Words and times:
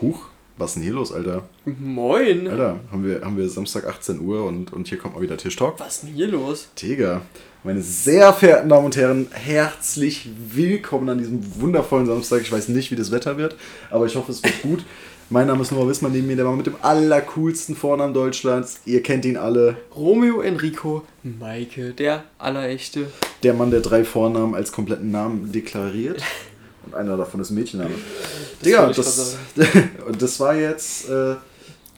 Huch, 0.00 0.28
was 0.56 0.70
ist 0.70 0.74
denn 0.76 0.82
hier 0.84 0.92
los, 0.94 1.12
Alter? 1.12 1.42
Moin. 1.66 2.48
Alter, 2.48 2.80
haben 2.90 3.04
wir, 3.04 3.20
haben 3.20 3.36
wir 3.36 3.46
Samstag 3.50 3.86
18 3.86 4.20
Uhr 4.20 4.44
und, 4.44 4.72
und 4.72 4.88
hier 4.88 4.96
kommt 4.96 5.14
mal 5.14 5.20
wieder 5.20 5.36
Tischtalk. 5.36 5.78
Was 5.78 5.96
ist 5.96 6.02
denn 6.04 6.14
hier 6.14 6.28
los? 6.28 6.68
Digga, 6.80 7.20
meine 7.64 7.82
sehr 7.82 8.32
verehrten 8.32 8.70
Damen 8.70 8.86
und 8.86 8.96
Herren, 8.96 9.28
herzlich 9.32 10.30
willkommen 10.54 11.10
an 11.10 11.18
diesem 11.18 11.42
wundervollen 11.60 12.06
Samstag. 12.06 12.40
Ich 12.40 12.50
weiß 12.50 12.68
nicht, 12.68 12.90
wie 12.90 12.96
das 12.96 13.10
Wetter 13.10 13.36
wird, 13.36 13.56
aber 13.90 14.06
ich 14.06 14.16
hoffe, 14.16 14.32
es 14.32 14.42
wird 14.42 14.62
gut. 14.62 14.84
Mein 15.28 15.46
Name 15.46 15.62
ist 15.62 15.70
Noah 15.70 15.86
Wissmann, 15.86 16.12
neben 16.12 16.26
mir 16.26 16.36
der 16.36 16.46
Mann 16.46 16.56
mit 16.56 16.66
dem 16.66 16.76
allercoolsten 16.80 17.76
Vornamen 17.76 18.14
Deutschlands. 18.14 18.80
Ihr 18.86 19.02
kennt 19.02 19.26
ihn 19.26 19.36
alle. 19.36 19.76
Romeo 19.94 20.40
Enrico 20.40 21.02
Maike, 21.22 21.92
der 21.92 22.24
allerechte. 22.38 23.06
Der 23.42 23.52
Mann, 23.52 23.70
der 23.70 23.80
drei 23.80 24.04
Vornamen 24.04 24.54
als 24.54 24.72
kompletten 24.72 25.10
Namen 25.10 25.52
deklariert. 25.52 26.22
Einer 26.94 27.16
davon 27.16 27.40
ist 27.40 27.50
Mädchenname. 27.50 27.90
Das 27.90 28.64
Digga, 28.64 28.86
das, 28.88 29.36
und 30.06 30.20
das 30.20 30.40
war 30.40 30.54
jetzt 30.54 31.08
äh, 31.08 31.36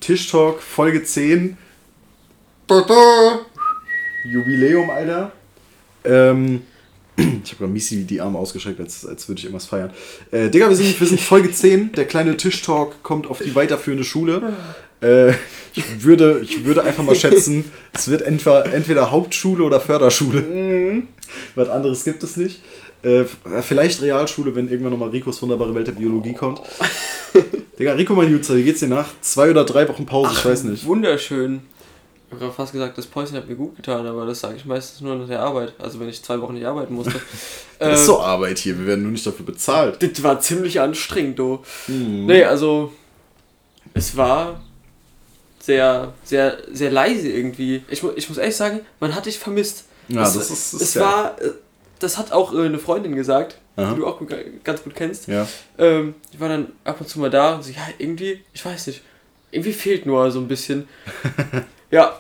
Tischtalk 0.01 0.61
Folge 0.61 1.03
10. 1.03 1.57
Jubiläum, 4.25 4.91
Alter. 4.91 5.33
Ähm, 6.05 6.63
ich 7.17 7.25
habe 7.25 7.57
gerade 7.59 7.73
Misi 7.73 8.05
die 8.05 8.21
Arme 8.21 8.39
ausgestreckt, 8.39 8.81
als, 8.81 9.07
als 9.07 9.29
würde 9.29 9.39
ich 9.39 9.45
irgendwas 9.45 9.67
feiern. 9.67 9.91
Äh, 10.31 10.49
Digga, 10.49 10.69
wir 10.69 10.77
sind, 10.77 10.99
wir 10.99 11.07
sind 11.07 11.21
Folge 11.21 11.53
10. 11.53 11.93
Der 11.93 12.07
kleine 12.07 12.37
Tischtalk 12.37 13.03
kommt 13.03 13.27
auf 13.27 13.41
die 13.41 13.55
weiterführende 13.55 14.05
Schule. 14.05 14.55
Äh, 15.01 15.33
ich, 15.75 16.05
würde, 16.05 16.41
ich 16.43 16.65
würde 16.65 16.85
einfach 16.85 17.03
mal 17.03 17.17
schätzen, 17.17 17.65
es 17.93 18.09
wird 18.09 18.23
entweder, 18.23 18.73
entweder 18.73 19.11
Hauptschule 19.11 19.65
oder 19.65 19.81
Förderschule. 19.81 21.03
Was 21.55 21.69
anderes 21.69 22.05
gibt 22.05 22.23
es 22.23 22.37
nicht. 22.37 22.63
Äh, 23.03 23.25
vielleicht 23.63 24.01
Realschule, 24.03 24.55
wenn 24.55 24.69
irgendwann 24.69 24.93
nochmal 24.93 25.09
Ricos 25.11 25.41
wunderbare 25.43 25.75
Welt 25.75 25.87
der 25.89 25.93
Biologie 25.93 26.35
kommt. 26.35 26.61
Digga, 27.79 27.93
Rico, 27.95 28.15
mein 28.15 28.31
Jutzer, 28.31 28.55
wie 28.57 28.63
geht's 28.63 28.81
dir 28.81 28.89
nach? 28.89 29.09
Zwei 29.21 29.51
oder 29.51 29.65
drei 29.65 29.89
Wochen 29.89 30.07
Pause, 30.07 30.33
ich 30.35 30.45
weiß 30.45 30.65
nicht. 30.65 30.85
Wunderschön. 30.87 31.63
Ich 32.35 32.41
habe 32.41 32.53
fast 32.53 32.73
gesagt, 32.73 32.97
das 32.97 33.07
Päuschen 33.07 33.37
hat 33.37 33.47
mir 33.49 33.57
gut 33.57 33.77
getan, 33.77 34.07
aber 34.07 34.25
das 34.25 34.41
sage 34.41 34.57
ich 34.57 34.65
meistens 34.65 35.01
nur 35.03 35.17
nach 35.17 35.27
der 35.27 35.41
Arbeit. 35.41 35.75
Also 35.79 36.01
wenn 36.01 36.09
ich 36.09 36.23
zwei 36.23 36.41
Wochen 36.41 36.55
nicht 36.55 36.65
arbeiten 36.67 36.95
musste. 36.95 37.13
Das 37.79 37.99
ist 37.99 38.05
Äh, 38.05 38.07
so 38.07 38.21
Arbeit 38.21 38.59
hier, 38.59 38.79
wir 38.79 38.87
werden 38.87 39.03
nur 39.03 39.11
nicht 39.11 39.27
dafür 39.27 39.45
bezahlt. 39.45 40.01
Das 40.01 40.23
war 40.23 40.39
ziemlich 40.39 40.81
anstrengend, 40.81 41.37
du. 41.39 41.59
Mhm. 41.89 42.27
Nee, 42.27 42.45
also 42.45 42.93
es 43.93 44.17
war 44.17 44.63
sehr, 45.59 46.13
sehr, 46.25 46.59
sehr 46.73 46.91
leise 46.93 47.29
irgendwie. 47.29 47.83
Ich, 47.89 48.03
ich 48.17 48.29
muss 48.29 48.39
ehrlich 48.39 48.55
sagen, 48.57 48.81
man 49.01 49.15
hat 49.17 49.27
dich 49.27 49.39
vermisst. 49.39 49.85
Ja, 50.09 50.23
es, 50.23 50.35
das 50.35 50.51
ist- 50.51 50.75
das 50.75 50.81
es 50.81 50.89
ist 50.91 51.01
war, 51.01 51.37
das 52.03 52.19
hat 52.19 52.33
auch 52.33 52.53
äh, 52.55 52.65
eine 52.65 52.79
Freundin 52.79 53.15
gesagt, 53.15 53.59
Aha. 53.77 53.93
die 53.93 54.01
du 54.01 54.07
auch 54.07 54.19
gut, 54.19 54.35
ganz 54.65 54.83
gut 54.83 54.95
kennst. 54.95 55.29
Ja. 55.29 55.47
Ähm, 55.79 56.15
die 56.33 56.41
war 56.41 56.49
dann 56.49 56.73
ab 56.85 57.01
und 57.01 57.09
zu 57.09 57.21
mal 57.21 57.31
da 57.31 57.55
und 57.55 57.63
so, 57.63 57.71
ja, 57.71 57.87
irgendwie, 57.99 58.43
ich 58.53 58.65
weiß 58.65 58.89
nicht, 58.89 59.03
irgendwie 59.51 59.73
fehlt 59.73 60.07
nur 60.07 60.31
so 60.31 60.41
ein 60.41 60.49
bisschen. 60.49 60.89
ja. 61.91 62.19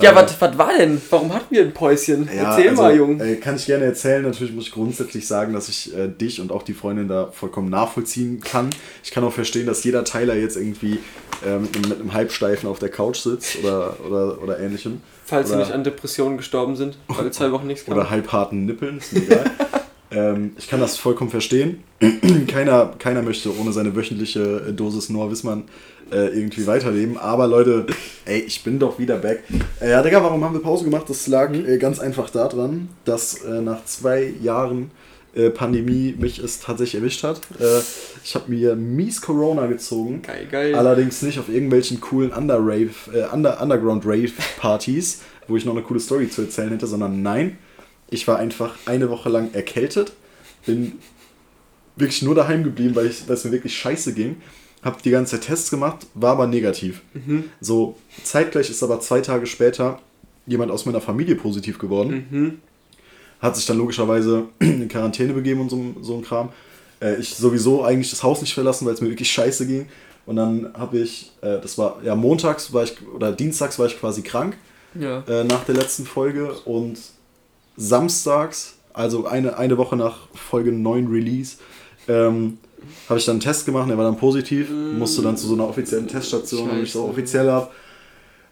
Ja, 0.00 0.10
Äh. 0.10 0.14
was 0.16 0.40
was 0.40 0.58
war 0.58 0.70
denn? 0.76 1.00
Warum 1.10 1.32
hatten 1.32 1.54
wir 1.54 1.62
ein 1.62 1.72
Päuschen? 1.72 2.26
Ja, 2.34 2.50
Erzähl 2.50 2.70
also, 2.70 2.82
mal, 2.82 2.96
Jung. 2.96 3.20
Äh, 3.20 3.36
kann 3.36 3.56
ich 3.56 3.66
gerne 3.66 3.84
erzählen. 3.84 4.22
Natürlich 4.22 4.52
muss 4.52 4.66
ich 4.66 4.72
grundsätzlich 4.72 5.26
sagen, 5.26 5.52
dass 5.52 5.68
ich 5.68 5.94
äh, 5.96 6.08
dich 6.08 6.40
und 6.40 6.50
auch 6.50 6.62
die 6.62 6.74
Freundin 6.74 7.06
da 7.08 7.28
vollkommen 7.30 7.70
nachvollziehen 7.70 8.40
kann. 8.40 8.70
Ich 9.04 9.10
kann 9.12 9.22
auch 9.24 9.32
verstehen, 9.32 9.66
dass 9.66 9.84
jeder 9.84 10.04
Teiler 10.04 10.34
jetzt 10.34 10.56
irgendwie 10.56 10.98
mit, 11.42 11.76
einem, 11.76 11.88
mit 11.90 12.00
einem 12.00 12.12
Halbsteifen 12.14 12.68
auf 12.70 12.78
der 12.78 12.88
Couch 12.88 13.18
sitzt 13.18 13.58
oder, 13.62 13.96
oder, 14.06 14.42
oder 14.42 14.58
ähnlichem. 14.60 15.02
Falls 15.26 15.48
sie 15.48 15.54
oder- 15.54 15.64
nicht 15.64 15.74
an 15.74 15.84
Depressionen 15.84 16.38
gestorben 16.38 16.74
sind, 16.74 16.96
weil 17.08 17.30
zwei 17.32 17.52
Wochen 17.52 17.66
nichts 17.66 17.84
kam. 17.84 17.94
Oder 17.94 18.08
halbharten 18.08 18.64
Nippeln, 18.64 18.98
ist 18.98 19.12
mir 19.12 19.22
egal. 19.24 19.44
ähm, 20.10 20.52
ich 20.56 20.68
kann 20.68 20.80
das 20.80 20.96
vollkommen 20.96 21.30
verstehen. 21.30 21.82
keiner, 22.48 22.94
keiner 22.98 23.20
möchte 23.22 23.54
ohne 23.58 23.72
seine 23.72 23.94
wöchentliche 23.94 24.64
äh, 24.68 24.72
Dosis 24.72 25.08
Noah 25.10 25.30
Wissmann 25.30 25.64
äh, 26.14 26.28
irgendwie 26.28 26.66
weiterleben. 26.66 27.18
Aber 27.18 27.46
Leute, 27.46 27.86
ey, 28.24 28.40
ich 28.40 28.62
bin 28.62 28.78
doch 28.78 28.98
wieder 28.98 29.18
back. 29.18 29.42
Äh, 29.80 29.90
ja, 29.90 30.02
Digga, 30.02 30.22
warum 30.22 30.44
haben 30.44 30.54
wir 30.54 30.62
Pause 30.62 30.84
gemacht? 30.84 31.10
Das 31.10 31.26
lag 31.26 31.52
äh, 31.52 31.76
ganz 31.78 31.98
einfach 31.98 32.30
daran, 32.30 32.88
dass 33.04 33.42
äh, 33.42 33.60
nach 33.60 33.84
zwei 33.84 34.32
Jahren 34.40 34.92
äh, 35.34 35.50
Pandemie 35.50 36.14
mich 36.16 36.38
es 36.38 36.60
tatsächlich 36.60 37.00
erwischt 37.00 37.24
hat. 37.24 37.40
Äh, 37.58 37.80
ich 38.22 38.34
habe 38.36 38.50
mir 38.52 38.76
mies 38.76 39.20
Corona 39.20 39.66
gezogen. 39.66 40.22
Geil, 40.22 40.46
geil. 40.50 40.74
Allerdings 40.76 41.22
nicht 41.22 41.38
auf 41.40 41.48
irgendwelchen 41.48 42.00
coolen 42.00 42.30
Under-Rave, 42.30 42.90
äh, 43.12 43.24
Under 43.32 43.60
Underground-Rave-Partys, 43.60 45.22
wo 45.48 45.56
ich 45.56 45.64
noch 45.64 45.74
eine 45.74 45.82
coole 45.82 46.00
Story 46.00 46.30
zu 46.30 46.42
erzählen 46.42 46.70
hätte, 46.70 46.86
sondern 46.86 47.22
nein, 47.22 47.58
ich 48.08 48.28
war 48.28 48.38
einfach 48.38 48.76
eine 48.86 49.10
Woche 49.10 49.28
lang 49.28 49.52
erkältet, 49.52 50.12
bin 50.64 50.92
wirklich 51.96 52.22
nur 52.22 52.34
daheim 52.34 52.62
geblieben, 52.62 52.94
weil 52.94 53.06
es 53.06 53.44
mir 53.44 53.52
wirklich 53.52 53.76
scheiße 53.76 54.14
ging. 54.14 54.36
Hab 54.84 55.02
die 55.02 55.10
ganze 55.10 55.32
Zeit 55.40 55.48
Tests 55.48 55.70
gemacht, 55.70 56.06
war 56.14 56.32
aber 56.32 56.46
negativ. 56.46 57.00
So, 57.60 57.96
zeitgleich 58.22 58.68
ist 58.68 58.82
aber 58.82 59.00
zwei 59.00 59.20
Tage 59.20 59.46
später 59.46 59.98
jemand 60.46 60.70
aus 60.70 60.84
meiner 60.84 61.00
Familie 61.00 61.36
positiv 61.36 61.78
geworden. 61.78 62.26
Mhm. 62.30 62.58
Hat 63.40 63.56
sich 63.56 63.64
dann 63.66 63.78
logischerweise 63.78 64.44
in 64.60 64.88
Quarantäne 64.88 65.32
begeben 65.32 65.60
und 65.62 65.70
so, 65.70 65.94
so 66.02 66.16
ein 66.16 66.22
Kram. 66.22 66.50
Äh, 67.00 67.16
ich 67.16 67.34
sowieso 67.34 67.82
eigentlich 67.82 68.10
das 68.10 68.22
Haus 68.22 68.42
nicht 68.42 68.52
verlassen, 68.52 68.86
weil 68.86 68.92
es 68.94 69.00
mir 69.00 69.08
wirklich 69.08 69.30
scheiße 69.32 69.66
ging. 69.66 69.86
Und 70.26 70.36
dann 70.36 70.70
habe 70.74 70.98
ich, 70.98 71.32
äh, 71.40 71.60
das 71.60 71.76
war, 71.78 72.00
ja, 72.04 72.14
montags 72.14 72.72
war 72.72 72.84
ich, 72.84 72.94
oder 73.14 73.32
dienstags 73.32 73.78
war 73.78 73.86
ich 73.86 73.98
quasi 73.98 74.22
krank 74.22 74.56
Ja. 74.98 75.22
äh, 75.26 75.44
nach 75.44 75.64
der 75.64 75.74
letzten 75.74 76.04
Folge 76.06 76.52
und 76.66 76.98
samstags, 77.76 78.76
also 78.92 79.26
eine, 79.26 79.58
eine 79.58 79.76
Woche 79.78 79.96
nach 79.96 80.28
Folge 80.34 80.72
9 80.72 81.08
Release, 81.08 81.56
ähm, 82.08 82.58
habe 83.08 83.18
ich 83.18 83.24
dann 83.24 83.34
einen 83.34 83.40
Test 83.40 83.66
gemacht, 83.66 83.88
der 83.88 83.98
war 83.98 84.04
dann 84.04 84.16
positiv, 84.16 84.70
musste 84.70 85.22
dann 85.22 85.36
zu 85.36 85.46
so 85.46 85.54
einer 85.54 85.68
offiziellen 85.68 86.08
Teststation, 86.08 86.68
damit 86.68 86.84
ich 86.84 86.92
Scheiße. 86.92 87.04
offiziell 87.04 87.50
habe. 87.50 87.70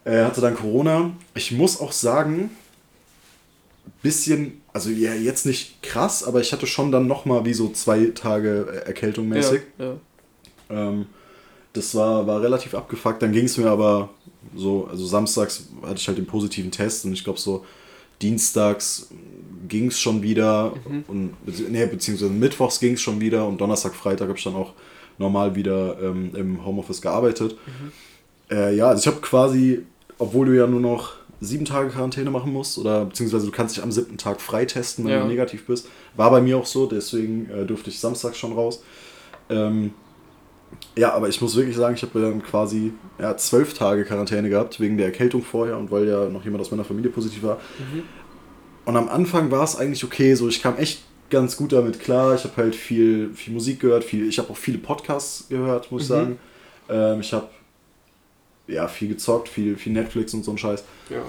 Er 0.05 0.27
hatte 0.27 0.41
dann 0.41 0.55
Corona. 0.55 1.13
Ich 1.35 1.53
muss 1.53 1.81
auch 1.81 1.93
sagen, 1.93 2.51
bisschen, 4.03 4.61
also 4.73 4.91
ja, 4.91 5.15
jetzt 5.15 5.47
nicht 5.47 5.83
krass, 5.83 6.25
aber 6.25 6.41
ich 6.41 6.53
hatte 6.53 6.67
schon 6.67 6.91
dann 6.91 7.07
nochmal 7.07 7.45
wie 7.45 7.55
so 7.55 7.71
zwei 7.71 8.07
Tage 8.07 8.67
äh, 8.73 8.87
Erkältung 8.87 9.29
mäßig. 9.29 9.63
Ja, 9.79 9.85
ja. 9.85 9.95
Ähm, 10.71 11.07
das 11.73 11.95
war, 11.95 12.27
war 12.27 12.43
relativ 12.43 12.75
abgefuckt. 12.75 13.23
Dann 13.23 13.33
ging 13.33 13.47
es 13.47 13.57
mir 13.57 13.71
aber 13.71 14.11
so, 14.57 14.89
also 14.91 15.07
samstags 15.07 15.69
hatte 15.83 15.97
ich 15.97 16.09
halt 16.09 16.19
den 16.19 16.27
positiven 16.27 16.71
Test 16.71 17.05
und 17.05 17.13
ich 17.13 17.25
glaube 17.25 17.39
so 17.39 17.65
dienstags 18.21 19.09
ging 19.69 19.87
es 19.89 20.01
schon 20.01 20.23
wieder 20.23 20.73
und 21.09 21.35
bezieh- 21.47 21.69
nee, 21.69 21.87
beziehungsweise 21.87 22.31
mittwochs 22.33 22.81
ging 22.81 22.95
es 22.95 23.01
schon 23.01 23.21
wieder 23.21 23.47
und 23.47 23.61
Donnerstag, 23.61 23.95
Freitag 23.95 24.29
habe 24.29 24.39
ich 24.39 24.45
dann 24.45 24.55
auch 24.55 24.73
normal 25.19 25.55
wieder 25.55 25.97
ähm, 26.03 26.31
im 26.35 26.65
Homeoffice 26.65 27.01
gearbeitet. 27.01 27.57
Äh, 28.51 28.75
ja, 28.77 28.89
also 28.89 29.01
ich 29.01 29.07
habe 29.07 29.21
quasi, 29.25 29.83
obwohl 30.19 30.47
du 30.47 30.57
ja 30.57 30.67
nur 30.67 30.81
noch 30.81 31.15
sieben 31.41 31.65
Tage 31.65 31.91
Quarantäne 31.91 32.31
machen 32.31 32.53
musst 32.53 32.79
oder 32.79 33.05
beziehungsweise 33.05 33.47
du 33.47 33.53
kannst 33.53 33.77
dich 33.77 33.83
am 33.83 33.91
siebten 33.93 34.17
Tag 34.17 34.41
freitesten, 34.41 35.05
wenn 35.05 35.13
Ja. 35.13 35.23
du 35.23 35.29
negativ 35.29 35.67
bist, 35.67 35.89
war 36.17 36.31
bei 36.31 36.41
mir 36.41 36.57
auch 36.57 36.67
so, 36.67 36.87
deswegen 36.87 37.51
äh, 37.51 37.65
durfte 37.67 37.91
ich 37.91 37.99
samstags 37.99 38.39
schon 38.39 38.53
raus. 38.53 38.83
Ähm, 39.51 39.93
ja, 40.97 41.13
aber 41.13 41.29
ich 41.29 41.41
muss 41.41 41.55
wirklich 41.57 41.77
sagen, 41.77 41.95
ich 41.97 42.03
habe 42.03 42.21
dann 42.21 42.43
quasi 42.43 42.93
ja, 43.19 43.37
zwölf 43.37 43.75
Tage 43.75 44.05
Quarantäne 44.05 44.49
gehabt, 44.49 44.81
wegen 44.81 44.97
der 44.97 45.07
Erkältung 45.07 45.43
vorher 45.43 45.77
und 45.77 45.91
weil 45.91 46.09
ja 46.09 46.29
noch 46.29 46.45
jemand 46.45 46.63
aus 46.63 46.71
meiner 46.71 46.85
Familie 46.85 47.11
positiv 47.11 47.43
war. 47.43 47.61
Und 48.85 48.97
am 48.97 49.09
Anfang 49.09 49.51
war 49.51 49.63
es 49.65 49.77
eigentlich 49.77 50.03
okay, 50.05 50.35
so 50.35 50.49
ich 50.49 50.63
kam 50.63 50.77
echt 50.77 51.03
ganz 51.31 51.57
gut 51.57 51.73
damit 51.73 52.01
klar. 52.01 52.35
Ich 52.35 52.45
habe 52.45 52.57
halt 52.57 52.75
viel, 52.75 53.31
viel 53.35 53.55
Musik 53.55 53.81
gehört, 53.81 54.05
viel, 54.05 54.29
ich 54.29 54.39
habe 54.39 54.51
auch 54.51 54.57
viele 54.57 54.79
Podcasts 54.79 55.47
gehört, 55.49 55.91
muss 55.93 56.03
ich 56.05 56.09
Mhm. 56.09 56.13
sagen. 56.15 56.39
Ähm, 56.89 57.21
ich 57.21 57.33
habe 57.33 57.49
ja 58.67 58.89
viel 58.89 59.09
gezockt, 59.09 59.49
viel, 59.49 59.77
viel 59.77 59.93
Netflix 59.93 60.35
und 60.35 60.45
so 60.45 60.51
ein 60.53 60.59
Scheiß. 60.59 60.85
ja. 61.11 61.23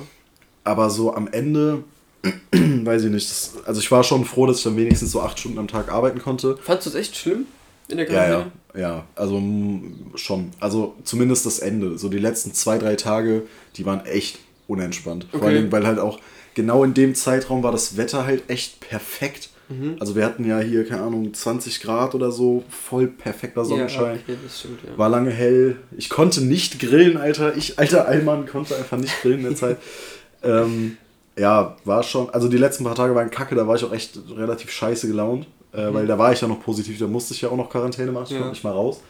Aber 0.66 0.90
so 0.90 1.14
am 1.14 1.28
Ende, 1.28 1.84
weiß 2.54 3.04
ich 3.04 3.12
nicht, 3.12 3.30
das, 3.30 3.52
also 3.66 3.82
ich 3.82 3.92
war 3.92 4.02
schon 4.04 4.24
froh, 4.24 4.46
dass 4.46 4.60
ich 4.60 4.64
dann 4.64 4.78
wenigstens 4.78 5.12
so 5.12 5.22
acht 5.22 5.38
Stunden 5.38 5.60
am 5.60 5.68
Tag 5.68 5.92
arbeiten 5.92 6.20
konnte. 6.22 6.56
Fandst 6.56 6.86
du 6.86 6.90
es 6.92 6.96
echt 6.96 7.18
schlimm 7.18 7.46
in 7.90 7.98
der 7.98 8.10
Ja, 8.10 8.24
Quarantäne? 8.26 8.52
ja, 8.76 8.80
ja. 8.80 9.06
Also 9.16 9.40
mm, 9.42 10.14
schon. 10.16 10.52
Also 10.62 10.96
zumindest 11.04 11.46
das 11.46 11.60
Ende. 11.60 11.98
So 11.98 12.08
die 12.08 12.18
letzten 12.18 12.54
zwei, 12.54 12.78
drei 12.78 12.96
Tage, 12.96 13.44
die 13.76 13.86
waren 13.86 14.06
echt 14.06 14.40
unentspannt. 14.74 15.28
Vor 15.32 15.40
Okay. 15.42 15.50
allem, 15.50 15.72
weil 15.72 15.86
halt 15.88 16.00
auch 16.00 16.20
genau 16.54 16.84
in 16.84 16.94
dem 16.94 17.16
Zeitraum 17.16 17.64
war 17.64 17.72
das 17.72 17.98
Wetter 17.98 18.26
halt 18.26 18.44
echt 18.50 18.80
perfekt. 18.80 19.50
Mhm. 19.70 19.96
Also 20.00 20.16
wir 20.16 20.26
hatten 20.26 20.46
ja 20.48 20.60
hier, 20.60 20.86
keine 20.88 21.04
Ahnung, 21.04 21.34
20 21.34 21.82
Grad 21.82 22.14
oder 22.16 22.32
so, 22.32 22.64
voll 22.70 23.08
perfekter 23.08 23.64
Sonnenschein. 23.66 24.18
Ja, 24.28 24.34
okay, 24.36 24.38
stimmt, 24.54 24.80
ja. 24.86 24.98
War 24.98 25.10
lange 25.10 25.32
hell. 25.32 25.78
Ich 25.98 26.10
konnte 26.10 26.42
nicht 26.44 26.80
grillen, 26.80 27.18
Alter. 27.18 27.56
Ich, 27.56 27.80
alter 27.80 28.08
Allmann, 28.08 28.46
konnte 28.46 28.76
einfach 28.76 28.98
nicht 28.98 29.22
grillen 29.22 29.40
in 29.40 29.46
der 29.46 29.56
Zeit. 29.56 29.78
ähm, 30.44 30.98
ja, 31.38 31.78
war 31.86 32.04
schon. 32.04 32.30
Also 32.30 32.48
die 32.50 32.58
letzten 32.58 32.84
paar 32.84 32.96
Tage 32.96 33.16
waren 33.16 33.32
kacke, 33.32 33.56
da 33.56 33.66
war 33.68 33.76
ich 33.76 33.84
auch 33.86 33.94
echt 33.94 34.20
relativ 34.36 34.70
scheiße 34.70 35.08
gelaunt. 35.08 35.48
Äh, 35.72 35.92
Weil 35.92 36.06
da 36.06 36.20
war 36.20 36.32
ich 36.32 36.40
ja 36.42 36.48
noch 36.48 36.62
positiv, 36.62 37.00
da 37.00 37.08
musste 37.08 37.34
ich 37.34 37.42
ja 37.42 37.50
auch 37.50 37.58
noch 37.58 37.68
Quarantäne 37.72 38.12
machen, 38.12 38.28
ich 38.30 38.40
Ja. 38.40 38.48
nicht 38.50 38.64
mal 38.64 38.74
raus. 38.74 39.02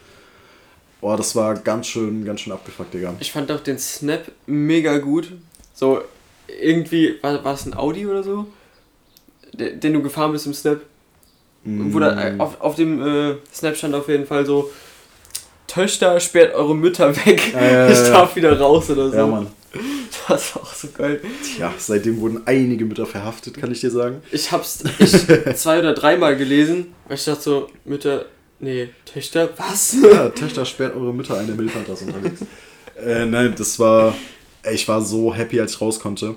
Boah, 1.02 1.18
das 1.18 1.36
war 1.36 1.56
ganz 1.56 1.88
schön, 1.88 2.24
ganz 2.24 2.40
schön 2.40 2.54
abgefuckt, 2.54 2.94
Digga. 2.94 3.14
Ich 3.20 3.34
fand 3.34 3.52
auch 3.52 3.60
den 3.60 3.78
Snap 3.78 4.32
mega 4.46 4.98
gut. 5.00 5.34
So, 5.74 6.02
irgendwie, 6.62 7.16
war, 7.22 7.44
war 7.44 7.54
es 7.54 7.66
ein 7.66 7.76
Audi 7.76 8.06
oder 8.06 8.24
so? 8.24 8.46
Den, 9.54 9.80
den 9.80 9.94
du 9.94 10.02
gefahren 10.02 10.32
bist 10.32 10.46
im 10.46 10.54
Snap? 10.54 10.82
Wo 11.66 12.00
da, 12.00 12.32
Mm. 12.32 12.42
auf, 12.42 12.60
auf 12.60 12.76
dem 12.76 13.02
äh, 13.02 13.36
Snap 13.54 13.76
stand 13.78 13.96
auf 13.96 14.10
jeden 14.10 14.26
Fall 14.26 14.46
so 14.46 14.70
Töchter, 15.68 16.20
sperrt 16.20 16.54
eure 16.54 16.76
Mütter 16.76 17.16
weg. 17.26 17.54
Ja, 17.54 17.64
ja, 17.64 17.88
ich 17.90 17.98
ja, 17.98 18.10
darf 18.10 18.36
wieder 18.36 18.60
raus 18.60 18.90
oder 18.90 19.10
so. 19.10 19.16
Ja, 19.18 19.26
Mann. 19.28 19.48
Das 20.28 20.56
war 20.56 20.62
auch 20.64 20.74
so 20.74 20.88
geil. 20.96 21.20
Tja, 21.44 21.74
seitdem 21.78 22.20
wurden 22.22 22.44
einige 22.46 22.86
Mütter 22.86 23.06
verhaftet, 23.06 23.58
kann 23.58 23.72
ich 23.72 23.82
dir 23.82 23.90
sagen. 23.92 24.22
Ich 24.32 24.52
hab's 24.54 24.84
ich, 25.00 25.12
zwei 25.58 25.80
oder 25.80 25.94
dreimal 25.94 26.38
gelesen. 26.38 26.94
Und 27.10 27.16
ich 27.16 27.26
dachte 27.26 27.42
so, 27.42 27.70
Mütter, 27.84 28.26
nee, 28.60 28.90
Töchter, 29.06 29.50
was? 29.58 29.98
Ja, 30.02 30.30
Töchter 30.30 30.64
sperrt 30.66 30.96
eure 30.96 31.14
Mütter 31.14 31.38
ein, 31.38 31.48
der 31.48 31.56
Milchvater 31.56 31.94
ist 31.94 32.04
unterwegs. 32.04 32.42
äh, 33.04 33.26
nein, 33.26 33.54
das 33.58 33.78
war. 33.80 34.16
Ich 34.72 34.88
war 34.88 35.02
so 35.02 35.34
happy, 35.34 35.60
als 35.60 35.74
ich 35.74 35.82
raus 35.82 36.00
konnte. 36.00 36.36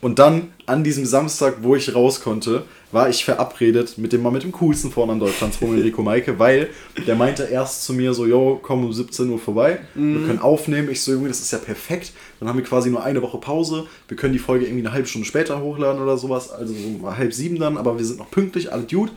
Und 0.00 0.18
dann, 0.18 0.52
an 0.66 0.84
diesem 0.84 1.06
Samstag, 1.06 1.58
wo 1.62 1.76
ich 1.76 1.94
raus 1.94 2.20
konnte, 2.20 2.64
war 2.92 3.08
ich 3.08 3.24
verabredet 3.24 3.96
mit 3.96 4.12
dem 4.12 4.22
Mann 4.22 4.34
mit 4.34 4.42
dem 4.42 4.52
coolsten 4.52 4.90
Vornamen 4.90 5.18
Deutschlands, 5.18 5.60
Roman 5.62 5.78
Enrico 5.78 6.02
Maike, 6.02 6.38
weil 6.38 6.68
der 7.06 7.16
meinte 7.16 7.44
erst 7.44 7.84
zu 7.84 7.94
mir 7.94 8.12
so, 8.12 8.26
yo, 8.26 8.60
komm 8.62 8.84
um 8.84 8.92
17 8.92 9.30
Uhr 9.30 9.38
vorbei, 9.38 9.78
wir 9.94 10.26
können 10.26 10.40
aufnehmen. 10.40 10.90
Ich 10.90 11.00
so, 11.00 11.12
Junge, 11.12 11.28
das 11.28 11.40
ist 11.40 11.52
ja 11.52 11.58
perfekt. 11.58 12.12
Dann 12.38 12.50
haben 12.50 12.58
wir 12.58 12.64
quasi 12.64 12.90
nur 12.90 13.02
eine 13.02 13.22
Woche 13.22 13.38
Pause. 13.38 13.86
Wir 14.06 14.16
können 14.18 14.34
die 14.34 14.38
Folge 14.38 14.66
irgendwie 14.66 14.84
eine 14.84 14.92
halbe 14.92 15.08
Stunde 15.08 15.26
später 15.26 15.62
hochladen 15.62 16.02
oder 16.02 16.18
sowas, 16.18 16.52
also 16.52 16.74
so 16.74 17.16
halb 17.16 17.32
sieben 17.32 17.58
dann, 17.58 17.78
aber 17.78 17.96
wir 17.98 18.04
sind 18.04 18.18
noch 18.18 18.30
pünktlich, 18.30 18.72
alle 18.72 18.82
gut. 18.84 19.10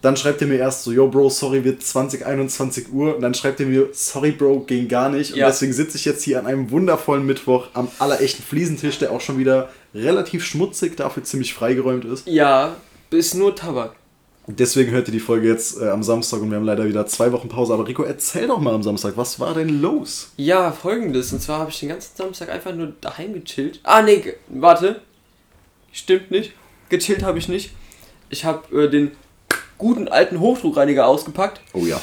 Dann 0.00 0.16
schreibt 0.16 0.40
er 0.42 0.46
mir 0.46 0.58
erst 0.58 0.84
so, 0.84 0.92
yo 0.92 1.08
Bro, 1.08 1.30
sorry, 1.30 1.64
wird 1.64 1.82
20, 1.82 2.24
21 2.24 2.92
Uhr. 2.92 3.16
Und 3.16 3.20
dann 3.22 3.34
schreibt 3.34 3.58
er 3.60 3.66
mir, 3.66 3.88
sorry 3.92 4.30
Bro, 4.32 4.60
ging 4.60 4.86
gar 4.88 5.08
nicht. 5.08 5.32
Und 5.32 5.38
Ja. 5.38 5.46
deswegen 5.48 5.72
sitze 5.72 5.96
ich 5.96 6.04
jetzt 6.04 6.22
hier 6.22 6.38
an 6.38 6.46
einem 6.46 6.70
wundervollen 6.70 7.26
Mittwoch 7.26 7.66
am 7.74 7.88
allerechten 7.98 8.42
Fliesentisch, 8.42 8.98
der 8.98 9.10
auch 9.12 9.20
schon 9.20 9.38
wieder 9.38 9.70
relativ 9.94 10.44
schmutzig, 10.44 10.96
dafür 10.96 11.24
ziemlich 11.24 11.52
freigeräumt 11.54 12.04
ist. 12.04 12.26
Ja, 12.28 12.76
ist 13.10 13.34
nur 13.34 13.56
Tabak. 13.56 13.94
Deswegen 14.50 14.92
hört 14.92 15.08
ihr 15.08 15.12
die 15.12 15.20
Folge 15.20 15.46
jetzt 15.46 15.78
äh, 15.78 15.90
am 15.90 16.02
Samstag 16.02 16.40
und 16.40 16.50
wir 16.50 16.56
haben 16.56 16.64
leider 16.64 16.86
wieder 16.86 17.06
zwei 17.06 17.32
Wochen 17.32 17.48
Pause. 17.50 17.74
Aber 17.74 17.86
Rico, 17.86 18.02
erzähl 18.02 18.46
doch 18.46 18.58
mal 18.60 18.72
am 18.74 18.82
Samstag, 18.82 19.12
was 19.16 19.38
war 19.38 19.52
denn 19.52 19.82
los? 19.82 20.32
Ja, 20.38 20.72
folgendes. 20.72 21.32
Und 21.34 21.42
zwar 21.42 21.58
habe 21.58 21.70
ich 21.70 21.80
den 21.80 21.90
ganzen 21.90 22.16
Samstag 22.16 22.48
einfach 22.48 22.74
nur 22.74 22.94
daheim 23.02 23.34
gechillt. 23.34 23.80
Ah, 23.82 24.00
nee, 24.00 24.22
warte. 24.48 25.02
Stimmt 25.92 26.30
nicht. 26.30 26.52
Gechillt 26.88 27.22
habe 27.22 27.38
ich 27.38 27.48
nicht. 27.48 27.72
Ich 28.30 28.44
habe 28.46 28.84
äh, 28.84 28.88
den 28.88 29.10
guten 29.78 30.08
alten 30.08 30.40
Hochdruckreiniger 30.40 31.06
ausgepackt. 31.06 31.60
Oh 31.72 31.86
ja. 31.86 32.00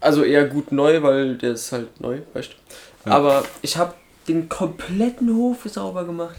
Also 0.00 0.22
eher 0.22 0.46
gut 0.46 0.72
neu, 0.72 1.02
weil 1.02 1.36
der 1.36 1.52
ist 1.52 1.72
halt 1.72 2.00
neu, 2.00 2.18
weißt 2.32 2.50
du. 2.50 3.08
Ja. 3.10 3.16
Aber 3.16 3.44
ich 3.62 3.76
habe 3.76 3.94
den 4.28 4.48
kompletten 4.48 5.34
Hof 5.36 5.58
sauber 5.66 6.04
gemacht. 6.04 6.36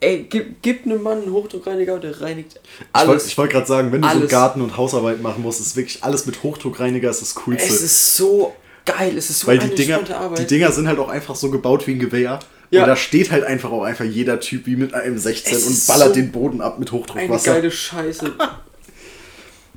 Ey, 0.00 0.26
gib, 0.28 0.60
gib 0.62 0.84
einem 0.84 1.02
Mann 1.02 1.22
einen 1.22 1.32
Hochdruckreiniger 1.32 1.94
und 1.94 2.04
der 2.04 2.20
reinigt 2.20 2.60
Ich 2.78 3.00
wollte 3.06 3.10
alles. 3.22 3.38
wollt 3.38 3.50
gerade 3.50 3.66
sagen, 3.66 3.92
wenn 3.92 4.02
du 4.02 4.08
so 4.08 4.14
Alles. 4.14 4.30
Garten- 4.30 4.60
und 4.60 4.76
Hausarbeit 4.76 5.22
machen 5.22 5.42
musst, 5.42 5.60
ist 5.60 5.74
wirklich 5.76 6.04
alles 6.04 6.26
mit 6.26 6.42
Hochdruckreiniger 6.42 7.08
ist 7.08 7.22
das 7.22 7.34
Coolste. 7.34 7.66
es 7.72 7.80
ist 7.80 8.16
so 8.16 8.54
geil, 8.84 9.16
es 9.16 9.30
ist 9.30 9.40
so 9.40 9.46
Weil 9.46 9.58
die 9.58 9.66
eine 9.66 9.74
Dinger, 9.74 10.00
Arbeit. 10.18 10.38
die 10.38 10.46
Dinger 10.46 10.70
sind 10.72 10.86
halt 10.86 10.98
auch 10.98 11.08
einfach 11.08 11.34
so 11.34 11.50
gebaut 11.50 11.86
wie 11.86 11.92
ein 11.92 11.98
Gewehr. 11.98 12.40
Ja. 12.70 12.82
Und 12.82 12.88
da 12.88 12.96
steht 12.96 13.30
halt 13.30 13.44
einfach 13.44 13.70
auch 13.70 13.84
einfach 13.84 14.04
jeder 14.04 14.38
Typ 14.40 14.66
wie 14.66 14.76
mit 14.76 14.92
einem 14.92 15.16
16 15.18 15.56
Es 15.56 15.66
und 15.66 15.86
ballert 15.86 16.08
so 16.08 16.14
den 16.14 16.30
Boden 16.32 16.60
ab 16.60 16.78
mit 16.78 16.90
eine 16.90 16.98
Hochdruckwasser. 17.00 17.54
geile 17.54 17.70
Scheiße. 17.70 18.32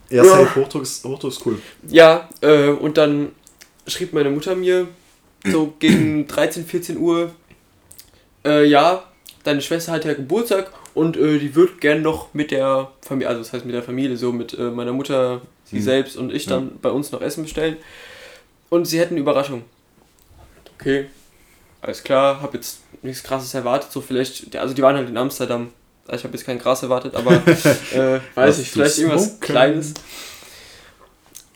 Ja, 0.09 0.23
safe, 0.23 0.55
Hochdruck 0.55 0.83
ist, 0.83 1.03
Hochdruck 1.03 1.31
ist 1.31 1.45
cool. 1.45 1.61
Ja, 1.87 2.29
äh, 2.41 2.69
und 2.69 2.97
dann 2.97 3.31
schrieb 3.87 4.13
meine 4.13 4.29
Mutter 4.29 4.55
mir 4.55 4.87
so 5.45 5.73
gegen 5.79 6.27
13, 6.27 6.65
14 6.65 6.97
Uhr, 6.97 7.31
äh, 8.45 8.65
ja, 8.65 9.03
deine 9.43 9.61
Schwester 9.61 9.91
hat 9.91 10.05
ja 10.05 10.13
Geburtstag 10.13 10.71
und 10.93 11.17
äh, 11.17 11.39
die 11.39 11.55
wird 11.55 11.81
gern 11.81 12.01
noch 12.01 12.33
mit 12.33 12.51
der 12.51 12.91
Familie, 13.01 13.29
also 13.29 13.41
das 13.41 13.53
heißt 13.53 13.65
mit 13.65 13.75
der 13.75 13.83
Familie, 13.83 14.17
so 14.17 14.31
mit 14.31 14.53
äh, 14.57 14.69
meiner 14.71 14.93
Mutter, 14.93 15.41
sie 15.65 15.77
Hm. 15.77 15.83
selbst 15.83 16.17
und 16.17 16.33
ich 16.33 16.45
dann 16.45 16.79
bei 16.81 16.89
uns 16.89 17.11
noch 17.11 17.21
Essen 17.21 17.43
bestellen. 17.43 17.77
Und 18.69 18.85
sie 18.85 18.99
hätten 18.99 19.13
eine 19.13 19.21
Überraschung. 19.21 19.63
Okay, 20.79 21.07
alles 21.81 22.03
klar, 22.03 22.41
hab 22.41 22.53
jetzt 22.53 22.81
nichts 23.01 23.23
krasses 23.23 23.53
erwartet, 23.53 23.91
so 23.91 24.01
vielleicht, 24.01 24.55
also 24.55 24.73
die 24.73 24.81
waren 24.81 24.95
halt 24.95 25.09
in 25.09 25.17
Amsterdam. 25.17 25.71
Ich 26.13 26.23
habe 26.23 26.35
jetzt 26.35 26.45
kein 26.45 26.59
Gras 26.59 26.83
erwartet, 26.83 27.15
aber 27.15 27.33
äh, 27.93 28.19
weiß 28.35 28.59
ich, 28.59 28.71
vielleicht 28.71 28.97
irgendwas 28.97 29.25
smoken? 29.25 29.39
Kleines. 29.41 29.93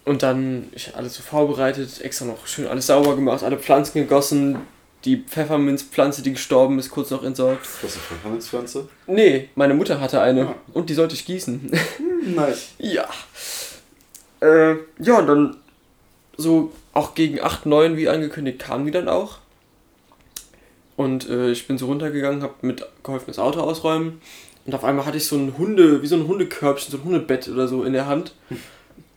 Und 0.06 0.22
dann 0.22 0.68
ich 0.74 0.96
alles 0.96 1.16
so 1.16 1.24
vorbereitet, 1.24 2.02
extra 2.02 2.26
noch 2.26 2.46
schön 2.46 2.68
alles 2.68 2.88
sauber 2.88 3.16
gemacht, 3.16 3.44
alle 3.44 3.58
Pflanzen 3.58 3.94
gegossen, 4.02 4.58
die 5.06 5.18
Pfefferminzpflanze, 5.18 6.22
die 6.22 6.34
gestorben 6.34 6.78
ist, 6.80 6.90
kurz 6.92 7.10
noch 7.10 7.24
entsorgt. 7.24 7.66
Was 7.82 7.92
ist 7.92 7.98
eine 7.98 8.06
Pfefferminzpflanze? 8.20 8.88
Nee, 9.08 9.50
meine 9.56 9.74
Mutter 9.74 10.00
hatte 10.02 10.22
eine 10.22 10.48
Ah. 10.50 10.56
und 10.74 10.90
die 10.90 10.94
sollte 10.94 11.16
ich 11.16 11.26
gießen. 11.26 11.72
Nice. 12.36 12.70
ja. 12.78 13.06
Äh, 14.42 14.76
ja, 15.00 15.20
und 15.20 15.28
dann 15.28 15.58
so 16.38 16.72
auch 16.94 17.16
gegen 17.16 17.42
8, 17.42 17.66
9, 17.66 17.98
wie 17.98 18.08
angekündigt, 18.10 18.60
kamen 18.60 18.86
die 18.86 18.92
dann 18.92 19.08
auch. 19.10 19.38
Und 20.96 21.28
äh, 21.30 21.52
ich 21.52 21.68
bin 21.68 21.78
so 21.78 21.88
runtergegangen, 21.88 22.44
hab 22.44 22.62
mit 22.64 22.86
geholfen 23.04 23.26
das 23.28 23.40
Auto 23.40 23.62
ausräumen. 23.62 24.22
Und 24.66 24.76
auf 24.76 24.84
einmal 24.84 25.06
hatte 25.06 25.18
ich 25.18 25.26
so 25.26 25.36
ein 25.36 25.58
Hunde, 25.58 26.02
wie 26.02 26.08
so 26.08 26.16
ein 26.16 26.28
Hundekörbchen, 26.28 26.92
so 26.92 26.98
ein 26.98 27.04
Hundebett 27.04 27.48
oder 27.50 27.68
so 27.68 27.84
in 27.84 27.94
der 27.94 28.06
Hand. 28.08 28.34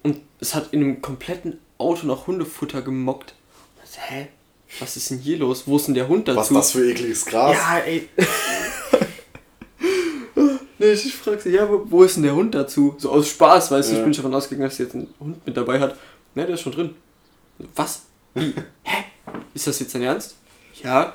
Und 0.03 0.21
es 0.41 0.55
hat 0.55 0.73
in 0.73 0.83
einem 0.83 1.03
kompletten 1.03 1.59
Auto 1.79 2.07
noch 2.07 2.27
Hundefutter 2.27 2.83
gemockt. 2.83 3.35
Ich 3.85 3.91
so, 3.91 4.01
Hä? 4.01 4.29
Was 4.81 4.97
ist 4.97 5.11
denn 5.11 5.19
hier 5.19 5.39
los? 5.39 5.63
Wo 5.67 5.77
ist 5.77 5.87
denn 5.87 5.95
der 5.95 6.09
Hund 6.09 6.27
dazu? 6.27 6.39
Was 6.39 6.49
das 6.49 6.73
für 6.73 6.91
ekliges 6.91 7.25
Gras? 7.25 7.57
Ja, 7.57 7.79
ey. 7.79 8.09
nee, 10.79 10.87
ich 10.93 11.15
frag 11.15 11.41
sie, 11.41 11.51
ja, 11.51 11.69
wo, 11.69 11.83
wo 11.85 12.03
ist 12.03 12.17
denn 12.17 12.25
der 12.25 12.35
Hund 12.35 12.55
dazu? 12.55 12.95
So 12.99 13.13
aus 13.13 13.29
Spaß, 13.29 13.71
weißt 13.71 13.91
du, 13.91 13.93
Ja. 13.95 13.99
ich 14.01 14.05
bin 14.05 14.13
schon 14.15 14.25
davon 14.25 14.37
ausgegangen, 14.37 14.69
dass 14.69 14.77
sie 14.77 14.83
jetzt 14.85 14.95
einen 14.95 15.13
Hund 15.21 15.47
mit 15.47 15.57
dabei 15.57 15.79
hat. 15.81 15.97
Ne, 16.35 16.45
der 16.47 16.55
ist 16.55 16.63
schon 16.63 16.73
drin. 16.73 16.95
Was? 17.75 18.03
Wie? 18.35 18.55
Hä? 18.83 19.05
Ist 19.55 19.67
das 19.67 19.79
jetzt 19.79 19.95
dein 19.95 20.03
Ernst? 20.03 20.35
Ja. 20.83 21.15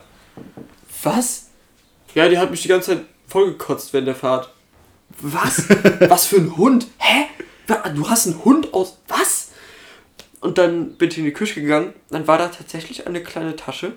Was? 1.03 1.49
Ja, 2.13 2.27
die 2.29 2.37
hat 2.37 2.51
mich 2.51 2.61
die 2.61 2.67
ganze 2.67 2.95
Zeit 2.95 3.05
vollgekotzt 3.27 3.93
während 3.93 4.07
der 4.07 4.15
Fahrt. 4.15 4.53
Was? 5.19 5.69
Was 6.09 6.25
für 6.25 6.37
ein 6.37 6.57
Hund? 6.57 6.87
Hä? 6.97 7.25
Du 7.95 8.09
hast 8.09 8.27
einen 8.27 8.43
Hund 8.43 8.73
aus. 8.73 8.99
Was? 9.07 9.51
Und 10.41 10.57
dann 10.57 10.95
bin 10.95 11.09
ich 11.09 11.17
in 11.17 11.25
die 11.25 11.33
Küche 11.33 11.61
gegangen. 11.61 11.93
Dann 12.09 12.27
war 12.27 12.37
da 12.37 12.47
tatsächlich 12.47 13.07
eine 13.07 13.23
kleine 13.23 13.55
Tasche 13.55 13.93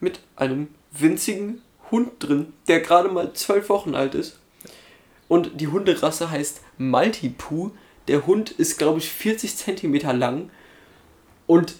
mit 0.00 0.20
einem 0.36 0.68
winzigen 0.92 1.62
Hund 1.90 2.12
drin, 2.20 2.52
der 2.68 2.80
gerade 2.80 3.08
mal 3.08 3.32
zwölf 3.34 3.68
Wochen 3.68 3.94
alt 3.94 4.14
ist. 4.14 4.38
Und 5.28 5.60
die 5.60 5.68
Hunderasse 5.68 6.30
heißt 6.30 6.60
Maltipoo. 6.78 7.72
Der 8.08 8.26
Hund 8.26 8.50
ist, 8.52 8.78
glaube 8.78 8.98
ich, 8.98 9.10
40 9.10 9.56
Zentimeter 9.56 10.12
lang. 10.12 10.50
Und 11.46 11.74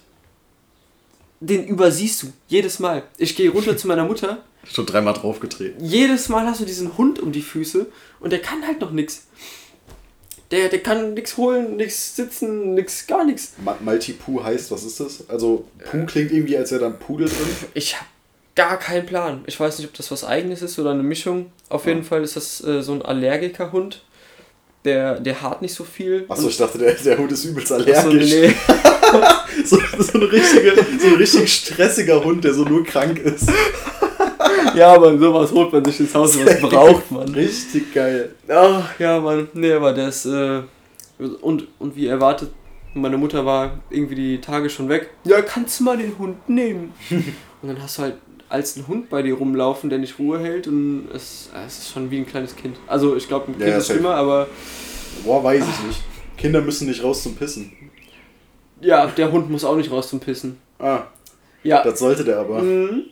den 1.40 1.66
übersiehst 1.66 2.22
du 2.22 2.32
jedes 2.48 2.78
Mal. 2.78 3.02
Ich 3.18 3.36
gehe 3.36 3.50
runter 3.50 3.76
zu 3.76 3.86
meiner 3.88 4.04
Mutter. 4.04 4.44
Schon 4.72 4.86
dreimal 4.86 5.14
draufgetreten. 5.14 5.84
Jedes 5.84 6.28
Mal 6.28 6.46
hast 6.46 6.60
du 6.60 6.64
diesen 6.64 6.96
Hund 6.96 7.18
um 7.20 7.32
die 7.32 7.42
Füße 7.42 7.86
und 8.20 8.30
der 8.30 8.40
kann 8.40 8.66
halt 8.66 8.80
noch 8.80 8.92
nichts. 8.92 9.26
Der, 10.50 10.68
der 10.68 10.78
kann 10.82 11.14
nichts 11.14 11.36
holen, 11.36 11.76
nichts 11.76 12.16
sitzen, 12.16 12.74
nichts, 12.74 13.06
gar 13.06 13.24
nichts. 13.24 13.54
Ma 13.64 13.76
Maltipu 13.80 14.42
heißt, 14.42 14.70
was 14.70 14.84
ist 14.84 15.00
das? 15.00 15.28
Also, 15.28 15.66
Puh 15.90 16.06
klingt 16.06 16.30
irgendwie, 16.32 16.56
als 16.56 16.70
wäre 16.70 16.82
da 16.82 16.86
ein 16.86 16.98
Pudel 16.98 17.26
drin. 17.28 17.36
Ich 17.74 17.96
habe 17.96 18.06
gar 18.54 18.78
keinen 18.78 19.04
Plan. 19.04 19.42
Ich 19.46 19.58
weiß 19.58 19.78
nicht, 19.78 19.88
ob 19.88 19.94
das 19.94 20.10
was 20.10 20.22
eigenes 20.24 20.62
ist 20.62 20.78
oder 20.78 20.92
eine 20.92 21.02
Mischung. 21.02 21.50
Auf 21.70 21.86
jeden 21.86 22.04
Fall 22.04 22.22
ist 22.22 22.36
das 22.36 22.62
äh, 22.62 22.82
so 22.82 22.92
ein 22.92 23.02
Allergikerhund. 23.02 24.02
Der, 24.84 25.18
der 25.18 25.40
hart 25.40 25.62
nicht 25.62 25.74
so 25.74 25.82
viel. 25.82 26.26
Achso, 26.28 26.46
ich 26.46 26.58
dachte, 26.58 26.76
der, 26.78 26.92
der 26.94 27.18
Hund 27.18 27.32
ist 27.32 27.44
übelst 27.46 27.72
Achso, 27.72 27.84
allergisch. 27.84 28.30
nee. 28.30 28.54
So, 29.68 29.78
so, 29.98 30.18
ein 30.18 30.24
richtige, 30.24 30.74
so 30.98 31.06
ein 31.06 31.14
richtig 31.14 31.52
stressiger 31.52 32.22
Hund, 32.22 32.44
der 32.44 32.52
so 32.52 32.64
nur 32.64 32.84
krank 32.84 33.18
ist. 33.18 33.50
Ja, 34.74 34.98
man, 34.98 35.18
sowas 35.18 35.52
holt 35.52 35.72
man 35.72 35.84
sich 35.84 36.00
ins 36.00 36.14
Haus, 36.14 36.36
was 36.38 36.60
braucht 36.70 37.10
man. 37.10 37.28
Richtig 37.28 37.94
geil. 37.94 38.34
Ach, 38.48 38.98
ja, 38.98 39.20
Mann. 39.20 39.48
Nee, 39.52 39.72
aber 39.72 39.92
der 39.92 40.08
ist, 40.08 40.26
äh, 40.26 40.62
und, 41.40 41.68
und 41.78 41.96
wie 41.96 42.06
erwartet, 42.06 42.50
meine 42.92 43.16
Mutter 43.16 43.46
war 43.46 43.78
irgendwie 43.90 44.14
die 44.14 44.40
Tage 44.40 44.68
schon 44.68 44.88
weg. 44.88 45.10
Ja, 45.24 45.42
kannst 45.42 45.78
du 45.78 45.84
mal 45.84 45.96
den 45.96 46.18
Hund 46.18 46.48
nehmen? 46.48 46.92
und 47.10 47.68
dann 47.68 47.80
hast 47.82 47.98
du 47.98 48.02
halt 48.02 48.16
als 48.48 48.76
ein 48.76 48.86
Hund 48.88 49.10
bei 49.10 49.22
dir 49.22 49.34
rumlaufen, 49.34 49.90
der 49.90 49.98
nicht 49.98 50.18
Ruhe 50.18 50.38
hält 50.38 50.66
und 50.66 51.08
es, 51.14 51.50
es 51.66 51.78
ist 51.78 51.90
schon 51.92 52.10
wie 52.10 52.18
ein 52.18 52.26
kleines 52.26 52.56
Kind. 52.56 52.76
Also 52.86 53.16
ich 53.16 53.28
glaube, 53.28 53.52
ein 53.52 53.58
Kind 53.58 53.68
ja, 53.68 53.78
ist 53.78 53.86
schlimmer, 53.86 54.14
aber 54.14 54.48
Boah, 55.24 55.42
weiß 55.42 55.62
ich 55.62 55.86
nicht. 55.86 56.02
Kinder 56.36 56.60
müssen 56.60 56.88
nicht 56.88 57.02
raus 57.02 57.22
zum 57.22 57.36
Pissen. 57.36 57.72
Ja, 58.84 59.06
der 59.06 59.30
Hund 59.32 59.50
muss 59.50 59.64
auch 59.64 59.76
nicht 59.76 59.90
raus 59.90 60.08
zum 60.08 60.20
Pissen. 60.20 60.58
Ah, 60.78 61.02
Ja. 61.62 61.82
das 61.82 61.98
sollte 61.98 62.24
der 62.24 62.38
aber. 62.38 62.60
Mhm. 62.62 63.04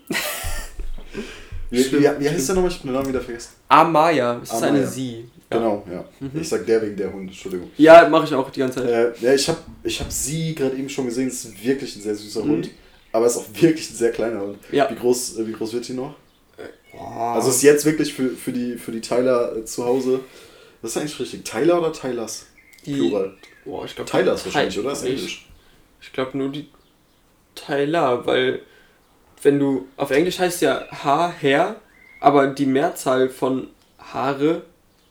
Wie, 1.70 1.78
wie, 1.78 1.82
Stimmt, 1.84 2.20
wie 2.20 2.28
heißt 2.28 2.48
der 2.48 2.54
nochmal? 2.56 2.70
Ich 2.70 2.76
hab 2.76 2.82
den 2.82 2.92
Namen 2.92 3.08
wieder 3.08 3.20
vergessen. 3.20 3.50
Amaya, 3.68 4.40
es 4.42 4.52
ist 4.52 4.62
eine 4.62 4.86
Sie. 4.86 5.24
Ja, 5.50 5.58
Genau, 5.58 5.86
ja. 5.90 6.04
Ich 6.40 6.48
sag 6.48 6.64
der 6.66 6.82
wegen 6.82 6.96
der 6.96 7.12
Hund, 7.12 7.28
Entschuldigung. 7.28 7.70
ja 7.78 8.08
mache 8.08 8.24
ich 8.26 8.34
auch 8.34 8.48
die 8.50 8.60
ganze 8.60 8.80
Zeit. 8.80 8.88
Äh, 8.88 9.24
ja, 9.24 9.34
ich 9.34 9.48
habe 9.48 9.58
ich 9.82 10.00
hab 10.00 10.10
sie 10.12 10.54
gerade 10.54 10.76
eben 10.76 10.88
schon 10.88 11.06
gesehen. 11.06 11.28
Es 11.28 11.44
ist 11.44 11.64
wirklich 11.64 11.96
ein 11.96 12.02
sehr 12.02 12.14
süßer 12.14 12.44
Mhm. 12.44 12.50
Hund. 12.50 12.70
Aber 13.12 13.26
es 13.26 13.32
ist 13.36 13.38
auch 13.38 13.62
wirklich 13.62 13.90
ein 13.90 13.94
sehr 13.96 14.10
kleiner 14.12 14.40
Hund. 14.40 14.58
Ja. 14.70 14.88
Wie, 14.90 14.94
groß, 14.96 15.38
äh, 15.38 15.46
wie 15.46 15.52
groß 15.52 15.72
wird 15.74 15.84
sie 15.84 15.92
noch? 15.94 16.14
Boah. 16.92 17.34
Also 17.36 17.50
ist 17.50 17.62
jetzt 17.62 17.84
wirklich 17.86 18.12
für, 18.12 18.30
für, 18.30 18.52
die, 18.52 18.76
für 18.76 18.92
die 18.92 19.00
Tyler 19.00 19.56
äh, 19.56 19.64
zu 19.64 19.84
Hause. 19.84 20.20
Was 20.82 20.92
ist 20.92 20.96
eigentlich 20.98 21.20
richtig? 21.20 21.44
Tyler 21.44 21.78
oder 21.80 21.92
Tylers? 21.92 22.46
Die- 22.86 22.94
Plural. 22.94 23.34
Boah, 23.64 23.84
ich 23.84 23.94
glaube 23.94 24.10
Tylers 24.10 24.44
wahrscheinlich, 24.44 24.78
oder? 24.78 24.92
Ist 24.92 25.04
Ich, 25.04 25.10
Englisch. 25.10 25.46
Ich 26.02 26.12
glaube 26.12 26.36
nur 26.36 26.50
die. 26.50 26.68
Tyler, 27.54 28.26
weil 28.26 28.62
wenn 29.42 29.58
du 29.58 29.86
auf 29.96 30.10
Englisch 30.10 30.38
heißt 30.38 30.62
ja 30.62 30.86
Haar, 30.90 31.34
Hair, 31.40 31.76
aber 32.20 32.46
die 32.46 32.66
Mehrzahl 32.66 33.28
von 33.28 33.68
Haare 33.98 34.62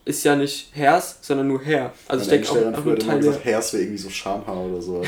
ist 0.06 0.24
ja 0.24 0.36
nicht 0.36 0.72
Hairs, 0.76 1.20
sondern 1.22 1.48
nur 1.48 1.64
Hair. 1.64 1.94
Also 2.08 2.24
ich 2.24 2.30
denke 2.30 2.50
auch, 2.50 2.80
auch 2.80 2.86
nur 2.86 2.98
Tyler. 2.98 3.18
gesagt, 3.18 3.46
Hairs 3.46 3.74
wäre 3.74 3.84
irgendwie 3.84 4.02
so 4.02 4.10
Schamhaar 4.10 4.58
oder 4.58 4.82
so. 4.82 5.04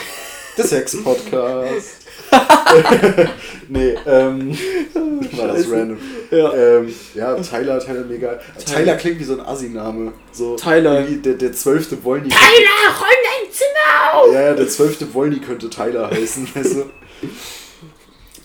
Der 0.56 0.66
Sex-Podcast. 0.66 2.04
nee, 3.70 3.96
ähm, 4.06 4.56
war 5.32 5.48
das 5.48 5.70
random. 5.70 5.98
Ja. 6.30 6.54
Ähm, 6.54 6.94
ja, 7.16 7.36
Tyler, 7.36 7.80
Tyler 7.80 8.04
mega. 8.06 8.40
Tyler, 8.64 8.96
klingt 8.96 9.20
wie 9.20 9.24
so 9.24 9.34
ein 9.34 9.40
Assi-Name. 9.40 10.14
So 10.32 10.56
Tyler. 10.56 11.02
Der, 11.02 11.34
der 11.34 11.54
zwölfte 11.54 12.04
Wollny. 12.04 12.30
Tyler, 12.30 13.00
räum 13.00 13.24
dein 13.24 13.33
Zimmer 13.54 14.14
auf! 14.14 14.34
Ja, 14.34 14.42
ja, 14.42 14.54
der 14.56 14.68
zwölfte 14.68 15.14
Wollny 15.14 15.40
könnte 15.40 15.70
Tyler 15.70 16.10
heißen, 16.10 16.48
weißt 16.56 16.76
du? 16.76 16.86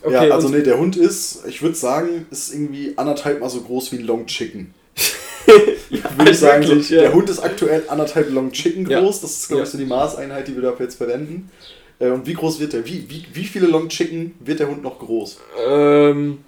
Okay, 0.02 0.28
ja, 0.28 0.34
also 0.34 0.48
nee, 0.48 0.62
der 0.62 0.78
Hund 0.78 0.96
ist, 0.96 1.44
ich 1.48 1.60
würde 1.62 1.74
sagen, 1.74 2.26
ist 2.30 2.52
irgendwie 2.52 2.92
anderthalb 2.96 3.40
mal 3.40 3.48
so 3.50 3.62
groß 3.62 3.90
wie 3.92 3.96
ein 3.96 4.04
Long 4.04 4.26
Chicken. 4.26 4.72
ja, 5.90 6.16
Würde 6.16 6.30
ich 6.30 6.38
sagen, 6.38 6.62
so, 6.62 6.68
wirklich, 6.70 6.90
ja. 6.90 7.00
der 7.02 7.14
Hund 7.14 7.28
ist 7.30 7.40
aktuell 7.40 7.82
anderthalb 7.88 8.30
Long 8.30 8.52
Chicken 8.52 8.88
Ja. 8.88 9.00
groß. 9.00 9.20
Das 9.22 9.32
ist, 9.32 9.48
glaube 9.48 9.62
ich, 9.62 9.68
Ja. 9.68 9.72
so 9.72 9.78
die 9.78 9.86
Maßeinheit, 9.86 10.46
die 10.46 10.54
wir 10.54 10.62
dafür 10.62 10.86
jetzt 10.86 10.96
verwenden. 10.96 11.50
Äh, 11.98 12.10
und 12.10 12.26
wie 12.26 12.34
groß 12.34 12.60
wird 12.60 12.74
der? 12.74 12.86
Wie, 12.86 13.06
wie, 13.08 13.26
wie 13.32 13.44
viele 13.44 13.66
Long 13.66 13.88
Chicken 13.88 14.34
wird 14.40 14.60
der 14.60 14.68
Hund 14.68 14.82
noch 14.84 14.98
groß? 15.00 15.38
Ähm, 15.66 16.38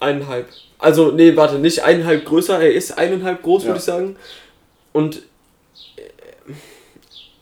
eineinhalb. 0.00 0.46
Also, 0.78 1.12
nee, 1.12 1.36
warte, 1.36 1.58
nicht 1.58 1.82
eineinhalb 1.82 2.24
größer, 2.24 2.60
er 2.60 2.72
ist 2.72 2.96
eineinhalb 2.96 3.42
groß, 3.42 3.62
Ja. 3.64 3.68
würde 3.68 3.78
ich 3.78 3.84
sagen. 3.84 4.16
Und. 4.92 5.22
Äh, 5.96 6.02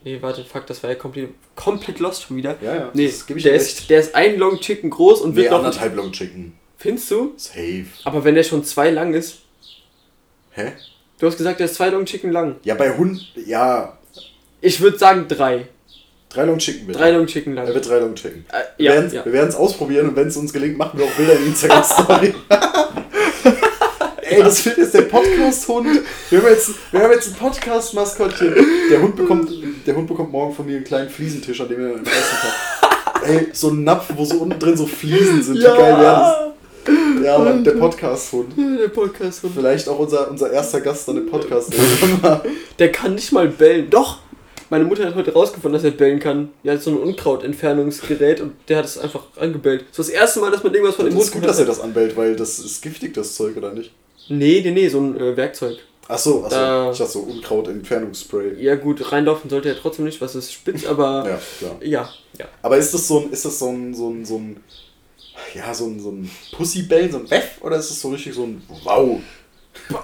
nee, 0.04 0.18
warte, 0.20 0.44
fuck, 0.44 0.66
das 0.66 0.82
war 0.82 0.90
ja 0.90 0.96
komplett, 0.96 1.30
komplett 1.56 1.98
lost 1.98 2.22
schon 2.24 2.36
wieder. 2.36 2.56
Ja, 2.60 2.74
ja, 2.74 2.90
Nee, 2.94 3.06
das 3.06 3.26
gebe 3.26 3.38
ich 3.38 3.44
der 3.44 3.54
ist, 3.54 3.88
der 3.90 4.00
ist 4.00 4.14
ein 4.14 4.38
Long 4.38 4.58
Chicken 4.60 4.90
groß 4.90 5.20
und 5.22 5.30
Nee, 5.34 5.42
wird 5.42 5.50
noch. 5.50 5.58
anderthalb 5.58 5.94
Long 5.96 6.12
Chicken. 6.12 6.54
Findest 6.78 7.10
du? 7.10 7.32
Safe. 7.36 7.86
Aber 8.04 8.24
wenn 8.24 8.34
der 8.34 8.42
schon 8.42 8.64
zwei 8.64 8.90
lang 8.90 9.14
ist. 9.14 9.38
Hä? 10.50 10.72
Du 11.18 11.26
hast 11.26 11.36
gesagt, 11.38 11.60
der 11.60 11.66
ist 11.66 11.76
zwei 11.76 11.88
Long 11.90 12.04
Chicken 12.04 12.32
lang. 12.32 12.56
Ja, 12.64 12.74
bei 12.74 12.96
Hund, 12.96 13.32
ja, 13.46 13.96
Ich 14.60 14.80
würde 14.80 14.98
sagen 14.98 15.26
drei. 15.28 15.66
drei 16.28 16.44
Long 16.44 16.58
Chicken 16.58 16.86
bitte. 16.88 16.98
Drei 16.98 17.10
Long 17.12 17.26
Chicken 17.26 17.54
lang. 17.54 17.66
Er 17.68 17.74
wird 17.74 17.88
drei 17.88 17.98
Long 18.00 18.14
Chicken. 18.16 18.44
Äh, 18.50 18.62
Wir 18.76 18.94
ja, 19.12 19.24
wir 19.24 19.32
werden 19.32 19.48
es 19.48 19.54
ausprobieren 19.54 20.08
und 20.08 20.16
wenn 20.16 20.26
es 20.28 20.36
uns 20.36 20.52
gelingt, 20.52 20.76
machen 20.76 20.98
wir 20.98 21.06
auch 21.06 21.10
Bilder 21.12 21.34
in 21.34 21.42
die 21.44 21.48
Instagram-Story. 21.50 22.34
Ey, 24.22 24.42
das 24.42 24.64
wird 24.64 24.78
jetzt 24.78 24.94
der 24.94 25.02
Podcast-Hund. 25.02 25.88
Wir 26.30 26.38
haben 26.40 26.48
jetzt, 26.48 26.70
wir 26.90 27.00
haben 27.02 27.12
jetzt 27.12 27.28
ein 27.28 27.34
Podcast-Maskottchen. 27.34 28.54
Der 28.90 29.02
Hund 29.02 29.14
bekommt, 29.16 29.50
der 29.86 29.96
Hund 29.96 30.06
bekommt 30.06 30.32
morgen 30.32 30.54
von 30.54 30.66
mir 30.66 30.76
einen 30.76 30.84
kleinen 30.84 31.08
Fliesentisch, 31.08 31.60
an 31.60 31.68
dem 31.68 31.80
er 31.80 31.94
essen 31.94 32.04
kann. 32.04 33.22
Ey, 33.24 33.48
so 33.52 33.70
ein 33.70 33.84
Napf, 33.84 34.12
wo 34.16 34.24
so 34.24 34.36
unten 34.38 34.58
drin 34.58 34.76
so 34.76 34.86
Fliesen 34.86 35.42
sind. 35.42 35.58
Wie 35.58 35.62
geil 35.62 35.76
wäre 35.76 36.02
das? 36.02 37.24
Ja, 37.24 37.38
Mann, 37.38 37.62
der 37.62 37.72
Podcast-Hund. 37.72 38.54
Der 38.56 38.88
Podcast. 38.88 39.42
Vielleicht 39.54 39.88
auch 39.88 39.98
unser, 39.98 40.28
unser 40.28 40.50
erster 40.50 40.80
Gast 40.80 41.08
an 41.08 41.16
dem 41.16 41.26
Podcast. 41.26 41.72
Der 42.78 42.90
kann 42.90 43.14
nicht 43.14 43.30
mal 43.30 43.46
bellen. 43.46 43.88
Doch! 43.90 44.18
Meine 44.70 44.84
Mutter 44.84 45.04
hat 45.04 45.14
heute 45.14 45.32
rausgefunden, 45.32 45.74
dass 45.74 45.84
er 45.84 45.96
bellen 45.96 46.18
kann. 46.18 46.48
Die 46.64 46.70
hat 46.70 46.82
so 46.82 46.90
ein 46.90 46.96
Unkrautentfernungsgerät 46.96 48.40
und 48.40 48.54
der 48.68 48.78
hat 48.78 48.86
es 48.86 48.96
einfach 48.96 49.24
angebellt. 49.38 49.84
Das 49.90 49.98
ist 49.98 50.08
das 50.08 50.20
erste 50.20 50.40
Mal, 50.40 50.50
dass 50.50 50.64
man 50.64 50.72
irgendwas 50.72 50.96
von 50.96 51.04
dem 51.04 51.14
Hund 51.14 51.24
ist 51.24 51.32
gut, 51.32 51.44
dass 51.44 51.58
er 51.58 51.66
das 51.66 51.78
anbellt, 51.78 52.16
weil 52.16 52.34
das 52.34 52.58
ist 52.58 52.80
giftig, 52.80 53.12
das 53.12 53.34
Zeug, 53.34 53.56
oder 53.56 53.74
nicht? 53.74 53.92
Nee, 54.28 54.62
nee, 54.64 54.70
nee, 54.70 54.88
so 54.88 54.98
ein 54.98 55.20
äh, 55.20 55.36
Werkzeug. 55.36 55.76
Ach 56.14 56.18
so, 56.18 56.42
ach 56.44 56.50
so. 56.50 56.56
Da- 56.56 56.90
ich 56.92 56.98
dachte 56.98 57.12
so 57.12 57.20
Unkraut-Entfernungsspray. 57.20 58.62
Ja 58.62 58.74
gut, 58.74 59.10
reinlaufen 59.12 59.48
sollte 59.48 59.68
er 59.70 59.78
trotzdem 59.78 60.04
nicht, 60.04 60.20
was 60.20 60.34
ist 60.34 60.52
spitz, 60.52 60.84
aber 60.86 61.24
Ja, 61.28 61.40
klar. 61.58 61.76
ja, 61.80 62.08
ja. 62.38 62.44
Aber 62.62 62.76
ist 62.76 62.92
das 62.92 63.08
so 63.08 63.20
ein, 63.20 63.30
ist 63.32 63.44
das 63.44 63.58
so 63.58 63.68
ein, 63.68 63.94
so 63.94 64.10
ein, 64.10 64.24
so 64.24 64.36
ein, 64.38 64.60
ja, 65.54 65.72
so 65.72 65.86
ein, 65.86 66.00
so 66.00 66.10
ein 66.10 66.30
Pussybellen, 66.52 67.10
so 67.12 67.18
ein 67.18 67.30
Weff, 67.30 67.58
oder 67.62 67.76
ist 67.76 67.90
das 67.90 68.00
so 68.00 68.10
richtig 68.10 68.34
so 68.34 68.44
ein 68.44 68.62
Wow? 68.84 69.20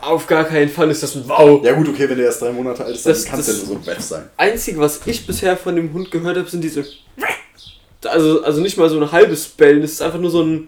Auf 0.00 0.26
gar 0.26 0.44
keinen 0.44 0.70
Fall 0.70 0.90
ist 0.90 1.02
das 1.02 1.14
ein 1.14 1.28
Wow. 1.28 1.62
Ja 1.62 1.72
gut, 1.74 1.88
okay, 1.90 2.08
wenn 2.08 2.16
der 2.16 2.26
erst 2.26 2.40
drei 2.40 2.52
Monate 2.52 2.84
alt 2.86 2.94
ist, 2.94 3.04
dann 3.04 3.24
kann 3.24 3.40
es 3.40 3.46
ja 3.48 3.52
so 3.52 3.74
ein 3.74 3.86
Weff 3.86 4.00
sein. 4.00 4.30
Einzige, 4.38 4.78
was 4.80 5.00
ich 5.06 5.26
bisher 5.26 5.56
von 5.58 5.76
dem 5.76 5.92
Hund 5.92 6.10
gehört 6.10 6.38
habe, 6.38 6.48
sind 6.48 6.62
diese. 6.62 6.86
Also, 8.04 8.42
also 8.42 8.60
nicht 8.62 8.78
mal 8.78 8.88
so 8.88 8.98
ein 8.98 9.12
halbes 9.12 9.46
Bellen, 9.48 9.82
das 9.82 9.90
ist 9.92 10.00
einfach 10.02 10.20
nur 10.20 10.30
so 10.30 10.40
ein 10.42 10.66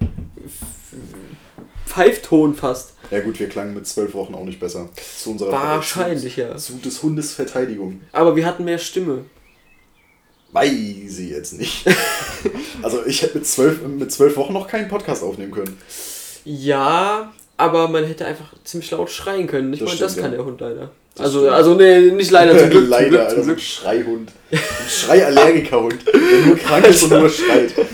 Pfeifton 1.86 2.54
fast. 2.54 2.92
Ja 3.10 3.20
gut, 3.20 3.40
wir 3.40 3.48
klangen 3.48 3.74
mit 3.74 3.86
zwölf 3.86 4.14
Wochen 4.14 4.34
auch 4.34 4.44
nicht 4.44 4.60
besser. 4.60 4.88
Zu 5.18 5.32
unserer 5.32 5.52
Wahrscheinlich, 5.52 6.36
ja. 6.36 6.56
Zu 6.56 6.74
des 6.74 7.02
Hundes 7.02 7.34
Verteidigung. 7.34 8.00
Aber 8.12 8.36
wir 8.36 8.46
hatten 8.46 8.64
mehr 8.64 8.78
Stimme. 8.78 9.24
Weiß 10.52 11.18
ich 11.18 11.30
jetzt 11.30 11.58
nicht. 11.58 11.86
also 12.82 13.04
ich 13.06 13.22
hätte 13.22 13.38
mit 13.38 13.46
zwölf, 13.46 13.82
mit 13.82 14.12
zwölf 14.12 14.36
Wochen 14.36 14.52
noch 14.52 14.68
keinen 14.68 14.88
Podcast 14.88 15.22
aufnehmen 15.22 15.52
können. 15.52 15.76
Ja, 16.44 17.32
aber 17.56 17.88
man 17.88 18.04
hätte 18.04 18.26
einfach 18.26 18.54
ziemlich 18.64 18.90
laut 18.90 19.10
schreien 19.10 19.46
können. 19.46 19.70
Nicht 19.70 19.82
Das 19.82 19.90
stimmt, 19.90 20.02
das 20.02 20.16
kann 20.16 20.30
ja. 20.32 20.38
der 20.38 20.44
Hund 20.44 20.60
leider. 20.60 20.90
Das 21.14 21.26
also, 21.26 21.40
stimmt. 21.40 21.52
also 21.54 21.74
nee, 21.74 22.10
nicht 22.12 22.30
leider, 22.30 22.58
zum 22.58 22.70
Glück. 22.70 22.88
Leider, 22.88 23.28
zum 23.28 23.42
Glück, 23.42 23.44
zum 23.44 23.44
so 23.44 23.52
ein. 23.52 23.58
Schreihund. 23.58 24.32
Ein 24.50 24.58
Schreiallergikerhund, 24.88 26.06
der 26.06 26.46
nur 26.46 26.56
krank 26.56 26.86
ist 26.86 27.02
und 27.04 27.10
nur 27.10 27.28
schreit. 27.28 27.74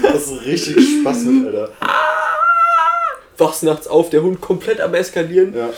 Das 0.00 0.30
ist 0.30 0.44
richtig 0.44 0.76
Spaß 1.00 1.24
mit, 1.24 1.46
Alter. 1.46 1.72
Wachst 3.38 3.62
nachts 3.62 3.86
auf, 3.86 4.10
der 4.10 4.22
Hund 4.22 4.40
komplett 4.40 4.80
am 4.80 4.94
Eskalieren. 4.94 5.54
Ja. 5.56 5.70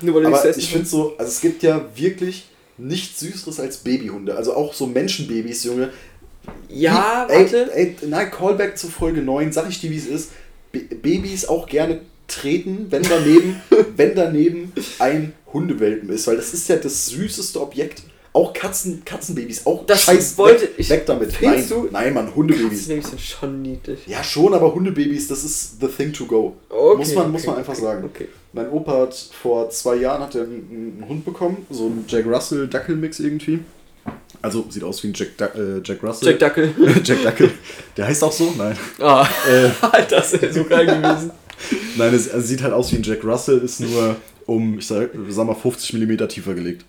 Nur 0.00 0.16
weil 0.16 0.24
nichts 0.24 0.40
Aber 0.40 0.56
ich 0.56 0.68
finde 0.68 0.86
so, 0.86 1.14
also 1.16 1.30
es 1.30 1.40
gibt 1.40 1.62
ja 1.62 1.84
wirklich 1.94 2.46
nichts 2.76 3.20
Süßeres 3.20 3.60
als 3.60 3.78
Babyhunde. 3.78 4.34
Also 4.36 4.54
auch 4.54 4.74
so 4.74 4.86
Menschenbabys, 4.86 5.64
Junge. 5.64 5.90
Ja, 6.68 7.26
Wie- 7.28 7.32
ey, 7.32 7.38
warte. 7.44 7.74
Ey, 7.74 7.96
nein, 8.08 8.30
Callback 8.30 8.76
zu 8.76 8.88
Folge 8.88 9.22
9, 9.22 9.52
sag 9.52 9.68
ich 9.68 9.80
dir, 9.80 9.90
wie 9.90 9.96
es 9.96 10.06
ist. 10.06 10.30
B 10.72 10.80
Babys 10.80 11.46
auch 11.46 11.66
gerne 11.68 12.00
treten, 12.28 12.86
wenn 12.90 13.02
daneben, 13.02 13.60
wenn 13.96 14.14
daneben 14.14 14.72
ein 14.98 15.32
Hundewelpen 15.52 16.10
ist, 16.10 16.26
weil 16.26 16.36
das 16.36 16.52
ist 16.52 16.68
ja 16.68 16.76
das 16.76 17.06
süßeste 17.06 17.60
Objekt. 17.60 18.02
Auch 18.36 18.52
Katzen, 18.52 19.02
Katzenbabys, 19.04 19.64
auch 19.64 19.86
Das 19.86 20.02
scheiß 20.02 20.36
wollte 20.36 20.62
weg, 20.64 20.70
ich- 20.76 20.90
weg 20.90 21.06
damit. 21.06 21.32
Nein, 21.40 21.64
du- 21.68 21.88
nein, 21.90 22.12
Mann, 22.12 22.34
Hundebabys. 22.34 22.80
Katzenbabys 22.80 23.08
sind 23.10 23.20
schon 23.22 23.62
niedlich. 23.62 24.00
Ja, 24.06 24.22
schon, 24.22 24.52
aber 24.52 24.74
Hundebabys, 24.74 25.26
das 25.28 25.42
ist 25.42 25.80
the 25.80 25.86
thing 25.88 26.12
to 26.12 26.26
go. 26.26 26.54
Okay, 26.68 26.98
muss 26.98 27.14
man, 27.14 27.32
muss 27.32 27.40
okay, 27.42 27.50
man 27.50 27.58
einfach 27.60 27.72
okay, 27.72 27.82
sagen. 27.82 28.10
Mein 28.52 28.68
Opa 28.70 29.00
hat 29.00 29.14
vor 29.14 29.70
zwei 29.70 29.96
Jahren 29.96 30.20
hat 30.22 30.34
er 30.34 30.42
einen, 30.42 30.98
einen 31.00 31.08
Hund 31.08 31.24
bekommen, 31.24 31.66
so 31.70 31.86
einen 31.86 32.04
Jack 32.06 32.26
Russell 32.26 32.68
Dackelmix 32.68 33.20
irgendwie. 33.20 33.60
Also 34.42 34.66
sieht 34.68 34.84
aus 34.84 35.02
wie 35.02 35.08
ein 35.08 35.14
Jack, 35.14 35.28
Du- 35.38 35.44
äh, 35.44 35.80
Jack 35.82 36.02
Russell. 36.02 36.28
Jack 36.28 36.38
Dackel. 36.38 36.74
Jack 37.04 37.22
Dackel. 37.22 37.50
Der 37.96 38.06
heißt 38.06 38.22
auch 38.22 38.32
so? 38.32 38.52
Nein. 38.58 38.76
Ah, 39.00 39.26
Äh, 39.50 39.70
das 40.10 40.32
wäre 40.40 40.52
so 40.52 40.64
geil 40.64 40.84
gewesen. 40.86 41.30
nein, 41.96 42.12
es, 42.14 42.26
es 42.26 42.48
sieht 42.48 42.62
halt 42.62 42.74
aus 42.74 42.92
wie 42.92 42.96
ein 42.96 43.02
Jack 43.02 43.24
Russell, 43.24 43.58
ist 43.60 43.80
nur 43.80 44.16
um, 44.44 44.78
ich 44.78 44.86
sag, 44.86 45.08
sag 45.30 45.46
mal, 45.46 45.54
50 45.54 45.94
mm 45.94 46.28
tiefer 46.28 46.52
gelegt. 46.54 46.84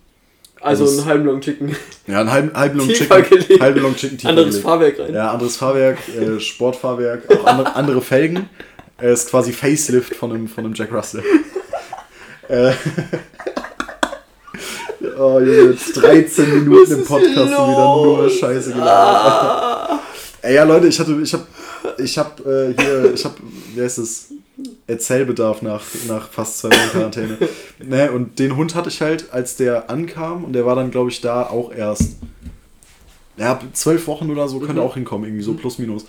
Also 0.61 0.83
Das 0.85 0.93
ist- 0.93 0.99
einen 0.99 1.07
halben 1.09 1.25
Long 1.25 1.41
Chicken. 1.41 1.75
Ja, 2.07 2.21
ein 2.21 2.31
halben, 2.31 2.53
halben 2.53 2.77
Long 2.79 2.87
Tiefer 2.87 3.23
Chicken. 3.23 3.39
gelegt. 3.39 3.61
Halben 3.61 3.81
Long 3.81 3.95
Chicken 3.95 4.17
tiefer 4.17 4.29
Anderes 4.29 4.49
gelegt. 4.49 4.65
Fahrwerk 4.67 4.99
rein. 4.99 5.13
Ja, 5.13 5.31
anderes 5.31 5.57
Fahrwerk, 5.57 5.97
äh, 6.09 6.39
Sportfahrwerk, 6.39 7.23
auch 7.31 7.45
andere, 7.45 7.75
andere 7.75 8.01
Felgen. 8.01 8.49
Er 8.97 9.11
ist 9.11 9.29
quasi 9.29 9.53
Facelift 9.53 10.15
von 10.15 10.31
einem, 10.31 10.47
von 10.47 10.65
einem 10.65 10.73
Jack 10.73 10.91
Russell. 10.91 11.21
äh, 12.47 12.71
oh, 15.19 15.39
jetzt 15.39 15.95
13 15.95 16.63
Minuten 16.63 16.91
im 16.93 17.05
Podcast 17.05 17.37
und 17.37 17.45
wieder 17.47 17.95
nur? 17.95 18.29
Scheiße 18.29 18.73
gelabert. 18.73 19.99
Ey, 20.41 20.55
ja, 20.55 20.63
Leute, 20.63 20.87
ich 20.87 20.99
hatte, 20.99 21.17
ich 21.21 21.33
hab, 21.33 21.47
ich 21.97 22.17
hab 22.17 22.39
äh, 22.45 22.73
hier, 22.77 23.13
ich 23.13 23.25
hab, 23.25 23.35
wie 23.75 23.81
heißt 23.81 23.97
es, 23.99 24.29
Erzählbedarf 24.87 25.61
nach, 25.61 25.83
nach 26.07 26.29
fast 26.29 26.59
zwei 26.59 26.69
Wochen 26.69 26.89
Quarantäne. 26.91 27.37
ne, 27.83 28.11
und 28.11 28.39
den 28.39 28.55
Hund 28.55 28.73
hatte 28.75 28.89
ich 28.89 29.01
halt, 29.01 29.31
als 29.31 29.55
der 29.55 29.89
ankam 29.89 30.43
und 30.43 30.53
der 30.53 30.65
war 30.65 30.75
dann, 30.75 30.91
glaube 30.91 31.09
ich, 31.11 31.21
da 31.21 31.43
auch 31.43 31.71
erst, 31.71 32.17
ja, 33.37 33.59
zwölf 33.73 34.07
Wochen 34.07 34.31
oder 34.31 34.47
so, 34.47 34.59
könnte 34.59 34.75
Mhm. 34.81 34.87
auch 34.87 34.93
hinkommen, 34.95 35.25
irgendwie 35.25 35.43
so 35.43 35.53
plus 35.53 35.77
minus. 35.77 36.05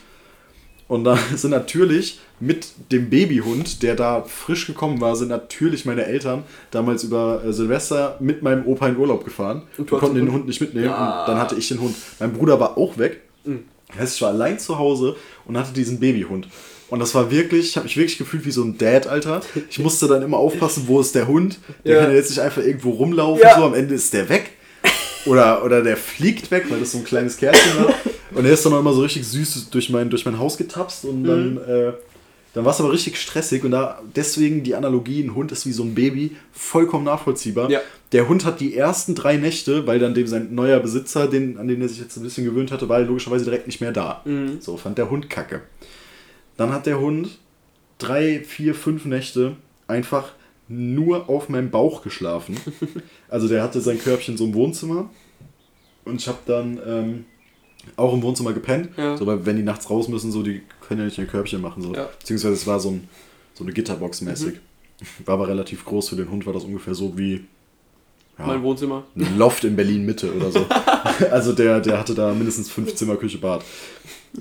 Und 0.87 1.05
da 1.05 1.19
sind 1.37 1.51
natürlich 1.51 2.21
mit 2.41 2.69
dem 2.93 3.11
Babyhund, 3.11 3.83
der 3.83 3.95
da 3.97 4.23
frisch 4.23 4.67
gekommen 4.67 5.01
war, 5.03 5.15
sind 5.17 5.29
natürlich 5.29 5.85
meine 5.85 6.07
Eltern 6.07 6.45
damals 6.71 7.05
über 7.05 7.43
äh, 7.45 7.53
Silvester 7.53 8.17
mit 8.21 8.43
meinem 8.43 8.65
Opa 8.67 8.89
in 8.89 8.97
Urlaub 8.97 9.25
gefahren. 9.25 9.63
Und 9.77 9.91
konnten 9.91 10.15
den 10.17 10.33
Hund 10.33 10.47
nicht 10.47 10.61
mitnehmen 10.63 10.87
Ja. 10.87 11.21
und 11.23 11.29
dann 11.29 11.39
hatte 11.39 11.57
ich 11.57 11.69
den 11.69 11.81
Hund. 11.81 11.95
Mein 12.19 12.33
Bruder 12.33 12.59
war 12.59 12.79
auch 12.79 12.97
weg. 12.97 13.21
Mhm. 13.45 13.65
Heißt, 13.99 14.17
ich 14.17 14.23
war 14.23 14.31
allein 14.31 14.59
zu 14.59 14.79
Hause 14.79 15.17
und 15.47 15.59
hatte 15.59 15.73
diesen 15.73 15.99
Babyhund. 16.01 16.49
Und 16.91 17.01
das 17.01 17.15
war 17.15 17.31
wirklich, 17.31 17.69
ich 17.69 17.77
habe 17.77 17.85
mich 17.85 17.97
wirklich 17.97 18.17
gefühlt 18.19 18.47
wie 18.47 18.51
so 18.51 18.63
ein 18.63 18.79
Dad, 18.79 19.07
Alter. 19.07 19.43
Ich 19.69 19.79
musste 19.79 20.07
dann 20.09 20.23
immer 20.23 20.39
aufpassen, 20.39 20.85
wo 20.87 21.01
ist 21.01 21.15
der 21.15 21.27
Hund. 21.29 21.59
Der 21.85 21.95
Ja. 21.97 22.01
kann 22.03 22.11
ja 22.11 22.17
jetzt 22.17 22.31
nicht 22.31 22.41
einfach 22.41 22.63
irgendwo 22.63 22.91
rumlaufen, 22.91 23.43
Ja. 23.43 23.59
so 23.59 23.65
am 23.65 23.75
Ende 23.75 23.95
ist 23.95 24.13
der 24.15 24.29
weg. 24.31 24.51
Oder, 25.27 25.63
oder 25.65 25.83
der 25.83 25.97
fliegt 25.99 26.51
weg, 26.51 26.67
weil 26.71 26.81
das 26.81 26.93
so 26.93 26.99
ein 26.99 27.05
kleines 27.05 27.37
Kerlchen 27.37 27.85
war. 27.85 27.95
Und 28.35 28.45
er 28.47 28.53
ist 28.53 28.65
dann 28.65 28.73
auch 28.73 28.81
immer 28.81 28.93
so 28.95 29.03
richtig 29.03 29.27
süß 29.27 29.69
durch 29.71 29.91
mein, 29.91 30.09
durch 30.09 30.25
mein 30.25 30.39
Haus 30.39 30.57
getapst 30.57 31.05
und 31.05 31.25
dann, 31.25 31.53
Mhm. 31.55 31.59
äh, 31.59 31.93
Dann 32.55 32.65
war 32.65 32.73
es 32.73 32.81
aber 32.81 32.91
richtig 32.91 33.19
stressig 33.21 33.63
und 33.63 33.73
da 33.73 34.01
deswegen 34.17 34.65
die 34.65 34.75
Analogie, 34.75 35.23
ein 35.23 35.35
Hund 35.35 35.53
ist 35.53 35.67
wie 35.67 35.73
so 35.73 35.83
ein 35.85 35.95
Baby, 35.95 36.35
vollkommen 36.51 37.05
nachvollziehbar. 37.05 37.71
Ja. 37.71 37.81
Der 38.13 38.27
Hund 38.27 38.45
hat 38.47 38.59
die 38.59 38.75
ersten 38.75 39.15
drei 39.15 39.37
Nächte, 39.37 39.87
weil 39.87 39.99
dann 39.99 40.15
dem 40.15 40.27
sein 40.27 40.55
neuer 40.55 40.81
Besitzer, 40.81 41.27
den, 41.29 41.59
an 41.59 41.69
den 41.69 41.83
er 41.83 41.89
sich 41.91 42.01
jetzt 42.01 42.17
ein 42.17 42.23
bisschen 42.23 42.45
gewöhnt 42.47 42.73
hatte, 42.73 42.89
war 42.89 43.01
er 43.01 43.05
logischerweise 43.05 43.45
direkt 43.45 43.67
nicht 43.67 43.81
mehr 43.83 43.93
da. 43.93 44.23
Mhm. 44.25 44.57
So 44.61 44.77
fand 44.79 44.97
der 44.97 45.11
Hund 45.11 45.29
kacke. 45.29 45.61
Dann 46.59 46.73
hat 46.73 46.85
der 46.85 47.01
Hund 47.01 47.39
drei, 47.97 48.41
vier, 48.41 48.75
fünf 48.75 49.07
Nächte 49.07 49.57
einfach 49.87 50.33
nur 50.69 51.31
auf 51.31 51.49
meinem 51.49 51.71
Bauch 51.71 52.03
geschlafen. 52.03 52.57
Also 53.31 53.47
der 53.47 53.63
hatte 53.63 53.83
sein 53.83 53.99
Körbchen 53.99 54.39
so 54.39 54.47
im 54.47 54.55
Wohnzimmer 54.55 55.11
und 56.07 56.19
ich 56.19 56.29
habe 56.29 56.39
dann 56.47 56.81
ähm, 56.87 57.25
auch 57.95 58.15
im 58.15 58.23
Wohnzimmer 58.23 58.55
gepennt. 58.55 58.89
Ja. 58.97 59.19
So, 59.19 59.27
weil 59.27 59.45
wenn 59.45 59.57
die 59.57 59.63
nachts 59.63 59.91
raus 59.91 60.09
müssen, 60.09 60.33
so 60.33 60.43
die 60.43 60.63
können 60.81 61.01
ja 61.01 61.05
nicht 61.05 61.19
ihr 61.19 61.27
Körbchen 61.27 61.61
machen. 61.61 61.83
So. 61.83 61.95
Ja. 61.95 62.09
Beziehungsweise 62.19 62.55
es 62.55 62.67
war 62.67 62.81
so, 62.81 62.93
ein, 62.93 63.07
so 63.53 63.65
eine 63.65 63.75
Gitterbox 63.75 64.23
mäßig. 64.23 64.55
War 65.27 65.35
aber 65.35 65.47
relativ 65.47 65.85
groß 65.85 66.09
für 66.09 66.17
den 66.17 66.31
Hund, 66.31 66.45
war 66.47 66.55
das 66.55 66.65
ungefähr 66.65 66.95
so 66.95 67.17
wie 67.17 67.45
ja, 68.37 68.47
Mein 68.47 68.63
Wohnzimmer. 68.63 69.05
ein 69.15 69.37
Loft 69.37 69.63
in 69.65 69.77
Berlin 69.77 70.07
Mitte 70.07 70.35
oder 70.35 70.51
so. 70.51 70.67
also 71.31 71.53
der, 71.53 71.81
der 71.81 71.99
hatte 71.99 72.15
da 72.15 72.33
mindestens 72.33 72.71
fünf 72.71 72.95
Zimmer, 72.95 73.17
Küche, 73.17 73.39
Bad. 73.39 73.63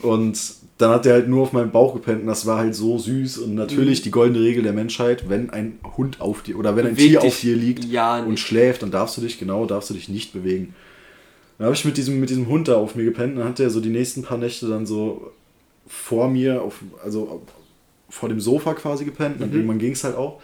Und 0.02 0.40
dann 0.78 0.92
hat 0.92 1.06
der 1.06 1.14
halt 1.14 1.28
nur 1.28 1.44
auf 1.44 1.54
meinem 1.54 1.72
Bauch 1.72 1.94
gepennt 1.94 2.22
und 2.22 2.28
das 2.28 2.46
war 2.46 2.60
halt 2.60 2.76
so 2.76 2.98
süß. 2.98 3.40
Und 3.40 3.56
natürlich 3.56 4.02
die 4.02 4.12
goldene 4.12 4.44
Regel 4.44 4.64
der 4.64 4.74
Menschheit, 4.74 5.30
wenn 5.30 5.50
ein 5.50 5.80
Hund 5.98 6.22
auf 6.22 6.44
dir 6.44 6.58
oder 6.58 6.76
wenn 6.76 6.86
ein 6.86 6.96
Beweg 6.96 7.10
Tier 7.10 7.24
auf 7.24 7.40
dir 7.40 7.56
liegt 7.56 7.86
ja 7.86 8.20
und 8.20 8.40
schläft, 8.40 8.84
dann 8.84 8.92
darfst 8.92 9.18
du 9.18 9.22
dich, 9.22 9.40
genau, 9.40 9.66
darfst 9.66 9.90
du 9.90 9.96
dich 9.96 10.08
nicht 10.08 10.34
bewegen. 10.34 10.76
Dann 11.58 11.66
habe 11.66 11.76
ich 11.76 11.86
mit 11.86 11.98
diesem, 11.98 12.20
mit 12.20 12.30
diesem 12.30 12.48
Hund 12.48 12.68
da 12.68 12.76
auf 12.76 12.96
mir 12.96 13.06
gepennt 13.06 13.34
und 13.34 13.40
dann 13.40 13.50
hat 13.50 13.60
der 13.60 13.72
so 13.72 13.80
die 13.80 13.90
nächsten 13.90 14.22
paar 14.22 14.38
Nächte 14.38 14.68
dann 14.68 14.86
so 14.86 15.32
vor 15.88 16.30
mir, 16.30 16.62
auf, 16.62 16.80
also 17.04 17.42
vor 18.10 18.30
dem 18.30 18.40
Sofa 18.40 18.74
quasi 18.74 19.06
gepennt. 19.06 19.36
Und 19.36 19.42
dann 19.42 19.54
irgendwann 19.54 19.80
ging 19.80 19.94
es 19.94 20.04
halt 20.04 20.16
auch. 20.16 20.42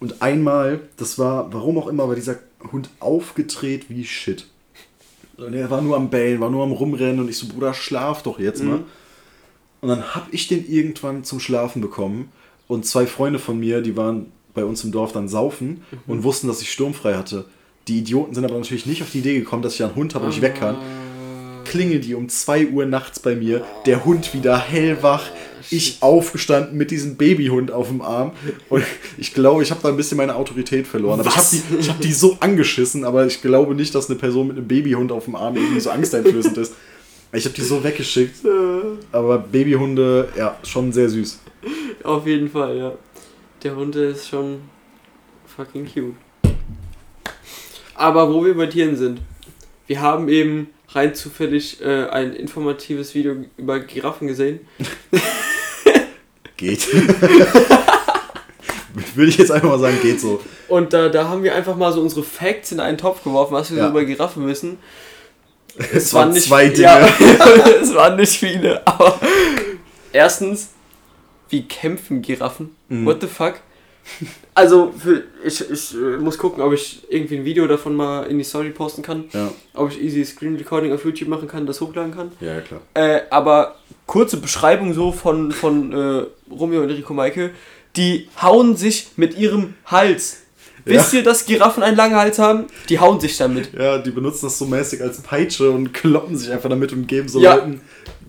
Und 0.00 0.20
einmal, 0.20 0.80
das 0.96 1.18
war, 1.18 1.52
warum 1.52 1.78
auch 1.78 1.88
immer, 1.88 2.08
war 2.08 2.14
dieser 2.14 2.38
Hund 2.72 2.90
aufgedreht 3.00 3.86
wie 3.88 4.04
Shit. 4.04 4.46
Und 5.36 5.54
er 5.54 5.70
war 5.70 5.80
nur 5.82 5.96
am 5.96 6.10
Bellen, 6.10 6.40
war 6.40 6.50
nur 6.50 6.62
am 6.62 6.72
Rumrennen 6.72 7.20
und 7.20 7.28
ich 7.28 7.38
so, 7.38 7.48
Bruder, 7.48 7.74
schlaf 7.74 8.22
doch 8.22 8.38
jetzt 8.38 8.62
mal. 8.62 8.80
Und 9.80 9.88
dann 9.88 10.14
hab 10.14 10.32
ich 10.32 10.48
den 10.48 10.66
irgendwann 10.66 11.24
zum 11.24 11.40
Schlafen 11.40 11.82
bekommen 11.82 12.30
und 12.68 12.86
zwei 12.86 13.06
Freunde 13.06 13.38
von 13.38 13.58
mir, 13.58 13.82
die 13.82 13.96
waren 13.96 14.32
bei 14.54 14.64
uns 14.64 14.84
im 14.84 14.92
Dorf 14.92 15.12
dann 15.12 15.28
saufen 15.28 15.82
und 16.06 16.22
wussten, 16.22 16.46
dass 16.46 16.62
ich 16.62 16.70
sturmfrei 16.70 17.14
hatte. 17.14 17.44
Die 17.88 17.98
Idioten 17.98 18.34
sind 18.34 18.44
aber 18.44 18.56
natürlich 18.56 18.86
nicht 18.86 19.02
auf 19.02 19.10
die 19.10 19.18
Idee 19.18 19.38
gekommen, 19.38 19.62
dass 19.62 19.74
ich 19.74 19.82
einen 19.82 19.94
Hund 19.94 20.14
habe 20.14 20.24
und 20.26 20.30
ich 20.30 20.40
weg 20.40 20.54
kann. 20.54 20.76
Klingeln 21.64 22.00
die 22.00 22.14
um 22.14 22.28
2 22.28 22.68
Uhr 22.68 22.86
nachts 22.86 23.20
bei 23.20 23.34
mir, 23.34 23.64
der 23.84 24.04
Hund 24.04 24.32
wieder 24.32 24.58
hellwach, 24.58 25.24
ich 25.70 25.98
aufgestanden 26.00 26.76
mit 26.76 26.90
diesem 26.90 27.16
Babyhund 27.16 27.70
auf 27.70 27.88
dem 27.88 28.02
Arm 28.02 28.32
und 28.68 28.84
ich 29.18 29.34
glaube, 29.34 29.62
ich 29.62 29.70
habe 29.70 29.80
da 29.82 29.88
ein 29.88 29.96
bisschen 29.96 30.16
meine 30.16 30.36
Autorität 30.36 30.86
verloren. 30.86 31.20
Aber 31.20 31.28
ich 31.28 31.36
habe 31.36 31.46
die, 31.52 31.76
ich 31.80 31.88
hab 31.88 32.00
die 32.00 32.12
so 32.12 32.36
angeschissen, 32.40 33.04
aber 33.04 33.26
ich 33.26 33.42
glaube 33.42 33.74
nicht, 33.74 33.94
dass 33.94 34.08
eine 34.08 34.18
Person 34.18 34.48
mit 34.48 34.56
einem 34.56 34.68
Babyhund 34.68 35.12
auf 35.12 35.24
dem 35.24 35.36
Arm 35.36 35.56
irgendwie 35.56 35.80
so 35.80 35.90
angsteinflößend 35.90 36.58
ist. 36.58 36.74
Ich 37.32 37.44
habe 37.44 37.54
die 37.54 37.62
so 37.62 37.82
weggeschickt. 37.82 38.36
Aber 39.10 39.38
Babyhunde, 39.38 40.28
ja, 40.36 40.56
schon 40.62 40.92
sehr 40.92 41.08
süß. 41.08 41.40
Auf 42.04 42.26
jeden 42.26 42.48
Fall, 42.48 42.76
ja. 42.76 42.92
Der 43.62 43.74
Hund 43.74 43.96
ist 43.96 44.28
schon 44.28 44.60
fucking 45.56 45.86
cute. 45.86 46.14
Aber 47.94 48.32
wo 48.32 48.44
wir 48.44 48.56
bei 48.56 48.66
Tieren 48.66 48.96
sind, 48.96 49.20
wir 49.86 50.00
haben 50.00 50.28
eben 50.28 50.68
rein 50.88 51.14
zufällig 51.14 51.80
äh, 51.80 52.06
ein 52.06 52.34
informatives 52.34 53.14
Video 53.14 53.36
über 53.56 53.80
Giraffen 53.80 54.28
gesehen. 54.28 54.60
Geht. 56.64 56.86
Würde 59.14 59.28
ich 59.28 59.36
jetzt 59.38 59.50
einfach 59.50 59.68
mal 59.68 59.78
sagen, 59.78 59.98
geht 60.02 60.20
so. 60.20 60.40
Und 60.68 60.92
da, 60.92 61.08
da 61.08 61.28
haben 61.28 61.42
wir 61.42 61.54
einfach 61.54 61.76
mal 61.76 61.92
so 61.92 62.00
unsere 62.00 62.22
Facts 62.22 62.72
in 62.72 62.80
einen 62.80 62.96
Topf 62.98 63.22
geworfen, 63.22 63.52
was 63.54 63.70
wir 63.70 63.78
Ja. 63.78 63.84
so 63.84 63.90
über 63.90 64.04
Giraffen 64.04 64.46
wissen. 64.46 64.78
Es 65.92 66.14
waren 66.14 66.32
zwei 66.34 66.68
Dinge. 66.68 66.82
Ja, 66.82 67.08
es 67.82 67.92
waren 67.94 68.16
nicht 68.16 68.38
viele, 68.38 68.86
aber 68.86 69.18
erstens, 70.12 70.70
wie 71.50 71.66
kämpfen 71.66 72.22
Giraffen? 72.22 72.74
Mhm. 72.88 73.04
What 73.06 73.20
the 73.20 73.26
fuck? 73.26 73.54
Also, 74.54 74.92
für, 74.96 75.24
ich, 75.44 75.68
ich 75.70 75.94
äh, 75.94 76.18
muss 76.18 76.38
gucken, 76.38 76.62
ob 76.62 76.72
ich 76.72 77.02
irgendwie 77.08 77.38
ein 77.38 77.44
Video 77.44 77.66
davon 77.66 77.96
mal 77.96 78.24
in 78.24 78.38
die 78.38 78.44
Story 78.44 78.70
posten 78.70 79.02
kann. 79.02 79.24
Ja, 79.32 79.50
Ob 79.72 79.90
ich 79.90 80.00
easy 80.00 80.24
Screen 80.24 80.54
Recording 80.56 80.92
auf 80.92 81.04
YouTube 81.04 81.28
machen 81.28 81.48
kann, 81.48 81.66
das 81.66 81.80
hochladen 81.80 82.14
kann. 82.14 82.30
ja, 82.40 82.60
klar. 82.60 82.80
Äh, 82.94 83.22
aber 83.30 83.76
kurze 84.06 84.36
Beschreibung 84.36 84.94
so 84.94 85.12
von, 85.12 85.52
von 85.52 85.92
äh, 85.92 86.24
Romeo 86.52 86.82
und 86.82 86.90
Enrico 86.90 87.14
Maike. 87.14 87.50
Die 87.96 88.28
hauen 88.42 88.76
sich 88.76 89.08
mit 89.16 89.38
ihrem 89.38 89.74
Hals. 89.86 90.38
Wisst 90.84 91.12
Ja. 91.12 91.20
ihr, 91.20 91.24
dass 91.24 91.46
Giraffen 91.46 91.82
einen 91.82 91.96
langen 91.96 92.16
Hals 92.16 92.38
haben? 92.38 92.64
Die 92.88 92.98
hauen 92.98 93.18
sich 93.20 93.36
damit. 93.38 93.70
Ja, 93.72 93.98
die 93.98 94.10
benutzen 94.10 94.46
das 94.46 94.58
so 94.58 94.66
mäßig 94.66 95.00
als 95.00 95.22
Peitsche 95.22 95.70
und 95.70 95.94
kloppen 95.94 96.36
sich 96.36 96.50
einfach 96.50 96.68
damit 96.68 96.92
und 96.92 97.06
geben 97.06 97.28
so 97.28 97.40
Ja. 97.40 97.54
Leuten, 97.54 97.80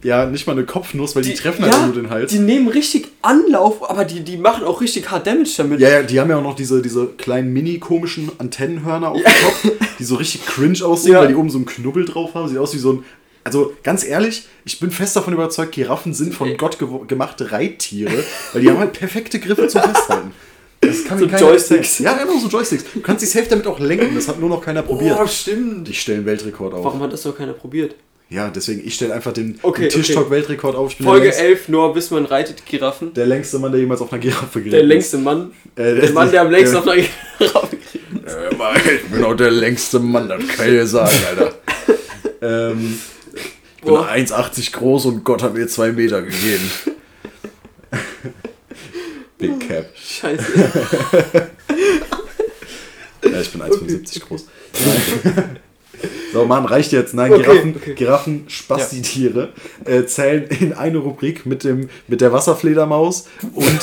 ja, 0.03 0.25
nicht 0.27 0.45
mal 0.45 0.53
eine 0.53 0.65
Kopfnuss, 0.65 1.15
weil 1.15 1.23
die, 1.23 1.33
treffen 1.33 1.63
halt 1.63 1.73
ja, 1.73 1.85
nur 1.87 1.95
den 1.95 2.09
Hals. 2.11 2.31
Die 2.31 2.37
nehmen 2.39 2.67
richtig 2.67 3.07
Anlauf, 3.23 3.89
aber 3.89 4.05
die, 4.05 4.19
die 4.21 4.37
machen 4.37 4.63
auch 4.63 4.79
richtig 4.79 5.09
hart 5.09 5.25
Damage 5.25 5.49
damit. 5.57 5.79
ja, 5.79 5.89
ja, 5.89 6.03
die 6.03 6.19
haben 6.19 6.29
ja 6.29 6.37
auch 6.37 6.43
noch 6.43 6.55
diese, 6.55 6.81
diese 6.83 7.07
kleinen 7.07 7.51
mini-komischen 7.51 8.31
Antennenhörner 8.37 9.09
auf 9.09 9.17
dem 9.17 9.23
Kopf, 9.71 9.77
die 9.99 10.03
so 10.03 10.15
richtig 10.15 10.45
cringe 10.45 10.85
aussehen, 10.85 11.13
Ja. 11.13 11.21
weil 11.21 11.27
die 11.29 11.35
oben 11.35 11.49
so 11.49 11.57
einen 11.57 11.65
Knubbel 11.65 12.05
drauf 12.05 12.35
haben. 12.35 12.47
Sieht 12.47 12.59
aus 12.59 12.73
wie 12.75 12.79
so 12.79 12.93
ein. 12.93 13.03
Also 13.45 13.73
ganz 13.83 14.03
ehrlich, 14.03 14.47
ich 14.65 14.79
bin 14.79 14.91
fest 14.91 15.15
davon 15.15 15.33
überzeugt, 15.33 15.71
Giraffen 15.71 16.13
sind 16.13 16.33
von. 16.33 16.57
Gott 16.57 16.77
gewo- 16.77 17.05
gemachte 17.05 17.51
Reittiere, 17.51 18.11
weil 18.51 18.61
die 18.61 18.69
haben 18.69 18.79
halt 18.79 18.93
perfekte 18.93 19.39
Griffe 19.39 19.67
zum 19.67 19.81
Festhalten. 19.83 20.31
Das 20.81 21.05
kann 21.05 21.17
So 21.19 21.25
Joysticks. 21.25 21.99
Ja, 21.99 22.13
genau, 22.13 22.37
so 22.39 22.47
Joysticks. 22.47 22.83
Du 22.93 22.99
kannst 23.01 23.21
die 23.23 23.27
safe 23.27 23.45
damit 23.49 23.65
auch 23.67 23.79
lenken, 23.79 24.13
das 24.15 24.27
hat 24.27 24.39
nur 24.39 24.49
noch 24.49 24.61
keiner 24.63 24.81
probiert. 24.83 25.17
Oh, 25.19 25.25
stimmt. 25.25 25.87
Die 25.87 25.93
stellen 25.93 26.25
Weltrekord 26.25 26.73
auf. 26.73 26.83
Warum 26.83 27.01
hat 27.01 27.13
das 27.13 27.23
noch 27.23 27.37
keiner 27.37 27.53
probiert? 27.53 27.95
Ja, 28.29 28.49
deswegen, 28.49 28.81
ich 28.85 28.95
stelle 28.95 29.13
einfach 29.13 29.33
den, 29.33 29.59
Okay, 29.61 29.83
den 29.87 29.91
Tischtalk-Weltrekord 29.91 30.75
auf. 30.75 30.91
Ich 30.91 30.97
bin 30.97 31.05
Folge 31.05 31.25
der, 31.27 31.29
längste, 31.33 31.43
11, 31.47 31.69
Noah 31.69 31.93
Bissmann 31.93 32.25
reitet 32.25 32.65
Giraffen. 32.65 33.13
der 33.13 33.27
längste 33.27 33.59
Mann, 33.59 33.71
der 33.71 33.81
jemals 33.81 34.01
auf 34.01 34.11
einer 34.11 34.19
Giraffe 34.21 34.59
geritten 34.59 34.71
Der 34.71 34.81
ist. 34.81 34.87
längste 34.87 35.17
Mann. 35.19 35.51
Äh, 35.75 35.93
Der 36.01 36.11
Mann, 36.11 36.31
der 36.31 36.41
am 36.41 36.49
längsten 36.49 36.77
auf 36.77 36.83
der, 36.85 36.93
einer 36.93 37.03
Giraffe 37.37 37.77
geritten 37.77 38.27
äh, 38.27 38.95
Ich 38.95 39.11
bin 39.11 39.23
auch 39.23 39.35
der 39.35 39.51
längste 39.51 39.99
Mann, 39.99 40.27
das 40.27 40.39
kann 40.47 40.65
ich 40.65 40.71
dir 40.71 40.87
sagen, 40.87 41.15
Alter. 41.29 41.53
ähm, 42.71 42.97
ich 42.97 43.14
bin 43.85 43.93
Boah. 43.93 44.09
1,80 44.09 44.73
groß 44.73 45.05
und 45.05 45.23
Gott 45.23 45.41
hat 45.43 45.53
mir 45.53 45.67
zwei 45.67 45.91
Meter 45.91 46.21
gegeben. 46.21 46.71
Big 49.37 49.67
Cap. 49.67 49.85
Scheiße. 49.95 50.45
Ja, 53.31 53.41
ich 53.41 53.51
bin 53.51 53.61
1,75 53.61 54.27
groß. 54.27 54.47
So, 56.33 56.45
Mann, 56.45 56.65
reicht 56.65 56.91
jetzt. 56.91 57.13
Nein, 57.13 57.31
Okay, 57.31 57.43
Giraffen, 57.43 57.75
okay. 57.77 57.93
Giraffen 57.95 58.43
Spasti-Tiere 58.49 59.53
äh, 59.85 60.03
zählen 60.05 60.43
in 60.43 60.73
eine 60.73 60.97
Rubrik 60.97 61.45
mit, 61.45 61.63
dem, 61.63 61.89
mit 62.09 62.19
der 62.19 62.33
Wasserfledermaus 62.33 63.29
und, 63.53 63.79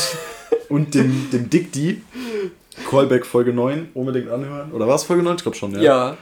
und 0.68 0.94
dem, 0.94 1.30
dem 1.32 1.48
Dickdi. 1.48 2.02
Callback 2.90 3.24
Folge 3.24 3.54
9, 3.54 3.88
unbedingt 3.94 4.30
anhören. 4.30 4.70
Oder 4.72 4.86
war 4.86 4.96
es 4.96 5.04
Folge 5.04 5.22
9? 5.22 5.36
Ich 5.36 5.42
glaube 5.42 5.56
schon, 5.56 5.72
ja. 5.72 5.80
Ja. 5.80 6.16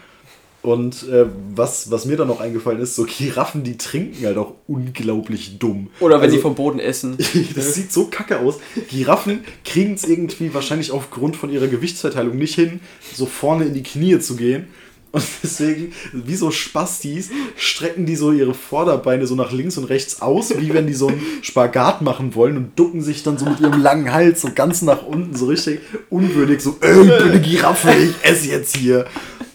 Und 0.63 1.09
äh, 1.09 1.25
was, 1.55 1.91
was 1.91 2.05
mir 2.05 2.19
dann 2.19 2.29
noch 2.29 2.41
eingefallen 2.41 2.81
ist, 2.81 2.95
so 2.95 3.05
Giraffen, 3.07 3.63
die 3.65 3.79
trinken 3.79 4.27
halt 4.27 4.37
auch 4.37 4.53
unglaublich 4.67 5.59
dumm. 5.59 5.89
Oder 6.01 6.17
wenn 6.17 6.25
Also- 6.25 6.37
die 6.37 6.43
vom 6.43 6.55
Boden 6.55 6.79
essen. 6.81 7.17
das 7.55 7.75
sieht 7.75 7.91
so 7.93 8.07
kacke 8.09 8.39
aus. 8.41 8.57
Giraffen 8.91 9.41
kriegen 9.65 9.95
es 9.95 10.05
irgendwie 10.05 10.53
wahrscheinlich 10.53 10.91
aufgrund 10.91 11.37
von 11.37 11.51
ihrer 11.51 11.67
Gewichtsverteilung 11.69 12.37
nicht 12.37 12.55
hin, 12.57 12.81
so 13.15 13.25
vorne 13.25 13.65
in 13.65 13.75
die 13.75 13.83
Knie 13.83 14.19
zu 14.19 14.37
gehen. 14.37 14.67
Und 15.13 15.25
deswegen, 15.43 15.93
wie 16.13 16.37
so 16.37 16.51
Spastis, 16.51 17.31
strecken 17.57 18.05
die 18.05 18.15
so 18.15 18.31
ihre 18.31 18.53
Vorderbeine 18.53 19.27
so 19.27 19.35
nach 19.37 19.53
links 19.53 19.79
und 19.79 19.85
rechts 19.85 20.21
aus, 20.21 20.53
wie 20.59 20.75
wenn 20.75 20.87
die 20.87 20.93
so 20.95 21.09
einen 21.09 21.23
Spagat 21.43 22.03
machen 22.03 22.35
wollen 22.35 22.59
und 22.59 22.79
ducken 22.79 23.01
sich 23.01 23.23
dann 23.23 23.39
so 23.39 23.47
mit 23.47 23.61
ihrem 23.61 23.81
langen 23.81 24.13
Hals 24.13 24.43
so 24.43 24.51
ganz 24.55 24.83
nach 24.83 25.05
unten, 25.07 25.35
so 25.35 25.47
richtig 25.47 25.81
unwürdig, 26.11 26.61
so, 26.61 26.77
ey, 26.83 27.01
ich 27.01 27.09
bin 27.09 27.31
eine 27.31 27.41
Giraffe, 27.41 27.91
ich 27.95 28.15
esse 28.29 28.49
jetzt 28.51 28.77
hier. 28.77 29.07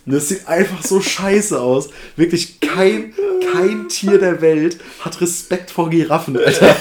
Und 0.05 0.13
das 0.13 0.29
sieht 0.29 0.47
einfach 0.47 0.83
so 0.83 1.01
scheiße 1.01 1.59
aus. 1.59 1.89
Wirklich 2.15 2.59
kein, 2.59 3.13
kein 3.53 3.89
Tier 3.89 4.17
der 4.19 4.41
Welt 4.41 4.77
hat 5.01 5.19
Respekt 5.21 5.71
vor 5.71 5.89
Giraffen, 5.89 6.37
Alter. 6.37 6.75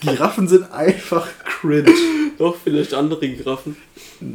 Giraffen 0.00 0.48
sind 0.48 0.70
einfach 0.72 1.26
cringe. 1.44 1.92
Doch, 2.38 2.56
vielleicht 2.62 2.94
andere 2.94 3.28
Giraffen. 3.28 3.76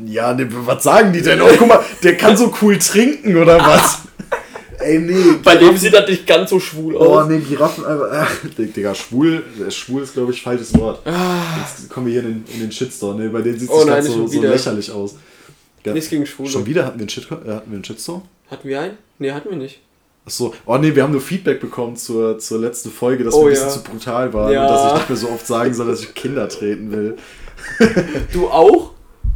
Ja, 0.06 0.34
ne, 0.34 0.48
was 0.66 0.84
sagen 0.84 1.12
die 1.14 1.22
denn? 1.22 1.42
Oh, 1.42 1.48
guck 1.58 1.68
mal, 1.68 1.84
der 2.04 2.18
kann 2.18 2.38
so 2.38 2.54
cool 2.62 2.78
trinken, 2.78 3.36
oder 3.38 3.60
was? 3.60 4.00
Ey, 4.80 4.98
nee. 5.00 5.34
Bei 5.44 5.58
dem 5.58 5.76
sieht 5.76 5.94
das 5.94 6.08
nicht 6.08 6.26
ganz 6.26 6.50
so 6.52 6.60
schwul 6.60 6.96
Oh, 6.96 7.18
aus. 7.20 7.28
nee, 7.28 7.40
Giraffen 7.40 7.86
einfach. 7.86 8.08
Ach, 8.12 8.32
Digga, 8.58 8.96
schwul, 8.96 9.44
äh, 9.68 9.70
schwul 9.72 10.04
ist, 10.04 10.14
glaube 10.14 10.32
ich, 10.32 10.42
falsches 10.42 10.74
Wort. 10.78 11.02
Jetzt 11.06 11.90
kommen 11.90 12.06
wir 12.06 12.14
hier 12.14 12.22
in 12.22 12.46
den, 12.46 12.54
in 12.54 12.60
den 12.62 12.72
Shitstorm, 12.72 13.18
ne? 13.18 13.30
Bei 13.30 13.42
denen 13.42 13.60
sieht 13.60 13.70
es 13.70 13.76
Ah. 13.76 13.98
Oh 14.00 14.02
so, 14.02 14.28
so 14.28 14.42
lächerlich 14.42 14.92
aus. 14.92 15.16
Ja, 15.86 15.94
Nichts 15.94 16.10
gegen 16.10 16.26
Schwule. 16.26 16.50
schon 16.50 16.66
wieder 16.66 16.86
hatten 16.86 16.98
wir 17.00 17.04
einen, 17.04 17.10
Shit, 17.10 17.26
äh, 17.32 17.34
hatten 17.36 17.72
wir 17.72 17.76
einen 17.76 17.84
Shitstorm? 17.84 18.24
Hatten 18.50 18.68
wir 18.68 18.82
einen? 18.82 18.98
Nee, 19.20 19.32
hatten 19.32 19.50
wir 19.50 19.58
nicht. 19.58 19.80
Achso, 20.26 20.54
oh 20.66 20.78
nee, 20.78 20.94
wir 20.94 21.04
haben 21.04 21.12
nur 21.14 21.22
Feedback 21.22 21.60
bekommen 21.62 21.96
zur, 21.96 22.38
zur 22.40 22.60
letzten 22.60 22.92
Folge, 22.92 23.24
dass 23.24 23.34
Oh 23.34 23.42
wir 23.42 23.48
ein 23.48 23.50
bisschen 23.52 23.68
ja. 23.68 23.74
zu 23.74 23.84
brutal 23.84 24.34
waren 24.34 24.54
Ja. 24.54 24.64
und 24.64 24.70
dass 24.72 24.86
ich 24.88 24.94
nicht 25.00 25.10
mehr 25.10 25.18
so 25.18 25.30
oft 25.30 25.48
sagen 25.48 25.74
soll, 25.74 25.88
dass 25.88 26.02
ich 26.02 26.14
Kinder 26.14 26.48
treten 26.50 26.92
will. 26.92 27.16
Du 28.34 28.48
auch? 28.48 28.92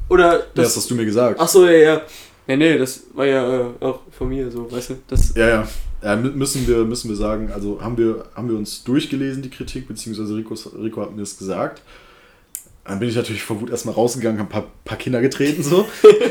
Oder 0.09 0.39
Das, 0.39 0.45
das. 0.55 0.65
das 0.65 0.77
hast 0.77 0.91
du 0.91 0.95
mir 0.95 1.05
gesagt. 1.05 1.39
Ach 1.39 1.47
so, 1.47 1.65
ja, 1.65 1.71
ja. 1.71 2.01
Nee, 2.45 2.57
nee, 2.57 2.77
das 2.77 3.03
war 3.13 3.25
ja 3.25 3.61
äh, 3.61 3.65
auch 3.79 4.01
von 4.11 4.27
mir 4.29 4.51
so, 4.51 4.69
weißt 4.71 4.89
du? 4.91 4.95
Das, 5.07 5.33
Ja, 5.35 5.47
ja. 5.47 5.67
ja 6.03 6.13
mü- 6.15 6.33
müssen, 6.33 6.67
wir, 6.67 6.83
müssen 6.83 7.09
wir 7.09 7.15
sagen, 7.15 7.49
also 7.53 7.81
haben 7.81 7.97
wir, 7.97 8.25
haben 8.35 8.49
wir 8.49 8.57
uns 8.57 8.83
durchgelesen, 8.83 9.41
die 9.41 9.49
Kritik, 9.49 9.87
beziehungsweise 9.87 10.35
Rico, 10.35 10.53
Rico 10.81 11.01
hat 11.01 11.11
mir 11.15 11.21
das 11.21 11.37
gesagt. 11.37 11.81
Dann 12.85 12.99
bin 12.99 13.07
ich 13.07 13.15
natürlich 13.15 13.43
vor 13.43 13.61
Wut 13.61 13.69
erstmal 13.69 13.95
rausgegangen, 13.95 14.39
habe 14.39 14.49
ein 14.49 14.51
paar, 14.51 14.71
paar 14.83 14.97
Kinder 14.97 15.21
getreten, 15.21 15.63
so. 15.63 15.87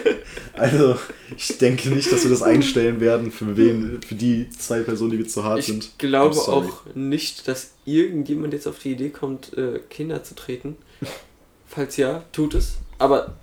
also, 0.53 0.97
ich 1.35 1.57
denke 1.57 1.89
nicht, 1.89 2.13
dass 2.13 2.25
wir 2.25 2.31
das 2.31 2.43
einstellen 2.43 3.01
werden, 3.01 3.33
für 3.33 3.57
wen, 3.57 4.01
für 4.07 4.15
die 4.15 4.51
zwei 4.51 4.81
Personen, 4.81 5.13
die 5.13 5.19
wir 5.19 5.29
zu 5.29 5.45
hart 5.45 5.63
sind. 5.63 5.85
ich 5.85 5.99
glaube 5.99 6.37
auch 6.37 6.85
nicht, 6.95 7.49
dass 7.49 7.71
irgendjemand 7.87 8.53
jetzt 8.53 8.69
auf 8.69 8.79
die 8.79 8.93
Idee 8.93 9.09
kommt, 9.09 9.57
äh, 9.57 9.81
Kinder 9.89 10.25
zu 10.25 10.35
treten. 10.35 10.77
Falls 11.67 11.97
ja, 11.97 12.23
tut 12.33 12.55
es. 12.55 12.75
Aber 12.99 13.35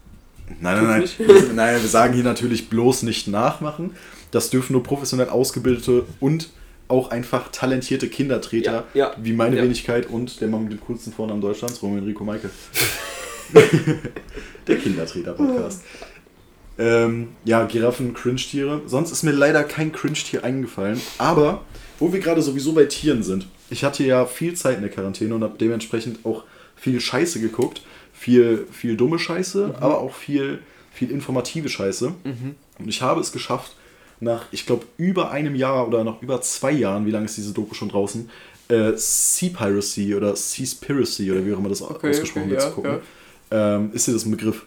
Nein, 0.60 0.84
nein, 0.84 1.10
nein. 1.28 1.56
nein, 1.56 1.82
wir 1.82 1.89
sagen 1.89 2.13
hier 2.13 2.24
natürlich 2.24 2.69
bloß 2.69 3.04
nicht 3.04 3.28
nachmachen. 3.28 3.95
Das 4.32 4.50
dürfen 4.50 4.74
nur 4.74 4.84
professionell 4.84 5.30
ausgebildete 5.30 6.06
und 6.19 6.50
auch 6.89 7.12
einfach 7.12 7.49
talentierte 7.52 8.10
Kindertreter, 8.10 8.86
Ja, 8.93 9.12
ja, 9.12 9.15
wie 9.21 9.32
meine 9.32 9.56
ja. 9.56 9.63
Wenigkeit 9.63 10.10
und 10.10 10.41
der 10.41 10.49
Mann 10.49 10.63
mit 10.63 10.73
dem 10.73 10.82
coolsten 10.82 11.13
Vornamen 11.13 11.39
Deutschlands, 11.39 11.82
Roman 11.82 11.99
Enrico 11.99 12.23
Meike. 12.23 12.49
der 14.67 14.78
Kindertreter-Podcast. 14.78 15.84
Ähm, 16.80 17.30
ja, 17.45 17.65
Giraffen, 17.65 18.13
Cringe-Tiere. 18.13 18.82
Sonst 18.88 19.12
ist 19.12 19.23
mir 19.23 19.32
leider 19.32 19.63
kein 19.63 19.91
Cringe-Tier 19.91 20.43
eingefallen. 20.43 20.99
Aber, 21.19 21.63
wo 21.99 22.12
wir 22.12 22.19
gerade 22.19 22.41
sowieso 22.41 22.73
bei 22.73 22.86
Tieren 22.86 23.21
sind, 23.21 23.47
ich 23.69 23.84
hatte 23.84 24.04
ja 24.04 24.25
viel 24.25 24.56
Zeit 24.56 24.75
in 24.78 24.82
der 24.82 24.91
Quarantäne 24.91 25.36
und 25.36 25.43
habe 25.43 25.58
dementsprechend 25.60 26.25
auch 26.25 26.43
viel 26.75 26.99
Scheiße 26.99 27.39
geguckt. 27.39 27.82
Viel, 28.13 28.67
viel 28.71 28.97
dumme 28.97 29.19
Scheiße, 29.19 29.75
aber 29.80 29.99
auch 29.99 30.13
viel, 30.13 30.60
viel 30.91 31.12
informative 31.12 31.69
Scheiße. 31.69 32.13
Und 32.80 32.88
ich 32.88 33.02
habe 33.02 33.21
es 33.21 33.32
geschafft, 33.32 33.75
nach, 34.19 34.45
ich 34.51 34.65
glaube, 34.65 34.86
über 34.97 35.32
einem 35.32 35.55
Jahr 35.55 35.88
oder 35.88 36.03
nach 36.03 36.21
über 36.21 36.41
zwei 36.41 36.71
Jahren, 36.71 37.05
wie 37.05 37.12
lange 37.12 37.25
ist 37.25 37.38
diese 37.38 37.53
Doku 37.53 37.73
schon 37.73 37.89
draußen, 37.89 38.29
äh, 38.69 38.93
Sea 38.95 39.49
Piracy 39.49 40.13
oder 40.15 40.36
Seaspiracy 40.36 41.32
oder 41.32 41.45
wie 41.45 41.53
auch 41.53 41.60
immer 41.60 41.69
das 41.69 41.82
Okay, 41.82 42.10
ausgesprochen 42.10 42.43
okay, 42.43 42.51
wird, 42.51 42.62
ja, 42.62 42.67
zu 42.67 42.75
gucken. 42.75 42.99
Ähm, 43.51 43.91
ist 43.93 44.08
dir 44.08 44.13
das 44.13 44.25
ein 44.25 44.32
Begriff? 44.32 44.65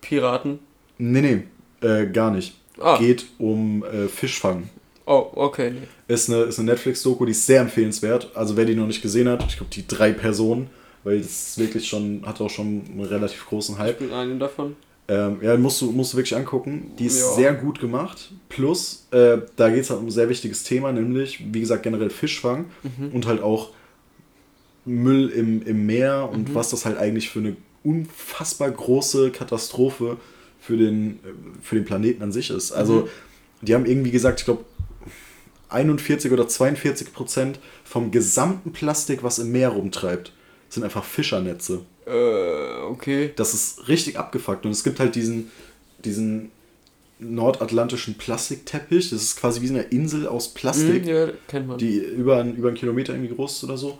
Piraten. 0.00 0.60
Nee, 0.98 1.20
nee, 1.20 1.86
äh, 1.86 2.06
gar 2.06 2.30
nicht. 2.30 2.54
Ah. 2.78 2.96
Geht 2.98 3.26
um 3.38 3.84
äh, 3.84 4.08
Fischfang. 4.08 4.70
Oh, 5.06 5.30
okay. 5.34 5.72
Nee. 5.72 6.14
Ist 6.14 6.30
eine, 6.30 6.42
ist 6.44 6.58
eine 6.58 6.70
Netflix-Doku, 6.70 7.24
die 7.26 7.32
ist 7.32 7.44
sehr 7.44 7.60
empfehlenswert. 7.60 8.30
Also 8.34 8.56
wer 8.56 8.64
die 8.64 8.74
noch 8.74 8.86
nicht 8.86 9.02
gesehen 9.02 9.28
hat, 9.28 9.44
ich 9.46 9.56
glaube 9.56 9.72
die 9.74 9.86
drei 9.86 10.12
Personen, 10.12 10.70
weil 11.04 11.18
das 11.18 11.26
ist 11.48 11.58
wirklich 11.58 11.88
schon, 11.88 12.22
hat 12.24 12.40
auch 12.40 12.48
schon 12.48 12.82
einen 12.90 13.04
relativ 13.04 13.46
großen 13.46 13.74
Ich 13.74 13.80
Hype. 13.80 13.98
bin 13.98 14.12
einen 14.12 14.38
davon. 14.38 14.76
Ähm, 15.10 15.38
ja, 15.42 15.56
musst 15.56 15.80
du, 15.80 15.90
musst 15.90 16.12
du 16.12 16.18
wirklich 16.18 16.36
angucken. 16.36 16.92
Die 16.98 17.06
ist 17.06 17.18
Ja. 17.20 17.32
sehr 17.34 17.54
gut 17.54 17.80
gemacht. 17.80 18.30
Plus, 18.48 19.08
äh, 19.10 19.38
da 19.56 19.68
geht 19.68 19.80
es 19.80 19.90
halt 19.90 19.98
um 19.98 20.06
ein 20.06 20.10
sehr 20.12 20.28
wichtiges 20.28 20.62
Thema, 20.62 20.92
nämlich, 20.92 21.42
wie 21.52 21.58
gesagt, 21.58 21.82
generell 21.82 22.10
Fischfang 22.10 22.66
und 23.12 23.26
halt 23.26 23.42
auch 23.42 23.70
Müll 24.84 25.28
im, 25.30 25.62
im 25.66 25.84
Meer 25.86 26.28
und 26.32 26.54
was 26.54 26.70
das 26.70 26.84
halt 26.86 26.96
eigentlich 26.96 27.28
für 27.28 27.40
eine 27.40 27.56
unfassbar 27.82 28.70
große 28.70 29.30
Katastrophe 29.32 30.16
für 30.60 30.76
den, 30.76 31.14
äh, 31.24 31.28
für 31.60 31.74
den 31.74 31.84
Planeten 31.84 32.22
an 32.22 32.30
sich 32.30 32.50
ist. 32.50 32.70
Also, 32.70 33.08
die 33.62 33.74
haben 33.74 33.86
irgendwie 33.86 34.12
gesagt, 34.12 34.38
ich 34.40 34.44
glaube, 34.44 34.64
41 35.70 36.30
oder 36.32 36.46
42 36.48 37.12
Prozent 37.12 37.58
vom 37.84 38.10
gesamten 38.10 38.72
Plastik, 38.72 39.22
was 39.22 39.38
im 39.40 39.50
Meer 39.52 39.70
rumtreibt, 39.70 40.32
sind 40.68 40.84
einfach 40.84 41.04
Fischernetze. 41.04 41.80
Äh, 42.10 42.82
okay. 42.90 43.32
Das 43.36 43.54
ist 43.54 43.88
richtig 43.88 44.18
abgefuckt. 44.18 44.64
Und 44.66 44.72
es 44.72 44.84
gibt 44.84 44.98
halt 45.00 45.14
diesen, 45.14 45.50
diesen 46.04 46.50
nordatlantischen 47.18 48.14
Plastikteppich. 48.14 49.10
Das 49.10 49.22
ist 49.22 49.36
quasi 49.36 49.60
wie 49.60 49.68
eine 49.68 49.82
Insel 49.82 50.26
aus 50.26 50.48
Plastik, 50.54 51.04
Hm, 51.04 51.08
ja, 51.08 51.28
kennt 51.48 51.68
man. 51.68 51.78
die 51.78 51.98
über, 51.98 52.38
einen- 52.38 52.56
über 52.56 52.68
einen 52.68 52.76
Kilometer 52.76 53.12
irgendwie 53.12 53.34
groß 53.34 53.56
ist 53.58 53.64
oder 53.64 53.76
so. 53.76 53.98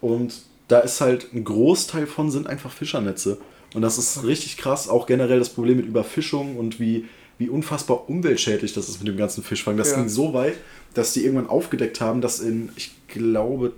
Und 0.00 0.34
da 0.68 0.80
ist 0.80 1.00
halt 1.00 1.32
ein 1.32 1.44
Großteil 1.44 2.06
von 2.06 2.30
sind 2.30 2.46
einfach 2.46 2.70
Fischernetze. 2.70 3.38
Und 3.74 3.82
das 3.82 3.98
ist 3.98 4.24
richtig 4.24 4.56
krass. 4.58 4.88
Auch 4.88 5.06
generell 5.06 5.38
das 5.38 5.48
Problem 5.50 5.78
mit 5.78 5.86
Überfischung 5.86 6.56
und 6.56 6.78
wie, 6.80 7.06
wie 7.38 7.48
unfassbar 7.48 8.08
umweltschädlich 8.08 8.72
das 8.74 8.88
ist 8.88 8.98
mit 8.98 9.08
dem 9.08 9.16
ganzen 9.16 9.42
Fischfang. 9.42 9.76
Das 9.76 9.90
Ja. 9.92 9.96
ging 9.96 10.08
so 10.08 10.34
weit, 10.34 10.56
dass 10.94 11.12
die 11.14 11.24
irgendwann 11.24 11.48
aufgedeckt 11.48 12.00
haben, 12.00 12.20
dass 12.20 12.40
in, 12.40 12.70
ich 12.76 12.92
glaube, 13.08 13.72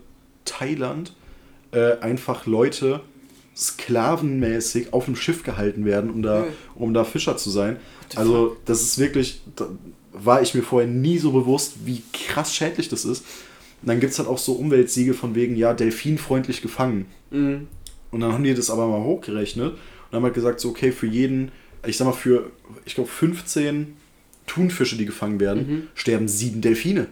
Thailand 0.44 1.12
äh, 1.72 1.98
einfach 2.00 2.46
Leute 2.46 3.00
sklavenmäßig 3.60 4.92
auf 4.92 5.04
dem 5.04 5.16
Schiff 5.16 5.42
gehalten 5.42 5.84
werden, 5.84 6.10
um 6.10 6.22
da, 6.22 6.46
um 6.74 6.94
da 6.94 7.04
Fischer 7.04 7.36
zu 7.36 7.50
sein. 7.50 7.76
Also 8.16 8.56
das 8.64 8.80
ist 8.80 8.98
wirklich, 8.98 9.42
da 9.54 9.68
war 10.12 10.40
ich 10.40 10.54
mir 10.54 10.62
vorher 10.62 10.88
nie 10.88 11.18
so 11.18 11.32
bewusst, 11.32 11.74
wie 11.84 12.02
krass 12.12 12.54
schädlich 12.54 12.88
das 12.88 13.04
ist. 13.04 13.24
Und 13.82 13.88
dann 13.88 14.00
gibt 14.00 14.12
es 14.12 14.18
halt 14.18 14.28
auch 14.28 14.38
so 14.38 14.52
Umweltsiegel 14.54 15.14
von 15.14 15.34
wegen, 15.34 15.56
ja, 15.56 15.74
delfinfreundlich 15.74 16.62
gefangen. 16.62 17.06
Mhm. 17.30 17.68
Und 18.10 18.20
dann 18.20 18.32
haben 18.32 18.44
die 18.44 18.54
das 18.54 18.70
aber 18.70 18.86
mal 18.88 19.02
hochgerechnet 19.02 19.72
und 19.72 20.16
haben 20.16 20.24
halt 20.24 20.34
gesagt, 20.34 20.60
so, 20.60 20.70
okay, 20.70 20.90
für 20.90 21.06
jeden, 21.06 21.52
ich 21.86 21.96
sag 21.96 22.06
mal, 22.06 22.12
für, 22.12 22.50
ich 22.84 22.94
glaube, 22.94 23.10
15 23.10 23.96
Thunfische, 24.46 24.96
die 24.96 25.06
gefangen 25.06 25.38
werden, 25.38 25.88
sterben 25.94 26.26
sieben 26.26 26.60
Delfine. 26.60 27.06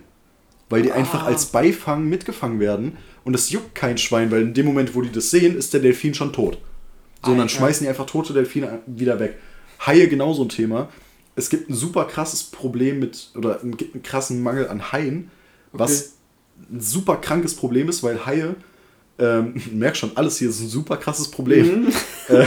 Weil 0.70 0.82
die 0.82 0.92
einfach 0.92 1.24
als 1.24 1.46
Beifang 1.46 2.08
mitgefangen 2.08 2.58
werden 2.58 2.96
und 3.24 3.34
es 3.34 3.50
juckt 3.50 3.74
kein 3.74 3.98
Schwein, 3.98 4.30
weil 4.30 4.42
in 4.42 4.54
dem 4.54 4.66
Moment, 4.66 4.94
wo 4.94 5.02
die 5.02 5.12
das 5.12 5.30
sehen, 5.30 5.56
ist 5.56 5.72
der 5.74 5.80
Delfin 5.80 6.14
schon 6.14 6.32
tot. 6.32 6.58
So, 7.24 7.32
und 7.32 7.38
dann 7.38 7.48
schmeißen 7.48 7.84
die 7.84 7.88
einfach 7.88 8.06
tote 8.06 8.32
Delfine 8.32 8.80
wieder 8.86 9.18
weg. 9.18 9.38
Haie 9.84 10.08
genauso 10.08 10.44
ein 10.44 10.48
Thema. 10.48 10.88
Es 11.36 11.50
gibt 11.50 11.68
ein 11.70 11.74
super 11.74 12.04
krasses 12.04 12.44
Problem 12.44 12.98
mit, 12.98 13.30
oder 13.36 13.56
es 13.56 13.76
gibt 13.76 13.94
einen 13.94 14.02
krassen 14.02 14.42
Mangel 14.42 14.68
an 14.68 14.92
Haien, 14.92 15.30
was 15.72 16.14
ein 16.70 16.80
super 16.80 17.16
krankes 17.16 17.54
Problem 17.54 17.88
ist, 17.88 18.02
weil 18.02 18.24
Haie, 18.26 18.56
ähm, 19.18 19.60
merk 19.72 19.96
schon, 19.96 20.16
alles 20.16 20.38
hier 20.38 20.48
ist 20.48 20.60
ein 20.60 20.68
super 20.68 20.96
krasses 20.96 21.30
Problem. 21.30 21.88
Äh, 22.28 22.44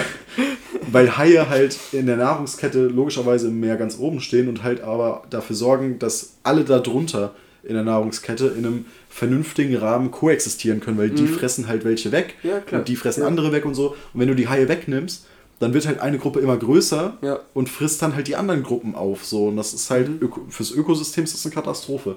weil 0.92 1.18
Haie 1.18 1.50
halt 1.50 1.76
in 1.92 2.06
der 2.06 2.18
Nahrungskette 2.18 2.86
logischerweise 2.86 3.48
im 3.48 3.60
Meer 3.60 3.78
ganz 3.78 3.98
oben 3.98 4.22
stehen 4.22 4.48
und 4.48 4.62
halt 4.62 4.82
aber 4.82 5.24
dafür 5.32 5.56
sorgen, 5.56 5.98
dass 5.98 6.34
alle 6.44 6.64
darunter 6.64 7.34
in 7.64 7.74
der 7.76 7.84
Nahrungskette 7.84 8.48
in 8.58 8.66
einem 8.66 8.86
vernünftigen 9.10 9.76
Rahmen 9.76 10.10
koexistieren 10.12 10.80
können, 10.80 10.98
weil 10.98 11.10
die 11.12 11.28
fressen 11.28 11.68
halt 11.68 11.84
welche 11.86 12.12
weg 12.12 12.36
Ja, 12.44 12.62
und 12.72 12.88
die 12.88 12.96
fressen 12.96 13.22
Ja. 13.22 13.28
andere 13.28 13.52
weg 13.52 13.66
und 13.66 13.76
so. 13.76 13.90
Und 14.14 14.20
wenn 14.20 14.28
du 14.28 14.36
die 14.36 14.48
Haie 14.48 14.68
wegnimmst, 14.68 15.26
dann 15.60 15.74
wird 15.76 15.86
halt 15.86 16.00
eine 16.00 16.18
Gruppe 16.18 16.40
immer 16.40 16.58
größer 16.58 17.18
Ja. 17.22 17.40
und 17.54 17.70
frisst 17.70 18.02
dann 18.02 18.16
halt 18.16 18.28
die 18.28 18.36
anderen 18.36 18.64
Gruppen 18.64 18.96
auf. 18.96 19.24
So. 19.26 19.48
Und 19.50 19.58
das 19.58 19.74
ist 19.76 19.90
halt 19.92 20.10
Mhm. 20.10 20.18
öko 20.22 20.42
fürs 20.50 20.72
Ökosystem 20.72 21.24
ist 21.24 21.34
das 21.36 21.46
eine 21.46 21.54
Katastrophe. 21.54 22.16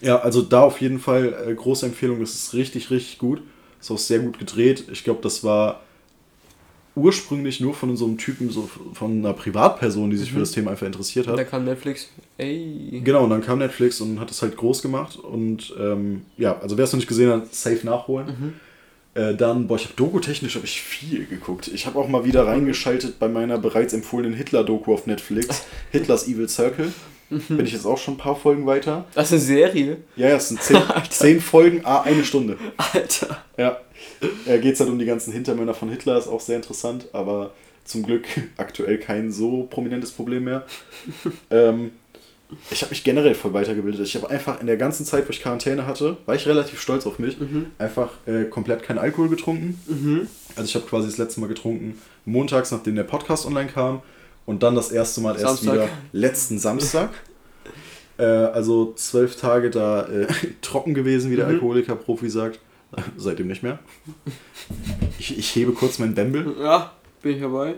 Ja, 0.00 0.20
also 0.20 0.42
da 0.42 0.62
auf 0.62 0.80
jeden 0.80 0.98
Fall 0.98 1.34
äh, 1.46 1.54
große 1.54 1.86
Empfehlung. 1.86 2.20
Das 2.20 2.34
ist 2.34 2.54
richtig, 2.54 2.90
richtig 2.90 3.18
gut. 3.18 3.42
Ist 3.80 3.90
auch 3.90 3.98
sehr 3.98 4.18
gut 4.20 4.38
gedreht. 4.38 4.84
Ich 4.90 5.04
glaube, 5.04 5.20
das 5.22 5.44
war 5.44 5.82
ursprünglich 6.96 7.60
nur 7.60 7.74
von 7.74 7.96
so 7.96 8.06
einem 8.06 8.16
Typen, 8.16 8.50
so 8.50 8.68
von 8.94 9.18
einer 9.18 9.34
Privatperson, 9.34 10.10
die 10.10 10.16
sich 10.16 10.32
für 10.32 10.40
das 10.40 10.50
Thema 10.50 10.72
einfach 10.72 10.86
interessiert 10.86 11.28
hat. 11.28 11.36
kam 11.44 11.64
Netflix. 11.64 12.08
Ey. 12.38 13.02
Genau, 13.04 13.24
und 13.24 13.30
dann 13.30 13.42
kam 13.42 13.58
Netflix 13.58 14.00
und 14.00 14.18
hat 14.18 14.30
es 14.30 14.40
halt 14.42 14.56
groß 14.56 14.82
gemacht. 14.82 15.16
Und 15.16 15.74
ähm, 15.78 16.22
ja, 16.38 16.58
also 16.58 16.76
wer 16.78 16.84
es 16.84 16.92
noch 16.92 16.98
nicht 16.98 17.08
gesehen 17.08 17.30
hat, 17.30 17.54
safe 17.54 17.84
nachholen. 17.84 18.54
Äh, 19.14 19.34
dann, 19.34 19.66
boah, 19.66 19.76
ich 19.76 19.84
habe 19.84 19.94
Doku-technisch 19.94 20.56
habe 20.56 20.64
ich 20.64 20.80
viel 20.80 21.26
geguckt. 21.26 21.68
Ich 21.68 21.86
habe 21.86 21.98
auch 21.98 22.08
mal 22.08 22.24
wieder 22.24 22.46
reingeschaltet 22.46 23.18
bei 23.18 23.28
meiner 23.28 23.58
bereits 23.58 23.92
empfohlenen 23.92 24.34
Hitler-Doku 24.34 24.92
auf 24.92 25.06
Netflix. 25.06 25.64
Hitlers 25.92 26.26
Evil 26.26 26.48
Circle. 26.48 26.92
Bin 27.28 27.64
ich 27.64 27.72
jetzt 27.72 27.86
auch 27.86 27.98
schon 27.98 28.14
ein 28.14 28.18
paar 28.18 28.36
Folgen 28.36 28.66
weiter. 28.66 29.04
Das 29.14 29.26
ist 29.26 29.32
eine 29.32 29.40
Serie. 29.40 29.96
Ja, 30.16 30.28
ja, 30.28 30.36
es 30.36 30.48
sind 30.48 30.62
zehn, 30.62 30.80
zehn 31.10 31.40
Folgen, 31.40 31.80
ah, 31.84 32.02
eine 32.02 32.24
Stunde. 32.24 32.56
Alter. 32.76 33.42
Ja. 33.56 33.78
Äh, 34.46 34.58
Geht 34.58 34.74
es 34.74 34.80
halt 34.80 34.90
um 34.90 34.98
die 34.98 35.06
ganzen 35.06 35.32
Hintermänner 35.32 35.74
von 35.74 35.88
Hitler, 35.90 36.18
ist 36.18 36.28
auch 36.28 36.40
sehr 36.40 36.56
interessant, 36.56 37.08
aber 37.12 37.50
zum 37.84 38.04
Glück 38.04 38.26
aktuell 38.56 38.98
kein 38.98 39.32
so 39.32 39.64
prominentes 39.68 40.12
Problem 40.12 40.44
mehr. 40.44 40.64
ähm, 41.50 41.92
ich 42.70 42.82
habe 42.82 42.90
mich 42.90 43.02
generell 43.02 43.34
voll 43.34 43.52
weitergebildet. 43.54 44.06
Ich 44.06 44.14
habe 44.14 44.30
einfach 44.30 44.60
in 44.60 44.68
der 44.68 44.76
ganzen 44.76 45.04
Zeit, 45.04 45.26
wo 45.26 45.30
ich 45.30 45.42
Quarantäne 45.42 45.84
hatte, 45.84 46.16
war 46.26 46.36
ich 46.36 46.46
relativ 46.46 46.80
stolz 46.80 47.04
auf 47.04 47.18
mich, 47.18 47.36
einfach 47.76 48.10
äh, 48.26 48.44
komplett 48.44 48.84
keinen 48.84 48.98
Alkohol 48.98 49.28
getrunken. 49.28 49.80
Mhm. 49.88 50.28
Also 50.54 50.68
ich 50.68 50.74
habe 50.76 50.86
quasi 50.86 51.08
das 51.08 51.18
letzte 51.18 51.40
Mal 51.40 51.48
getrunken, 51.48 52.00
montags, 52.24 52.70
nachdem 52.70 52.94
der 52.94 53.02
Podcast 53.02 53.46
online 53.46 53.68
kam. 53.68 54.00
Und 54.46 54.62
dann 54.62 54.74
das 54.74 54.90
erste 54.92 55.20
Mal 55.20 55.32
erst 55.32 55.42
Samstag. 55.62 55.74
wieder 55.74 55.88
letzten 56.12 56.58
Samstag. 56.58 57.10
äh, 58.18 58.22
also 58.24 58.92
zwölf 58.94 59.36
Tage 59.36 59.70
da 59.70 60.06
äh, 60.06 60.26
trocken 60.62 60.94
gewesen, 60.94 61.30
wie 61.30 61.36
der 61.36 61.46
Mhm. 61.46 61.54
Alkoholiker-Profi 61.54 62.30
sagt. 62.30 62.60
Seitdem 63.16 63.48
nicht 63.48 63.62
mehr. 63.64 63.80
Ich, 65.18 65.36
ich 65.36 65.54
hebe 65.56 65.72
kurz 65.72 65.98
mein 65.98 66.14
Bembel. 66.14 66.54
Ja, 66.60 66.92
bin 67.20 67.34
ich 67.34 67.40
dabei. 67.42 67.74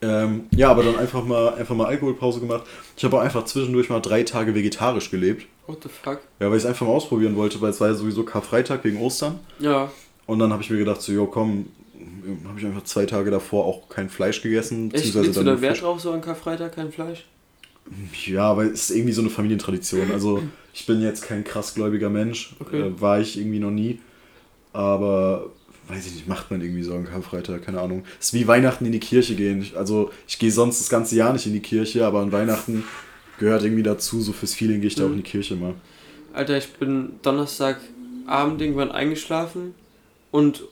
Ähm, 0.00 0.46
ja, 0.52 0.70
aber 0.70 0.84
dann 0.84 0.96
einfach 0.96 1.24
mal, 1.24 1.54
einfach 1.54 1.74
mal 1.74 1.86
Alkoholpause 1.86 2.38
gemacht. 2.38 2.62
Ich 2.96 3.04
habe 3.04 3.16
auch 3.16 3.20
einfach 3.20 3.44
zwischendurch 3.44 3.88
mal 3.90 4.00
drei 4.00 4.22
Tage 4.22 4.54
vegetarisch 4.54 5.10
gelebt. 5.10 5.46
What 5.66 5.82
the 5.82 5.88
fuck? 5.88 6.20
Ja, 6.38 6.48
weil 6.48 6.56
ich 6.56 6.62
es 6.62 6.66
einfach 6.66 6.86
mal 6.86 6.92
ausprobieren 6.92 7.34
wollte, 7.36 7.60
weil 7.60 7.70
es 7.70 7.80
war 7.80 7.88
ja 7.88 7.94
sowieso 7.94 8.22
Karfreitag 8.22 8.84
wegen 8.84 9.00
Ostern. 9.02 9.40
Ja. 9.58 9.90
Und 10.26 10.38
dann 10.38 10.52
habe 10.52 10.62
ich 10.62 10.70
mir 10.70 10.78
gedacht, 10.78 11.02
so, 11.02 11.10
jo, 11.12 11.26
komm, 11.26 11.66
habe 12.46 12.58
ich 12.58 12.66
einfach 12.66 12.84
zwei 12.84 13.06
Tage 13.06 13.30
davor 13.30 13.64
auch 13.64 13.88
kein 13.88 14.08
Fleisch 14.10 14.42
gegessen. 14.42 14.90
Echt? 14.92 15.14
Legst 15.14 15.36
du 15.36 15.42
dann 15.44 15.46
da 15.46 15.60
Wert 15.60 15.82
drauf, 15.82 16.00
so 16.00 16.12
an 16.12 16.20
Karfreitag, 16.20 16.74
kein 16.74 16.92
Fleisch? 16.92 17.24
Ja, 18.26 18.56
weil 18.56 18.68
es 18.68 18.90
ist 18.90 18.96
irgendwie 18.96 19.12
so 19.14 19.22
eine 19.22 19.30
Familientradition. 19.30 20.10
Also 20.12 20.42
ich 20.74 20.84
bin 20.86 21.00
jetzt 21.00 21.22
kein 21.24 21.42
krass 21.44 21.74
gläubiger 21.74 22.10
Mensch, 22.10 22.54
Okay. 22.60 22.80
äh, 22.80 23.00
war 23.00 23.20
ich 23.20 23.38
irgendwie 23.38 23.58
noch 23.60 23.70
nie. 23.70 24.00
Aber 24.72 25.50
weiß 25.88 26.06
ich 26.06 26.14
nicht, 26.14 26.28
macht 26.28 26.50
man 26.50 26.60
irgendwie 26.60 26.82
so 26.82 26.94
an 26.94 27.06
Karfreitag, 27.06 27.62
keine 27.64 27.80
Ahnung. 27.80 28.04
Es 28.20 28.26
ist 28.26 28.34
wie 28.34 28.46
Weihnachten 28.46 28.84
in 28.84 28.92
die 28.92 29.00
Kirche 29.00 29.34
gehen. 29.34 29.62
Ich, 29.62 29.76
also 29.76 30.10
ich 30.26 30.38
gehe 30.38 30.52
sonst 30.52 30.80
das 30.80 30.90
ganze 30.90 31.16
Jahr 31.16 31.32
nicht 31.32 31.46
in 31.46 31.54
die 31.54 31.60
Kirche, 31.60 32.04
aber 32.06 32.20
an 32.20 32.30
Weihnachten 32.30 32.84
gehört 33.38 33.62
irgendwie 33.64 33.82
dazu, 33.82 34.20
so 34.20 34.32
fürs 34.32 34.54
Feeling 34.54 34.80
gehe 34.80 34.88
ich 34.88 34.94
da 34.96 35.06
auch 35.06 35.10
in 35.10 35.16
die 35.16 35.22
Kirche 35.22 35.56
mal. 35.56 35.74
Alter, 36.34 36.58
ich 36.58 36.68
bin 36.74 37.12
Donnerstagabend 37.22 38.60
irgendwann 38.60 38.90
eingeschlafen 38.92 39.74
und 40.30 40.62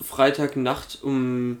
Freitagnacht 0.00 0.98
um 1.02 1.58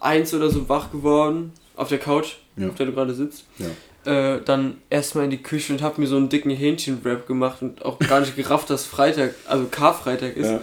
eins 0.00 0.34
oder 0.34 0.50
so 0.50 0.68
wach 0.68 0.90
geworden 0.90 1.52
auf 1.76 1.88
der 1.88 1.98
Couch, 1.98 2.34
Ja. 2.56 2.68
auf 2.68 2.74
der 2.74 2.86
du 2.86 2.92
gerade 2.92 3.14
sitzt. 3.14 3.44
Ja. 3.58 3.66
Äh, 4.04 4.40
dann 4.44 4.78
erstmal 4.90 5.24
in 5.24 5.30
die 5.30 5.42
Küche 5.42 5.72
und 5.72 5.80
hab 5.80 5.96
mir 5.98 6.08
so 6.08 6.16
einen 6.16 6.28
dicken 6.28 6.50
Hähnchenwrap 6.50 7.26
gemacht 7.28 7.62
und 7.62 7.84
auch 7.84 7.98
gar 8.00 8.18
nicht 8.20 8.34
gerafft, 8.34 8.68
dass 8.70 8.84
Freitag, 8.84 9.34
also 9.46 9.66
Karfreitag 9.70 10.36
ist. 10.36 10.48
Ja. 10.50 10.60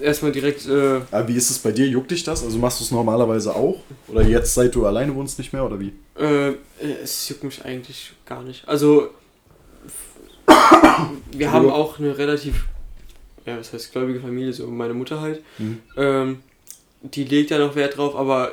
Erstmal 0.00 0.30
direkt, 0.30 0.66
äh, 0.68 1.00
Aber 1.10 1.26
wie 1.26 1.34
ist 1.36 1.50
es 1.50 1.58
bei 1.58 1.72
dir? 1.72 1.86
Juckt 1.88 2.10
dich 2.10 2.22
das? 2.22 2.44
Also 2.44 2.58
machst 2.58 2.78
du 2.80 2.84
es 2.84 2.90
normalerweise 2.90 3.54
auch? 3.56 3.80
Oder 4.08 4.22
jetzt, 4.22 4.54
seit 4.54 4.74
du 4.74 4.86
alleine 4.86 5.14
wohnst, 5.14 5.38
nicht 5.38 5.52
mehr? 5.52 5.64
Oder 5.64 5.80
wie? 5.80 5.92
äh, 6.18 6.52
es 7.02 7.28
juckt 7.28 7.42
mich 7.44 7.64
eigentlich 7.64 8.12
gar 8.26 8.42
nicht. 8.42 8.66
Also, 8.68 9.08
wir 11.32 11.52
haben 11.52 11.70
auch 11.70 11.98
eine 11.98 12.16
relativ, 12.16 12.66
ja, 13.46 13.58
was 13.58 13.72
heißt 13.72 13.92
gläubige 13.92 14.20
Familie, 14.20 14.52
so 14.52 14.66
meine 14.66 14.94
Mutter 14.94 15.20
halt. 15.20 15.42
Mhm. 15.58 15.78
Ähm, 15.96 16.38
die 17.02 17.24
legt 17.24 17.50
ja 17.50 17.58
noch 17.58 17.76
Wert 17.76 17.96
drauf, 17.96 18.14
aber 18.16 18.52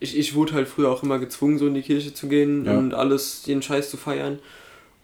ich, 0.00 0.18
ich 0.18 0.34
wurde 0.34 0.54
halt 0.54 0.66
früher 0.68 0.90
auch 0.90 1.02
immer 1.02 1.18
gezwungen, 1.18 1.58
so 1.58 1.66
in 1.68 1.74
die 1.74 1.82
Kirche 1.82 2.12
zu 2.12 2.26
gehen 2.28 2.64
Ja. 2.66 2.76
und 2.76 2.92
alles, 2.94 3.42
jeden 3.46 3.62
Scheiß 3.62 3.88
zu 3.90 3.96
feiern. 3.96 4.40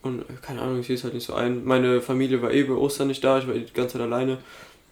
Und 0.02 0.22
äh, 0.22 0.24
keine 0.42 0.62
Ahnung, 0.62 0.80
ich 0.80 0.86
sehe 0.88 0.96
es 0.96 1.04
halt 1.04 1.14
nicht 1.14 1.26
so 1.26 1.34
ein. 1.34 1.64
Meine 1.64 2.00
Familie 2.00 2.42
war 2.42 2.52
eh 2.52 2.64
bei 2.64 2.74
Ostern 2.74 3.08
nicht 3.08 3.22
da, 3.22 3.38
ich 3.38 3.46
war 3.46 3.54
die 3.54 3.72
ganze 3.72 3.94
Zeit 3.94 4.02
alleine. 4.02 4.38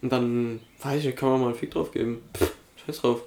Und 0.01 0.11
dann, 0.11 0.59
weiß 0.81 0.99
ich 0.99 1.05
nicht, 1.07 1.17
kann 1.17 1.29
man 1.29 1.41
mal 1.41 1.47
einen 1.47 1.55
Fick 1.55 1.71
drauf 1.71 1.91
geben. 1.91 2.21
Pff, 2.37 2.51
scheiß 2.85 3.01
drauf. 3.01 3.21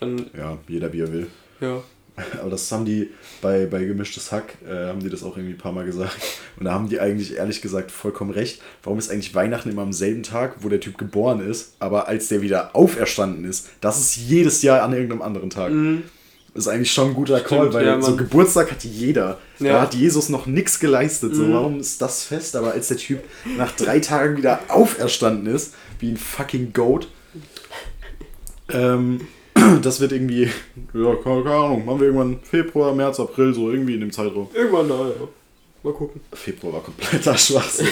Dann, 0.00 0.30
Ja, 0.36 0.58
jeder 0.68 0.92
wie 0.92 1.00
er 1.00 1.12
will. 1.12 1.26
ja. 1.60 1.82
Aber 2.40 2.50
das 2.50 2.70
haben 2.70 2.84
die 2.84 3.10
bei, 3.42 3.66
bei 3.66 3.84
Gemischtes 3.84 4.30
Hack, 4.30 4.54
äh, 4.68 4.86
haben 4.88 5.00
die 5.00 5.08
das 5.10 5.24
auch 5.24 5.36
irgendwie 5.36 5.54
ein 5.54 5.58
paar 5.58 5.72
Mal 5.72 5.84
gesagt. 5.84 6.16
Und 6.56 6.64
da 6.66 6.72
haben 6.72 6.88
die 6.88 7.00
eigentlich 7.00 7.34
ehrlich 7.36 7.60
gesagt 7.60 7.90
vollkommen 7.90 8.30
recht. 8.30 8.62
Warum 8.84 8.98
ist 9.00 9.10
eigentlich 9.10 9.34
Weihnachten 9.34 9.70
immer 9.70 9.82
am 9.82 9.92
selben 9.92 10.22
Tag, 10.22 10.56
wo 10.60 10.68
der 10.68 10.78
Typ 10.78 10.96
geboren 10.96 11.40
ist, 11.40 11.74
aber 11.80 12.06
als 12.06 12.28
der 12.28 12.40
wieder 12.40 12.76
auferstanden 12.76 13.44
ist, 13.44 13.68
das 13.80 13.98
ist 14.00 14.16
jedes 14.16 14.62
Jahr 14.62 14.82
an 14.82 14.92
irgendeinem 14.92 15.22
anderen 15.22 15.50
Tag. 15.50 15.72
Mhm. 15.72 16.04
Das 16.54 16.66
ist 16.66 16.72
eigentlich 16.72 16.92
schon 16.92 17.08
ein 17.08 17.14
guter 17.14 17.40
Call, 17.40 17.58
Stimmt, 17.62 17.74
weil 17.74 17.86
ja, 17.86 18.00
so. 18.00 18.14
Geburtstag 18.14 18.70
hat 18.70 18.84
jeder. 18.84 19.38
Da 19.58 19.66
Ja. 19.66 19.80
hat 19.80 19.94
Jesus 19.94 20.28
noch 20.28 20.46
nichts 20.46 20.78
geleistet. 20.78 21.34
So, 21.34 21.42
Mhm. 21.42 21.52
warum 21.52 21.80
ist 21.80 22.00
das 22.00 22.22
fest? 22.22 22.54
Aber 22.54 22.70
als 22.74 22.86
der 22.86 22.96
Typ 22.96 23.24
nach 23.56 23.72
drei 23.74 23.98
Tagen 23.98 24.36
wieder 24.36 24.60
auferstanden 24.68 25.52
ist, 25.52 25.74
wie 25.98 26.10
ein 26.12 26.16
fucking 26.16 26.72
Goat, 26.72 27.08
ähm, 28.70 29.22
das 29.82 30.00
wird 30.00 30.12
irgendwie, 30.12 30.50
ja, 30.92 31.14
keine, 31.16 31.50
Ahnung, 31.50 31.84
machen 31.84 32.00
wir 32.00 32.06
irgendwann 32.06 32.40
Februar, 32.42 32.94
März, 32.94 33.20
April, 33.20 33.54
so 33.54 33.70
irgendwie 33.70 33.94
in 33.94 34.00
dem 34.00 34.12
Zeitraum. 34.12 34.48
Irgendwann 34.54 34.88
da, 34.88 34.94
ja. 34.94 35.28
Mal 35.82 35.92
gucken. 35.92 36.20
Februar 36.32 36.74
war 36.74 36.80
kompletter 36.82 37.36
Schwachsinn. 37.36 37.88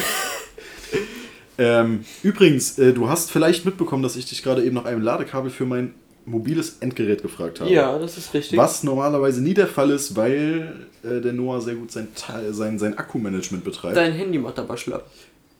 ähm, 1.58 2.04
übrigens, 2.22 2.78
äh, 2.78 2.92
du 2.92 3.08
hast 3.08 3.30
vielleicht 3.30 3.64
mitbekommen, 3.64 4.02
dass 4.02 4.16
ich 4.16 4.26
dich 4.26 4.42
gerade 4.42 4.64
eben 4.64 4.74
nach 4.74 4.86
einem 4.86 5.02
Ladekabel 5.02 5.50
für 5.50 5.66
mein 5.66 5.94
mobiles 6.24 6.78
Endgerät 6.80 7.22
gefragt 7.22 7.60
habe. 7.60 7.70
Ja, 7.70 7.98
das 7.98 8.16
ist 8.16 8.32
richtig. 8.32 8.58
Was 8.58 8.82
normalerweise 8.82 9.42
nie 9.42 9.54
der 9.54 9.66
Fall 9.66 9.90
ist, 9.90 10.16
weil 10.16 10.86
äh, 11.02 11.20
der 11.20 11.32
Noah 11.32 11.60
sehr 11.60 11.74
gut 11.74 11.90
sein, 11.90 12.08
sein, 12.50 12.78
sein 12.78 12.96
Akkumanagement 12.96 13.64
betreibt. 13.64 13.96
Dein 13.96 14.12
Handy 14.12 14.38
macht 14.38 14.58
aber 14.58 14.76
schlapp. 14.76 15.10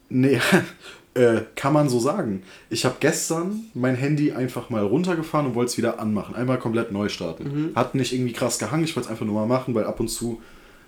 Nee, 0.08 0.40
äh, 1.14 1.42
kann 1.57 1.72
man 1.72 1.88
so 1.88 1.98
sagen. 2.01 2.42
Ich 2.70 2.85
habe 2.85 2.96
gestern 3.01 3.64
mein 3.75 3.94
Handy 3.96 4.33
einfach 4.33 4.70
mal 4.70 4.83
runtergefahren 4.83 5.46
und 5.48 5.55
wollte 5.55 5.70
es 5.72 5.79
wieder 5.79 6.01
anmachen. 6.01 6.35
Einmal 6.35 6.59
komplett 6.59 6.90
neu 6.92 7.09
starten. 7.09 7.72
Hat 7.75 7.94
nicht 7.94 8.12
irgendwie 8.12 8.33
krass 8.33 8.59
gehangen, 8.59 8.85
ich 8.85 8.96
wollte 8.96 9.07
es 9.09 9.11
einfach 9.11 9.27
nur 9.27 9.35
mal 9.35 9.46
machen, 9.46 9.75
weil 9.75 9.85
ab 9.85 10.01
und 10.01 10.09
zu 10.09 10.40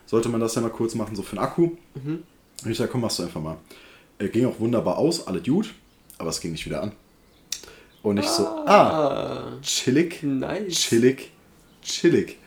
sollte 0.07 0.29
man 0.29 0.41
das 0.41 0.55
ja 0.55 0.63
mal 0.63 0.71
kurz 0.71 0.95
machen, 0.95 1.15
so 1.17 1.23
für 1.23 1.37
den 1.37 1.41
Akku. 1.45 1.71
Und 1.95 2.71
ich 2.71 2.79
sag, 2.79 2.91
komm, 2.91 3.03
machst 3.03 3.19
du 3.19 3.23
einfach 3.25 3.41
mal. 3.43 3.57
Äh, 4.19 4.29
ging 4.29 4.47
auch 4.47 4.59
wunderbar 4.61 4.97
aus, 4.99 5.27
alle 5.27 5.41
Dude, 5.41 5.69
aber 6.19 6.31
es 6.31 6.41
ging 6.41 6.53
nicht 6.53 6.65
wieder 6.65 6.83
an. 6.83 6.93
Und 8.03 8.19
ich 8.19 8.27
so, 8.27 8.47
ah, 8.47 8.67
Ah, 8.67 9.53
chillig, 9.63 10.23
nice. 10.23 10.75
chillig, 10.75 11.31
chillig. 11.83 12.39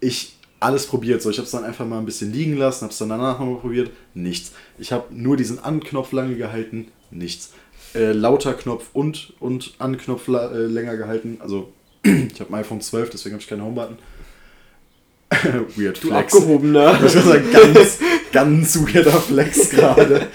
Ich 0.00 0.36
alles 0.58 0.86
probiert. 0.86 1.22
So, 1.22 1.30
ich 1.30 1.38
habe 1.38 1.46
es 1.46 1.52
dann 1.52 1.64
einfach 1.64 1.86
mal 1.86 1.98
ein 1.98 2.04
bisschen 2.04 2.32
liegen 2.32 2.56
lassen, 2.56 2.82
habe 2.82 2.92
es 2.92 2.98
dann 2.98 3.08
danach 3.08 3.38
nochmal 3.38 3.60
probiert. 3.60 3.90
Nichts. 4.14 4.52
Ich 4.78 4.92
habe 4.92 5.04
nur 5.10 5.36
diesen 5.36 5.58
An-Knopf 5.58 6.12
lange 6.12 6.36
gehalten. 6.36 6.88
Nichts. 7.10 7.52
Äh, 7.94 8.12
lauter 8.12 8.54
Knopf 8.54 8.90
und, 8.92 9.32
und 9.40 9.74
An-Knopf 9.78 10.28
äh, 10.28 10.66
länger 10.66 10.96
gehalten. 10.96 11.38
Also, 11.40 11.72
ich 12.04 12.40
habe 12.40 12.52
ein 12.52 12.60
iPhone 12.60 12.80
12, 12.80 13.10
deswegen 13.10 13.34
habe 13.34 13.42
ich 13.42 13.48
keinen 13.48 13.62
Homebutton. 13.62 13.98
Weird 15.76 16.02
Du 16.02 16.08
Flex. 16.08 16.34
abgehobener. 16.34 16.98
Das 17.00 17.14
ist 17.14 17.28
ein 17.28 17.50
ganz, 17.52 17.98
ganz 18.32 18.76
weirder 18.78 19.12
Flex 19.12 19.70
gerade. 19.70 20.28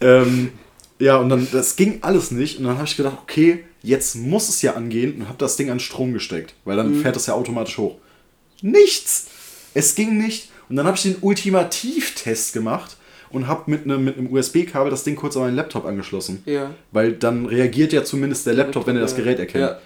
ähm, 0.00 0.52
ja, 0.98 1.16
und 1.16 1.28
dann, 1.28 1.46
das 1.50 1.76
ging 1.76 1.98
alles 2.02 2.30
nicht. 2.30 2.58
Und 2.58 2.64
dann 2.64 2.76
habe 2.76 2.86
ich 2.86 2.96
gedacht, 2.96 3.18
okay, 3.22 3.64
jetzt 3.82 4.16
muss 4.16 4.48
es 4.48 4.62
ja 4.62 4.74
angehen 4.74 5.14
und 5.16 5.28
habe 5.28 5.38
das 5.38 5.56
Ding 5.56 5.70
an 5.70 5.80
Strom 5.80 6.12
gesteckt, 6.12 6.54
weil 6.64 6.76
dann 6.76 6.94
fährt 6.94 7.16
das 7.16 7.26
ja 7.26 7.34
automatisch 7.34 7.78
hoch. 7.78 7.96
Nichts! 8.62 9.26
Es 9.74 9.94
ging 9.94 10.18
nicht. 10.18 10.50
Und 10.68 10.76
dann 10.76 10.86
habe 10.86 10.96
ich 10.96 11.02
den 11.04 11.16
Ultimativtest 11.20 12.52
gemacht 12.52 12.96
und 13.30 13.46
habe 13.48 13.70
mit 13.70 13.84
einem 13.84 14.04
mit 14.04 14.18
einem 14.18 14.32
USB-Kabel 14.32 14.90
das 14.90 15.04
Ding 15.04 15.16
kurz 15.16 15.36
an 15.36 15.42
meinen 15.42 15.56
Laptop 15.56 15.84
angeschlossen. 15.86 16.42
Ja. 16.46 16.70
Weil 16.92 17.12
dann 17.12 17.46
reagiert 17.46 17.92
ja 17.92 18.04
zumindest 18.04 18.46
der 18.46 18.54
Laptop, 18.54 18.86
wenn 18.86 18.96
er 18.96 19.02
das. 19.02 19.16
Gerät 19.16 19.38
erkennt. 19.38 19.62
Ja. 19.62 19.78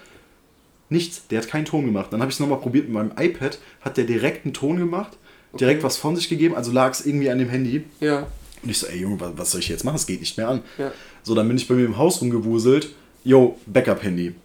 Nichts, 0.89 1.27
der 1.27 1.41
hat 1.41 1.47
keinen 1.47 1.65
Ton 1.65 1.85
gemacht. 1.85 2.13
Dann 2.13 2.21
habe 2.21 2.29
ich 2.29 2.35
es 2.35 2.39
nochmal 2.39 2.59
probiert 2.59 2.85
mit 2.85 2.93
meinem 2.93 3.11
iPad, 3.17 3.57
hat 3.81 3.97
der 3.97 4.03
direkt 4.05 4.45
einen 4.45 4.53
Ton 4.53 4.77
gemacht, 4.77 5.17
direkt 5.59 5.83
was 5.83 5.97
von 5.97 6.15
sich 6.15 6.29
gegeben, 6.29 6.53
also 6.55 6.71
lag 6.71 6.91
es 6.91 7.05
irgendwie 7.05 7.29
an 7.29 7.39
dem 7.39 7.49
Handy. 7.49 7.83
Ja. 7.99 8.27
Und 8.63 8.69
ich 8.69 8.77
so, 8.77 8.87
ey 8.87 8.99
Junge, 8.99 9.19
wa- 9.19 9.33
was 9.35 9.51
soll 9.51 9.61
ich 9.61 9.69
jetzt 9.69 9.83
machen? 9.83 9.95
Es 9.95 10.05
geht 10.05 10.19
nicht 10.19 10.37
mehr 10.37 10.47
an. 10.47 10.61
Ja. 10.77 10.91
So, 11.23 11.33
dann 11.33 11.47
bin 11.47 11.57
ich 11.57 11.67
bei 11.67 11.73
mir 11.75 11.85
im 11.85 11.97
Haus 11.97 12.21
rumgewuselt. 12.21 12.89
Yo, 13.23 13.57
Backup-Handy. 13.65 14.35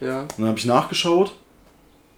Ja. 0.00 0.22
Und 0.22 0.38
dann 0.38 0.46
habe 0.48 0.58
ich 0.58 0.64
nachgeschaut. 0.66 1.34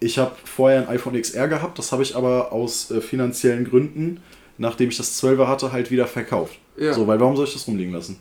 Ich 0.00 0.18
habe 0.18 0.32
vorher 0.44 0.82
ein 0.82 0.88
iPhone 0.88 1.20
XR 1.20 1.48
gehabt, 1.48 1.78
das 1.78 1.92
habe 1.92 2.02
ich 2.02 2.16
aber 2.16 2.52
aus 2.52 2.90
äh, 2.90 3.00
finanziellen 3.00 3.64
Gründen, 3.64 4.20
nachdem 4.58 4.88
ich 4.90 4.96
das 4.96 5.22
12er 5.22 5.46
hatte, 5.46 5.72
halt 5.72 5.90
wieder 5.90 6.06
verkauft. 6.06 6.58
Ja. 6.76 6.92
So, 6.92 7.06
weil 7.06 7.20
warum 7.20 7.36
soll 7.36 7.46
ich 7.46 7.52
das 7.52 7.66
rumliegen 7.66 7.92
lassen? 7.92 8.18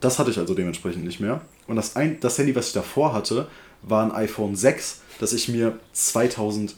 Das 0.00 0.18
hatte 0.18 0.30
ich 0.30 0.38
also 0.38 0.54
dementsprechend 0.54 1.04
nicht 1.04 1.20
mehr. 1.20 1.40
Und 1.66 1.76
das, 1.76 1.96
ein, 1.96 2.20
das 2.20 2.38
Handy, 2.38 2.54
was 2.54 2.68
ich 2.68 2.72
davor 2.74 3.12
hatte, 3.12 3.48
war 3.82 4.04
ein 4.04 4.12
iPhone 4.12 4.54
6, 4.54 5.00
das 5.20 5.32
ich 5.32 5.48
mir 5.48 5.78
2018, 5.92 6.76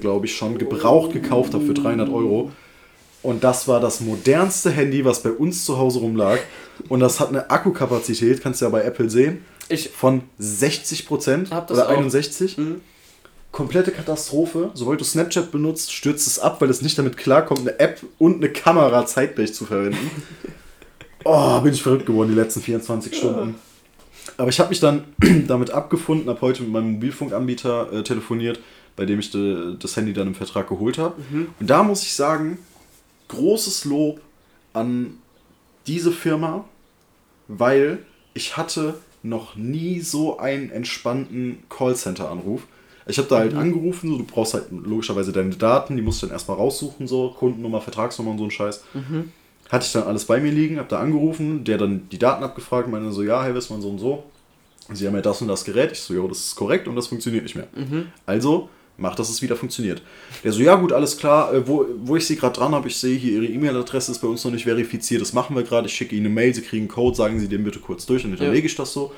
glaube 0.00 0.26
ich, 0.26 0.36
schon 0.36 0.58
gebraucht 0.58 1.12
gekauft 1.12 1.54
habe 1.54 1.64
für 1.64 1.74
300 1.74 2.08
Euro. 2.08 2.52
Und 3.22 3.44
das 3.44 3.68
war 3.68 3.80
das 3.80 4.00
modernste 4.00 4.70
Handy, 4.70 5.04
was 5.04 5.22
bei 5.22 5.30
uns 5.30 5.64
zu 5.64 5.78
Hause 5.78 6.00
rumlag. 6.00 6.40
Und 6.88 7.00
das 7.00 7.20
hat 7.20 7.28
eine 7.28 7.50
Akkukapazität, 7.50 8.42
kannst 8.42 8.60
du 8.60 8.64
ja 8.64 8.70
bei 8.70 8.82
Apple 8.82 9.08
sehen, 9.08 9.44
Ich. 9.68 9.90
von 9.90 10.22
60% 10.40 11.50
Hab 11.50 11.68
das 11.68 11.78
oder 11.78 11.88
auch. 11.88 11.92
61. 11.96 12.58
Mhm. 12.58 12.80
Komplette 13.52 13.92
Katastrophe. 13.92 14.70
Sobald 14.74 15.00
du 15.00 15.04
Snapchat 15.04 15.52
benutzt, 15.52 15.92
stürzt 15.92 16.26
es 16.26 16.38
ab, 16.38 16.60
weil 16.60 16.70
es 16.70 16.82
nicht 16.82 16.98
damit 16.98 17.16
klarkommt, 17.16 17.60
eine 17.60 17.78
App 17.78 18.00
und 18.18 18.36
eine 18.36 18.50
Kamera 18.50 19.06
zeitgleich 19.06 19.54
zu 19.54 19.64
verwenden. 19.64 20.10
Oh, 21.24 21.60
bin 21.60 21.72
ich 21.72 21.84
verrückt 21.84 22.06
geworden 22.06 22.30
die 22.30 22.34
letzten 22.34 22.60
24 22.60 23.16
Stunden. 23.16 23.54
Aber 24.36 24.48
ich 24.48 24.58
habe 24.58 24.70
mich 24.70 24.80
dann 24.80 25.04
damit 25.46 25.70
abgefunden, 25.70 26.28
habe 26.28 26.40
heute 26.40 26.64
mit 26.64 26.72
meinem 26.72 26.94
Mobilfunkanbieter 26.94 27.92
äh, 27.92 28.02
telefoniert, 28.02 28.58
bei 28.96 29.06
dem 29.06 29.20
ich 29.20 29.30
de, 29.30 29.76
das 29.78 29.96
Handy 29.96 30.12
dann 30.12 30.26
im 30.26 30.34
Vertrag 30.34 30.68
geholt 30.68 30.98
habe. 30.98 31.14
Und 31.60 31.70
da 31.70 31.84
muss 31.84 32.02
ich 32.02 32.14
sagen, 32.14 32.58
großes 33.28 33.84
Lob 33.84 34.20
an 34.72 35.18
diese 35.86 36.10
Firma, 36.10 36.64
weil 37.46 38.00
ich 38.34 38.56
hatte 38.56 38.94
noch 39.22 39.56
nie 39.56 40.00
so 40.00 40.38
einen 40.38 40.70
entspannten 40.70 41.62
Callcenter-Anruf. 41.68 42.62
Ich 43.06 43.18
habe 43.18 43.28
da 43.28 43.38
halt 43.38 43.54
angerufen, 43.54 44.10
so, 44.10 44.18
du 44.18 44.24
brauchst 44.24 44.54
halt 44.54 44.66
logischerweise 44.70 45.32
deine 45.32 45.50
Daten, 45.50 45.96
die 45.96 46.02
musst 46.02 46.22
du 46.22 46.26
dann 46.26 46.34
erstmal 46.34 46.56
raussuchen, 46.56 47.06
so 47.06 47.30
Kundennummer, 47.30 47.80
Vertragsnummer 47.80 48.30
und 48.32 48.38
so 48.38 48.44
ein 48.44 48.50
Scheiß. 48.50 48.84
Hatte 49.70 49.86
ich 49.86 49.92
dann 49.92 50.04
alles 50.04 50.24
bei 50.26 50.40
mir 50.40 50.52
liegen, 50.52 50.78
habe 50.78 50.88
da 50.88 51.00
angerufen, 51.00 51.64
der 51.64 51.78
dann 51.78 52.08
die 52.10 52.18
Daten 52.18 52.44
abgefragt, 52.44 52.88
meinte 52.88 53.10
so, 53.10 53.22
ja, 53.22 53.42
Herr 53.42 53.54
Wissmann, 53.54 53.80
so 53.80 53.88
und 53.88 53.98
so. 53.98 54.24
Sie 54.92 55.06
haben 55.06 55.14
ja 55.14 55.22
das 55.22 55.40
und 55.40 55.48
das 55.48 55.64
Gerät. 55.64 55.92
Ich 55.92 56.00
so, 56.00 56.12
jo, 56.14 56.28
das 56.28 56.38
ist 56.38 56.56
korrekt 56.56 56.88
und 56.88 56.96
das 56.96 57.06
funktioniert 57.06 57.44
nicht 57.44 57.54
mehr. 57.54 57.68
Mhm. 57.74 58.06
Also, 58.26 58.68
mach, 58.98 59.14
dass 59.14 59.30
es 59.30 59.40
wieder 59.42 59.56
funktioniert. 59.56 60.02
Der 60.44 60.52
so, 60.52 60.60
ja 60.60 60.74
gut, 60.74 60.92
alles 60.92 61.16
klar, 61.16 61.54
äh, 61.54 61.66
wo, 61.66 61.86
wo 62.02 62.16
ich 62.16 62.26
sie 62.26 62.36
gerade 62.36 62.54
dran 62.54 62.72
habe, 62.72 62.88
ich 62.88 62.96
sehe 62.96 63.16
hier, 63.16 63.40
ihre 63.40 63.46
E-Mail-Adresse 63.46 64.12
ist 64.12 64.18
bei 64.18 64.28
uns 64.28 64.44
noch 64.44 64.52
nicht 64.52 64.64
verifiziert, 64.64 65.22
das 65.22 65.32
machen 65.32 65.56
wir 65.56 65.62
gerade, 65.62 65.86
ich 65.86 65.94
schicke 65.94 66.14
ihnen 66.14 66.26
eine 66.26 66.34
Mail, 66.34 66.54
sie 66.54 66.62
kriegen 66.62 66.82
einen 66.82 66.88
Code, 66.88 67.16
sagen 67.16 67.40
sie 67.40 67.48
den 67.48 67.64
bitte 67.64 67.78
kurz 67.78 68.06
durch, 68.06 68.22
dann 68.22 68.32
hinterlege 68.32 68.66
ich 68.66 68.74
das 68.74 68.92
so. 68.92 69.12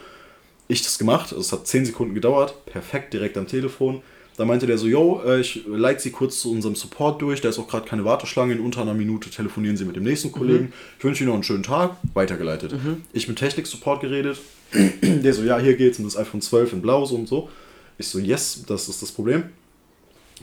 Ich 0.66 0.82
das 0.82 0.98
gemacht, 0.98 1.26
also 1.32 1.40
es 1.40 1.52
hat 1.52 1.66
10 1.66 1.86
Sekunden 1.86 2.14
gedauert, 2.14 2.64
perfekt, 2.66 3.12
direkt 3.12 3.36
am 3.36 3.46
Telefon. 3.46 4.02
Da 4.36 4.44
meinte 4.44 4.66
der 4.66 4.78
so, 4.78 4.86
yo, 4.86 5.22
äh, 5.24 5.40
ich 5.40 5.64
leite 5.66 6.00
sie 6.00 6.10
kurz 6.10 6.40
zu 6.40 6.50
unserem 6.50 6.74
Support 6.74 7.22
durch, 7.22 7.40
da 7.40 7.50
ist 7.50 7.58
auch 7.58 7.68
gerade 7.68 7.86
keine 7.86 8.04
Warteschlange, 8.04 8.54
in 8.54 8.60
unter 8.60 8.82
einer 8.82 8.94
Minute 8.94 9.30
telefonieren 9.30 9.76
sie 9.76 9.84
mit 9.84 9.94
dem 9.94 10.02
nächsten 10.02 10.32
Kollegen. 10.32 10.72
Ich 10.98 11.04
wünsche 11.04 11.22
Ihnen 11.22 11.28
noch 11.28 11.34
einen 11.34 11.44
schönen 11.44 11.62
Tag, 11.62 11.96
weitergeleitet. 12.14 12.72
Ich 13.12 13.28
mit 13.28 13.38
Technik-Support 13.38 14.00
geredet, 14.00 14.38
der 15.02 15.32
so, 15.34 15.42
ja, 15.44 15.58
hier 15.58 15.76
geht's 15.76 15.98
um 15.98 16.04
das 16.04 16.16
iPhone 16.16 16.40
12 16.40 16.72
in 16.72 16.82
blau 16.82 17.04
so 17.04 17.14
und 17.14 17.28
so. 17.28 17.48
Ich 17.96 18.08
so, 18.08 18.18
yes, 18.18 18.64
das 18.66 18.88
ist 18.88 19.02
das 19.02 19.12
Problem. 19.12 19.44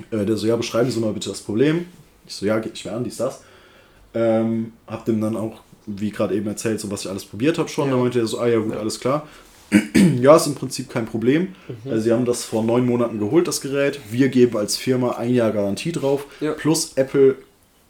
Äh, 0.10 0.26
der 0.26 0.38
so, 0.38 0.48
ja, 0.48 0.56
beschreiben 0.56 0.90
Sie 0.90 1.00
mal 1.00 1.12
bitte 1.12 1.30
das 1.30 1.42
Problem. 1.42 1.86
Ich 2.26 2.36
so, 2.36 2.46
ja, 2.46 2.60
geht 2.60 2.74
nicht 2.74 2.86
mehr 2.86 2.96
an, 2.96 3.04
dies, 3.04 3.18
das. 3.18 3.42
Ähm, 4.14 4.72
hab 4.88 5.04
dem 5.04 5.20
dann 5.20 5.36
auch, 5.36 5.62
wie 5.86 6.12
gerade 6.12 6.34
eben 6.36 6.48
erzählt, 6.48 6.80
so 6.80 6.90
was 6.92 7.02
ich 7.02 7.10
alles 7.10 7.26
probiert 7.26 7.58
habe 7.58 7.68
schon. 7.68 7.90
Ja. 7.90 7.96
Da 7.96 8.02
meinte 8.02 8.20
er 8.20 8.28
so, 8.28 8.40
ah 8.40 8.48
ja, 8.48 8.60
gut, 8.60 8.76
alles 8.76 9.02
klar. 9.02 9.28
ja, 10.22 10.36
ist 10.36 10.48
im 10.48 10.56
Prinzip 10.56 10.90
kein 10.90 11.06
Problem. 11.06 11.50
Mhm. 11.68 11.92
Also, 11.92 12.04
sie 12.04 12.12
haben 12.12 12.26
das 12.26 12.44
vor 12.44 12.64
neun 12.64 12.86
Monaten 12.86 13.20
geholt, 13.20 13.48
das 13.48 13.62
Gerät. 13.62 14.00
Wir 14.10 14.30
geben 14.30 14.58
als 14.58 14.78
Firma 14.78 15.12
ein 15.12 15.34
Jahr 15.34 15.52
Garantie 15.52 15.92
drauf. 15.92 16.26
Ja. 16.42 16.52
Plus 16.54 16.94
Apple, 16.96 17.36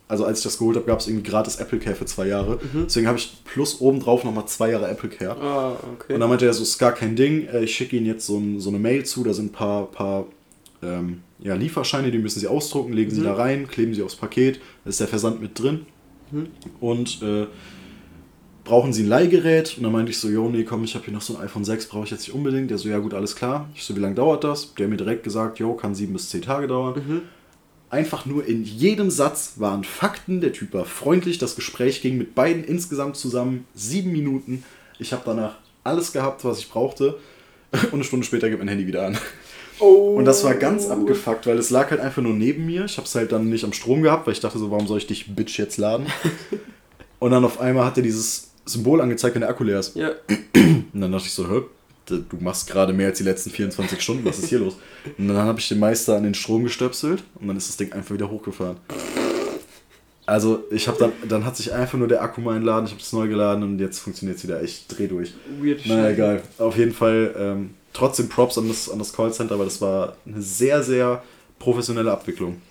also 0.08 0.26
als 0.26 0.40
ich 0.40 0.44
das 0.44 0.58
geholt 0.58 0.76
habe, 0.76 0.86
gab 0.86 1.00
es 1.00 1.08
irgendwie 1.08 1.30
gratis 1.30 1.56
Apple 1.56 1.80
Care 1.80 1.96
für 1.96 2.06
zwei 2.06 2.28
Jahre. 2.28 2.60
Mhm. 2.74 2.84
Deswegen 2.86 3.08
habe 3.08 3.18
ich 3.18 3.34
plus 3.46 3.82
obendrauf 3.82 4.24
nochmal 4.24 4.46
zwei 4.48 4.72
Jahre 4.72 4.90
Apple 4.90 5.10
Care. 5.10 5.36
Ah, 5.42 5.78
okay. 5.94 6.14
Und 6.14 6.20
dann 6.20 6.30
meinte 6.30 6.46
er 6.46 6.54
so, 6.54 6.62
ist 6.64 6.78
gar 6.78 6.92
kein 6.94 7.16
Ding, 7.16 7.48
äh, 7.48 7.64
ich 7.64 7.76
schicke 7.76 7.96
Ihnen 7.98 8.06
jetzt 8.06 8.26
so, 8.28 8.38
ein, 8.38 8.60
so 8.60 8.70
eine 8.70 8.80
Mail 8.80 9.04
zu, 9.06 9.24
da 9.24 9.34
sind 9.34 9.46
ein 9.48 9.52
paar, 9.54 9.86
paar 9.90 10.26
ähm, 10.84 11.22
ja, 11.40 11.56
Lieferscheine, 11.56 12.12
die 12.12 12.18
müssen 12.20 12.40
Sie 12.40 12.48
ausdrucken, 12.48 12.94
legen 12.94 13.10
Sie 13.12 13.22
Mhm. 13.22 13.26
da 13.26 13.34
rein, 13.36 13.68
kleben 13.68 13.94
Sie 13.94 14.04
aufs 14.04 14.16
Paket, 14.16 14.60
da 14.84 14.90
ist 14.90 15.00
der 15.00 15.08
Versand 15.08 15.42
mit 15.42 15.58
drin. 15.60 15.86
Mhm. 16.32 16.48
Und 16.80 17.22
äh, 17.24 17.48
brauchen 18.72 18.94
Sie 18.94 19.04
ein 19.04 19.10
Leihgerät? 19.10 19.76
Und 19.76 19.84
dann 19.84 19.92
meinte 19.92 20.12
ich 20.12 20.18
so, 20.18 20.30
jo, 20.30 20.48
nee, 20.48 20.64
komm, 20.64 20.86
ich 20.86 20.96
habe 20.96 21.04
hier 21.04 21.14
noch 21.14 21.22
so 21.22 21.36
ein 21.36 21.44
iPhone 21.44 21.66
6, 21.66 21.88
brauche 21.88 22.06
ich 22.06 22.12
jetzt 22.12 22.22
nicht 22.22 22.34
unbedingt. 22.34 22.72
Der 22.72 22.78
so, 22.78 22.88
ja 22.88 23.00
gut, 23.00 23.14
alles 23.14 23.36
klar. 23.36 23.68
Ich 23.76 23.84
so, 23.84 23.94
wie 23.98 24.00
lange 24.00 24.16
dauert 24.16 24.46
das? 24.46 24.74
Der 24.76 24.86
hat 24.86 24.92
mir 24.92 24.96
direkt 24.96 25.24
gesagt, 25.26 25.60
jo, 25.60 25.74
kann 25.74 25.94
sieben 25.94 26.14
bis 26.14 26.30
zehn 26.30 26.42
Tage 26.42 26.68
dauern. 26.68 26.94
Mhm. 27.06 27.22
Einfach 27.90 28.26
nur 28.26 28.48
in 28.48 28.64
jedem 28.64 29.10
Satz 29.10 29.56
waren 29.58 29.84
Fakten. 29.84 30.40
Der 30.40 30.54
Typ 30.54 30.74
war 30.74 30.86
freundlich. 30.86 31.38
Das 31.38 31.58
Gespräch 31.58 32.02
ging 32.02 32.18
mit 32.18 32.34
beiden 32.34 32.64
insgesamt 32.64 33.18
zusammen 33.18 33.66
sieben 33.76 34.14
Minuten. 34.14 34.64
Ich 35.00 35.12
habe 35.12 35.24
danach 35.26 35.58
alles 35.84 36.14
gehabt, 36.14 36.46
was 36.46 36.60
ich 36.60 36.70
brauchte. 36.70 37.18
Und 37.74 37.94
eine 37.96 38.04
Stunde 38.06 38.26
später 38.26 38.50
geht 38.50 38.58
mein 38.58 38.70
Handy 38.70 38.88
wieder 38.88 39.06
an. 39.06 39.18
Oh. 39.80 40.16
Und 40.16 40.24
das 40.24 40.46
war 40.46 40.54
ganz 40.54 40.88
abgefuckt, 40.88 41.46
weil 41.46 41.58
es 41.58 41.72
lag 41.72 41.92
halt 41.92 42.00
einfach 42.00 42.22
nur 42.22 42.34
neben 42.34 42.66
mir. 42.66 42.86
Ich 42.86 42.96
habe 42.96 43.06
es 43.06 43.16
halt 43.16 43.34
dann 43.34 43.50
nicht 43.50 43.66
am 43.66 43.74
Strom 43.74 44.02
gehabt, 44.02 44.28
weil 44.28 44.34
ich 44.34 44.40
dachte 44.40 44.60
so, 44.60 44.72
warum 44.72 44.88
soll 44.88 45.00
ich 45.00 45.08
dich 45.08 45.36
Bitch 45.36 45.60
jetzt 45.60 45.76
laden? 45.76 46.06
Und 47.20 47.32
dann 47.32 47.44
auf 47.44 47.60
einmal 47.60 47.86
hat 47.86 47.98
er 47.98 48.04
dieses 48.04 48.51
Symbol 48.66 49.02
angezeigt, 49.02 49.36
wenn 49.36 49.42
der 49.42 49.50
Akku 49.50 49.64
leer 49.64 49.80
ist. 49.80 49.96
Ja, 49.96 50.12
Und 50.56 51.02
dann 51.02 51.12
dachte 51.12 51.26
ich 51.26 51.34
so, 51.34 51.50
hä, 51.50 51.62
du 52.08 52.24
machst 52.40 52.68
gerade 52.70 52.94
mehr 52.94 53.08
als 53.08 53.18
die 53.18 53.24
letzten 53.24 53.50
24 53.50 54.02
Stunden, 54.02 54.26
was 54.26 54.40
ist 54.40 54.50
hier 54.50 54.60
los? 54.60 54.78
Und 55.18 55.28
dann 55.28 55.38
habe 55.38 55.60
ich 55.60 55.68
den 55.70 55.80
Meister 55.80 56.16
an 56.18 56.24
den 56.24 56.34
Strom 56.34 56.64
gestöpselt 56.64 57.24
und 57.40 57.48
dann 57.48 57.58
ist 57.58 57.70
das 57.70 57.78
Ding 57.78 57.92
einfach 57.94 58.14
wieder 58.14 58.30
hochgefahren. 58.30 58.78
Also 60.26 60.64
ich 60.72 60.88
habe 60.88 60.98
dann, 60.98 61.12
dann 61.28 61.46
hat 61.46 61.58
sich 61.58 61.74
einfach 61.74 61.98
nur 61.98 62.08
der 62.08 62.22
Akku 62.22 62.42
mal 62.42 62.56
entladen, 62.56 62.86
ich 62.86 62.92
habe 62.92 63.02
es 63.02 63.12
neu 63.12 63.28
geladen 63.28 63.64
und 63.64 63.80
jetzt 63.80 64.00
funktioniert 64.00 64.38
es 64.38 64.44
wieder. 64.44 64.62
Ich 64.62 64.88
dreh 64.88 65.08
durch. 65.08 65.34
weird 65.60 65.86
Naja, 65.86 66.10
egal. 66.10 66.44
Auf 66.58 66.78
jeden 66.78 66.94
Fall 66.94 67.36
ähm, 67.38 67.72
trotzdem 67.94 68.30
Props 68.30 68.58
an 68.58 68.68
das, 68.68 68.90
an 68.90 69.00
das 69.00 69.14
Callcenter, 69.14 69.58
weil 69.58 69.66
das 69.66 69.82
war 69.82 70.16
eine 70.26 70.42
sehr, 70.42 70.84
sehr 70.84 71.24
professionelle 71.60 72.12
Abwicklung. 72.12 72.62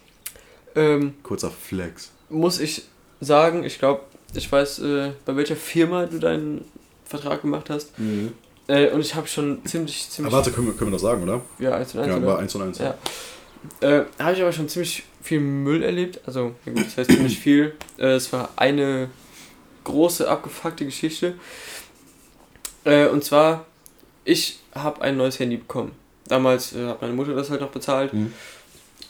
Ähm, 0.74 1.14
Kurzer 1.22 1.50
Flex. 1.50 2.10
muss 2.28 2.60
ich 2.60 2.84
sagen, 3.20 3.64
ich 3.64 3.78
glaube, 3.78 4.02
ich 4.36 4.50
weiß, 4.50 4.80
äh, 4.80 5.12
bei 5.24 5.36
welcher 5.36 5.56
Firma 5.56 6.06
du 6.06 6.18
deinen 6.18 6.64
Vertrag 7.04 7.42
gemacht 7.42 7.70
hast. 7.70 7.92
Äh, 8.68 8.90
und 8.90 9.00
ich 9.00 9.14
habe 9.14 9.26
schon 9.26 9.64
ziemlich, 9.64 10.08
ziemlich. 10.08 10.32
Aber 10.32 10.38
warte, 10.38 10.52
können 10.52 10.68
wir, 10.68 10.74
können 10.74 10.90
wir 10.90 10.94
das 10.94 11.02
sagen, 11.02 11.22
oder? 11.24 11.42
Ja, 11.58 11.74
1 11.74 11.94
und 11.94 12.00
1. 12.00 12.08
Ja, 12.08 12.16
oder? 12.16 12.26
war 12.26 12.38
1 12.38 12.54
und 12.54 12.62
1. 12.62 12.78
Ja. 12.78 12.94
Äh, 13.80 14.04
habe 14.18 14.32
ich 14.32 14.42
aber 14.42 14.52
schon 14.52 14.68
ziemlich 14.68 15.02
viel 15.22 15.40
Müll 15.40 15.82
erlebt. 15.82 16.20
Also, 16.26 16.54
ja 16.64 16.72
gut, 16.72 16.86
das 16.86 16.96
heißt 16.96 17.10
ziemlich 17.10 17.38
viel. 17.40 17.74
Äh, 17.98 18.12
es 18.12 18.32
war 18.32 18.50
eine 18.56 19.10
große, 19.84 20.28
abgefuckte 20.28 20.84
Geschichte. 20.84 21.34
Äh, 22.84 23.08
und 23.08 23.24
zwar, 23.24 23.66
ich 24.24 24.60
habe 24.72 25.02
ein 25.02 25.16
neues 25.16 25.38
Handy 25.38 25.56
bekommen. 25.56 25.92
Damals 26.28 26.74
äh, 26.74 26.86
hat 26.86 27.02
meine 27.02 27.14
Mutter 27.14 27.34
das 27.34 27.50
halt 27.50 27.60
noch 27.60 27.70
bezahlt. 27.70 28.14
Mhm. 28.14 28.32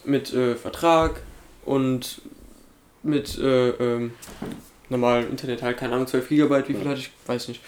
Mit 0.04 0.28
Vertrag 0.28 1.20
und 1.66 2.22
mit 3.02 3.38
äh, 3.38 3.68
ähm, 3.68 4.12
normalem 4.90 5.30
Internet 5.30 5.62
halt, 5.62 5.76
keine 5.78 5.94
Ahnung, 5.94 6.06
12 6.06 6.28
Gigabyte, 6.28 6.68
wie 6.68 6.74
viel 6.74 6.88
hatte 6.88 7.00
ich, 7.00 7.10
weiß 7.26 7.48
nicht. 7.48 7.60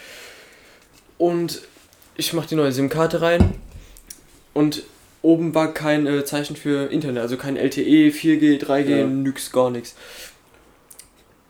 Und 1.19 1.63
ich 2.17 2.33
mache 2.33 2.49
die 2.49 2.57
neue 2.57 2.73
SIM-Karte 2.73 3.21
rein 3.23 3.55
und 4.55 4.83
oben 5.23 5.55
war 5.55 5.73
kein 5.73 6.07
äh, 6.07 6.25
Zeichen 6.25 6.57
für 6.57 6.87
Internet, 6.91 7.23
also 7.23 7.37
kein 7.37 7.57
LTE, 7.57 8.11
4G, 8.11 8.61
3G, 8.61 8.89
Ja. 9.01 9.07
nix, 9.07 9.53
gar 9.53 9.71
nichts. 9.71 9.95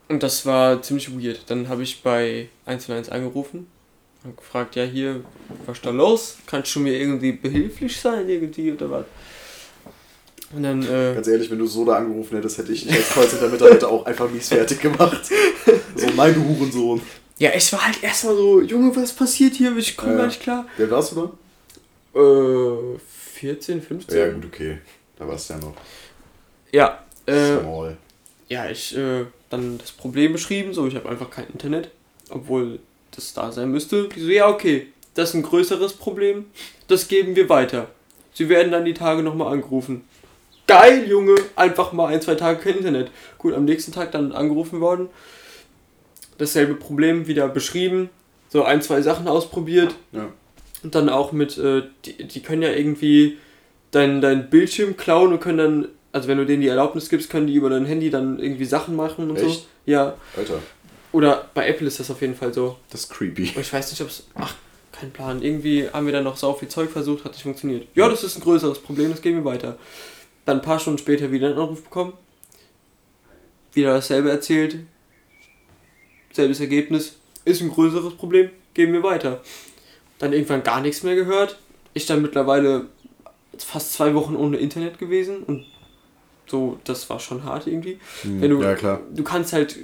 Und 0.08 0.22
das 0.22 0.44
war 0.44 0.82
ziemlich 0.82 1.11
weird. 1.18 1.40
Dann 1.46 1.68
habe 1.68 1.82
ich 1.82 2.02
bei 2.02 2.48
1&1 2.66 3.08
angerufen 3.08 3.66
und 4.24 4.37
gefragt, 4.37 4.76
ja 4.76 4.85
hier, 4.85 5.24
was 5.64 5.78
ist 5.78 5.87
da 5.87 5.90
los? 5.90 6.37
Kannst 6.46 6.74
du 6.74 6.80
mir 6.80 6.92
irgendwie 6.92 7.32
behilflich 7.32 7.98
sein, 7.98 8.28
irgendwie 8.28 8.72
oder 8.72 8.90
was? 8.90 9.04
Und 10.54 10.62
dann, 10.62 10.82
äh, 10.82 11.14
Ganz 11.14 11.26
ehrlich, 11.28 11.50
wenn 11.50 11.58
du 11.58 11.66
so 11.66 11.84
da 11.84 11.96
angerufen 11.96 12.36
hättest, 12.36 12.58
hätte 12.58 12.72
ich 12.72 12.86
dich 12.86 12.94
als 12.94 13.10
Callcenter-Mitarbeiter 13.14 13.88
auch 13.88 14.04
einfach 14.06 14.30
mies 14.30 14.48
fertig 14.48 14.80
gemacht. 14.80 15.22
So, 15.94 16.06
nein, 16.16 16.34
du 16.34 16.42
Hurensohn. 16.42 17.00
ja, 17.38 17.50
ich 17.54 17.70
war 17.72 17.86
halt 17.86 18.02
erstmal 18.02 18.34
so, 18.34 18.60
Junge, 18.62 18.94
was 18.96 19.12
passiert 19.12 19.54
hier? 19.54 19.76
Ich 19.76 19.96
komme 19.96 20.12
Ja. 20.12 20.18
gar 20.18 20.26
nicht 20.26 20.40
klar. 20.42 20.66
Wer 20.78 20.90
warst 20.90 21.12
du 21.12 21.32
da? 22.14 22.20
Äh, 22.20 22.98
14, 23.34 23.82
15? 23.82 24.18
Ja, 24.18 24.30
gut, 24.32 24.44
okay. 24.46 24.78
Da 25.18 25.28
warst 25.28 25.50
du 25.50 25.54
ja 25.54 25.60
noch. 25.60 25.74
Ja, 26.72 27.04
äh, 27.26 27.58
Small. 27.60 27.96
ja, 28.48 28.70
ich 28.70 28.96
äh, 28.96 29.26
dann 29.50 29.78
das 29.78 29.92
Problem 29.92 30.32
beschrieben, 30.32 30.72
so 30.74 30.86
ich 30.86 30.94
habe 30.96 31.08
einfach 31.08 31.30
kein 31.30 31.46
Internet, 31.52 31.90
obwohl 32.30 32.78
das 33.14 33.34
da 33.34 33.52
sein 33.52 33.70
müsste. 33.70 34.08
Die 34.08 34.20
so, 34.20 34.28
ja, 34.28 34.48
okay, 34.48 34.88
das 35.14 35.30
ist 35.30 35.34
ein 35.34 35.42
größeres 35.42 35.92
Problem, 35.94 36.46
das 36.88 37.06
geben 37.08 37.36
wir 37.36 37.48
weiter. 37.50 37.88
Sie 38.34 38.48
werden 38.48 38.72
dann 38.72 38.84
die 38.86 38.94
Tage 38.94 39.22
nochmal 39.22 39.52
angerufen. 39.52 40.04
Geil, 40.72 41.08
Junge, 41.08 41.35
einfach 41.54 41.92
mal 41.92 42.06
ein, 42.06 42.22
zwei 42.22 42.35
Tage 42.35 42.61
kein 42.61 42.78
Internet. 42.78 43.11
Gut, 43.38 43.52
am 43.54 43.64
nächsten 43.64 43.92
Tag 43.92 44.12
dann 44.12 44.32
angerufen 44.32 44.80
worden. 44.80 45.08
Dasselbe 46.38 46.74
Problem 46.74 47.26
wieder 47.26 47.48
beschrieben, 47.48 48.08
so 48.48 48.64
ein, 48.64 48.80
zwei 48.80 49.02
Sachen 49.02 49.28
ausprobiert. 49.28 49.94
Ja. 50.12 50.28
Und 50.82 50.94
dann 50.94 51.08
auch 51.08 51.32
mit, 51.32 51.58
äh, 51.58 51.82
die, 52.04 52.24
die 52.24 52.40
können 52.42 52.62
ja 52.62 52.70
irgendwie 52.70 53.37
dein, 53.90 54.20
dein 54.20 54.48
Bildschirm 54.48 54.96
klauen 54.96 55.32
und 55.32 55.40
können 55.40 55.58
dann, 55.58 55.88
also 56.11 56.28
wenn 56.28 56.38
du 56.38 56.46
denen 56.46 56.62
die 56.62 56.68
Erlaubnis 56.68 57.08
gibst, 57.08 57.28
können 57.28 57.46
die 57.46 57.54
über 57.54 57.70
dein 57.70 57.85
Handy 57.85 58.11
dann 58.11 58.38
irgendwie 58.38 58.64
Sachen 58.64 58.96
machen 58.96 59.30
und 59.30 59.38
so. 59.38 59.46
Echt? 59.46 59.66
Ja. 59.85 60.14
Alter, 60.37 60.58
Oder 61.12 61.48
bei 61.52 61.68
Apple 61.68 61.87
ist 61.87 62.00
das 62.00 62.11
auf 62.11 62.20
jeden 62.22 62.35
Fall 62.35 62.52
so. 62.54 62.78
das 62.90 63.02
ist 63.02 63.11
creepy. 63.11 63.52
Ich 63.61 63.72
weiß 63.72 63.90
nicht, 63.90 64.00
ob 64.00 64.08
es. 64.08 64.26
Ach, 64.35 64.54
kein 64.90 65.11
Plan. 65.11 65.42
Irgendwie 65.42 65.88
haben 65.92 66.06
wir 66.06 66.12
dann 66.12 66.24
noch 66.24 66.37
so 66.37 66.52
viel 66.54 66.68
Zeug 66.68 66.90
versucht, 66.90 67.24
hat 67.24 67.32
nicht 67.32 67.42
funktioniert. 67.42 67.87
Ja, 67.94 68.08
das 68.08 68.24
ist 68.24 68.37
ein 68.37 68.42
größeres 68.42 68.78
Problem, 68.78 69.11
das 69.11 69.20
gehen 69.20 69.35
wir 69.35 69.44
weiter. 69.44 69.76
Dann 70.44 70.59
ein 70.59 70.62
paar 70.62 70.78
Stunden 70.78 70.98
später 70.98 71.31
wieder 71.31 71.48
einen 71.48 71.59
Anruf 71.59 71.83
bekommen. 71.85 72.14
Wieder 73.72 73.94
dasselbe 73.94 74.31
erzählt. 74.31 74.76
Selbes 76.33 76.61
Ergebnis. 76.61 77.14
Ist 77.44 77.61
ein 77.61 77.70
größeres 77.70 78.14
Problem, 78.14 78.50
gehen 78.74 78.92
wir 78.92 79.02
weiter. 79.02 79.40
Dann 80.18 80.33
irgendwann 80.33 80.62
gar 80.62 80.81
nichts 80.81 81.02
mehr 81.02 81.14
gehört. 81.14 81.59
Ich 81.94 82.07
dann 82.07 82.22
mittlerweile 82.22 82.87
fast 83.59 83.92
zwei 83.92 84.14
Wochen 84.14 84.37
ohne 84.37 84.57
Internet 84.59 84.98
gewesen 84.98 85.42
und 85.42 85.64
so, 86.46 86.78
das 86.85 87.09
war 87.11 87.20
schon 87.20 87.44
hart 87.44 87.66
irgendwie. 87.66 87.98
Wenn 88.22 88.50
du, 88.50 88.57
Hm, 88.57 88.62
ja, 88.62 88.74
klar. 88.74 89.00
du 89.14 89.22
kannst 89.22 89.52
halt, 89.52 89.76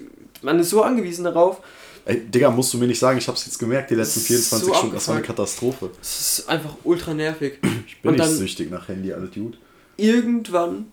man 0.43 0.59
ist 0.59 0.71
so 0.71 0.83
angewiesen 0.83 1.25
darauf, 1.25 1.61
Ey, 2.05 2.21
Digga, 2.25 2.51
musst 2.51 2.73
du 2.73 2.79
mir 2.79 2.87
nicht 2.87 2.99
sagen, 2.99 3.19
ich 3.19 3.29
hab's 3.29 3.45
jetzt 3.45 3.59
gemerkt, 3.59 3.91
die 3.91 3.95
letzten 3.95 4.21
So 4.21 4.27
24 4.29 4.75
Stunden, 4.77 4.95
das 4.95 5.09
war 5.09 5.17
eine. 5.17 5.25
Katastrophe. 5.25 5.91
es 6.01 6.39
ist 6.39 6.49
einfach 6.49 6.75
ultra 6.85 7.13
nervig. 7.13 7.59
Ich 7.87 8.01
bin 8.01 8.11
Und 8.11 8.17
nicht 8.17 8.21
dann- 8.25 8.35
süchtig 8.35 8.71
nach 8.71 8.89
Handy, 8.89 9.13
alles 9.13 9.31
gut. 9.35 9.59
Irgendwann 9.99 10.93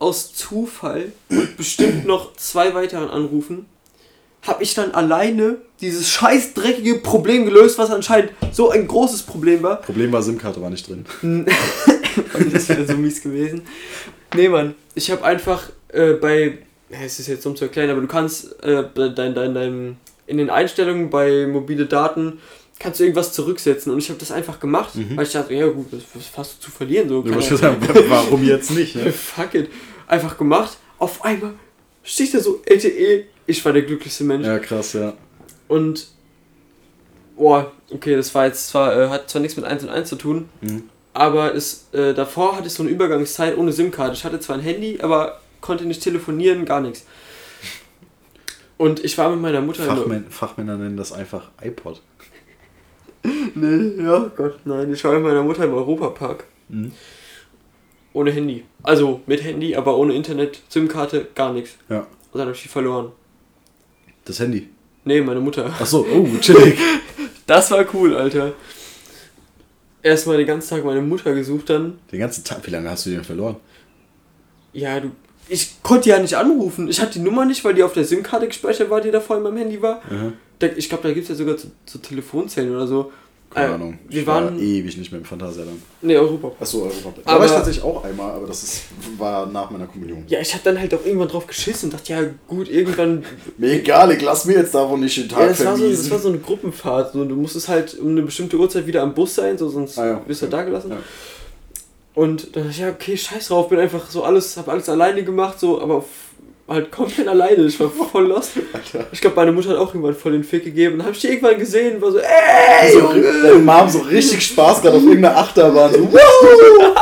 aus 0.00 0.34
Zufall 0.34 1.12
und 1.28 1.56
bestimmt 1.56 2.06
noch 2.06 2.34
zwei 2.34 2.74
weiteren 2.74 3.08
Anrufen 3.08 3.66
habe 4.42 4.62
ich 4.62 4.74
dann 4.74 4.92
alleine 4.92 5.58
dieses 5.80 6.08
scheiß 6.08 6.54
dreckige 6.54 6.96
Problem 6.96 7.44
gelöst, 7.44 7.78
was 7.78 7.90
anscheinend 7.90 8.32
so 8.52 8.70
ein 8.70 8.88
großes 8.88 9.22
Problem 9.22 9.62
war. 9.62 9.82
Problem 9.82 10.10
war, 10.12 10.22
SIM-Karte 10.22 10.60
war 10.60 10.70
nicht 10.70 10.88
drin. 10.88 11.04
Das 12.52 12.68
wäre 12.68 12.84
so 12.84 12.96
mies 12.96 13.22
gewesen. 13.22 13.62
Nee, 14.34 14.48
Mann, 14.48 14.74
ich 14.96 15.12
habe 15.12 15.24
einfach 15.24 15.70
äh, 15.88 16.14
bei, 16.14 16.58
es 16.88 17.20
ist 17.20 17.28
jetzt 17.28 17.46
dumm 17.46 17.54
zu 17.54 17.66
erklären, 17.66 17.88
aber 17.90 18.00
du 18.00 18.08
kannst 18.08 18.60
äh, 18.64 18.82
dein, 18.94 19.34
dein, 19.34 19.54
dein, 19.54 19.96
in 20.26 20.38
den 20.38 20.50
Einstellungen 20.50 21.08
bei 21.08 21.46
mobile 21.46 21.86
Daten 21.86 22.40
kannst 22.80 22.98
du 22.98 23.04
irgendwas 23.04 23.32
zurücksetzen? 23.32 23.92
Und 23.92 23.98
ich 23.98 24.08
habe 24.08 24.18
das 24.18 24.32
einfach 24.32 24.58
gemacht, 24.58 24.90
weil 25.14 25.24
ich 25.24 25.32
dachte, 25.32 25.54
ja 25.54 25.68
gut, 25.68 25.86
was, 25.92 26.00
was 26.14 26.36
hast 26.36 26.56
du 26.58 26.64
zu 26.66 26.70
verlieren? 26.72 27.08
So, 27.08 27.22
Du 27.22 27.32
musst 27.32 27.48
sagen, 27.56 27.76
warum 28.08 28.42
jetzt 28.44 28.72
nicht? 28.72 28.96
Ne? 28.96 29.12
Fuck 29.12 29.54
it. 29.54 29.70
Einfach 30.08 30.36
gemacht. 30.36 30.76
Auf 30.98 31.24
einmal 31.24 31.52
steht 32.02 32.34
da 32.34 32.40
so 32.40 32.60
LTE. 32.66 33.26
Ich 33.46 33.64
war 33.64 33.72
der 33.72 33.82
glücklichste 33.82 34.24
Mensch. 34.24 34.44
Ja, 34.46 34.58
krass, 34.58 34.94
ja. 34.94 35.12
Und. 35.68 36.08
Boah, 37.36 37.72
okay, 37.90 38.16
das 38.16 38.34
war 38.34 38.46
jetzt 38.46 38.68
zwar, 38.68 38.94
äh, 38.94 39.08
hat 39.08 39.30
zwar 39.30 39.40
nichts 39.40 39.56
mit 39.56 39.64
1 39.64 39.82
und 39.84 39.88
1 39.88 40.08
zu 40.10 40.16
tun, 40.16 40.48
Mhm. 40.60 40.82
aber 41.14 41.54
es, 41.54 41.86
äh, 41.92 42.12
davor 42.12 42.54
hatte 42.56 42.66
ich 42.66 42.74
so 42.74 42.82
eine 42.82 42.92
Übergangszeit 42.92 43.56
ohne 43.56 43.72
SIM-Karte. 43.72 44.12
Ich 44.12 44.24
hatte 44.24 44.40
zwar 44.40 44.56
ein 44.56 44.62
Handy, 44.62 44.98
aber 45.00 45.40
konnte 45.62 45.84
nicht 45.86 46.02
telefonieren, 46.02 46.66
gar 46.66 46.82
nichts. 46.82 47.06
Und 48.76 49.02
ich 49.04 49.16
war 49.18 49.30
mit 49.30 49.40
meiner 49.40 49.60
Mutter 49.62 49.84
in 49.84 49.88
Fachmän 49.96 50.26
Fachmänner 50.30 50.76
nennen 50.76 50.96
das 50.98 51.12
einfach 51.12 51.50
iPod. 51.62 52.00
Nee, 53.22 54.02
ja, 54.02 54.30
Gott, 54.36 54.60
nein. 54.64 54.92
Ich 54.92 55.04
war 55.04 55.12
mit 55.12 55.22
meiner 55.22 55.42
Mutter 55.42 55.64
im 55.64 55.74
Europapark. 55.74 56.44
Mhm. 56.68 56.92
Ohne 58.12 58.30
Handy. 58.32 58.64
Also 58.82 59.20
mit 59.26 59.44
Handy, 59.44 59.76
aber 59.76 59.96
ohne 59.96 60.14
Internet, 60.14 60.60
SIM-Karte, 60.68 61.28
gar 61.34 61.52
nichts. 61.52 61.76
Ja. 61.88 62.06
Und 62.32 62.38
dann 62.38 62.48
hab 62.48 62.54
ich 62.54 62.62
die 62.62 62.68
verloren. 62.68 63.12
Das 64.24 64.40
Handy. 64.40 64.68
Nee, 65.04 65.20
meine 65.20 65.40
Mutter. 65.40 65.66
Achso, 65.78 66.06
oh, 66.10 66.26
chillig. 66.40 66.78
Das 67.46 67.68
war 67.72 67.84
cool, 67.94 68.14
Alter. 68.14 68.52
Erstmal 70.04 70.36
den 70.36 70.46
ganzen 70.46 70.70
Tag 70.70 70.84
meine 70.84 71.00
Mutter 71.02 71.34
gesucht, 71.34 71.68
dann. 71.68 71.98
Den 72.12 72.20
ganzen 72.20 72.44
Tag, 72.44 72.64
wie 72.64 72.70
lange 72.70 72.88
hast 72.88 73.06
du 73.06 73.10
den 73.10 73.24
verloren? 73.24 73.56
Ja, 74.72 75.00
du. 75.00 75.10
Ich 75.48 75.82
konnte 75.82 76.04
die 76.04 76.08
ja 76.10 76.20
nicht 76.20 76.36
anrufen. 76.36 76.86
Ich 76.86 77.00
hatte 77.00 77.14
die 77.14 77.24
Nummer 77.24 77.44
nicht, 77.44 77.64
weil 77.64 77.74
die 77.74 77.82
auf 77.82 77.92
der 77.92 78.04
SIM-Karte 78.04 78.46
gespeichert 78.46 78.88
war, 78.88 79.00
die 79.00 79.10
da 79.10 79.20
vorhin 79.20 79.44
in 79.44 79.52
meinem 79.52 79.62
Handy 79.62 79.82
war. 79.82 80.00
Mhm. 80.08 80.34
Da, 80.60 80.68
ich 80.76 80.88
glaube, 80.88 81.02
da 81.08 81.12
gibt 81.12 81.24
es 81.24 81.30
ja 81.30 81.34
sogar 81.34 81.58
so, 81.58 81.68
so 81.86 81.98
Telefonzellen 81.98 82.70
oder 82.74 82.86
so. 82.86 83.10
Keine 83.52 83.70
Äh, 83.72 83.74
Ahnung. 83.74 83.98
Wir 84.08 84.20
ich 84.20 84.26
war 84.28 84.44
waren. 84.44 84.60
ewig 84.60 84.96
nicht 84.96 85.10
mehr 85.10 85.18
im 85.20 85.24
Phantasialand. 85.24 85.78
Nee, 86.02 86.16
Europa. 86.16 86.52
Achso, 86.60 86.82
Europapark. 86.84 87.24
Da 87.24 87.30
Aber- 87.32 87.40
war 87.40 87.46
ich 87.46 87.52
tatsächlich 87.52 87.82
auch 87.84 88.04
einmal, 88.04 88.30
aber 88.30 88.46
das 88.46 88.62
ist, 88.62 88.82
war 89.18 89.46
nach 89.46 89.68
meiner 89.72 89.88
Kommunion. 89.88 90.22
Ja, 90.28 90.38
ich 90.40 90.54
hab 90.54 90.62
dann 90.62 90.78
halt 90.78 90.94
auch 90.94 91.04
irgendwann 91.04 91.26
drauf 91.26 91.48
geschissen 91.48 91.88
und 91.90 91.94
dachte, 91.94 92.12
ja 92.12 92.20
gut, 92.46 92.68
irgendwann 92.70 93.24
Mir 93.58 93.72
egal, 93.72 94.12
ich 94.12 94.22
lass 94.22 94.44
mir 94.44 94.52
jetzt 94.54 94.72
davon 94.72 95.00
nicht 95.00 95.16
den 95.16 95.28
Tag 95.28 95.40
Ja, 95.40 95.46
das 95.48 95.64
war, 95.64 95.76
so, 95.76 95.88
das 95.90 96.08
war 96.12 96.18
so 96.20 96.28
eine 96.28 96.38
Gruppenfahrt. 96.38 97.12
So, 97.12 97.24
du 97.24 97.34
musstest 97.34 97.66
halt 97.68 97.98
um 97.98 98.10
eine 98.10 98.22
bestimmte 98.22 98.56
Uhrzeit 98.56 98.86
wieder 98.86 99.02
am 99.02 99.14
Bus 99.14 99.34
sein, 99.34 99.58
so, 99.58 99.68
sonst 99.68 99.98
Ah, 99.98 100.06
ja. 100.06 100.22
wirst 100.28 100.42
du 100.42 100.46
da 100.46 100.62
gelassen. 100.62 100.90
Ja. 100.92 100.98
Und 102.14 102.54
dann 102.54 102.64
dachte 102.64 102.70
ich, 102.70 102.78
ja, 102.78 102.90
okay, 102.90 103.16
scheiß 103.16 103.48
drauf, 103.48 103.68
bin 103.68 103.78
einfach 103.80 104.08
so 104.10 104.22
alles, 104.22 104.56
hab 104.56 104.68
alles 104.68 104.88
alleine 104.88 105.24
gemacht, 105.24 105.58
so, 105.58 105.80
aber 105.80 106.04
halt 106.70 106.90
komplett 106.90 107.28
alleine. 107.28 107.64
Ich 107.64 107.78
war 107.78 107.90
voll 108.12 108.28
lost. 108.28 108.52
Alter. 108.72 109.06
Ich 109.12 109.20
glaube, 109.20 109.36
meine 109.36 109.52
Mutter 109.52 109.70
hat 109.70 109.76
auch 109.76 109.88
irgendwann 109.88 110.14
voll 110.14 110.32
den 110.32 110.44
Fick 110.44 110.64
gegeben. 110.64 110.98
Dann 110.98 111.08
hab 111.08 111.14
ich 111.14 111.20
die 111.20 111.28
irgendwann 111.28 111.58
gesehen, 111.58 112.00
war 112.00 112.12
so, 112.12 112.18
ey, 112.18 112.92
so, 112.92 113.00
Junge! 113.00 113.42
deine 113.42 113.58
Mom 113.58 113.88
so 113.88 113.98
richtig 113.98 114.46
Spaß 114.46 114.82
gerade 114.82 114.96
auf 114.96 115.02
irgendeiner 115.02 115.36
Achterbahn. 115.36 115.92
So, 115.92 116.12
Wuhu! 116.12 116.94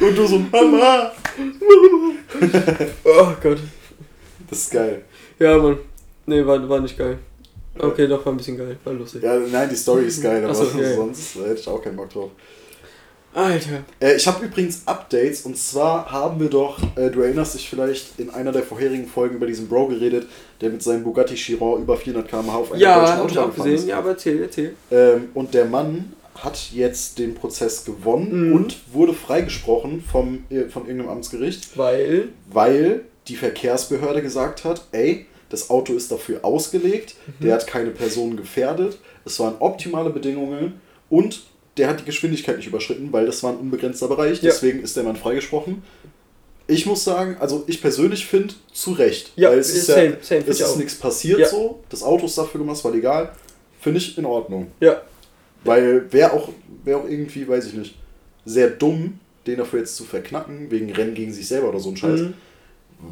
Und 0.06 0.18
du 0.18 0.26
so, 0.26 0.38
Mama. 0.38 1.12
Oh 3.04 3.28
Gott. 3.42 3.58
Das 4.50 4.58
ist 4.58 4.72
geil. 4.72 5.02
Ja, 5.38 5.56
Mann. 5.56 5.78
Nee, 6.26 6.44
war, 6.44 6.68
war 6.68 6.80
nicht 6.80 6.98
geil. 6.98 7.18
Okay, 7.78 8.06
doch, 8.06 8.24
war 8.24 8.32
ein 8.32 8.36
bisschen 8.36 8.56
geil. 8.56 8.76
War 8.84 8.92
lustig. 8.92 9.22
Ja, 9.22 9.38
nein, 9.38 9.68
die 9.68 9.76
Story 9.76 10.06
ist 10.06 10.22
geil, 10.22 10.44
aber 10.44 10.54
so, 10.54 10.64
okay. 10.64 10.94
sonst 10.94 11.36
hätte 11.36 11.60
ich 11.60 11.68
auch 11.68 11.82
keinen 11.82 11.96
Bock 11.96 12.10
drauf. 12.10 12.30
Alter. 13.34 13.82
Äh, 14.00 14.14
ich 14.16 14.26
habe 14.26 14.44
übrigens 14.46 14.82
Updates 14.86 15.42
und 15.42 15.58
zwar 15.58 16.10
haben 16.10 16.38
wir 16.40 16.48
doch, 16.48 16.78
äh, 16.96 17.10
du 17.10 17.20
erinnerst 17.22 17.54
dich 17.54 17.68
vielleicht, 17.68 18.18
in 18.18 18.30
einer 18.30 18.52
der 18.52 18.62
vorherigen 18.62 19.06
Folgen 19.08 19.36
über 19.36 19.46
diesen 19.46 19.68
Bro 19.68 19.88
geredet, 19.88 20.28
der 20.60 20.70
mit 20.70 20.82
seinem 20.82 21.02
Bugatti 21.02 21.34
Chiron 21.34 21.82
über 21.82 21.96
400 21.96 22.28
km/h 22.30 22.56
auf 22.56 22.72
einer 22.72 22.80
Ja, 22.80 23.00
deutschen 23.00 23.18
hab 23.18 23.26
ich 23.28 23.34
gefahren 23.34 23.54
gesehen. 23.56 23.74
ist. 23.74 23.88
Ja, 23.88 23.98
aber 23.98 24.10
erzähl, 24.10 24.40
erzähl. 24.42 24.74
Ähm, 24.92 25.28
und 25.34 25.52
der 25.52 25.64
Mann 25.64 26.12
hat 26.36 26.70
jetzt 26.72 27.18
den 27.18 27.34
Prozess 27.34 27.84
gewonnen 27.84 28.50
Mhm. 28.50 28.54
und 28.56 28.76
wurde 28.92 29.14
freigesprochen 29.14 30.02
vom, 30.02 30.44
äh, 30.50 30.64
von 30.68 30.82
irgendeinem 30.86 31.10
Amtsgericht, 31.10 31.76
Weil. 31.76 32.28
weil 32.52 33.02
die 33.28 33.36
Verkehrsbehörde 33.36 34.22
gesagt 34.22 34.64
hat, 34.64 34.84
ey, 34.92 35.26
das 35.48 35.70
Auto 35.70 35.92
ist 35.94 36.10
dafür 36.12 36.44
ausgelegt, 36.44 37.14
Mhm. 37.26 37.44
der 37.44 37.54
hat 37.54 37.66
keine 37.66 37.90
Personen 37.90 38.36
gefährdet, 38.36 38.98
es 39.24 39.38
waren 39.40 39.54
optimale 39.60 40.10
Bedingungen 40.10 40.74
und 41.08 41.42
der 41.76 41.88
hat 41.88 42.00
die 42.00 42.04
Geschwindigkeit 42.04 42.56
nicht 42.56 42.66
überschritten, 42.68 43.12
weil 43.12 43.26
das 43.26 43.42
war 43.42 43.52
ein 43.52 43.58
unbegrenzter 43.58 44.08
Bereich, 44.08 44.38
Ja. 44.42 44.50
deswegen 44.50 44.80
ist 44.82 44.96
der 44.96 45.04
Mann 45.04 45.16
freigesprochen. 45.16 45.82
Ich 46.66 46.86
muss 46.86 47.04
sagen, 47.04 47.36
also 47.40 47.64
ich 47.66 47.82
persönlich 47.82 48.26
finde, 48.26 48.54
zu 48.72 48.92
Recht. 48.92 49.32
Ja, 49.36 49.50
weil 49.50 49.58
es 49.58 49.74
ist 49.74 49.86
same, 49.86 50.04
ja, 50.04 50.16
same, 50.22 50.44
es 50.46 50.60
ist 50.60 50.76
nichts 50.76 50.94
passiert 50.94 51.40
Ja. 51.40 51.48
so, 51.48 51.80
das 51.90 52.02
Auto 52.02 52.26
ist 52.26 52.38
dafür 52.38 52.60
gemacht, 52.60 52.78
es 52.78 52.84
war 52.84 52.92
legal, 52.92 53.32
finde 53.80 53.98
ich 53.98 54.16
in 54.16 54.24
Ordnung. 54.24 54.68
Ja. 54.80 55.02
Weil 55.64 56.10
wäre 56.12 56.32
auch, 56.32 56.50
wär 56.84 56.98
auch 56.98 57.08
irgendwie, 57.08 57.46
weiß 57.46 57.66
ich 57.66 57.74
nicht, 57.74 57.94
sehr 58.44 58.70
dumm, 58.70 59.18
den 59.46 59.58
dafür 59.58 59.80
jetzt 59.80 59.96
zu 59.96 60.04
verknacken, 60.04 60.70
wegen 60.70 60.90
Rennen 60.92 61.14
gegen 61.14 61.32
sich 61.32 61.46
selber 61.48 61.68
oder 61.70 61.80
so 61.80 61.90
ein 61.90 61.96
Scheiß. 61.96 62.20
Mhm. 62.20 62.34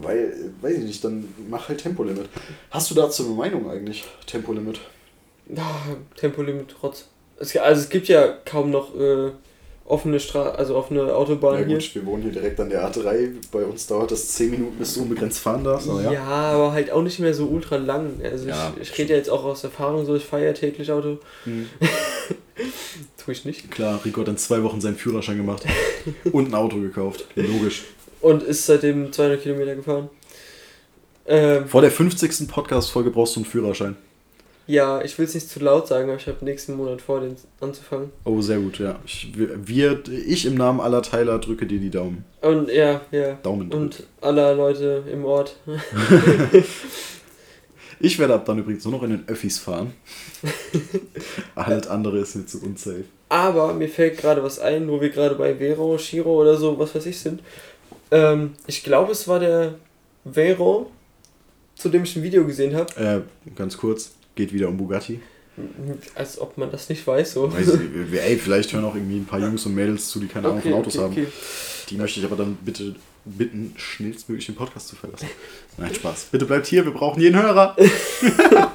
Weil, 0.01 0.19
äh, 0.19 0.63
weiß 0.65 0.79
ich 0.79 0.85
nicht, 0.85 1.05
dann 1.05 1.29
mach 1.51 1.69
halt 1.69 1.79
Tempolimit. 1.83 2.29
Hast 2.71 2.91
du 2.91 2.95
dazu 2.95 3.25
eine 3.27 3.35
Meinung 3.35 3.69
eigentlich, 3.69 4.05
Tempolimit? 4.27 4.81
Ah, 5.57 5.95
Tempolimit 6.17 6.75
trotz. 6.81 7.09
Es, 7.43 7.57
also 7.57 7.81
es 7.83 7.89
gibt 7.89 8.09
ja 8.09 8.29
kaum 8.45 8.71
noch 8.71 8.95
äh, 8.95 9.31
offene 9.85 10.21
Stra 10.21 10.51
also 10.51 10.77
offene 10.77 11.13
Autobahnen 11.15 11.61
Ja 11.63 11.67
hier. 11.67 11.77
gut, 11.79 11.95
wir 11.95 12.07
wohnen 12.07 12.23
hier 12.23 12.33
direkt 12.33 12.59
an 12.61 12.71
der 12.71 12.89
A3. 12.89 13.31
Bei 13.51 13.65
uns 13.65 13.87
dauert 13.87 14.11
das 14.13 14.29
10 14.29 14.51
Minuten, 14.53 14.77
bis 14.79 14.95
du 14.95 15.03
unbegrenzt 15.03 15.41
fahren 15.41 15.65
darfst. 15.65 15.89
Aber 15.89 16.03
Ja. 16.03 16.13
ja. 16.13 16.23
aber 16.23 16.73
halt 16.73 16.91
auch 16.93 17.03
nicht 17.03 17.19
mehr 17.19 17.35
so 17.35 17.47
ultra 17.47 17.77
lang. 17.77 18.21
Also 18.23 18.49
Ja, 18.49 18.73
ich, 18.81 18.91
ich 18.93 18.99
rede 18.99 19.11
ja 19.11 19.17
jetzt 19.17 19.29
auch 19.29 19.45
aus 19.45 19.65
Erfahrung 19.65 20.07
so, 20.07 20.15
ich 20.15 20.25
fahre 20.25 20.45
ja 20.47 20.53
täglich 20.53 20.91
Auto. 20.91 21.19
Mhm. 21.45 21.69
Tue 23.25 23.33
ich 23.33 23.45
nicht. 23.45 23.71
Klar, 23.71 24.01
Rico 24.05 24.21
hat 24.21 24.29
in 24.29 24.37
zwei 24.37 24.63
Wochen 24.63 24.81
seinen 24.81 24.97
Führerschein 24.97 25.37
gemacht 25.37 25.65
und 26.33 26.49
ein 26.49 26.55
Auto 26.55 26.77
gekauft. 26.81 27.27
Logisch. 27.35 27.83
Und 28.21 28.43
ist 28.45 28.67
seitdem 28.67 29.13
200 29.13 29.43
Kilometer 29.43 29.75
gefahren. 29.75 30.09
Ähm, 31.27 31.67
Vor 31.67 31.83
der 31.83 31.91
50. 31.91 32.49
Podcast-Folge 32.49 33.11
brauchst 33.11 33.35
du 33.37 33.41
einen 33.41 33.47
Führerschein. 33.47 33.97
Ja, 34.67 35.03
ich 35.03 35.19
will 35.19 35.25
es 35.25 35.35
nicht 35.35 35.49
zu 35.49 35.61
laut 35.61 35.89
sagen, 35.89 36.09
aber 36.09 36.19
ich 36.19 36.27
habe 36.27 36.45
nächsten 36.45 36.75
Monat 36.75 37.01
vor, 37.01 37.21
den 37.21 37.37
anzufangen. 37.61 38.11
Oh, 38.25 38.41
sehr 38.41 38.59
gut, 38.59 38.79
ja. 38.79 38.99
Ich, 39.05 39.33
wir, 39.35 40.03
ich 40.09 40.47
im 40.47 40.55
Namen 40.55 40.81
aller 40.81 41.03
Teiler 41.03 41.39
drücke 41.39 41.67
dir 41.67 41.81
die 41.81 41.91
Daumen. 41.91 42.25
Und 42.41 42.71
ja, 42.71 43.01
ja. 43.11 43.35
Daumen. 43.43 43.73
Und 43.73 44.05
aller 44.21 44.55
Leute 44.55 45.05
im 45.11 45.25
Ort. 45.25 45.57
Ich 48.05 48.19
werde 48.19 48.35
ab 48.35 48.45
dann 48.47 48.59
übrigens 48.59 48.85
nur 48.85 48.95
noch 48.95 49.05
in 49.05 49.11
den 49.11 49.29
Öffis 49.29 49.61
fahren. 49.61 49.95
Alles 51.55 51.87
andere 51.87 52.19
ist 52.19 52.35
mir 52.35 52.45
zu 52.45 52.61
unsafe. 52.61 53.05
Aber 53.29 53.73
mir 53.75 53.89
fällt 53.89 54.19
gerade 54.19 54.43
was 54.43 54.59
ein, 54.59 54.89
wo 54.89 55.01
wir 55.01 55.11
gerade 55.11 55.37
bei 55.37 55.55
Vero, 55.55 55.97
Shiro 55.99 56.41
oder 56.41 56.57
so, 56.57 56.77
was 56.81 56.97
weiß 56.97 57.07
ich 57.07 57.21
sind. 57.21 57.43
Ähm, 58.11 58.55
ich 58.67 58.83
glaube, 58.83 59.13
es 59.13 59.29
war 59.29 59.39
der 59.39 59.77
Vero, 60.25 60.91
zu 61.77 61.89
dem 61.91 62.03
ich 62.03 62.17
ein 62.17 62.25
Video 62.25 62.45
gesehen 62.45 62.75
habe. 62.75 62.93
Äh, 62.97 63.53
ganz 63.55 63.77
kurz, 63.77 64.15
geht 64.35 64.53
wieder 64.53 64.69
um 64.69 64.77
Bugatti. 64.77 65.21
Als 66.15 66.41
ob 66.41 66.57
man 66.57 66.71
das 66.71 66.89
nicht 66.89 67.07
weiß, 67.07 67.35
so. 67.35 67.53
Weiß 67.53 67.75
ich, 67.75 68.13
ey, 68.21 68.37
vielleicht 68.37 68.73
hören 68.73 68.85
auch 68.85 68.95
irgendwie 68.95 69.17
ein 69.19 69.27
paar 69.27 69.41
Jungs 69.41 69.67
und 69.67 69.75
Mädels 69.75 70.09
zu, 70.09 70.19
die 70.19 70.27
keine 70.27 70.49
Ahnung 70.49 70.63
von 70.63 70.73
Autos 70.75 70.99
haben. 70.99 71.13
okay. 71.13 71.27
Die 71.91 71.97
möchte 71.97 72.21
ich 72.21 72.27
aber 72.27 72.37
dann 72.37 72.57
bitte 72.65 72.95
bitten, 73.25 73.75
schnellstmöglich 73.77 74.47
den 74.47 74.55
Podcast 74.55 74.89
zu 74.89 74.97
verlassen. 74.97 75.29
Nein, 75.77 75.95
Spaß. 75.95 76.29
Bitte 76.33 76.47
bleibt 76.47 76.67
hier, 76.67 76.85
wir 76.85 76.93
brauchen 76.93 77.21
jeden 77.21 77.41
Hörer. 77.41 77.77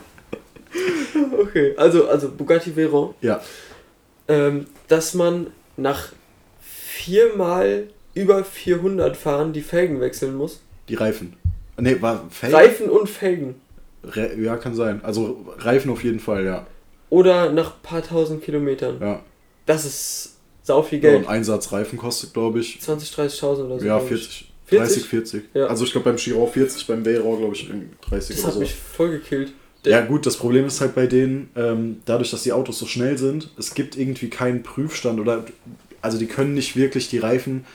Okay, 1.40 1.74
also, 1.78 2.08
also 2.08 2.30
Bugatti 2.30 2.76
Veyron, 2.76 3.14
Ja, 3.22 3.42
ähm, 4.28 4.68
dass 4.88 5.14
man 5.14 5.48
nach 5.78 6.12
viermal 6.60 7.88
über 8.14 8.44
400 8.44 9.16
fahren 9.16 9.54
die 9.54 9.62
Felgen 9.62 10.02
wechseln 10.02 10.36
muss. 10.36 10.62
die 10.90 10.96
Reifen. 10.96 11.34
Ne, 11.80 12.02
war 12.02 12.28
Felgen? 12.30 12.56
Reifen 12.56 12.90
und 12.90 13.10
Felgen. 13.10 13.56
Re 14.16 14.36
ja, 14.40 14.56
kann 14.58 14.76
sein. 14.76 15.02
Also 15.04 15.46
Reifen 15.60 15.92
auf 15.92 16.04
jeden 16.04 16.20
Fall, 16.20 16.46
ja. 16.46 16.66
Oder 17.10 17.52
nach 17.52 17.76
ein 17.76 17.82
paar 17.84 18.04
tausend 18.04 18.44
Kilometern. 18.44 18.98
Ja. 19.00 19.22
Das 19.66 19.86
ist 19.86 20.38
sau 20.64 20.82
viel 20.84 21.02
ja 21.04 21.12
Geld. 21.12 21.24
und 21.26 21.30
Einsatz 21.30 21.72
Reifen 21.72 21.98
kostet, 21.98 22.34
glaube 22.34 22.60
ich, 22.60 22.80
20, 22.82 23.10
30.000 23.10 23.44
oder 23.66 23.80
so. 23.80 23.86
ja, 23.86 23.98
glaub 23.98 24.12
ich. 24.12 24.18
40. 24.18 24.54
40? 24.66 24.88
30, 24.96 25.04
40. 25.10 25.44
Ja. 25.54 25.66
Also 25.68 25.86
ich 25.86 25.92
glaube 25.94 26.06
beim 26.10 26.18
Chiron 26.18 26.50
40, 26.52 26.88
beim 26.88 27.06
Veyron 27.06 27.38
glaube 27.40 27.56
ich 27.56 27.70
30 28.02 28.36
Das 28.36 28.40
oder 28.40 28.48
hat 28.48 28.54
so. 28.56 28.60
mich 28.60 28.76
voll 28.76 29.12
gekillt. 29.12 29.54
Ja 29.86 30.02
gut, 30.02 30.26
das 30.26 30.36
Problem 30.36 30.66
ist 30.66 30.82
halt 30.82 30.94
bei 30.96 31.08
denen, 31.08 31.50
ähm, 31.56 32.02
dadurch, 32.04 32.32
dass 32.32 32.44
die 32.44 32.52
Autos 32.52 32.78
so 32.78 32.86
schnell 32.86 33.18
sind, 33.18 33.50
es 33.58 33.74
gibt 33.74 33.96
irgendwie 33.98 34.30
keinen 34.30 34.64
Prüfstand 34.64 35.22
oder 35.22 35.46
also 36.02 36.18
die 36.18 36.26
können 36.26 36.54
nicht 36.54 36.76
wirklich 36.76 37.08
die 37.10 37.20
Reifen 37.20 37.66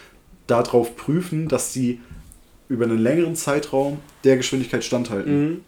darauf 0.46 0.94
prüfen, 0.96 1.48
dass 1.48 1.72
sie 1.72 2.00
über 2.68 2.84
einen 2.84 2.98
längeren 2.98 3.36
Zeitraum 3.36 4.00
der 4.24 4.36
Geschwindigkeit 4.36 4.84
standhalten. 4.84 5.44
Mhm. 5.48 5.60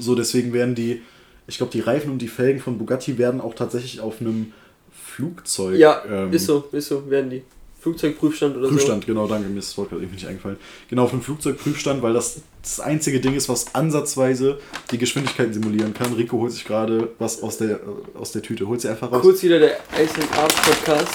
So 0.00 0.14
deswegen 0.14 0.52
werden 0.52 0.74
die, 0.74 1.02
ich 1.46 1.56
glaube 1.58 1.72
die 1.72 1.80
Reifen 1.80 2.10
und 2.10 2.18
die 2.20 2.28
Felgen 2.28 2.60
von 2.60 2.78
Bugatti 2.78 3.18
werden 3.18 3.40
auch 3.40 3.54
tatsächlich 3.54 4.00
auf 4.00 4.20
einem 4.20 4.52
Flugzeug 4.92 5.78
Ja, 5.78 6.02
ähm, 6.08 6.32
ist 6.32 6.46
so, 6.46 6.64
ist 6.72 6.88
so, 6.88 7.08
werden 7.10 7.30
die. 7.30 7.42
Flugzeugprüfstand 7.80 8.58
oder 8.58 8.68
Prüfstand, 8.68 9.06
genau, 9.06 9.26
danke, 9.26 9.48
mir 9.48 9.58
ist 9.58 9.70
das 9.70 9.78
Wort 9.78 9.88
gerade 9.88 10.02
eben 10.02 10.12
nicht 10.12 10.26
eingefallen. 10.26 10.58
Genau, 10.90 11.04
auf 11.04 11.12
dem 11.12 11.22
Flugzeugprüfstand, 11.22 12.02
weil 12.02 12.12
das 12.12 12.42
das 12.60 12.78
einzige 12.78 13.20
Ding 13.20 13.34
ist, 13.34 13.48
was 13.48 13.74
ansatzweise 13.74 14.58
die 14.90 14.98
Geschwindigkeiten 14.98 15.54
simulieren 15.54 15.94
kann. 15.94 16.12
Rico 16.12 16.36
holt 16.36 16.52
sich 16.52 16.66
gerade 16.66 17.08
was 17.18 17.42
aus 17.42 17.56
der, 17.56 17.76
äh, 17.76 18.18
aus 18.18 18.32
der 18.32 18.42
Tüte. 18.42 18.66
Holt 18.68 18.82
sie 18.82 18.88
einfach 18.88 19.08
so? 19.08 19.14
raus. 19.16 19.22
Kurz 19.22 19.42
wieder 19.42 19.58
der 19.60 19.78
ASMR 19.94 20.48
Podcast. 20.62 21.14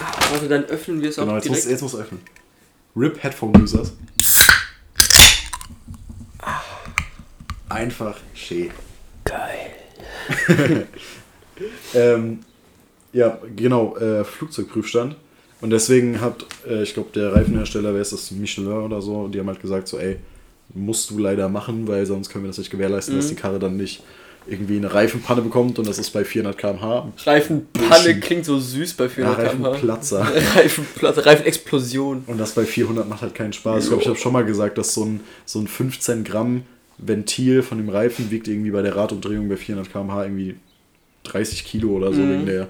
Ah, 0.00 0.30
Warte, 0.30 0.46
dann 0.48 0.64
öffnen 0.66 1.02
wir 1.02 1.08
es 1.08 1.16
Genau, 1.16 1.32
auch 1.32 1.34
jetzt 1.34 1.48
muss, 1.48 1.56
direkt. 1.62 1.70
jetzt 1.72 1.82
muss 1.82 1.96
öffnen. 1.96 2.20
RIP 2.94 3.20
Headphone 3.22 3.60
Users. 3.60 3.94
Einfach 7.68 8.16
schön. 8.34 8.70
Geil. 9.24 9.72
Ähm, 11.94 12.40
ja, 13.14 13.38
genau, 13.56 13.96
äh, 13.96 14.24
Flugzeugprüfstand. 14.24 15.16
Und 15.62 15.70
deswegen 15.70 16.20
hat, 16.20 16.44
äh, 16.68 16.82
ich 16.82 16.92
glaube, 16.92 17.08
der 17.14 17.32
Reifenhersteller, 17.34 17.94
wer 17.94 18.02
ist 18.02 18.12
das, 18.12 18.30
Michelin 18.30 18.68
oder 18.70 19.00
so, 19.00 19.26
die 19.28 19.38
haben 19.40 19.46
halt 19.46 19.62
gesagt, 19.62 19.88
so, 19.88 19.98
ey, 19.98 20.18
musst 20.74 21.08
du 21.08 21.18
leider 21.18 21.48
machen, 21.48 21.88
weil 21.88 22.04
sonst 22.04 22.28
können 22.28 22.44
wir 22.44 22.48
das 22.48 22.58
nicht 22.58 22.70
gewährleisten, 22.70 23.14
Mhm. 23.14 23.20
dass 23.20 23.28
die 23.28 23.36
Karre 23.36 23.58
dann 23.58 23.78
nicht 23.78 24.02
irgendwie 24.46 24.76
eine 24.76 24.92
Reifenpanne 24.92 25.40
bekommt 25.40 25.78
und 25.78 25.88
das 25.88 25.98
ist 25.98 26.10
bei 26.10 26.26
400 26.26 26.58
km/h. 26.58 27.10
Reifenpanne 27.24 28.20
klingt 28.20 28.44
so 28.44 28.58
süß 28.58 28.92
bei 28.94 29.04
Ja, 29.04 29.08
400 29.10 29.38
km/h. 29.52 29.68
Reifenplatzer. 29.70 30.20
Reifenplatzer, 30.56 31.24
Reifenexplosion. 31.24 32.24
Und 32.26 32.36
das 32.38 32.52
bei 32.52 32.66
400 32.66 33.08
macht 33.08 33.22
halt 33.22 33.34
keinen 33.34 33.54
Spaß. 33.54 33.84
Ich 33.84 33.88
glaube, 33.88 34.02
ich 34.02 34.08
habe 34.10 34.18
schon 34.18 34.34
mal 34.34 34.44
gesagt, 34.44 34.76
dass 34.76 34.92
so 34.92 35.06
ein, 35.06 35.20
so 35.46 35.58
ein 35.58 35.66
15 35.68 36.22
Gramm 36.22 36.64
Ventil 36.98 37.62
von 37.62 37.78
dem 37.78 37.88
Reifen 37.88 38.30
wiegt 38.30 38.48
irgendwie 38.48 38.70
bei 38.70 38.82
der 38.82 38.96
Radumdrehung 38.96 39.48
bei 39.48 39.56
400 39.56 39.92
km/h 39.92 40.24
irgendwie 40.24 40.56
30 41.24 41.64
Kilo 41.64 41.90
oder 41.90 42.12
so 42.12 42.20
Mhm. 42.20 42.30
wegen 42.32 42.46
der 42.46 42.68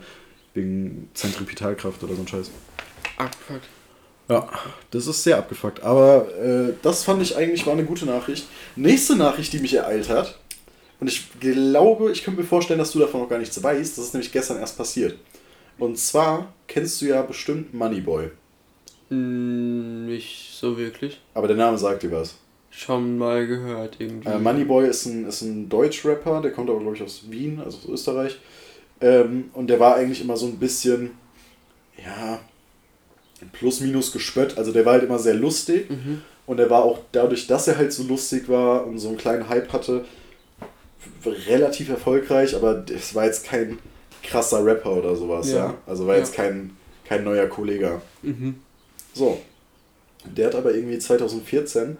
wegen 0.54 1.08
Zentripetalkraft 1.14 2.02
oder 2.02 2.14
so 2.14 2.22
ein 2.22 2.28
Scheiß. 2.28 2.50
Abgefuckt. 3.18 3.68
Ja, 4.28 4.48
das 4.90 5.06
ist 5.06 5.22
sehr 5.22 5.38
abgefuckt. 5.38 5.82
Aber 5.82 6.26
äh, 6.42 6.72
das 6.82 7.04
fand 7.04 7.22
ich 7.22 7.36
eigentlich 7.36 7.64
war 7.66 7.74
eine 7.74 7.84
gute 7.84 8.06
Nachricht. 8.06 8.46
Nächste 8.74 9.14
Nachricht, 9.16 9.52
die 9.52 9.58
mich 9.60 9.74
ereilt 9.74 10.08
hat. 10.08 10.38
Und 10.98 11.08
ich 11.08 11.28
glaube, 11.38 12.10
ich 12.10 12.24
könnte 12.24 12.40
mir 12.40 12.46
vorstellen, 12.46 12.78
dass 12.78 12.90
du 12.92 12.98
davon 12.98 13.20
noch 13.20 13.28
gar 13.28 13.38
nichts 13.38 13.62
weißt. 13.62 13.98
Das 13.98 14.04
ist 14.06 14.14
nämlich 14.14 14.32
gestern 14.32 14.58
erst 14.58 14.78
passiert. 14.78 15.16
Und 15.78 15.98
zwar 15.98 16.52
kennst 16.66 17.02
du 17.02 17.06
ja 17.06 17.20
bestimmt 17.22 17.74
Moneyboy. 17.74 18.30
Hm, 19.10 20.06
Nicht 20.06 20.56
so 20.58 20.76
wirklich. 20.78 21.20
Aber 21.34 21.46
der 21.48 21.56
Name 21.56 21.76
sagt 21.78 22.02
dir 22.02 22.10
was. 22.12 22.36
Schon 22.70 23.16
mal 23.18 23.46
gehört 23.46 23.96
irgendwie. 23.98 24.28
Äh, 24.28 24.38
Moneyboy 24.38 24.86
ist 24.88 25.06
ein, 25.06 25.26
ist 25.26 25.42
ein 25.42 25.68
Deutsch-Rapper, 25.68 26.42
der 26.42 26.50
kommt 26.52 26.68
aber, 26.68 26.80
glaube 26.80 26.96
ich, 26.96 27.02
aus 27.02 27.22
Wien, 27.30 27.60
also 27.64 27.78
aus 27.78 27.88
Österreich. 27.88 28.38
Ähm, 29.00 29.50
und 29.54 29.68
der 29.68 29.80
war 29.80 29.96
eigentlich 29.96 30.20
immer 30.20 30.36
so 30.36 30.46
ein 30.46 30.58
bisschen, 30.58 31.12
ja, 32.02 32.38
plus 33.52 33.80
minus 33.80 34.12
gespött. 34.12 34.58
Also 34.58 34.72
der 34.72 34.84
war 34.84 34.94
halt 34.94 35.04
immer 35.04 35.18
sehr 35.18 35.34
lustig. 35.34 35.88
Mhm. 35.90 36.22
Und 36.46 36.60
er 36.60 36.70
war 36.70 36.84
auch 36.84 37.00
dadurch, 37.12 37.46
dass 37.46 37.66
er 37.66 37.76
halt 37.76 37.92
so 37.92 38.04
lustig 38.04 38.48
war 38.48 38.86
und 38.86 38.98
so 38.98 39.08
einen 39.08 39.16
kleinen 39.16 39.48
Hype 39.48 39.72
hatte, 39.72 40.04
relativ 41.48 41.88
erfolgreich, 41.88 42.54
aber 42.54 42.84
es 42.94 43.14
war 43.14 43.24
jetzt 43.24 43.44
kein 43.46 43.78
krasser 44.22 44.64
Rapper 44.64 44.92
oder 44.96 45.16
sowas, 45.16 45.50
ja. 45.50 45.56
Ja. 45.56 45.74
Also 45.86 46.06
war 46.06 46.14
Ja. 46.14 46.20
jetzt 46.20 46.34
kein, 46.34 46.76
kein 47.04 47.24
neuer 47.24 47.46
Kollege. 47.46 48.00
Mhm. 48.22 48.56
So. 49.12 49.40
Der 50.24 50.46
hat 50.48 50.54
aber 50.54 50.74
irgendwie 50.74 50.98
2014 50.98 51.96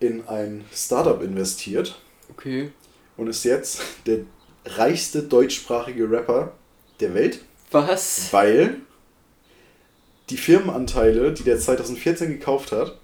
in 0.00 0.26
ein 0.28 0.64
Startup 0.72 1.20
investiert 1.22 1.98
Okay. 2.30 2.70
und 3.16 3.28
ist 3.28 3.44
jetzt 3.44 3.80
der 4.06 4.20
reichste 4.66 5.22
deutschsprachige 5.22 6.10
Rapper 6.10 6.52
der 7.00 7.14
Welt, 7.14 7.40
Was? 7.70 8.32
weil 8.32 8.76
die 10.30 10.36
Firmenanteile, 10.36 11.32
die 11.32 11.42
der 11.42 11.58
2014 11.58 12.28
gekauft 12.28 12.72
hat, 12.72 12.98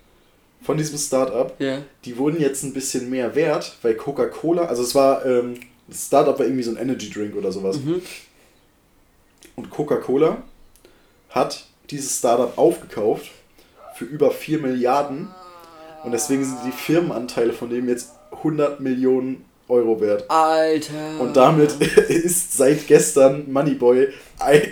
von 0.63 0.77
diesem 0.77 0.99
Startup, 0.99 1.55
Ja. 1.59 1.83
die 2.05 2.17
wurden 2.17 2.41
jetzt 2.41 2.63
ein 2.63 2.73
bisschen 2.75 3.11
mehr 3.11 3.35
wert, 3.35 3.77
weil 3.83 3.95
Coca-Cola, 3.95 4.65
also 4.67 4.83
es 4.83 4.95
war, 4.95 5.25
ähm, 5.27 5.59
das 5.89 6.07
Startup 6.07 6.39
war 6.39 6.47
irgendwie 6.47 6.63
so 6.63 6.71
ein 6.71 6.77
Energy 6.79 7.11
Drink 7.11 7.35
oder 7.37 7.53
sowas. 7.53 7.77
Mhm. 7.79 8.01
Und 9.57 9.71
Coca-Cola 9.71 10.43
hat 11.31 11.67
dieses 11.91 12.19
Startup 12.19 12.57
aufgekauft 12.57 13.31
für 13.95 14.05
über 14.05 14.31
4 14.31 14.59
Milliarden. 14.61 15.29
Und 16.05 16.13
deswegen 16.13 16.45
sind 16.45 16.59
die 16.67 16.73
Firmenanteile 16.73 17.53
von 17.53 17.71
dem 17.71 17.89
jetzt 17.89 18.11
100 18.33 18.81
Millionen 18.81 19.45
Euro 19.69 19.99
wert. 20.01 20.31
Alter. 20.31 21.21
Und 21.21 21.37
damit 21.37 21.73
ist 22.09 22.57
seit 22.57 22.87
gestern 22.87 23.51
Moneyboy 23.51 24.09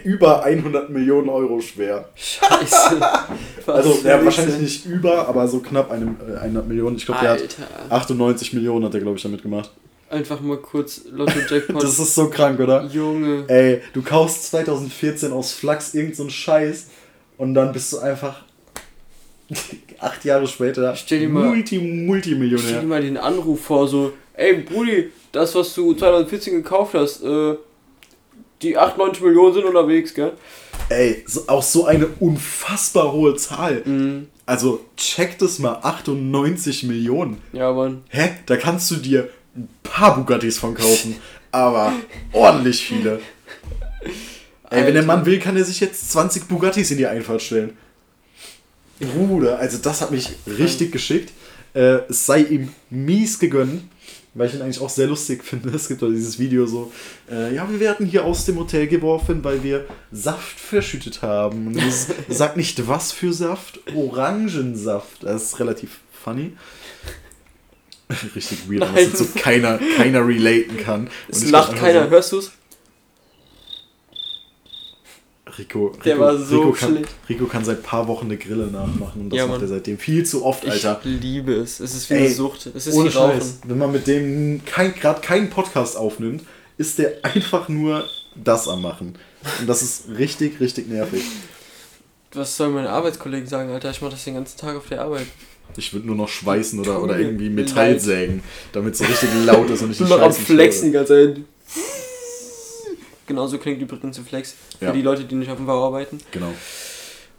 über 0.05 0.45
100 0.45 0.91
Millionen 0.91 1.31
Euro 1.31 1.61
schwer. 1.61 2.09
Scheiße. 2.15 3.01
Was 3.65 3.87
also 3.87 4.07
ja, 4.07 4.23
wahrscheinlich 4.23 4.59
nicht 4.59 4.87
über, 4.87 5.27
aber 5.27 5.49
so 5.49 5.61
knapp 5.61 5.91
eine, 5.91 6.15
äh, 6.29 6.39
100 6.39 6.69
Millionen. 6.69 6.97
Ich 6.97 7.07
glaube, 7.07 7.21
der 7.23 7.31
hat 7.31 7.41
Alter. 7.41 7.65
98 7.89 8.53
Millionen 8.53 8.85
hat 8.85 8.95
er, 8.95 9.01
glaube 9.01 9.17
ich, 9.17 9.23
damit 9.23 9.43
gemacht. 9.43 9.71
Einfach 10.11 10.41
mal 10.43 10.59
kurz 10.59 11.03
Lotto 11.11 11.39
Jackpot. 11.49 11.83
Das 11.83 11.99
ist 11.99 12.15
so 12.15 12.29
krank, 12.29 12.61
oder? 12.61 12.85
Junge. 12.85 13.45
Ey, 13.49 13.81
du 13.95 14.03
kaufst 14.03 14.51
2014 14.51 15.33
aus 15.33 15.53
Flachs 15.53 15.95
irgend 15.95 16.17
so 16.17 16.29
Scheiß 16.29 16.89
und 17.39 17.55
dann 17.55 17.73
bist 17.73 17.95
du 17.95 17.99
einfach 17.99 18.43
acht 20.03 20.25
Jahre 20.25 20.47
später 20.47 20.83
mal- 20.83 20.89
Multi, 21.49 21.77
Stell 21.77 21.81
dir 21.81 22.07
Multimillionär. 22.07 22.83
mal 22.83 23.03
den 23.03 23.17
Anruf 23.17 23.65
vor, 23.65 23.87
so, 23.89 24.13
ey 24.35 24.55
Brudi, 24.55 25.11
das, 25.33 25.55
was 25.55 25.73
du 25.75 25.95
2014 25.95 26.55
gekauft 26.55 26.95
hast, 26.95 27.23
äh, 27.23 27.55
die 28.63 28.77
98 28.77 29.23
Millionen 29.23 29.55
sind 29.55 29.65
unterwegs, 29.65 30.15
gell? 30.15 30.33
Ey, 30.89 31.25
so, 31.27 31.43
auch 31.49 31.63
so 31.63 31.87
eine 31.87 32.07
unfassbar 32.21 33.13
hohe 33.13 33.35
Zahl. 33.37 33.83
Mhm. 33.85 34.29
Also 34.47 34.85
check 34.97 35.39
das 35.39 35.59
mal, 35.59 35.79
98 35.83 36.83
Millionen. 36.85 37.39
Ja, 37.53 37.73
Mann. 37.73 38.03
Hä? 38.09 38.31
Da 38.47 38.57
kannst 38.57 38.91
du 38.91 38.97
dir 38.97 39.29
ein 39.57 39.69
paar 39.83 40.17
Bugattis 40.17 40.59
von 40.59 40.75
kaufen, 40.75 41.17
aber 41.51 41.93
ordentlich 42.33 42.85
viele. 42.85 43.21
Ey, 44.71 44.87
wenn 44.87 44.95
der. 44.95 45.03
Mann 45.03 45.27
will, 45.27 45.39
kann 45.39 45.57
er 45.57 45.65
sich 45.65 45.81
jetzt 45.81 46.11
20 46.13 46.49
Bugattis 46.49 46.91
in 46.91 46.97
die 46.99 47.07
Einfahrt 47.07 47.43
stellen. 47.43 47.77
Bruder, 49.03 49.59
also 49.59 49.79
das 49.79 50.01
hat 50.01 50.11
mich 50.11 50.31
richtig 50.47 50.93
geschickt. 50.93 51.33
Äh, 51.75 52.01
es 52.09 52.27
sei 52.27 52.41
ihm 52.41 52.69
mies 52.91 53.39
gegönnt, 53.39 53.83
weil 54.35 54.49
ich 54.49 54.55
ihn 54.55 54.63
eigentlich 54.63 54.81
auch 54.81 54.91
sehr 54.91 55.07
lustig 55.07 55.43
finde. 55.45 55.71
Es 55.71 55.89
gibt 55.89 56.03
doch 56.03 56.09
dieses 56.09 56.39
Video 56.39 56.67
so, 56.67 56.93
äh, 57.31 57.55
ja, 57.55 57.69
wir 57.71 57.81
werden 57.81 58.07
hier 58.07 58.25
aus 58.25 58.45
dem 58.45 58.59
Hotel 58.59 58.87
geworfen, 58.87 59.43
weil 59.43 59.63
wir 59.63 59.87
Saft 60.13 60.59
verschüttet 60.59 61.23
haben. 61.23 61.69
Und 61.69 61.77
es 61.77 62.09
sagt 62.29 62.57
nicht, 62.57 62.87
was 62.87 63.13
für 63.13 63.33
Saft, 63.33 63.81
Orangensaft. 63.95 65.23
Das 65.23 65.43
ist 65.43 65.61
relativ 65.61 66.01
funny. 66.13 66.53
Richtig 68.35 68.71
weird, 68.71 68.83
dass 68.83 68.95
jetzt 68.95 69.17
so 69.17 69.27
keiner, 69.35 69.81
keiner 69.97 70.27
relaten 70.27 70.77
kann. 70.77 71.09
Es 71.29 71.39
Und 71.39 71.47
ich 71.47 71.51
lacht 71.51 71.71
glaub 71.71 71.81
keiner, 71.81 72.01
einfach 72.01 72.13
hörst 72.13 72.33
du's? 72.33 72.53
Rico, 75.59 75.87
Rico, 75.89 76.03
Der 76.05 76.19
war 76.19 76.37
so 76.39 76.61
Rico, 76.61 76.73
kann, 76.73 76.97
schlecht. 76.97 77.09
Rico 77.29 77.47
kann 77.47 77.65
seit 77.65 77.83
paar 77.83 78.09
Wochen 78.09 78.27
eine 78.27 78.37
Grille 78.37 78.67
nachmachen 78.67 79.23
und 79.23 79.31
das 79.31 79.39
Ja, 79.39 79.47
macht 79.47 79.63
er 79.63 79.69
seitdem 79.69 79.99
viel 79.99 80.25
zu 80.25 80.45
oft, 80.45 80.67
Alter. 80.67 81.01
Ich 81.05 81.21
liebe 81.21 81.55
es. 81.55 81.81
Es 81.81 81.95
ist 81.95 82.09
wie 82.11 82.15
Ey, 82.15 82.27
eine 82.27 82.35
Sucht. 82.35 82.67
Es 82.75 82.87
ist 82.87 82.95
Ohne 82.95 83.13
wie 83.13 83.17
Rauchen. 83.17 83.41
Scheiß. 83.41 83.59
Wenn 83.67 83.79
man 83.79 83.93
mit 83.93 84.07
dem 84.07 84.63
kein, 84.65 84.95
gerade 84.95 85.21
keinen 85.21 85.51
Podcast 85.51 85.97
aufnimmt, 85.97 86.43
ist 86.79 86.99
der 86.99 87.13
einfach 87.23 87.69
nur 87.69 88.05
das 88.35 88.69
am 88.69 88.83
machen. 88.83 89.15
Und 89.61 89.69
das 89.69 89.83
ist 89.83 90.05
richtig, 90.17 90.61
richtig 90.61 90.89
nervig. 90.89 91.23
Was 92.35 92.57
sollen 92.57 92.73
meine 92.73 92.89
Arbeitskollegen 92.89 93.47
sagen, 93.47 93.71
Alter? 93.71 93.91
Ich 93.91 94.01
mach 94.01 94.11
das 94.11 94.25
den 94.25 94.35
ganzen 94.35 94.59
Tag 94.59 94.77
auf 94.77 94.89
der 94.89 95.03
Arbeit. 95.03 95.27
Ich 95.77 95.93
würde 95.93 96.07
nur 96.07 96.17
noch 96.17 96.29
schweißen 96.29 96.81
oder, 96.81 96.95
Tut 96.95 97.05
oder 97.05 97.19
irgendwie 97.19 97.47
leid. 97.49 97.55
Metall 97.55 98.01
sägen, 98.01 98.43
damit 98.73 98.95
es 98.95 98.99
so 99.01 99.05
richtig 99.05 99.29
laut 99.45 99.69
ist 99.71 99.83
und 99.83 99.91
ich 99.91 100.01
Ich 100.01 100.07
die 100.07 100.11
bin 100.11 100.19
noch 100.19 100.21
am 100.23 100.33
Flexen 100.33 100.87
die 100.87 100.93
ganze 100.93 101.35
Zeit. 101.35 101.45
Genauso 103.33 103.57
klingt 103.57 103.81
übrigens 103.81 104.19
ein 104.19 104.27
Flex. 104.27 104.55
Für 104.79 104.85
Ja. 104.87 104.93
die 104.93 105.01
Leute, 105.01 105.25
die 105.25 105.35
nicht 105.37 105.51
auf 105.51 105.57
dem 105.57 105.65
Bau 105.65 105.87
arbeiten. 105.87 106.19
Genau. 106.31 106.53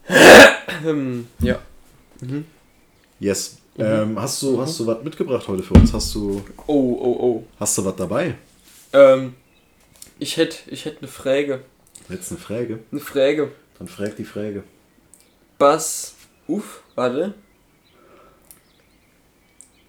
Ähm, 0.86 1.28
ja. 1.40 1.60
Mhm. 2.20 2.46
Yes. 3.20 3.58
Mhm. 3.78 3.84
Ähm, 3.86 4.20
hast 4.20 4.42
du, 4.42 4.60
hast 4.60 4.80
du 4.80 4.88
was 4.88 5.04
mitgebracht 5.04 5.48
heute 5.48 5.62
für 5.62 5.76
uns? 5.76 5.94
Hast 5.94 6.16
du, 6.16 6.44
Oh, 6.66 6.98
oh, 7.00 7.18
oh. 7.22 7.44
hast 7.60 7.78
du 7.78 7.86
was 7.86 7.96
dabei? 7.96 8.36
Ähm, 8.92 9.36
ich 10.18 10.36
hätte 10.38 10.58
ich 10.68 10.86
hätt 10.86 10.98
eine 11.00 11.08
Frage. 11.08 11.62
Jetzt 12.10 12.32
eine 12.32 12.40
Frage. 12.40 12.80
Eine 12.92 13.00
Frage. 13.02 13.52
Dann 13.78 13.88
frag 13.88 14.16
die 14.16 14.26
Frage. 14.26 14.64
Was? 15.60 16.16
Uff, 16.48 16.82
warte. 16.96 17.36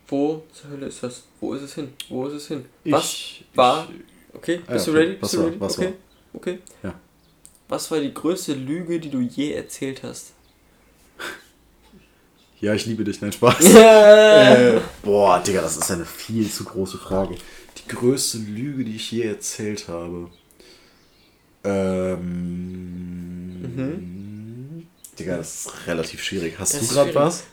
Wo 0.09 0.45
zur 0.53 0.71
Hölle 0.71 0.87
ist 0.87 1.03
das? 1.03 1.23
Wo 1.41 1.55
ist 1.55 1.63
es 1.63 1.75
hin? 1.75 1.93
Wo 2.11 2.27
ist 2.27 2.35
es 2.35 2.49
hin? 2.49 2.67
Was 2.85 3.05
Ich, 3.05 3.45
war- 3.55 3.89
Ich, 3.91 4.14
Okay, 4.35 4.61
Ah, 4.67 4.73
bist 4.73 4.87
ja, 4.87 4.93
du 4.93 4.99
ready? 4.99 5.13
Was 5.15 5.21
Bist 5.21 5.35
du 5.35 5.39
war- 5.39 5.47
ready? 5.47 5.61
was 5.61 5.79
okay. 5.79 5.87
war? 5.87 5.93
Okay. 6.35 6.59
Ja. 6.83 6.95
Was 7.69 7.91
war 7.91 8.01
die 8.01 8.13
größte 8.13 8.55
Lüge, 8.55 9.01
die 9.01 9.11
du 9.11 9.21
je 9.21 9.53
erzählt 9.53 10.03
hast? 10.03 10.33
ja, 12.61 12.75
ich 12.75 12.87
liebe 12.87 13.05
dich. 13.05 13.21
Nein, 13.21 13.33
Spaß. 13.33 13.61
äh, 13.75 14.77
äh, 14.77 14.81
boah, 15.03 15.41
Digga, 15.41 15.63
das 15.63 15.77
ist 15.77 15.91
eine 15.91 16.05
viel 16.05 16.51
zu 16.51 16.65
große 16.65 16.99
Frage. 16.99 17.37
Die 17.79 17.89
größte 17.89 18.39
Lüge, 18.39 18.85
die 18.85 18.97
ich 18.97 19.11
je 19.13 19.23
erzählt 19.25 19.89
habe. 19.89 20.29
Ähm, 21.65 23.61
Mhm. 23.63 24.87
Digga, 25.19 25.37
das 25.39 25.67
ist 25.67 25.87
relativ 25.87 26.23
schwierig. 26.23 26.55
Hast 26.59 26.75
Das 26.75 26.89
du 26.89 26.95
gerade 26.95 27.15
was? 27.15 27.45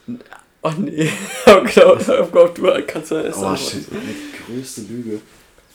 Oh 0.63 0.71
nee, 0.77 1.09
oh 1.47 1.63
Gott, 1.73 2.07
oh 2.09 2.25
Gott, 2.27 2.57
du 2.57 2.83
kannst 2.85 3.11
ja 3.11 3.21
erst 3.21 3.39
Oh 3.39 3.55
shit, 3.55 3.85
die 3.89 4.53
größte 4.53 4.81
Lüge. 4.81 5.21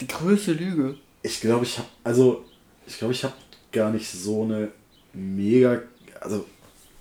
Die 0.00 0.06
größte 0.06 0.52
Lüge. 0.52 0.96
Ich 1.22 1.40
glaube, 1.40 1.64
ich 1.64 1.78
habe 1.78 1.88
also 2.04 2.44
ich 2.86 2.98
glaube, 2.98 3.14
ich 3.14 3.24
habe 3.24 3.34
gar 3.72 3.90
nicht 3.90 4.08
so 4.10 4.44
eine 4.44 4.68
mega 5.12 5.82
also 6.20 6.44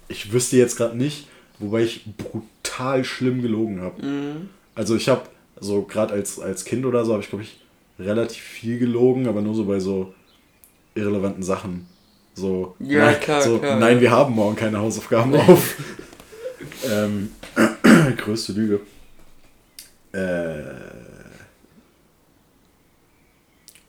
ich 0.08 0.32
wüsste 0.32 0.58
jetzt 0.58 0.78
gerade 0.78 0.98
nicht, 0.98 1.28
wobei 1.60 1.84
ich 1.84 2.06
brutal 2.18 3.04
schlimm 3.04 3.42
gelogen 3.42 3.82
habe. 3.82 4.06
Mhm. 4.06 4.50
Also 4.74 4.96
ich 4.96 5.10
habe 5.10 5.24
so 5.60 5.84
gerade 5.84 6.14
als 6.14 6.40
als 6.40 6.66
Kind 6.66 6.86
oder 6.86 7.06
so 7.06 7.14
habe 7.14 7.24
ich 7.24 7.30
glaube 7.30 7.44
ich 7.44 7.60
relativ 8.00 8.42
viel 8.42 8.78
gelogen, 8.80 9.28
aber 9.28 9.42
nur 9.42 9.56
so 9.56 9.66
bei 9.66 9.80
so 9.80 10.14
irrelevanten 10.96 11.44
Sachen. 11.44 11.88
So 12.34 12.76
Ja, 12.80 13.06
nein, 13.06 13.20
klar, 13.20 13.42
so, 13.42 13.60
klar, 13.60 13.80
nein, 13.80 14.02
wir 14.02 14.12
haben 14.12 14.36
morgen 14.36 14.56
keine 14.56 14.80
Hausaufgaben 14.80 15.36
auf. 15.36 15.76
ähm, 16.90 17.32
größte 18.18 18.52
Lüge. 18.54 18.82
Äh, 20.12 21.15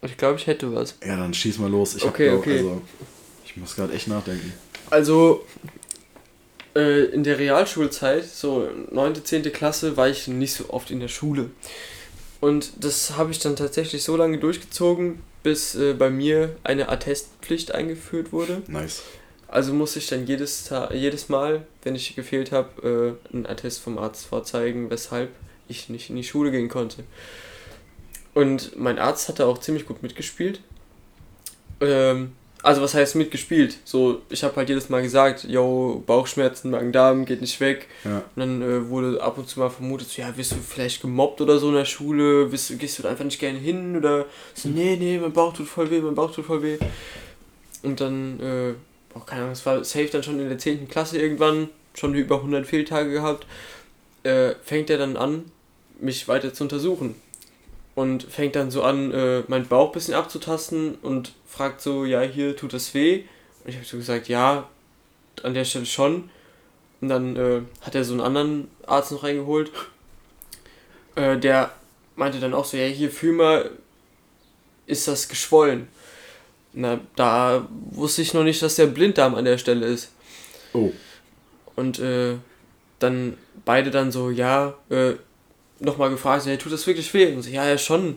Ich 0.07 0.17
glaube, 0.17 0.39
ich 0.39 0.47
hätte 0.47 0.75
was. 0.75 0.97
Ja, 1.05 1.17
dann 1.17 1.35
schieß 1.35 1.59
mal 1.59 1.71
los. 1.71 1.95
Ich 1.95 2.05
Okay, 2.05 2.31
hab, 2.31 2.39
okay. 2.39 2.59
Also, 2.59 2.83
ich 3.45 3.57
muss 3.57 3.77
gerade 3.77 3.93
echt 3.93 4.09
nachdenken. 4.09 4.53
Also, 4.91 5.45
äh, 6.75 7.05
in 7.07 7.25
der 7.25 7.39
Realschulzeit, 7.39 8.25
so 8.25 8.69
9., 8.91 9.25
10. 9.25 9.53
Klasse, 9.53 9.97
war 9.97 10.09
ich 10.09 10.29
nicht 10.29 10.55
so 10.55 10.71
oft 10.71 10.91
in 10.91 11.01
der 11.01 11.09
Schule. 11.09 11.51
Und 12.41 12.85
das 12.85 13.17
habe 13.17 13.31
ich 13.31 13.39
dann 13.39 13.57
tatsächlich 13.57 14.05
so 14.05 14.17
lange 14.17 14.39
durchgezogen, 14.39 15.21
bis 15.43 15.75
äh, 15.75 15.95
bei 15.95 16.11
mir 16.11 16.57
eine 16.65 16.89
Attestpflicht 16.89 17.73
eingeführt 17.73 18.33
wurde. 18.33 18.63
Nice. 18.67 19.03
Also 19.49 19.73
musste 19.73 20.01
ich 20.01 20.09
dann 20.09 20.27
jedes, 20.27 20.65
Ta 20.65 20.93
jedes 20.93 21.29
Mal, 21.29 21.67
wenn 21.83 21.95
ich 21.95 22.15
gefehlt 22.17 22.53
habe, 22.53 23.17
äh, 23.33 23.35
einen 23.35 23.47
Attest 23.47 23.81
vom 23.81 23.97
Arzt 23.97 24.27
vorzeigen, 24.27 24.91
weshalb 24.91 25.31
ich 25.69 25.89
nicht 25.89 26.11
in 26.11 26.17
die 26.17 26.25
Schule 26.25 26.51
gehen 26.51 26.69
konnte. 26.69 27.05
Und 28.37 28.79
mein 28.79 28.99
Arzt 28.99 29.31
hatte 29.31 29.47
auch 29.47 29.57
ziemlich 29.57 29.87
gut 29.87 30.03
mitgespielt. 30.03 30.61
Ähm, 31.81 32.33
also 32.63 32.83
was 32.83 32.93
heißt 32.93 33.15
mitgespielt? 33.15 33.79
So, 33.85 34.21
ich 34.29 34.45
habe 34.45 34.55
halt 34.57 34.69
jedes 34.69 34.91
Mal 34.91 35.01
gesagt, 35.01 35.45
yo, 35.45 36.03
Bauchschmerzen, 36.07 36.71
Magen-Darm, 36.71 37.25
geht 37.25 37.41
nicht 37.41 37.59
weg. 37.61 37.89
Ja. 38.05 38.19
Und 38.19 38.25
dann 38.37 38.61
äh, 38.61 38.91
wurde 38.91 39.23
ab 39.23 39.39
und 39.39 39.49
zu 39.49 39.59
mal 39.59 39.71
vermutet, 39.71 40.11
so, 40.11 40.21
ja, 40.21 40.37
wirst 40.37 40.53
du 40.53 40.57
vielleicht 40.57 41.01
gemobbt 41.01 41.41
oder 41.41 41.59
so 41.59 41.69
in 41.71 41.77
der 41.77 41.87
Schule? 41.87 42.53
Wirst, 42.53 42.69
du- 42.69 42.77
gehst 42.77 42.99
du 42.99 43.05
da 43.05 43.09
einfach 43.09 43.25
nicht 43.25 43.41
gerne 43.41 43.59
hin? 43.59 43.97
Oder 43.97 44.27
so, 44.53 44.69
nee, 44.69 44.97
nee, 45.01 45.17
mein 45.19 45.33
Bauch 45.33 45.55
tut 45.55 45.67
voll 45.67 45.91
weh, 45.91 46.01
mein 46.03 46.15
Bauch 46.15 46.31
tut 46.31 46.45
voll 46.45 46.63
weh. 46.63 46.77
Und 47.83 48.03
dann, 48.03 48.39
äh, 48.41 48.75
oh, 49.15 49.21
keine 49.21 49.43
Ahnung, 49.45 49.53
es 49.53 49.65
war 49.65 49.83
safe 49.83 50.09
dann 50.13 50.23
schon 50.23 50.39
in 50.41 50.51
der 50.51 50.59
10. 50.59 50.89
Klasse 50.89 51.17
irgendwann, 51.19 51.71
schon 51.95 52.15
über 52.15 52.37
100 52.37 52.67
Fehltage 52.67 53.13
gehabt, 53.13 53.47
äh, 54.25 54.53
fängt 54.63 54.91
er 54.91 54.99
dann 54.99 55.17
an, 55.17 55.45
mich 56.01 56.29
weiter 56.29 56.53
zu 56.53 56.65
untersuchen. 56.65 57.15
Und 57.97 58.23
fängt 58.25 58.55
dann 58.55 58.71
so 58.71 58.83
an, 58.85 59.11
äh, 59.11 59.43
meinen 59.49 59.67
Bauch 59.67 59.89
ein 59.89 59.93
bisschen 59.93 60.15
abzutasten 60.15 60.97
und 60.97 61.33
fragt 61.49 61.81
so, 61.81 62.05
ja, 62.05 62.21
hier 62.21 62.55
tut 62.55 62.73
das 62.73 62.95
weh. 62.95 63.25
Und 63.65 63.71
ich 63.71 63.77
habe 63.77 63.87
so 63.87 63.97
gesagt, 63.97 64.29
ja, 64.29 64.69
an 65.43 65.55
der 65.55 65.65
Stelle 65.65 65.87
schon. 65.87 66.31
Und 67.01 67.09
dann 67.09 67.37
äh, 67.37 67.63
hat 67.81 67.95
er 67.95 68.05
so 68.05 68.13
einen 68.13 68.21
anderen 68.21 68.69
Arzt 68.87 69.13
noch 69.13 69.25
reingeholt. 69.25 69.73
Äh, 71.15 71.39
der 71.39 71.73
meinte 72.17 72.39
dann 72.39 72.55
auch 72.55 72.65
so, 72.65 72.77
ja, 72.77 72.87
hier 72.87 73.11
fühl 73.11 73.33
mal, 73.33 73.71
ist 74.87 75.09
das 75.09 75.29
geschwollen. 75.29 75.89
Na, 76.73 77.01
da 77.17 77.67
wusste 77.91 78.21
ich 78.23 78.35
noch 78.35 78.45
nicht, 78.45 78.61
dass 78.63 78.77
der 78.77 78.87
Blinddarm 78.87 79.35
an 79.35 79.47
der 79.47 79.59
Stelle 79.59 79.87
ist. 79.87 80.13
Oh. 80.75 80.93
Und 81.75 81.99
äh, 81.99 82.37
dann 82.99 83.39
beide 83.65 83.91
dann 83.91 84.13
so, 84.13 84.31
ja, 84.31 84.75
äh, 84.91 85.15
nochmal 85.81 86.11
gefragt, 86.11 86.47
hey, 86.47 86.57
tut 86.59 86.73
das 86.73 86.87
wirklich 86.87 87.13
weh? 87.15 87.35
Und 87.35 87.43
so, 87.43 87.51
ja, 87.51 87.67
ja, 87.69 87.79
schon. 87.79 88.17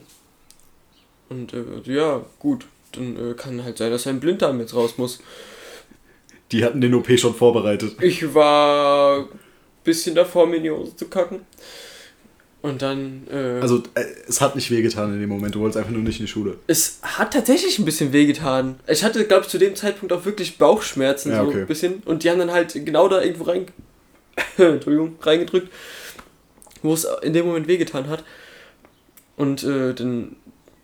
Und 1.29 1.53
äh, 1.53 1.63
ja, 1.85 2.21
gut, 2.39 2.65
dann 2.93 3.31
äh, 3.31 3.33
kann 3.35 3.63
halt 3.63 3.77
sein, 3.77 3.91
dass 3.91 4.07
ein 4.07 4.19
Blinddarm 4.19 4.59
jetzt 4.59 4.73
raus 4.73 4.95
muss. 4.97 5.19
Die 6.51 6.63
hatten 6.65 6.81
den 6.81 6.93
OP 6.95 7.07
schon 7.19 7.35
vorbereitet. 7.35 7.95
Ich 8.01 8.33
war 8.33 9.19
ein 9.19 9.27
bisschen 9.83 10.15
davor, 10.15 10.47
mir 10.47 10.57
in 10.57 10.63
die 10.63 10.71
Hose 10.71 10.95
zu 10.95 11.07
kacken. 11.07 11.41
Und 12.61 12.81
dann, 12.81 13.25
äh, 13.31 13.59
Also, 13.61 13.83
äh, 13.93 14.03
es 14.27 14.41
hat 14.41 14.55
nicht 14.55 14.69
wehgetan 14.69 15.13
in 15.13 15.19
dem 15.21 15.29
Moment. 15.29 15.55
Du 15.55 15.59
wolltest 15.61 15.77
einfach 15.77 15.91
nur 15.91 16.01
nicht 16.01 16.19
in 16.19 16.25
die 16.25 16.31
Schule. 16.31 16.57
es 16.67 16.99
hat 17.03 17.31
tatsächlich 17.33 17.79
ein 17.79 17.85
bisschen 17.85 18.11
wehgetan. 18.11 18.79
Ich 18.87 19.03
hatte, 19.03 19.25
glaube 19.25 19.43
ich, 19.43 19.49
zu 19.49 19.57
dem 19.59 19.75
Zeitpunkt 19.75 20.11
auch 20.11 20.25
wirklich 20.25 20.57
Bauchschmerzen, 20.57 21.31
Ja, 21.31 21.43
so 21.43 21.49
okay. 21.49 21.61
ein 21.61 21.67
bisschen. 21.67 22.01
Und 22.05 22.23
die 22.23 22.29
haben 22.29 22.39
dann 22.39 22.51
halt 22.51 22.73
genau 22.73 23.07
da 23.07 23.21
irgendwo 23.21 23.45
rein, 23.45 23.67
Entschuldigung, 24.57 25.15
reingedrückt, 25.21 25.71
wo 26.81 26.93
es 26.93 27.07
in 27.21 27.33
dem 27.33 27.45
Moment 27.45 27.67
wehgetan 27.67 28.07
hat. 28.07 28.23
Und 29.37 29.63
äh, 29.63 29.93
dann 29.93 30.35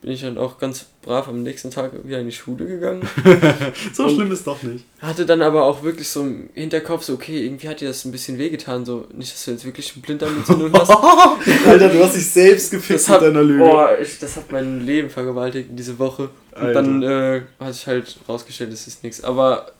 bin 0.05 0.13
ich 0.13 0.21
dann 0.21 0.37
auch 0.37 0.59
ganz 0.59 0.85
brav 1.01 1.27
am 1.27 1.41
nächsten 1.41 1.71
Tag 1.71 1.91
wieder 2.03 2.19
in 2.19 2.27
die 2.27 2.31
Schule 2.31 2.67
gegangen. 2.67 3.01
So 3.93 4.07
schlimm 4.07 4.31
ist 4.31 4.45
doch 4.45 4.61
nicht. 4.61 4.85
Hatte 5.01 5.25
dann 5.25 5.41
aber 5.41 5.63
auch 5.63 5.81
wirklich 5.81 6.07
so 6.07 6.21
im 6.21 6.49
Hinterkopf 6.53 7.03
so, 7.03 7.13
okay, 7.13 7.43
irgendwie 7.43 7.67
hat 7.67 7.81
dir 7.81 7.87
das 7.87 8.05
ein 8.05 8.11
bisschen 8.11 8.37
wehgetan. 8.37 8.85
So, 8.85 9.07
nicht, 9.13 9.33
dass 9.33 9.45
du 9.45 9.51
jetzt 9.51 9.65
wirklich 9.65 9.93
einen 9.93 10.03
Blinddarmentzündung 10.03 10.71
hast. 10.73 10.91
Alter, 11.67 11.89
du 11.89 12.03
hast 12.03 12.15
dich 12.15 12.29
selbst 12.29 12.69
gefixt 12.69 13.07
Das 13.07 13.15
hat, 13.15 13.21
mit 13.21 13.31
deiner 13.31 13.43
Lüge. 13.43 13.63
oh, 13.63 13.87
ich, 13.99 14.19
das 14.19 14.35
hat 14.35 14.51
mein 14.51 14.85
Leben 14.85 15.09
vergewaltigt 15.09 15.69
diese 15.71 15.97
Woche. 15.97 16.29
Und 16.53 16.61
Alter. 16.61 16.73
dann 16.83 17.01
äh, 17.01 17.41
hat 17.59 17.73
sich 17.73 17.87
halt 17.87 18.15
rausgestellt, 18.29 18.71
es 18.73 18.85
ist 18.85 19.03
nichts. 19.03 19.23
Aber 19.23 19.71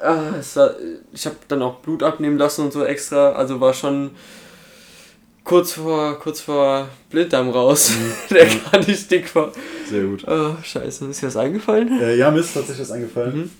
ah, 0.00 0.34
es 0.38 0.54
war, 0.54 0.76
ich 1.12 1.26
habe 1.26 1.36
dann 1.48 1.62
auch 1.62 1.80
Blut 1.80 2.04
abnehmen 2.04 2.38
lassen 2.38 2.64
und 2.64 2.72
so 2.72 2.84
extra. 2.84 3.32
Also 3.32 3.60
war 3.60 3.74
schon 3.74 4.12
kurz 5.44 5.72
vor, 5.72 6.18
kurz 6.18 6.40
vor 6.40 6.88
Blinddarm 7.10 7.50
raus, 7.50 7.92
der 8.30 8.46
gar 8.46 8.84
nicht 8.84 9.10
dick 9.10 9.32
war. 9.34 9.52
Sehr 9.88 10.04
gut. 10.04 10.26
Oh, 10.26 10.56
scheiße, 10.62 11.06
ist 11.06 11.22
dir 11.22 11.26
was 11.26 11.36
eingefallen? 11.36 12.00
Äh, 12.00 12.16
ja, 12.16 12.30
mir 12.30 12.40
ist 12.40 12.54
tatsächlich 12.54 12.80
was 12.80 12.90
eingefallen. 12.90 13.36
Mhm. 13.36 13.50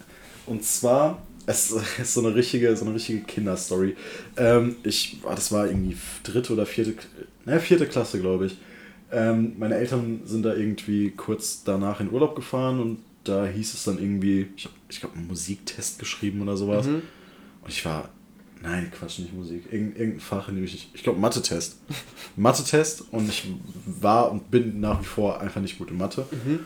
Und 0.47 0.65
zwar, 0.65 1.23
es 1.47 1.71
ist 1.71 2.15
so 2.15 2.21
eine 2.21 2.35
richtige, 2.35 2.75
so 2.77 2.85
eine 2.85 2.95
richtige 2.95 3.21
Kinderstory. 3.21 3.97
Ähm, 4.37 4.77
ich, 4.83 5.19
ah, 5.27 5.35
das 5.35 5.53
war 5.53 5.67
irgendwie 5.67 5.97
dritte 6.23 6.55
oder 6.55 6.67
vierte, 6.67 6.95
ne, 7.45 7.61
vierte 7.61 7.87
Klasse, 7.87 8.19
glaube 8.21 8.47
ich. 8.47 8.57
Ähm, 9.13 9.55
meine 9.59 9.77
Eltern 9.77 10.23
sind 10.25 10.43
da 10.43 10.55
irgendwie 10.55 11.11
kurz 11.11 11.63
danach 11.65 12.01
in 12.01 12.11
Urlaub 12.11 12.35
gefahren 12.35 12.81
und 12.81 12.99
da 13.23 13.47
hieß 13.47 13.75
es 13.75 13.85
dann 13.85 13.99
irgendwie, 13.99 14.49
ich, 14.57 14.69
ich 14.89 15.01
glaube, 15.01 15.17
einen 15.17 15.29
Musiktest 15.29 15.99
geschrieben 15.99 16.43
oder 16.43 16.57
sowas. 16.57 16.87
Mhm. 16.87 17.03
Und 17.63 17.71
ich 17.71 17.85
war, 17.85 18.11
nein, 18.65 18.91
Quatsch, 18.99 19.19
nicht 19.21 19.35
Musik, 19.35 19.65
Irgend, 19.71 19.97
irgendein 19.99 20.21
Fach, 20.21 20.49
in 20.49 20.57
dem 20.57 20.65
ich, 20.65 20.91
ich 20.95 21.03
glaube, 21.03 21.21
Mathe-Test. 21.21 21.77
Mathe-Test 22.37 23.05
und 23.13 23.29
ich 23.29 23.47
war 23.87 24.31
und 24.33 24.51
bin 24.51 24.81
nach 24.81 25.01
wie 25.01 25.07
vor 25.07 25.41
einfach 25.41 25.61
nicht 25.61 25.79
gut 25.79 25.91
in 25.91 25.99
Mathe. 25.99 26.27
Mhm. 26.31 26.61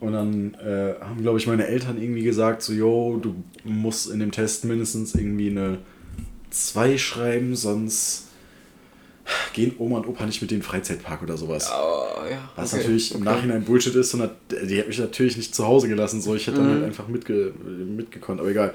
Und 0.00 0.12
dann 0.12 0.54
äh, 0.54 0.94
haben, 1.00 1.20
glaube 1.20 1.38
ich, 1.38 1.46
meine 1.46 1.66
Eltern 1.66 2.00
irgendwie 2.00 2.22
gesagt, 2.22 2.62
so, 2.62 2.72
yo, 2.72 3.18
du 3.20 3.34
musst 3.64 4.10
in 4.10 4.18
dem 4.20 4.30
Test 4.32 4.64
mindestens 4.64 5.14
irgendwie 5.14 5.50
eine 5.50 5.78
2 6.50 6.96
schreiben, 6.98 7.54
sonst 7.54 8.28
gehen 9.52 9.74
Oma 9.78 9.98
und 9.98 10.08
Opa 10.08 10.26
nicht 10.26 10.40
mit 10.42 10.50
in 10.50 10.58
den 10.58 10.62
Freizeitpark 10.64 11.22
oder 11.22 11.36
sowas. 11.36 11.70
Oh, 11.70 12.28
ja. 12.28 12.50
Was 12.56 12.72
okay, 12.72 12.82
natürlich 12.82 13.14
im 13.14 13.18
okay. 13.22 13.30
Nachhinein 13.30 13.64
Bullshit 13.64 13.94
ist 13.94 14.14
und 14.14 14.22
hat, 14.22 14.36
die 14.50 14.78
hat 14.78 14.88
mich 14.88 14.98
natürlich 14.98 15.36
nicht 15.36 15.54
zu 15.54 15.66
Hause 15.66 15.88
gelassen, 15.88 16.20
so 16.20 16.34
ich 16.34 16.46
hätte 16.46 16.56
dann 16.58 16.68
Mhm. 16.68 16.74
halt 16.74 16.84
einfach 16.84 17.08
mitge, 17.08 17.52
mitgekonnt, 17.96 18.40
aber 18.40 18.50
egal. 18.50 18.74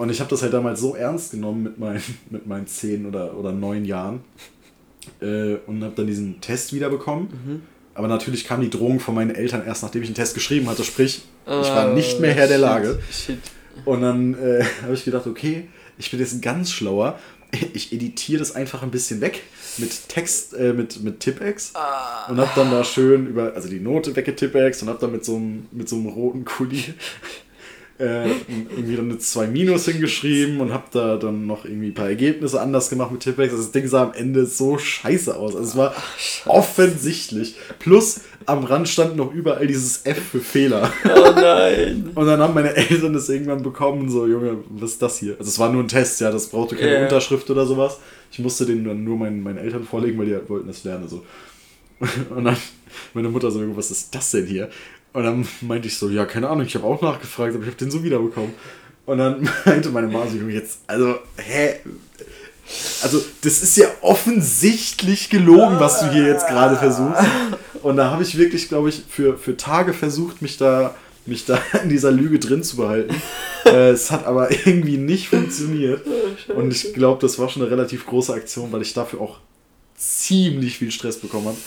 Und 0.00 0.08
ich 0.08 0.18
habe 0.20 0.30
das 0.30 0.40
halt 0.40 0.54
damals 0.54 0.80
so 0.80 0.94
ernst 0.94 1.32
genommen 1.32 1.62
mit 1.62 1.78
meinen, 1.78 2.02
mit 2.30 2.46
meinen 2.46 2.66
10 2.66 3.04
oder, 3.04 3.36
oder 3.36 3.52
9 3.52 3.84
Jahren 3.84 4.20
äh, 5.20 5.56
und 5.66 5.84
habe 5.84 5.92
dann 5.94 6.06
diesen 6.06 6.40
Test 6.40 6.72
wiederbekommen. 6.72 7.28
Mhm. 7.28 7.62
Aber 7.92 8.08
natürlich 8.08 8.46
kam 8.46 8.62
die 8.62 8.70
Drohung 8.70 8.98
von 8.98 9.14
meinen 9.14 9.34
Eltern 9.34 9.62
erst 9.66 9.82
nachdem 9.82 10.00
ich 10.00 10.08
den 10.08 10.14
Test 10.14 10.32
geschrieben 10.32 10.70
hatte, 10.70 10.84
sprich, 10.84 11.20
ich 11.44 11.50
war 11.50 11.88
Ah, 11.88 11.92
nicht 11.92 12.18
mehr 12.18 12.32
Herr 12.32 12.48
der 12.48 12.56
Lage. 12.56 12.98
Shit. 13.12 13.40
Und 13.84 14.00
dann 14.00 14.32
äh, 14.42 14.64
habe 14.82 14.94
ich 14.94 15.04
gedacht, 15.04 15.26
okay, 15.26 15.68
ich 15.98 16.10
bin 16.10 16.18
jetzt 16.18 16.40
ganz 16.40 16.70
schlauer. 16.70 17.18
Ich 17.74 17.92
editiere 17.92 18.38
das 18.38 18.54
einfach 18.54 18.84
ein 18.84 18.92
bisschen 18.92 19.20
weg 19.20 19.42
mit 19.76 20.08
Text, 20.08 20.54
äh, 20.54 20.72
mit, 20.72 21.02
mit 21.02 21.18
Tippex 21.18 21.72
und 22.28 22.38
habe 22.38 22.50
dann 22.54 22.70
da 22.70 22.84
schön 22.84 23.26
über, 23.26 23.54
also 23.54 23.68
die 23.68 23.80
Note 23.80 24.14
weggetippex 24.14 24.82
und 24.82 24.88
habe 24.88 25.00
dann 25.00 25.10
mit 25.10 25.24
so 25.24 25.34
einem, 25.34 25.66
mit 25.72 25.88
so 25.88 25.96
einem 25.96 26.06
roten 26.06 26.44
Kuli 26.44 26.94
äh, 28.00 28.28
irgendwie 28.70 28.96
dann 28.96 29.10
eine 29.10 29.18
2 29.18 29.46
Minus 29.46 29.84
hingeschrieben 29.84 30.60
und 30.60 30.72
habe 30.72 30.84
da 30.90 31.16
dann 31.16 31.46
noch 31.46 31.64
irgendwie 31.64 31.88
ein 31.88 31.94
paar 31.94 32.08
Ergebnisse 32.08 32.60
anders 32.60 32.88
gemacht 32.90 33.12
mit 33.12 33.20
Tippex. 33.20 33.52
Also 33.52 33.62
das 33.62 33.72
Ding 33.72 33.86
sah 33.86 34.04
am 34.04 34.12
Ende 34.14 34.46
so 34.46 34.78
scheiße 34.78 35.36
aus. 35.36 35.54
Also 35.54 35.68
es 35.68 35.76
war 35.76 35.94
offensichtlich. 36.46 37.56
Plus 37.78 38.22
am 38.46 38.64
Rand 38.64 38.88
stand 38.88 39.16
noch 39.16 39.32
überall 39.32 39.66
dieses 39.66 40.04
F 40.06 40.18
für 40.32 40.40
Fehler. 40.40 40.90
Oh 41.04 41.32
nein. 41.34 42.10
Und 42.14 42.26
dann 42.26 42.40
haben 42.40 42.54
meine 42.54 42.74
Eltern 42.74 43.12
das 43.12 43.28
irgendwann 43.28 43.62
bekommen, 43.62 44.08
so, 44.10 44.26
Junge, 44.26 44.58
was 44.70 44.92
ist 44.92 45.02
das 45.02 45.18
hier? 45.18 45.36
Also 45.38 45.48
es 45.48 45.58
war 45.58 45.70
nur 45.70 45.82
ein 45.82 45.88
Test, 45.88 46.20
ja, 46.20 46.30
das 46.30 46.48
brauchte 46.48 46.76
keine 46.76 46.94
Ja. 46.94 47.02
Unterschrift 47.02 47.50
oder 47.50 47.66
sowas. 47.66 47.98
Ich 48.32 48.38
musste 48.38 48.64
den 48.64 48.84
dann 48.84 49.04
nur 49.04 49.16
meinen, 49.18 49.42
meinen 49.42 49.58
Eltern 49.58 49.84
vorlegen, 49.84 50.18
weil 50.18 50.26
die 50.26 50.34
halt 50.34 50.48
wollten 50.48 50.68
das 50.68 50.84
lernen. 50.84 51.08
So. 51.08 51.24
Und 52.34 52.44
dann 52.44 52.56
meine 53.14 53.28
Mutter 53.28 53.50
so, 53.50 53.60
was 53.76 53.90
ist 53.90 54.14
das 54.14 54.30
denn 54.30 54.46
hier? 54.46 54.70
Und 55.12 55.24
dann 55.24 55.48
meinte 55.60 55.88
ich 55.88 55.98
so, 55.98 56.08
ja, 56.08 56.24
keine 56.24 56.48
Ahnung, 56.48 56.66
ich 56.66 56.74
habe 56.74 56.86
auch 56.86 57.02
nachgefragt, 57.02 57.54
aber 57.54 57.64
ich 57.64 57.70
habe 57.70 57.78
den 57.78 57.90
so 57.90 58.04
wiederbekommen. 58.04 58.54
Und 59.06 59.18
dann 59.18 59.48
meinte 59.64 59.90
meine 59.90 60.06
Mama 60.06 60.26
so, 60.28 60.36
jetzt, 60.48 60.80
also, 60.86 61.16
hä? 61.36 61.76
Also, 63.02 63.20
das 63.42 63.62
ist 63.62 63.76
ja 63.76 63.88
offensichtlich 64.00 65.28
gelogen, 65.28 65.80
was 65.80 66.00
du 66.00 66.12
hier 66.12 66.26
jetzt 66.26 66.46
gerade 66.46 66.76
versuchst. 66.76 67.20
Und 67.82 67.96
da 67.96 68.10
habe 68.12 68.22
ich 68.22 68.38
wirklich, 68.38 68.68
glaube 68.68 68.90
ich, 68.90 69.02
für, 69.08 69.36
für 69.36 69.56
Tage 69.56 69.92
versucht, 69.92 70.42
mich 70.42 70.56
da, 70.56 70.94
mich 71.26 71.46
da 71.46 71.60
in 71.82 71.88
dieser 71.88 72.12
Lüge 72.12 72.38
drin 72.38 72.62
zu 72.62 72.76
behalten. 72.76 73.14
äh, 73.64 73.90
es 73.90 74.12
hat 74.12 74.24
aber 74.26 74.52
irgendwie 74.52 74.98
nicht 74.98 75.30
funktioniert. 75.30 76.02
Und 76.54 76.70
ich 76.70 76.94
glaube, 76.94 77.20
das 77.20 77.38
war 77.40 77.48
schon 77.48 77.62
eine 77.62 77.70
relativ 77.72 78.06
große 78.06 78.32
Aktion, 78.32 78.70
weil 78.70 78.82
ich 78.82 78.94
dafür 78.94 79.20
auch 79.20 79.38
ziemlich 79.96 80.78
viel 80.78 80.92
Stress 80.92 81.18
bekommen 81.18 81.46
habe. 81.46 81.58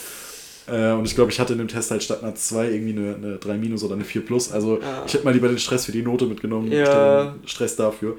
Äh, 0.67 0.91
und 0.91 1.05
ich 1.05 1.15
glaube, 1.15 1.31
ich 1.31 1.39
hatte 1.39 1.53
in 1.53 1.59
dem 1.59 1.67
Test 1.67 1.91
halt 1.91 2.03
statt 2.03 2.23
einer 2.23 2.35
2 2.35 2.69
irgendwie 2.71 2.97
eine, 2.97 3.15
eine 3.15 3.37
3 3.37 3.57
minus 3.57 3.83
oder 3.83 3.95
eine 3.95 4.05
4 4.05 4.25
plus. 4.25 4.51
Also 4.51 4.79
Ja. 4.81 5.03
ich 5.05 5.13
hätte 5.13 5.25
mal 5.25 5.33
lieber 5.33 5.47
den 5.49 5.59
Stress 5.59 5.85
für 5.85 5.91
die 5.91 6.01
Note 6.03 6.25
mitgenommen, 6.25 6.71
Ja. 6.71 7.35
Stress 7.45 7.75
dafür. 7.75 8.17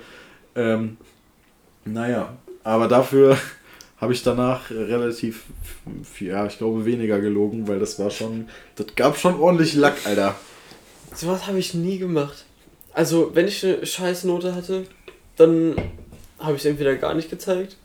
Ähm, 0.55 0.97
naja, 1.85 2.37
aber 2.63 2.89
dafür 2.89 3.37
habe 3.99 4.13
ich 4.13 4.23
danach 4.23 4.71
relativ, 4.71 5.45
ja, 6.21 6.47
ich 6.47 6.59
glaube, 6.59 6.85
weniger 6.85 7.21
gelogen, 7.21 7.67
weil 7.69 7.79
das 7.79 7.99
war 7.99 8.11
schon, 8.11 8.49
das 8.77 8.87
gab 8.97 9.17
schon 9.17 9.39
ordentlich 9.41 9.75
Lack, 9.75 9.95
Alter. 10.05 10.35
Sowas 11.15 11.47
habe 11.47 11.59
ich 11.59 11.75
nie 11.75 11.99
gemacht. 11.99 12.45
Also, 12.93 13.31
wenn 13.35 13.49
ich 13.49 13.65
eine 13.65 13.85
scheiß 13.87 14.25
Note 14.25 14.55
hatte, 14.55 14.85
dann 15.37 15.75
habe 16.39 16.55
ich 16.57 16.61
es 16.61 16.67
entweder 16.67 16.95
gar 16.97 17.15
nicht 17.15 17.31
gezeigt 17.31 17.77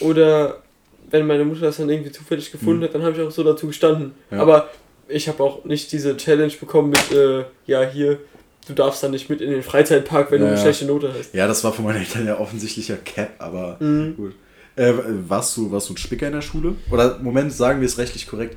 oder 0.00 0.62
wenn 1.10 1.26
meine 1.26 1.44
Mutter 1.44 1.60
das 1.62 1.76
dann 1.78 1.88
irgendwie 1.90 2.12
zufällig 2.12 2.50
gefunden 2.52 2.80
Mhm. 2.80 2.84
hat, 2.84 2.94
dann 2.94 3.02
habe 3.02 3.16
ich 3.16 3.22
auch 3.26 3.30
so 3.30 3.42
dazu 3.42 3.66
gestanden. 3.66 4.12
Ja. 4.30 4.38
Aber 4.40 4.68
ich 5.08 5.28
habe 5.28 5.42
auch 5.42 5.64
nicht 5.64 5.90
diese 5.92 6.16
Challenge 6.16 6.52
bekommen 6.60 6.90
mit, 6.90 7.12
äh, 7.12 7.44
ja, 7.66 7.82
hier, 7.82 8.18
du 8.68 8.74
darfst 8.74 9.02
dann 9.02 9.10
nicht 9.10 9.28
mit 9.28 9.40
in 9.40 9.50
den 9.50 9.62
Freizeitpark, 9.62 10.30
wenn 10.30 10.38
du 10.40 10.44
Ja, 10.44 10.50
eine 10.52 10.58
ja. 10.58 10.62
schlechte 10.64 10.84
Note 10.86 11.12
hast. 11.18 11.34
Ja, 11.34 11.46
das 11.48 11.64
war 11.64 11.72
von 11.72 11.84
meinen 11.84 11.98
Eltern 11.98 12.26
ja 12.26 12.38
offensichtlicher 12.38 12.96
Cap, 12.96 13.30
aber 13.38 13.76
Mhm. 13.80 14.16
gut. 14.16 14.34
Äh, 14.76 14.92
warst, 15.28 15.56
du, 15.56 15.70
warst 15.72 15.88
du 15.88 15.94
ein 15.94 15.96
Spicker 15.96 16.28
in 16.28 16.32
der 16.32 16.42
Schule? 16.42 16.74
Oder, 16.90 17.18
Moment, 17.20 17.52
sagen 17.52 17.80
wir 17.80 17.86
es 17.86 17.98
rechtlich 17.98 18.26
korrekt. 18.28 18.56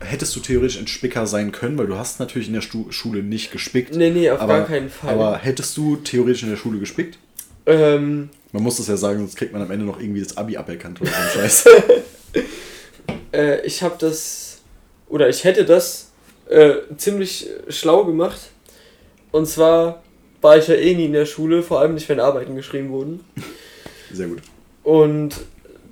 Hättest 0.00 0.34
du 0.34 0.40
theoretisch 0.40 0.78
ein 0.78 0.86
Spicker 0.88 1.26
sein 1.26 1.52
können, 1.52 1.78
weil 1.78 1.86
du 1.86 1.96
hast 1.96 2.18
natürlich 2.18 2.48
in 2.48 2.54
der 2.54 2.60
Stu 2.60 2.90
Schule 2.90 3.22
nicht 3.22 3.52
gespickt. 3.52 3.94
Nee, 3.94 4.10
nee, 4.10 4.30
auf 4.30 4.40
aber, 4.40 4.58
gar 4.58 4.66
keinen 4.66 4.90
Fall. 4.90 5.10
Aber 5.14 5.38
hättest 5.38 5.76
du 5.76 5.96
theoretisch 5.96 6.42
in 6.42 6.50
der 6.50 6.56
Schule 6.56 6.78
gespickt? 6.80 7.18
ähm, 7.66 8.28
Man 8.52 8.62
muss 8.62 8.76
das 8.76 8.86
ja 8.86 8.96
sagen, 8.96 9.18
sonst 9.18 9.36
kriegt 9.36 9.52
man 9.52 9.62
am 9.62 9.70
Ende 9.70 9.86
noch 9.86 9.98
irgendwie 9.98 10.22
das 10.22 10.36
Abi 10.36 10.56
aberkannt 10.56 11.00
oder 11.00 11.10
so 11.10 11.16
ein 11.16 11.28
Scheiß. 11.42 11.66
äh, 13.32 13.66
ich 13.66 13.82
habe 13.82 13.96
das, 13.98 14.60
oder 15.08 15.28
ich 15.28 15.44
hätte 15.44 15.64
das 15.64 16.10
äh, 16.48 16.74
ziemlich 16.96 17.48
schlau 17.68 18.04
gemacht. 18.04 18.40
Und 19.30 19.46
zwar 19.46 20.02
war 20.42 20.58
ich 20.58 20.68
ja 20.68 20.74
eh 20.74 20.94
nie 20.94 21.06
in 21.06 21.12
der 21.12 21.24
Schule, 21.24 21.62
vor 21.62 21.80
allem 21.80 21.94
nicht, 21.94 22.08
wenn 22.08 22.20
Arbeiten 22.20 22.54
geschrieben 22.54 22.90
wurden. 22.90 23.24
Sehr 24.12 24.28
gut. 24.28 24.42
Und 24.82 25.36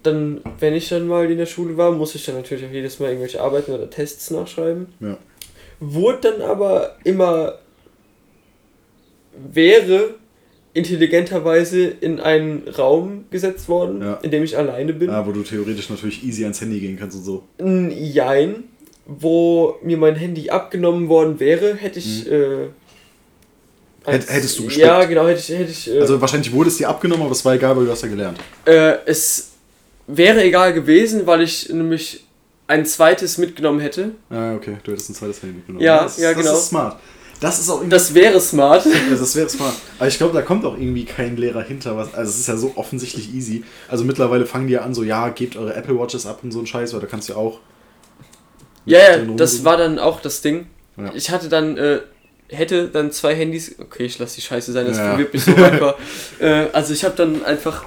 dann, 0.02 0.42
wenn 0.58 0.74
ich 0.74 0.88
dann 0.88 1.06
mal 1.06 1.30
in 1.30 1.38
der 1.38 1.46
Schule 1.46 1.76
war, 1.76 1.92
muss 1.92 2.14
ich 2.14 2.24
dann 2.24 2.34
natürlich 2.34 2.66
auch 2.66 2.72
jedes 2.72 2.98
Mal 2.98 3.08
irgendwelche 3.08 3.40
Arbeiten 3.40 3.72
oder 3.72 3.88
Tests 3.88 4.30
nachschreiben. 4.30 4.92
Ja. 5.00 5.16
Wurde 5.78 6.32
dann 6.32 6.42
aber 6.42 6.96
immer, 7.04 7.58
wäre 9.32 10.14
intelligenterweise 10.80 11.86
in 12.00 12.20
einen 12.20 12.66
Raum 12.68 13.24
gesetzt 13.30 13.68
worden, 13.68 14.02
Ja. 14.02 14.14
in 14.22 14.30
dem 14.30 14.42
ich 14.44 14.56
alleine 14.56 14.92
bin. 14.92 15.10
Ah, 15.10 15.24
wo 15.26 15.32
du 15.32 15.42
theoretisch 15.42 15.88
natürlich 15.90 16.24
easy 16.24 16.42
ans 16.42 16.60
Handy 16.60 16.80
gehen 16.80 16.98
kannst 16.98 17.16
und 17.16 17.22
so. 17.24 17.44
Ein 17.58 17.90
Jein, 17.90 18.64
wo 19.06 19.76
mir 19.82 19.96
mein 19.96 20.14
Handy 20.16 20.50
abgenommen 20.50 21.08
worden 21.08 21.38
wäre, 21.40 21.74
hätte 21.74 21.98
ich. 21.98 22.30
Äh, 22.30 22.36
Mhm. 24.06 24.12
Hätt- 24.12 24.30
hättest 24.30 24.58
du 24.58 24.62
Ja, 24.62 24.68
gespickt? 25.00 25.08
genau, 25.10 25.28
hätte 25.28 25.40
ich. 25.40 25.48
Hätte 25.58 25.70
ich 25.70 25.90
äh, 25.94 26.00
Also 26.00 26.20
wahrscheinlich 26.20 26.50
wurde 26.52 26.68
es 26.70 26.78
dir 26.78 26.88
abgenommen, 26.88 27.22
aber 27.24 27.32
es 27.32 27.44
war 27.44 27.54
egal, 27.54 27.76
weil 27.76 27.84
du 27.84 27.90
hast 27.90 28.02
ja 28.02 28.08
gelernt. 28.08 28.38
äh, 28.64 28.94
es 29.04 29.50
wäre 30.06 30.42
egal 30.42 30.72
gewesen, 30.72 31.26
weil 31.26 31.42
ich 31.42 31.68
nämlich 31.68 32.24
ein 32.66 32.86
zweites 32.86 33.36
mitgenommen 33.36 33.80
hätte. 33.80 34.12
Ah, 34.30 34.54
okay, 34.54 34.76
du 34.84 34.92
hättest 34.92 35.10
ein 35.10 35.14
zweites 35.14 35.42
Handy 35.42 35.56
mitgenommen. 35.56 35.84
Ja, 35.84 36.04
das, 36.04 36.18
ja, 36.18 36.32
das 36.32 36.38
genau. 36.42 36.54
ist 36.56 36.68
smart. 36.68 36.98
Das 37.40 37.58
ist 37.58 37.70
auch 37.70 37.76
irgendwie 37.76 37.90
Das 37.90 38.12
wäre 38.14 38.38
smart. 38.40 38.84
Ja, 38.84 38.92
das 39.18 39.34
wäre 39.34 39.48
smart. 39.48 39.74
Aber 39.98 40.08
ich 40.08 40.18
glaube, 40.18 40.34
da 40.34 40.42
kommt 40.42 40.64
auch 40.66 40.74
irgendwie 40.76 41.04
kein 41.06 41.36
Lehrer 41.38 41.62
hinter. 41.62 41.96
Was, 41.96 42.12
also 42.14 42.28
es 42.30 42.38
ist 42.38 42.48
ja 42.48 42.56
so 42.56 42.72
offensichtlich 42.76 43.34
easy. 43.34 43.64
Also 43.88 44.04
mittlerweile 44.04 44.44
fangen 44.46 44.66
die 44.66 44.74
ja 44.74 44.82
an, 44.82 44.94
so, 44.94 45.02
ja, 45.02 45.28
gebt 45.30 45.56
eure 45.56 45.74
Apple 45.74 45.98
Watches 45.98 46.26
ab 46.26 46.40
und 46.42 46.52
so 46.52 46.60
ein 46.60 46.66
Scheiß, 46.66 46.92
weil 46.92 47.00
da 47.00 47.06
kannst 47.06 47.28
du 47.28 47.32
ja 47.32 47.38
auch. 47.38 47.60
Ja, 48.84 48.98
ja, 48.98 49.16
das 49.36 49.64
war 49.64 49.76
dann 49.76 49.98
auch 49.98 50.20
das 50.20 50.40
Ding. 50.42 50.66
Ja. 50.96 51.12
Ich 51.14 51.30
hatte 51.30 51.48
dann, 51.48 51.76
äh, 51.78 52.00
hätte 52.48 52.88
dann 52.88 53.12
zwei 53.12 53.34
Handys. 53.34 53.76
Okay, 53.78 54.04
ich 54.04 54.18
lasse 54.18 54.36
die 54.36 54.42
Scheiße 54.42 54.72
sein, 54.72 54.86
das 54.86 54.98
Ja. 54.98 55.10
verwirrt 55.10 55.32
mich 55.32 55.44
so 55.44 55.50
manchmal. 55.56 55.94
äh, 56.40 56.66
also 56.72 56.92
ich 56.92 57.04
habe 57.04 57.14
dann 57.16 57.44
einfach 57.44 57.84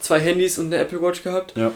zwei 0.00 0.20
Handys 0.20 0.58
und 0.58 0.66
eine 0.66 0.76
Apple 0.78 1.00
Watch 1.02 1.22
gehabt. 1.22 1.56
Ja. 1.56 1.72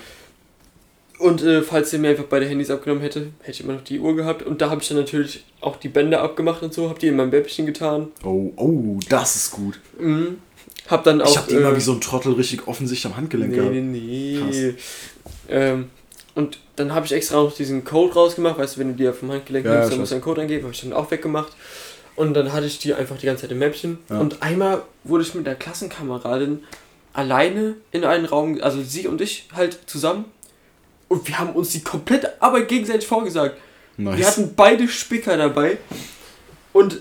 Und 1.18 1.42
äh, 1.42 1.62
falls 1.62 1.92
ihr 1.92 1.98
mir 2.00 2.08
einfach 2.10 2.24
beide 2.24 2.46
Handys 2.46 2.70
abgenommen 2.70 3.02
hätte, 3.02 3.28
hätte 3.40 3.50
ich 3.52 3.60
immer 3.60 3.74
noch 3.74 3.84
die 3.84 4.00
Uhr 4.00 4.16
gehabt. 4.16 4.42
Und 4.42 4.60
da 4.60 4.70
habe 4.70 4.82
ich 4.82 4.88
dann 4.88 4.98
natürlich 4.98 5.44
auch 5.60 5.76
die 5.76 5.88
Bänder 5.88 6.20
abgemacht 6.22 6.62
und 6.62 6.74
so, 6.74 6.88
habe 6.88 6.98
die 6.98 7.06
in 7.08 7.16
mein 7.16 7.30
Bäppchen 7.30 7.66
getan. 7.66 8.08
Oh, 8.24 8.52
oh, 8.56 8.98
das 9.08 9.36
ist 9.36 9.50
gut. 9.52 9.78
Mhm. 9.98 10.38
Hab 10.88 11.04
dann 11.04 11.22
auch. 11.22 11.30
ich 11.30 11.36
habe 11.38 11.48
die 11.50 11.54
immer 11.56 11.70
äh, 11.72 11.76
wie 11.76 11.80
so 11.80 11.92
ein 11.92 12.00
Trottel 12.00 12.32
richtig 12.34 12.66
offensichtlich 12.66 13.10
am 13.10 13.16
Handgelenk 13.16 13.52
Nee, 13.52 13.56
gehabt. 13.56 13.72
nee, 13.72 13.80
nee. 13.80 14.38
Krass. 14.74 14.84
Ähm, 15.48 15.86
und 16.34 16.58
dann 16.76 16.92
habe 16.92 17.06
ich 17.06 17.12
extra 17.12 17.36
noch 17.36 17.54
diesen 17.54 17.84
Code 17.84 18.12
rausgemacht, 18.14 18.58
weißt 18.58 18.76
du, 18.76 18.80
wenn 18.80 18.88
du 18.88 18.94
dir 18.94 19.14
vom 19.14 19.30
Handgelenk 19.30 19.64
Ja, 19.64 19.74
nimmst, 19.76 19.92
dann 19.92 20.00
musst 20.00 20.10
du 20.10 20.16
einen 20.16 20.24
Code 20.24 20.42
eingeben, 20.42 20.64
habe 20.64 20.74
ich 20.74 20.80
dann 20.80 20.92
auch 20.92 21.10
weggemacht. 21.10 21.52
Und 22.16 22.34
dann 22.34 22.52
hatte 22.52 22.66
ich 22.66 22.78
die 22.78 22.92
einfach 22.92 23.16
die 23.16 23.26
ganze 23.26 23.42
Zeit 23.42 23.52
im 23.52 23.60
Mäppchen. 23.60 23.98
Ja. 24.10 24.18
Und 24.18 24.42
einmal 24.42 24.82
wurde 25.04 25.22
ich 25.22 25.34
mit 25.34 25.46
der 25.46 25.54
Klassenkameradin 25.54 26.64
alleine 27.12 27.76
in 27.92 28.04
einen 28.04 28.24
Raum, 28.24 28.58
also 28.60 28.82
sie 28.82 29.06
und 29.06 29.20
ich 29.20 29.48
halt 29.54 29.78
zusammen. 29.86 30.24
Und 31.08 31.26
wir 31.28 31.38
haben 31.38 31.50
uns 31.50 31.70
die 31.70 31.82
komplette 31.82 32.40
Arbeit 32.42 32.68
gegenseitig 32.68 33.06
vorgesagt. 33.06 33.58
Nice. 33.96 34.18
Wir 34.18 34.26
hatten 34.26 34.54
beide 34.56 34.88
Spicker 34.88 35.36
dabei. 35.36 35.78
Und 36.72 37.00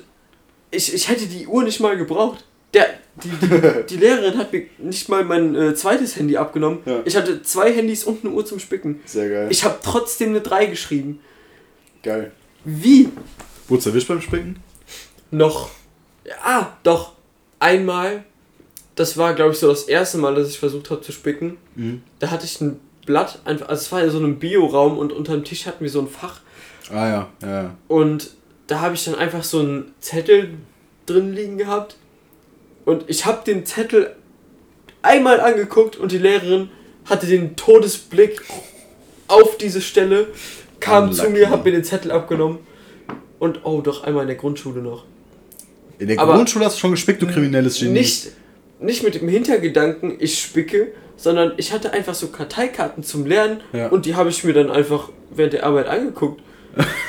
ich, 0.71 0.93
ich 0.93 1.07
hätte 1.09 1.25
die 1.25 1.47
Uhr 1.47 1.63
nicht 1.63 1.79
mal 1.79 1.97
gebraucht. 1.97 2.43
Der, 2.73 2.87
die, 3.23 3.29
die, 3.29 3.83
die 3.89 3.97
Lehrerin 3.97 4.37
hat 4.37 4.51
mir 4.51 4.65
nicht 4.77 5.09
mal 5.09 5.23
mein 5.23 5.55
äh, 5.55 5.75
zweites 5.75 6.15
Handy 6.15 6.37
abgenommen. 6.37 6.79
Ja. 6.85 7.01
Ich 7.05 7.15
hatte 7.15 7.41
zwei 7.43 7.71
Handys 7.73 8.03
und 8.03 8.23
eine 8.23 8.33
Uhr 8.33 8.45
zum 8.45 8.59
Spicken. 8.59 9.01
Sehr 9.05 9.29
geil. 9.29 9.47
Ich 9.49 9.63
habe 9.63 9.79
trotzdem 9.83 10.29
eine 10.29 10.41
3 10.41 10.67
geschrieben. 10.67 11.19
geil. 12.01 12.31
Wie? 12.65 13.09
Wurdest 13.67 13.87
du 13.87 13.89
erwischt 13.91 14.07
beim 14.07 14.21
Spicken? 14.21 14.57
Noch. 15.31 15.69
Ah, 16.43 16.67
doch. 16.83 17.13
Einmal. 17.59 18.23
Das 18.95 19.17
war, 19.17 19.33
glaube 19.33 19.53
ich, 19.53 19.59
so 19.59 19.67
das 19.67 19.83
erste 19.83 20.17
Mal, 20.19 20.35
dass 20.35 20.49
ich 20.49 20.59
versucht 20.59 20.89
habe 20.91 21.01
zu 21.01 21.11
spicken. 21.11 21.57
Mhm. 21.75 22.03
Da 22.19 22.29
hatte 22.29 22.45
ich 22.45 22.61
ein 22.61 22.79
Blatt, 23.05 23.39
einfach, 23.45 23.69
also 23.69 23.81
es 23.81 23.91
war 23.91 24.03
in 24.03 24.09
so 24.09 24.17
einem 24.17 24.39
Bioraum 24.39 24.97
und 24.97 25.11
unter 25.11 25.33
dem 25.33 25.43
Tisch 25.43 25.65
hatten 25.65 25.83
wir 25.83 25.89
so 25.89 25.99
ein 26.01 26.07
Fach. 26.07 26.39
Ah 26.89 27.07
ja, 27.07 27.29
ja, 27.41 27.63
ja. 27.63 27.75
Und 27.87 28.31
da 28.67 28.81
habe 28.81 28.95
ich 28.95 29.03
dann 29.05 29.15
einfach 29.15 29.43
so 29.43 29.59
einen 29.59 29.93
Zettel 29.99 30.51
drin 31.05 31.33
liegen 31.33 31.57
gehabt. 31.57 31.97
Und 32.85 33.05
ich 33.07 33.25
habe 33.25 33.43
den 33.45 33.65
Zettel 33.65 34.15
einmal 35.01 35.39
angeguckt 35.39 35.95
und 35.95 36.11
die 36.11 36.17
Lehrerin 36.17 36.69
hatte 37.05 37.27
den 37.27 37.55
Todesblick 37.55 38.41
auf 39.27 39.57
diese 39.57 39.81
Stelle, 39.81 40.27
kam 40.79 41.11
zu 41.11 41.29
mir, 41.29 41.49
hat 41.49 41.65
mir 41.65 41.71
den 41.71 41.83
Zettel 41.83 42.11
abgenommen. 42.11 42.59
Und 43.39 43.61
oh, 43.65 43.81
doch 43.81 44.03
einmal 44.03 44.23
in 44.23 44.27
der 44.27 44.37
Grundschule 44.37 44.81
noch. 44.81 45.05
In 45.99 46.07
der 46.07 46.19
Aber- 46.19 46.35
Grundschule 46.35 46.65
hast 46.65 46.75
du 46.75 46.79
schon 46.79 46.91
gespickt, 46.91 47.21
du 47.21 47.27
kriminelles 47.27 47.79
Genie. 47.79 47.91
Nicht, 47.91 48.31
nicht 48.79 49.03
mit 49.03 49.15
dem 49.15 49.27
Hintergedanken, 49.27 50.15
ich 50.19 50.39
spicke, 50.39 50.93
sondern 51.15 51.53
ich 51.57 51.71
hatte 51.71 51.93
einfach 51.93 52.13
so 52.13 52.27
Karteikarten 52.27 53.03
zum 53.03 53.25
Lernen 53.25 53.61
Ja. 53.71 53.87
und 53.89 54.05
die 54.05 54.15
habe 54.15 54.29
ich 54.29 54.43
mir 54.43 54.53
dann 54.53 54.69
einfach 54.71 55.09
während 55.31 55.53
der 55.53 55.65
Arbeit 55.65 55.87
angeguckt. 55.87 56.41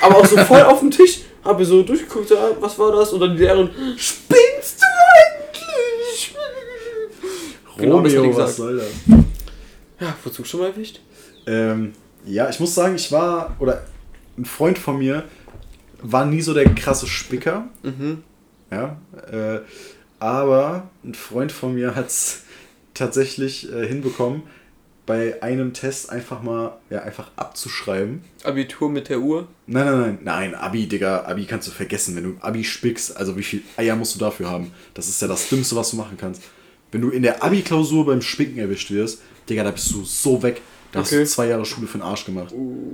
Aber 0.01 0.17
auch 0.17 0.25
so 0.25 0.37
voll 0.37 0.61
auf 0.61 0.79
dem 0.79 0.91
Tisch, 0.91 1.21
habe 1.43 1.65
so 1.65 1.81
durchgeguckt, 1.83 2.29
ja, 2.29 2.37
was 2.59 2.77
war 2.77 2.91
das? 2.91 3.13
Und 3.13 3.19
dann 3.19 3.35
die 3.35 3.43
Lehrerin, 3.43 3.69
spinnst 3.97 4.79
du 4.81 4.85
eigentlich? 5.45 6.35
Genau, 7.77 8.01
das 8.01 8.13
Romeo, 8.13 8.29
gesagt. 8.29 8.47
was 8.49 8.55
soll 8.55 8.77
das? 8.77 9.17
Ja, 9.99 10.15
wozu 10.23 10.43
schon 10.45 10.59
mal 10.61 10.67
erwischt? 10.67 10.99
Ähm, 11.47 11.93
ja, 12.25 12.49
ich 12.49 12.59
muss 12.59 12.73
sagen, 12.75 12.95
ich 12.95 13.11
war, 13.11 13.55
oder 13.59 13.83
ein 14.37 14.45
Freund 14.45 14.77
von 14.77 14.97
mir 14.97 15.23
war 16.01 16.25
nie 16.25 16.41
so 16.41 16.53
der 16.53 16.65
krasse 16.73 17.07
Spicker. 17.07 17.67
Mhm. 17.83 18.23
Ja, 18.71 18.97
äh, 19.31 19.59
aber 20.19 20.89
ein 21.03 21.13
Freund 21.13 21.51
von 21.51 21.73
mir 21.75 21.95
hat 21.95 22.07
es 22.07 22.43
tatsächlich 22.95 23.71
äh, 23.71 23.87
hinbekommen, 23.87 24.41
bei 25.05 25.41
einem 25.43 25.73
Test 25.73 26.09
einfach 26.09 26.41
mal, 26.41 26.77
ja, 26.89 27.03
einfach 27.03 27.29
abzuschreiben. 27.35 28.23
Abitur 28.43 28.89
mit 28.89 29.09
der 29.09 29.19
Uhr. 29.19 29.47
Nein, 29.67 29.85
nein, 29.85 29.99
nein, 29.99 30.19
nein, 30.23 30.55
Abi, 30.55 30.87
Digga, 30.87 31.25
Abi 31.25 31.45
kannst 31.45 31.67
du 31.67 31.71
vergessen. 31.71 32.15
Wenn 32.15 32.23
du 32.23 32.35
Abi 32.41 32.63
spickst, 32.63 33.15
also 33.15 33.37
wie 33.37 33.43
viel 33.43 33.61
Eier 33.77 33.95
musst 33.95 34.15
du 34.15 34.19
dafür 34.19 34.49
haben? 34.49 34.71
Das 34.95 35.07
ist 35.07 35.21
ja 35.21 35.27
das 35.27 35.47
Dümmste, 35.49 35.75
was 35.75 35.91
du 35.91 35.97
machen 35.97 36.17
kannst. 36.17 36.41
Wenn 36.91 37.01
du 37.01 37.09
in 37.09 37.21
der 37.21 37.43
Abi-Klausur 37.43 38.05
beim 38.05 38.21
Spicken 38.21 38.57
erwischt 38.57 38.89
wirst, 38.89 39.21
Digga, 39.49 39.63
da 39.63 39.71
bist 39.71 39.91
du 39.91 40.03
so 40.03 40.41
weg. 40.41 40.61
Da 40.95 41.01
hast 41.01 41.11
du 41.11 41.25
zwei 41.25 41.47
Jahre 41.47 41.65
Schule 41.65 41.87
für 41.87 41.97
den 41.97 42.03
Arsch 42.03 42.25
gemacht. 42.25 42.53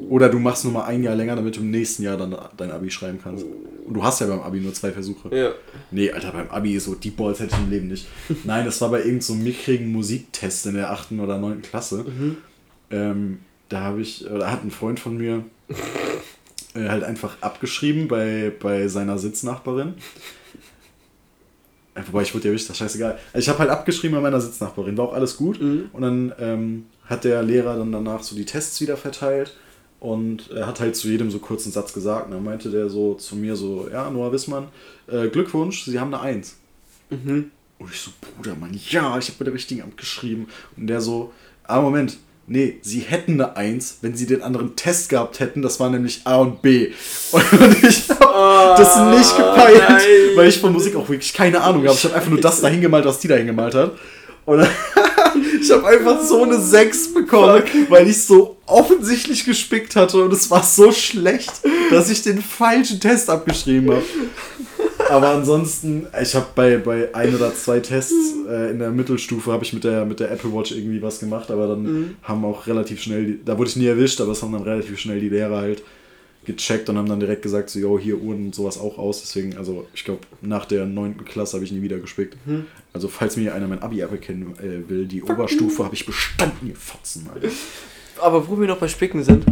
Oder 0.10 0.28
du 0.28 0.40
machst 0.40 0.64
nur 0.64 0.74
mal 0.74 0.86
ein 0.86 1.04
Jahr 1.04 1.16
länger, 1.16 1.36
damit 1.36 1.56
du 1.56 1.60
im 1.60 1.70
nächsten 1.70 2.02
Jahr 2.02 2.18
dann 2.18 2.36
dein 2.58 2.72
Abi 2.72 2.90
schreiben 2.90 3.20
kannst. 3.24 3.46
Und 3.86 3.94
du 3.94 4.04
hast 4.04 4.22
ja 4.22 4.28
beim 4.28 4.40
Abi 4.40 4.60
nur 4.60 4.74
zwei 4.74 4.92
Versuche. 4.92 5.36
Ja. 5.36 5.52
Nee, 5.92 6.12
Alter, 6.12 6.32
beim 6.32 6.50
Abi 6.50 6.80
so 6.80 6.96
Deep 6.96 7.16
Balls 7.16 7.40
hätte 7.40 7.54
ich 7.56 7.64
im 7.64 7.70
Leben 7.70 7.88
nicht. 7.90 8.08
Nein, 8.44 8.66
das 8.66 8.82
war 8.82 8.90
bei 8.90 8.98
irgendeinem 8.98 9.22
so 9.22 9.36
mickrigen 9.36 9.92
Musiktest 9.92 10.66
in 10.66 10.74
der 10.74 10.92
8. 10.92 11.12
oder 11.14 11.38
9. 11.38 11.62
Klasse. 11.62 12.06
Ähm, 12.90 13.40
da 13.70 13.82
habe 13.82 14.02
ich, 14.02 14.28
oder 14.30 14.52
hat 14.52 14.64
ein 14.64 14.72
Freund 14.72 15.00
von 15.00 15.18
mir 15.18 15.46
äh, 16.74 16.90
halt 16.90 17.04
einfach 17.04 17.38
abgeschrieben 17.42 18.08
bei, 18.08 18.52
bei 18.60 18.88
seiner 18.88 19.20
Sitznachbarin. 19.20 19.94
Äh, 21.94 22.02
Wobei 22.08 22.24
ich 22.24 22.34
wurde 22.34 22.46
ja 22.46 22.50
erwischt, 22.50 22.70
das 22.70 22.78
ist 22.78 22.80
scheißegal. 22.80 23.20
Also 23.32 23.44
ich 23.44 23.50
habe 23.50 23.60
halt 23.60 23.70
abgeschrieben 23.70 24.16
bei 24.16 24.22
meiner 24.22 24.42
Sitznachbarin, 24.42 24.98
war 24.98 25.10
auch 25.10 25.14
alles 25.14 25.38
gut. 25.38 25.60
Und 25.60 26.02
dann 26.02 26.34
ähm, 26.40 26.86
hat 27.12 27.24
der 27.24 27.44
Lehrer 27.44 27.78
dann 27.78 27.92
danach 27.92 28.24
so 28.24 28.36
die 28.36 28.46
Tests 28.46 28.82
wieder 28.82 28.98
verteilt 28.98 29.54
und 30.02 30.50
er 30.50 30.66
hat 30.66 30.80
halt 30.80 30.96
zu 30.96 31.08
jedem 31.10 31.30
so 31.30 31.38
kurz 31.38 31.64
einen 31.66 31.74
Satz 31.74 31.94
gesagt. 31.94 32.26
Und 32.26 32.32
dann 32.32 32.44
meinte 32.44 32.72
der 32.72 32.90
so 32.90 33.14
zu 33.14 33.36
mir 33.36 33.56
so, 33.56 33.88
ja, 33.92 34.10
Noah 34.10 34.32
Wissmann, 34.32 34.70
äh, 35.08 35.28
Glückwunsch, 35.28 35.86
Sie 35.86 36.00
haben 36.00 36.12
eine 36.12 36.24
Eins. 36.24 36.56
Mhm. 37.12 37.52
Und 37.78 37.92
ich 37.92 38.00
so, 38.00 38.10
Bruder, 38.20 38.56
Mann, 38.56 38.72
ja, 38.90 39.20
ich 39.20 39.28
habe 39.28 39.38
bei 39.38 39.46
der 39.46 39.54
richtigen 39.54 39.84
abgeschrieben. 39.84 40.48
Und 40.76 40.88
der 40.88 41.02
so, 41.02 41.32
ah, 41.66 41.82
Moment, 41.82 42.18
nee, 42.48 42.80
sie 42.82 43.02
hätten 43.02 43.34
eine 43.34 43.56
Eins, 43.56 44.00
wenn 44.02 44.16
sie 44.16 44.26
den 44.26 44.42
anderen 44.42 44.76
Test 44.76 45.10
gehabt 45.10 45.40
hätten. 45.40 45.62
Das 45.62 45.80
war 45.80 45.92
nämlich 45.92 46.22
A 46.24 46.38
und 46.38 46.64
B. 46.64 46.94
Und 47.32 47.44
ich 47.84 48.10
habe 48.10 48.82
das 48.82 48.98
nicht 49.20 49.38
gepeilt, 49.38 49.84
nein. 49.88 50.02
weil 50.34 50.50
ich 50.50 50.58
von 50.58 50.74
Musik 50.74 50.96
auch 50.96 51.08
wirklich 51.10 51.34
keine 51.34 51.62
Ahnung 51.62 51.84
habe. 51.84 51.94
Ich 51.94 52.04
habe 52.06 52.16
einfach 52.16 52.30
nur 52.32 52.42
das 52.42 52.62
dahin 52.62 52.82
gemalt, 52.82 53.06
was 53.06 53.20
die 53.20 53.28
dahin 53.28 53.46
gemalt 53.46 53.76
hat. 53.76 53.92
Und 54.46 54.68
ich 55.62 55.72
habe 55.72 55.88
einfach 55.88 56.22
so 56.22 56.44
eine 56.44 56.60
6 56.60 57.14
bekommen, 57.14 57.64
weil 57.90 58.08
ich 58.08 58.24
so 58.24 58.58
offensichtlich 58.66 59.46
gespickt 59.46 59.96
hatte 59.96 60.24
und 60.24 60.34
es 60.34 60.50
war 60.50 60.64
so 60.64 60.92
schlecht, 60.92 61.52
dass 61.90 62.10
ich 62.10 62.22
den 62.22 62.42
falschen 62.42 63.00
Test 63.00 63.30
abgeschrieben 63.30 63.92
habe. 63.92 64.04
Aber 65.10 65.30
ansonsten, 65.30 66.08
ich 66.22 66.34
habe 66.36 66.46
bei, 66.56 66.78
bei 66.78 67.14
ein 67.14 67.36
oder 67.36 67.54
zwei 67.54 67.82
Tests 67.82 68.34
äh, 68.50 68.72
in 68.72 68.80
der 68.80 68.92
Mittelstufe 68.92 69.52
habe 69.52 69.66
ich 69.66 69.74
mit 69.74 69.84
der, 69.84 70.06
mit 70.06 70.22
der 70.22 70.32
Apple 70.32 70.54
Watch 70.54 70.72
irgendwie 70.72 71.02
was 71.02 71.20
gemacht, 71.20 71.52
aber 71.52 71.68
dann 71.68 72.16
haben 72.24 72.46
auch 72.46 72.66
relativ 72.66 73.02
schnell, 73.02 73.26
die, 73.26 73.40
da 73.44 73.58
wurde 73.58 73.70
ich 73.70 73.76
nie 73.76 73.88
erwischt, 73.88 74.22
aber 74.22 74.32
es 74.32 74.42
haben 74.42 74.54
dann 74.54 74.64
relativ 74.64 74.98
schnell 75.00 75.20
die 75.20 75.30
Lehrer 75.30 75.58
halt 75.58 75.84
gecheckt 76.46 76.90
und 76.90 76.98
haben 76.98 77.08
dann 77.08 77.20
direkt 77.20 77.42
gesagt, 77.44 77.70
so, 77.70 77.78
yo, 77.80 78.00
hier 78.00 78.18
Uhren 78.20 78.48
und 78.48 78.56
sowas 78.56 78.80
auch 78.80 78.98
aus. 78.98 79.22
Deswegen, 79.22 79.58
also 79.58 79.88
ich 79.94 80.04
glaube, 80.04 80.22
nach 80.42 80.66
der 80.66 80.86
9. 80.86 81.24
Klasse 81.26 81.54
habe 81.58 81.66
ich 81.66 81.72
nie 81.72 81.82
wieder 81.82 82.00
gespickt. 82.00 82.36
Also 82.94 83.08
falls 83.08 83.38
mir 83.38 83.54
einer 83.54 83.68
mein 83.68 83.82
Abi 83.82 84.02
aberkennen 84.04 84.56
äh, 84.60 84.90
will, 84.90 85.06
die 85.06 85.22
Oberstufe 85.24 85.84
habe 85.84 85.94
ich 85.96 86.06
bestanden, 86.06 86.68
ihr 86.68 86.76
Fotzen, 86.76 87.30
Alter. 87.34 87.50
Aber 88.20 88.48
wo 88.48 88.60
wir 88.60 88.68
noch 88.68 88.78
bei 88.78 88.88
Spicken 88.88 89.24
sind, 89.24 89.46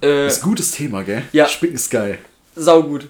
äh, 0.00 0.24
Das 0.26 0.38
ist 0.38 0.42
ein 0.44 0.48
gutes 0.48 0.70
Thema, 0.72 1.02
gell? 1.02 1.22
Ja. 1.32 1.46
Spicken 1.48 1.74
ist 1.74 1.90
geil. 1.90 2.18
saugut. 2.56 3.08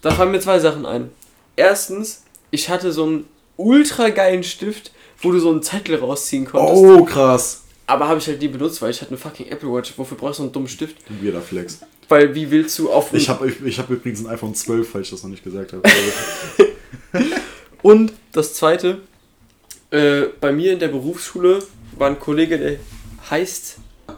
Da 0.00 0.10
fallen 0.12 0.30
mir 0.30 0.40
zwei 0.40 0.58
Sachen 0.58 0.86
ein. 0.86 1.10
Erstens, 1.56 2.22
ich 2.50 2.68
hatte 2.70 2.92
so 2.92 3.04
einen 3.04 3.24
ultra 3.56 4.10
geilen 4.10 4.42
Stift, 4.44 4.92
wo 5.20 5.32
du 5.32 5.40
so 5.40 5.50
einen 5.50 5.62
Zettel 5.62 5.96
rausziehen 5.96 6.44
konntest. 6.46 6.76
Oh, 6.82 7.04
krass. 7.04 7.62
Aber 7.86 8.06
habe 8.08 8.18
ich 8.20 8.26
halt 8.28 8.40
nie 8.40 8.48
benutzt, 8.48 8.80
weil 8.80 8.90
ich 8.90 9.00
hatte 9.00 9.10
eine 9.10 9.18
fucking 9.18 9.46
Apple 9.48 9.72
Watch. 9.72 9.94
Wofür 9.96 10.16
brauchst 10.16 10.38
du 10.38 10.44
einen 10.44 10.52
dummen 10.52 10.68
Stift? 10.68 10.96
Weirder 11.22 11.40
Flex. 11.40 11.80
Weil 12.08 12.34
wie 12.34 12.50
willst 12.50 12.78
du 12.78 12.90
auf 12.90 13.12
Ich 13.12 13.28
habe 13.28 13.48
ich, 13.48 13.62
ich 13.62 13.78
hab 13.78 13.90
übrigens 13.90 14.20
ein 14.20 14.28
iPhone 14.28 14.54
12, 14.54 14.88
falls 14.88 15.06
ich 15.06 15.10
das 15.10 15.22
noch 15.22 15.30
nicht 15.30 15.44
gesagt 15.44 15.72
habe. 15.72 15.82
Und 17.82 18.12
das 18.32 18.54
zweite, 18.54 18.98
äh, 19.90 20.22
bei 20.40 20.52
mir 20.52 20.72
in 20.72 20.78
der 20.78 20.88
Berufsschule 20.88 21.60
war 21.96 22.08
ein 22.08 22.18
Kollege, 22.18 22.58
der 22.58 22.76
heißt 23.30 23.76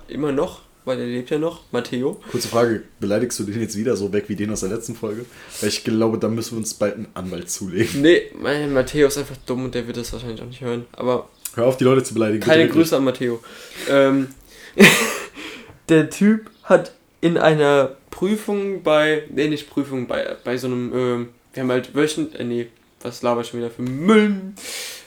immer 0.08 0.32
noch, 0.32 0.62
weil 0.84 0.96
der 0.96 1.06
lebt 1.06 1.30
ja 1.30 1.38
noch, 1.38 1.62
Matteo. 1.72 2.20
Kurze 2.30 2.48
Frage, 2.48 2.82
beleidigst 3.00 3.38
du 3.38 3.44
den 3.44 3.60
jetzt 3.60 3.76
wieder 3.76 3.96
so 3.96 4.12
weg 4.12 4.24
wie 4.28 4.36
den 4.36 4.50
aus 4.50 4.60
der 4.60 4.70
letzten 4.70 4.94
Folge? 4.94 5.24
Weil 5.60 5.68
ich 5.68 5.84
glaube, 5.84 6.18
da 6.18 6.28
müssen 6.28 6.52
wir 6.52 6.58
uns 6.58 6.74
bald 6.74 6.94
einen 6.94 7.08
Anwalt 7.14 7.50
zulegen. 7.50 8.02
Nee, 8.02 8.22
mein 8.40 8.72
Matteo 8.72 9.08
ist 9.08 9.18
einfach 9.18 9.36
dumm 9.46 9.64
und 9.64 9.74
der 9.74 9.86
wird 9.86 9.96
das 9.96 10.12
wahrscheinlich 10.12 10.40
auch 10.40 10.46
nicht 10.46 10.60
hören. 10.60 10.86
Aber 10.92 11.28
Hör 11.54 11.66
auf, 11.66 11.76
die 11.76 11.84
Leute 11.84 12.04
zu 12.04 12.14
beleidigen. 12.14 12.44
keine. 12.44 12.68
Grüße 12.68 12.96
an 12.96 13.04
Matteo. 13.04 13.40
Ähm, 13.88 14.28
der 15.88 16.08
Typ 16.08 16.48
hat 16.62 16.92
in 17.20 17.36
einer 17.38 17.96
Prüfung 18.10 18.82
bei, 18.82 19.24
nee, 19.30 19.48
nicht 19.48 19.68
Prüfung, 19.68 20.06
bei, 20.06 20.36
bei 20.44 20.56
so 20.56 20.66
einem, 20.66 20.92
ähm, 20.94 21.28
wir 21.52 21.62
haben 21.62 21.70
halt 21.70 21.94
wöchentlich, 21.94 22.40
äh, 22.40 22.44
nee, 22.44 22.66
was 23.02 23.22
laber 23.22 23.42
ich 23.42 23.48
schon 23.48 23.60
wieder 23.60 23.70
für 23.70 23.82
Müll? 23.82 24.36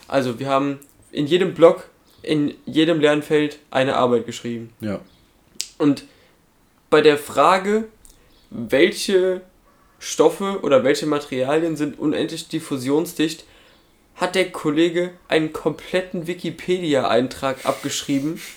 Also, 0.07 0.39
wir 0.39 0.47
haben 0.47 0.79
in 1.11 1.27
jedem 1.27 1.53
Block, 1.53 1.89
in 2.21 2.53
jedem 2.65 2.99
Lernfeld 2.99 3.59
eine 3.71 3.95
Arbeit 3.95 4.25
geschrieben. 4.25 4.71
Ja. 4.79 4.99
Und 5.77 6.05
bei 6.89 7.01
der 7.01 7.17
Frage, 7.17 7.85
welche 8.49 9.41
Stoffe 9.99 10.59
oder 10.61 10.83
welche 10.83 11.05
Materialien 11.05 11.75
sind 11.75 11.97
unendlich 11.97 12.47
diffusionsdicht, 12.47 13.45
hat 14.15 14.35
der 14.35 14.51
Kollege 14.51 15.11
einen 15.27 15.53
kompletten 15.53 16.27
Wikipedia-Eintrag 16.27 17.65
abgeschrieben. 17.65 18.39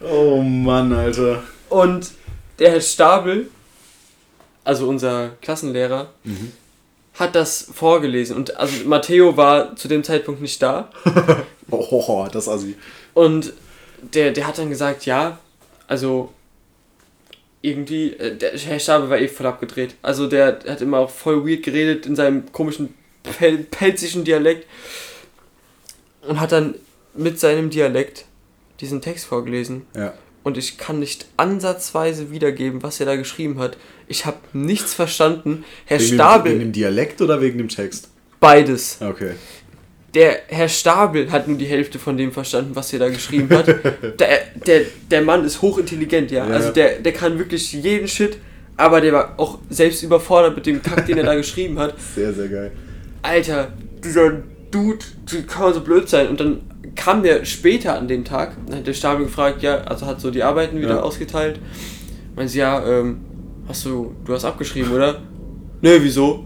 Oh 0.00 0.40
Mann, 0.40 0.92
Alter. 0.92 1.42
Und 1.68 2.10
der 2.58 2.72
Herr 2.72 2.80
Stabel, 2.80 3.48
also 4.64 4.88
unser 4.88 5.30
Klassenlehrer, 5.40 6.10
hat 7.14 7.34
das 7.34 7.68
vorgelesen. 7.72 8.36
Und 8.36 8.56
also 8.56 8.84
Matteo 8.86 9.36
war 9.36 9.76
zu 9.76 9.88
dem 9.88 10.04
Zeitpunkt 10.04 10.40
nicht 10.40 10.62
da. 10.62 10.90
Oh, 11.74 12.28
das 12.30 12.48
Assi. 12.50 12.76
Und 13.14 13.54
der, 14.02 14.32
der 14.32 14.46
hat 14.46 14.58
dann 14.58 14.68
gesagt, 14.68 15.06
ja, 15.06 15.38
also 15.86 16.30
irgendwie, 17.62 18.12
äh, 18.12 18.36
der 18.36 18.58
Herr 18.58 18.78
Stabel 18.78 19.08
war 19.08 19.18
eh 19.18 19.28
voll 19.28 19.46
abgedreht. 19.46 19.94
Also 20.02 20.26
der 20.26 20.58
hat 20.68 20.80
immer 20.82 20.98
auch 20.98 21.10
voll 21.10 21.46
weird 21.48 21.62
geredet 21.62 22.04
in 22.04 22.14
seinem 22.14 22.52
komischen 22.52 22.94
pel 23.22 23.58
pelzischen 23.58 24.24
Dialekt. 24.24 24.66
Und 26.28 26.40
hat 26.40 26.52
dann 26.52 26.74
mit 27.14 27.40
seinem 27.40 27.70
Dialekt 27.70 28.26
diesen 28.82 29.00
Text 29.00 29.24
vorgelesen. 29.24 29.86
Ja. 29.96 30.12
Und 30.42 30.58
ich 30.58 30.76
kann 30.76 30.98
nicht 30.98 31.26
ansatzweise 31.36 32.32
wiedergeben, 32.32 32.82
was 32.82 32.98
er 33.00 33.06
da 33.06 33.16
geschrieben 33.16 33.58
hat. 33.60 33.76
Ich 34.08 34.26
habe 34.26 34.38
nichts 34.52 34.92
verstanden. 34.92 35.64
Herr 35.86 36.00
Wegen 36.00 36.10
dem, 36.10 36.14
Stabel, 36.14 36.52
wegen 36.52 36.60
dem 36.60 36.72
Dialekt 36.72 37.22
oder 37.22 37.40
wegen 37.40 37.58
dem 37.58 37.68
Text? 37.68 38.08
beides. 38.42 38.98
Okay. 39.00 39.30
Der 40.12 40.40
Herr 40.48 40.68
Stabel 40.68 41.32
hat 41.32 41.48
nur 41.48 41.56
die 41.56 41.64
Hälfte 41.64 41.98
von 41.98 42.18
dem 42.18 42.32
verstanden, 42.32 42.72
was 42.76 42.92
er 42.92 42.98
da 42.98 43.08
geschrieben 43.08 43.48
hat. 43.56 43.66
der, 44.20 44.40
der, 44.66 44.82
der 45.10 45.22
Mann 45.22 45.42
ist 45.46 45.62
hochintelligent, 45.62 46.30
ja. 46.30 46.46
Ja. 46.46 46.52
Also 46.52 46.70
der, 46.70 46.98
der 46.98 47.12
kann 47.12 47.38
wirklich 47.38 47.72
jeden 47.72 48.06
Shit, 48.06 48.36
aber 48.76 49.00
der 49.00 49.14
war 49.14 49.34
auch 49.38 49.60
selbst 49.70 50.02
überfordert 50.02 50.54
mit 50.54 50.66
dem 50.66 50.82
Kack, 50.82 51.06
den 51.06 51.16
er 51.16 51.24
da 51.24 51.34
geschrieben 51.34 51.78
hat. 51.78 51.94
Sehr, 52.14 52.34
sehr 52.34 52.48
geil. 52.48 52.72
Alter, 53.22 53.72
dieser 54.04 54.42
Dude, 54.70 55.04
wie 55.30 55.42
kann 55.42 55.62
man 55.62 55.74
so 55.74 55.80
blöd 55.80 56.08
sein? 56.08 56.28
Und 56.28 56.40
dann 56.40 56.60
kam 56.94 57.22
der 57.22 57.44
später 57.44 57.96
an 57.98 58.08
dem 58.08 58.24
Tag, 58.24 58.56
dann 58.66 58.78
hat 58.78 58.86
der 58.86 58.92
Stabel 58.94 59.24
gefragt, 59.26 59.62
ja, 59.62 59.78
also 59.82 60.06
hat 60.06 60.20
so 60.20 60.30
die 60.30 60.42
Arbeiten 60.42 60.78
wieder 60.78 60.96
Ja. 60.96 61.00
ausgeteilt. 61.02 61.58
Meint 62.36 62.50
sie, 62.50 62.58
ja, 62.58 62.84
ähm, 62.86 63.20
hast 63.68 63.84
du, 63.84 64.14
du 64.24 64.32
hast 64.34 64.44
abgeschrieben, 64.44 64.92
oder? 64.92 65.20
Nee, 65.80 65.98
wieso? 66.00 66.44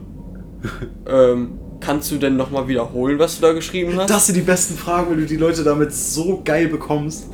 ähm, 1.09 1.59
kannst 1.81 2.11
du 2.11 2.17
denn 2.17 2.37
nochmal 2.37 2.67
wiederholen, 2.69 3.19
was 3.19 3.37
du 3.37 3.43
da 3.43 3.53
geschrieben 3.53 3.97
hast? 3.97 4.11
Das 4.11 4.27
sind 4.27 4.35
die 4.37 4.43
besten 4.43 4.75
Fragen, 4.77 5.11
wenn 5.11 5.19
du 5.19 5.27
die 5.27 5.37
Leute 5.37 5.63
damit 5.63 5.93
so 5.93 6.43
geil 6.45 6.69
bekommst. 6.69 7.29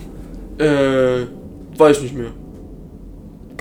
Äh, 0.59 1.27
weiß 1.79 2.03
nicht 2.03 2.15
mehr. 2.15 2.31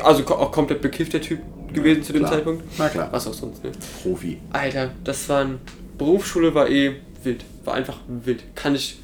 Also 0.03 0.23
auch 0.27 0.51
komplett 0.51 0.81
bekifft 0.81 1.13
der 1.13 1.21
Typ 1.21 1.39
gewesen 1.73 2.03
zu 2.03 2.13
dem 2.13 2.23
Klar. 2.23 2.33
Zeitpunkt. 2.33 2.63
Na 2.77 2.89
klar. 2.89 3.09
Was 3.11 3.27
auch 3.27 3.33
sonst, 3.33 3.63
ne? 3.63 3.71
Profi. 4.01 4.39
Alter, 4.51 4.91
das 5.03 5.27
war 5.29 5.41
ein. 5.45 5.59
Berufsschule 5.97 6.53
war 6.55 6.69
eh 6.69 6.95
wild. 7.23 7.45
War 7.63 7.75
einfach 7.75 7.97
wild. 8.07 8.43
Kann 8.55 8.75
ich 8.75 8.99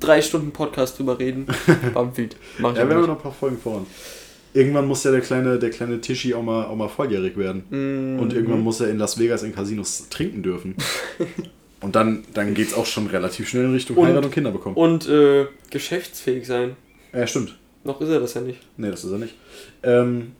drei 0.00 0.20
Stunden 0.22 0.50
Podcast 0.50 0.98
drüber 0.98 1.18
reden. 1.18 1.46
War 1.94 2.16
wild. 2.16 2.36
Mach 2.58 2.72
ich 2.72 2.78
Ja, 2.78 2.88
wir 2.88 2.96
haben 2.96 3.06
noch 3.06 3.16
ein 3.16 3.22
paar 3.22 3.32
Folgen 3.32 3.58
vor 3.58 3.76
uns. 3.78 3.88
Irgendwann 4.52 4.86
muss 4.88 5.04
ja 5.04 5.12
der 5.12 5.20
kleine, 5.20 5.58
der 5.60 5.70
kleine 5.70 6.00
Tischi 6.00 6.34
auch 6.34 6.42
mal, 6.42 6.64
auch 6.66 6.74
mal 6.74 6.88
volljährig 6.88 7.36
werden. 7.36 7.62
Mhm. 7.70 8.18
Und 8.18 8.32
irgendwann 8.32 8.60
muss 8.60 8.80
er 8.80 8.88
in 8.90 8.98
Las 8.98 9.18
Vegas 9.18 9.42
in 9.44 9.54
Casinos 9.54 10.08
trinken 10.10 10.42
dürfen. 10.42 10.74
Und 11.80 11.96
dann, 11.96 12.24
dann 12.34 12.52
geht 12.54 12.68
es 12.68 12.74
auch 12.74 12.84
schon 12.84 13.06
relativ 13.06 13.48
schnell 13.48 13.64
in 13.64 13.72
Richtung 13.72 13.96
Und- 13.96 14.06
Heirat 14.08 14.24
und 14.24 14.32
Kinder 14.32 14.50
bekommen. 14.50 14.76
Und 14.76 15.08
äh, 15.08 15.46
geschäftsfähig 15.70 16.46
sein. 16.46 16.76
ja, 17.14 17.26
stimmt. 17.26 17.56
Noch 17.84 18.02
ist 18.02 18.10
er 18.10 18.20
das 18.20 18.34
ja 18.34 18.42
nicht. 18.42 18.58
Nee, 18.76 18.90
das 18.90 19.02
ist 19.04 19.10
er 19.12 19.16
nicht. 19.18 19.34
Ähm, 19.82 20.32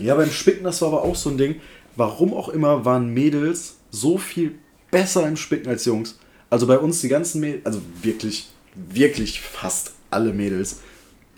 ja, 0.00 0.16
beim 0.16 0.30
Spicken, 0.30 0.64
das 0.64 0.82
war 0.82 0.88
aber 0.88 1.02
auch 1.04 1.14
so 1.14 1.30
ein 1.30 1.38
Ding. 1.38 1.60
Warum 1.94 2.34
auch 2.34 2.48
immer 2.48 2.84
waren 2.84 3.14
Mädels 3.14 3.76
so 3.90 4.18
viel 4.18 4.56
besser 4.90 5.28
im 5.28 5.36
Spicken 5.36 5.68
als 5.68 5.84
Jungs. 5.84 6.18
Also 6.50 6.66
bei 6.66 6.78
uns 6.78 7.00
die 7.02 7.08
ganzen 7.08 7.40
Mädels, 7.40 7.64
also 7.64 7.80
wirklich, 8.02 8.48
wirklich 8.90 9.40
fast 9.40 9.92
alle 10.10 10.32
Mädels 10.32 10.80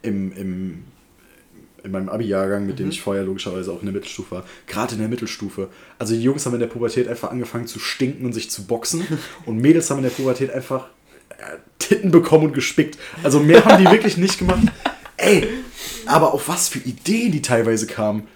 im, 0.03 0.33
im, 0.33 0.85
in 1.83 1.91
meinem 1.91 2.09
Abi-Jahrgang, 2.09 2.67
mit 2.67 2.79
dem 2.79 2.91
ich 2.91 3.01
vorher 3.01 3.25
logischerweise 3.25 3.73
auch 3.73 3.81
in 3.81 3.87
der 3.87 3.95
Mittelstufe 3.95 4.37
war, 4.37 4.45
gerade 4.67 4.95
in 4.95 5.01
der 5.01 5.09
Mittelstufe. 5.09 5.69
Also 5.99 6.15
die 6.15 6.23
Jungs 6.23 6.47
haben 6.47 6.55
in 6.55 6.61
der 6.61 6.67
Pubertät 6.67 7.09
einfach 7.09 7.31
angefangen 7.31 7.67
zu 7.67 7.79
stinken 7.79 8.25
und 8.25 8.33
sich 8.33 8.51
zu 8.51 8.67
boxen 8.67 9.07
und 9.47 9.59
Mädels 9.59 9.91
haben 9.91 9.99
in 9.99 10.05
der 10.05 10.11
Pubertät 10.11 10.53
einfach 10.53 10.87
äh, 11.31 11.57
Titten 11.79 12.11
bekommen 12.11 12.47
und 12.47 12.55
gespickt. 12.55 12.99
Also 13.23 13.41
mehr 13.41 13.65
haben 13.65 13.85
die 13.85 13.91
wirklich 13.91 14.17
nicht 14.17 14.39
gemacht. 14.39 14.69
Ey, 15.17 15.47
aber 16.07 16.33
auf 16.33 16.49
was 16.49 16.69
für 16.69 16.79
Ideen 16.79 17.33
die 17.33 17.43
teilweise 17.43 17.87
kamen. 17.87 18.27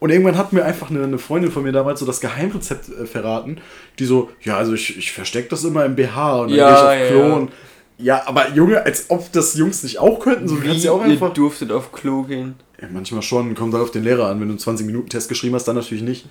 Und 0.00 0.10
irgendwann 0.10 0.36
hat 0.36 0.52
mir 0.52 0.64
einfach 0.64 0.90
eine, 0.90 1.02
eine 1.02 1.18
Freundin 1.18 1.50
von 1.50 1.62
mir 1.62 1.72
damals 1.72 2.00
so 2.00 2.06
das 2.06 2.20
Geheimrezept 2.20 2.88
äh, 2.90 3.06
verraten, 3.06 3.58
die 3.98 4.04
so, 4.04 4.30
ja, 4.42 4.56
also 4.58 4.74
ich, 4.74 4.98
ich 4.98 5.12
verstecke 5.12 5.48
das 5.48 5.64
immer 5.64 5.84
im 5.84 5.96
BH 5.96 6.40
und 6.40 6.50
dann 6.50 6.58
Ja, 6.58 6.66
gehe 6.68 6.74
ich 6.74 7.02
auf 7.02 7.10
Klo 7.10 7.28
ja. 7.28 7.34
und 7.36 7.52
ja, 7.98 8.26
aber 8.26 8.50
Junge, 8.50 8.84
als 8.84 9.10
ob 9.10 9.30
das 9.32 9.54
Jungs 9.54 9.82
nicht 9.82 9.98
auch 9.98 10.18
könnten, 10.20 10.48
so 10.48 10.62
Wie 10.62 10.72
ja 10.72 10.92
auch 10.92 11.04
ihr 11.04 11.12
einfach. 11.12 11.32
durftet 11.32 11.70
auf 11.70 11.92
Klo 11.92 12.22
gehen. 12.24 12.56
Ja, 12.80 12.88
manchmal 12.92 13.22
schon, 13.22 13.54
kommt 13.54 13.72
halt 13.72 13.84
auf 13.84 13.92
den 13.92 14.02
Lehrer 14.02 14.28
an. 14.28 14.40
Wenn 14.40 14.48
du 14.48 14.54
einen 14.54 14.78
20-Minuten-Test 14.78 15.28
geschrieben 15.28 15.54
hast, 15.54 15.66
dann 15.68 15.76
natürlich 15.76 16.02
nicht. 16.02 16.26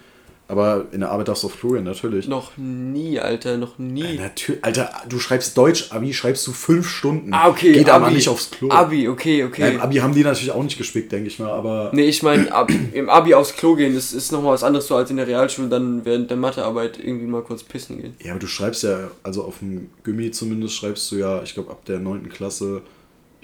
Aber 0.54 0.86
in 0.92 1.00
der 1.00 1.10
Arbeit 1.10 1.30
darfst 1.30 1.42
du 1.42 1.48
auf 1.48 1.60
Klo 1.60 1.72
gehen, 1.72 1.84
natürlich. 1.84 2.28
Noch 2.28 2.52
nie, 2.58 3.20
Alter, 3.20 3.58
noch 3.58 3.80
nie. 3.80 4.20
Natürlich, 4.20 4.64
Alter, 4.64 4.92
du 5.10 5.18
schreibst 5.18 5.58
Deutsch-Abi, 5.58 6.14
schreibst 6.14 6.46
du 6.46 6.52
fünf 6.52 6.88
Stunden. 6.88 7.34
Ah, 7.34 7.48
okay, 7.50 7.74
Geht 7.74 7.90
aber 7.90 8.06
Abi. 8.06 8.14
nicht 8.14 8.30
aufs 8.30 8.52
Klo. 8.52 8.70
Abi, 8.70 9.10
okay, 9.10 9.46
okay. 9.46 9.74
Im 9.74 9.82
Abi 9.82 9.96
haben 9.96 10.14
die 10.14 10.24
natürlich 10.24 10.52
auch 10.52 10.62
nicht 10.62 10.78
gespickt, 10.78 11.12
denke 11.12 11.28
ich 11.28 11.40
mal, 11.40 11.50
aber. 11.50 11.90
Nee, 11.92 12.04
ich 12.04 12.22
meine, 12.22 12.54
ab, 12.54 12.70
im 12.94 13.10
Abi 13.10 13.34
aufs 13.34 13.56
Klo 13.56 13.74
gehen, 13.74 13.96
das 13.96 14.14
ist 14.14 14.32
nochmal 14.32 14.54
was 14.54 14.64
anderes 14.64 14.86
so 14.86 14.96
als 14.96 15.10
in 15.10 15.18
der 15.18 15.26
Realschule, 15.26 15.70
dann 15.70 16.06
während 16.06 16.30
der 16.30 16.38
Mathearbeit 16.38 17.00
irgendwie 17.00 17.26
mal 17.26 17.42
kurz 17.42 17.64
pissen 17.64 18.00
gehen. 18.00 18.14
Ja, 18.24 18.34
aber 18.34 18.40
du 18.40 18.46
schreibst 18.46 18.84
ja, 18.84 19.10
also 19.24 19.44
auf 19.46 19.58
dem 19.58 19.90
Gimmi 20.04 20.30
zumindest 20.30 20.76
schreibst 20.76 21.12
du 21.12 21.16
ja, 21.16 21.42
ich 21.42 21.56
glaube 21.56 21.72
ab 21.72 21.84
der 21.86 21.98
9. 21.98 22.30
Klasse, 22.30 22.84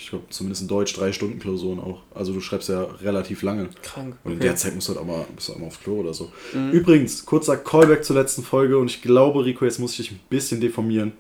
ich 0.02 0.10
glaube 0.10 0.24
zumindest 0.30 0.62
in 0.62 0.68
Deutsch 0.70 0.94
drei 0.94 1.12
Stunden 1.12 1.40
Klausuren 1.40 1.80
auch. 1.80 2.02
Also 2.16 2.32
du 2.34 2.40
schreibst 2.40 2.70
ja 2.70 2.84
relativ 2.84 3.42
lange. 3.42 3.70
Krank. 3.84 4.16
Und 4.24 4.32
in 4.32 4.38
Okay. 4.38 4.48
der 4.48 4.56
Zeit 4.56 4.74
musst 4.74 4.88
du 4.88 4.94
halt 4.94 5.02
auch 5.02 5.06
mal, 5.06 5.26
musst 5.36 5.50
du 5.50 5.54
auch 5.54 5.58
mal 5.60 5.68
aufs 5.68 5.80
Klo 5.82 6.00
oder 6.00 6.14
so. 6.14 6.32
Mhm. 6.54 6.72
Übrigens, 6.72 7.26
kurzer 7.26 7.58
Callback 7.58 8.04
zur 8.06 8.16
letzten 8.16 8.44
Folge 8.44 8.78
und 8.78 8.90
ich 8.90 9.02
glaube, 9.02 9.44
Rico, 9.44 9.66
jetzt 9.66 9.78
muss 9.80 9.92
ich 9.92 9.98
dich 9.98 10.12
ein 10.12 10.20
bisschen 10.30 10.62
deformieren. 10.62 11.12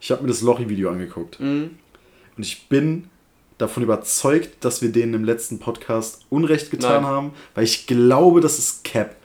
Ich 0.00 0.10
habe 0.12 0.22
mir 0.22 0.28
das 0.28 0.40
Lochi-Video 0.42 0.88
angeguckt 0.90 1.40
Mhm. 1.40 1.70
und 2.36 2.42
ich 2.46 2.68
bin 2.68 3.08
davon 3.58 3.82
überzeugt, 3.82 4.64
dass 4.64 4.82
wir 4.82 4.92
denen 4.92 5.14
im 5.14 5.24
letzten 5.24 5.58
Podcast 5.58 6.24
Unrecht 6.30 6.70
getan 6.70 7.02
Nein. 7.02 7.10
haben, 7.10 7.32
weil 7.56 7.64
ich 7.64 7.88
glaube, 7.88 8.40
das 8.40 8.58
ist 8.60 8.84
Cap. 8.84 9.16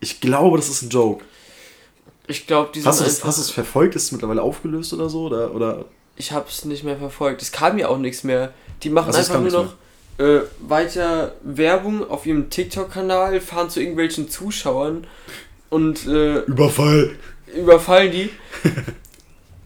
Ich 0.00 0.20
glaube, 0.22 0.56
das 0.56 0.70
ist 0.70 0.80
ein 0.82 0.88
Joke. 0.88 1.22
Ich 2.28 2.46
glaube, 2.46 2.70
die 2.74 2.82
Hast 2.82 3.00
du 3.00 3.04
das, 3.04 3.22
hast 3.24 3.36
du 3.38 3.42
es 3.42 3.50
verfolgt? 3.50 3.94
Ist 3.94 4.04
es 4.04 4.12
mittlerweile 4.12 4.40
aufgelöst 4.42 4.92
oder 4.94 5.08
so? 5.10 5.26
Oder, 5.26 5.54
oder 5.54 5.84
ich 6.16 6.32
hab's 6.32 6.64
nicht 6.64 6.84
mehr 6.84 6.96
verfolgt. 6.96 7.42
Es 7.42 7.52
kam 7.52 7.78
ja 7.78 7.88
auch 7.88 7.98
nichts 7.98 8.24
mehr. 8.24 8.52
Die 8.82 8.90
machen 8.90 9.08
Also 9.08 9.20
es 9.20 9.30
einfach 9.30 9.42
nur 9.42 9.50
noch 9.64 9.74
äh, 10.18 10.40
weiter 10.60 11.34
Werbung 11.42 12.08
auf 12.08 12.26
ihrem 12.26 12.48
TikTok-Kanal, 12.50 13.40
fahren 13.40 13.68
zu 13.70 13.80
irgendwelchen 13.80 14.28
Zuschauern 14.30 15.06
und 15.68 16.06
äh, 16.06 16.40
Überfall? 16.40 17.16
überfallen 17.54 18.10
die. 18.12 18.30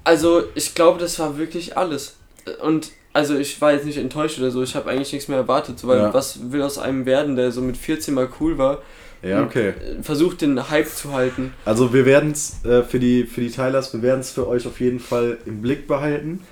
Also, 0.04 0.42
ich 0.54 0.74
glaube, 0.74 0.98
das 0.98 1.18
war 1.18 1.38
wirklich 1.38 1.76
alles. 1.76 2.16
Und 2.62 2.90
also 3.12 3.36
ich 3.36 3.60
war 3.60 3.72
jetzt 3.72 3.84
nicht 3.86 3.98
enttäuscht 3.98 4.38
oder 4.38 4.50
so, 4.50 4.62
ich 4.62 4.74
habe 4.76 4.88
eigentlich 4.90 5.12
nichts 5.12 5.28
mehr 5.28 5.38
erwartet, 5.38 5.86
weil 5.86 5.98
Ja. 5.98 6.14
was 6.14 6.52
will 6.52 6.62
aus 6.62 6.78
einem 6.78 7.06
werden, 7.06 7.36
der 7.36 7.50
so 7.52 7.60
mit 7.60 7.76
14 7.76 8.14
mal 8.14 8.28
cool 8.40 8.56
war, 8.56 8.82
Ja, 9.22 9.42
okay. 9.42 9.68
äh, 9.68 10.02
versucht 10.02 10.40
den 10.40 10.70
Hype 10.70 10.88
zu 10.88 11.12
halten. 11.12 11.52
Also 11.64 11.92
wir 11.92 12.06
werden 12.06 12.32
es 12.32 12.64
äh, 12.64 12.82
für 12.82 12.98
die 12.98 13.24
für 13.24 13.40
die 13.40 13.50
Tylers, 13.50 13.92
wir 13.92 14.02
werden 14.02 14.20
es 14.20 14.30
für 14.30 14.48
euch 14.48 14.66
auf 14.66 14.80
jeden 14.80 15.00
Fall 15.00 15.38
im 15.46 15.62
Blick 15.62 15.86
behalten. 15.86 16.42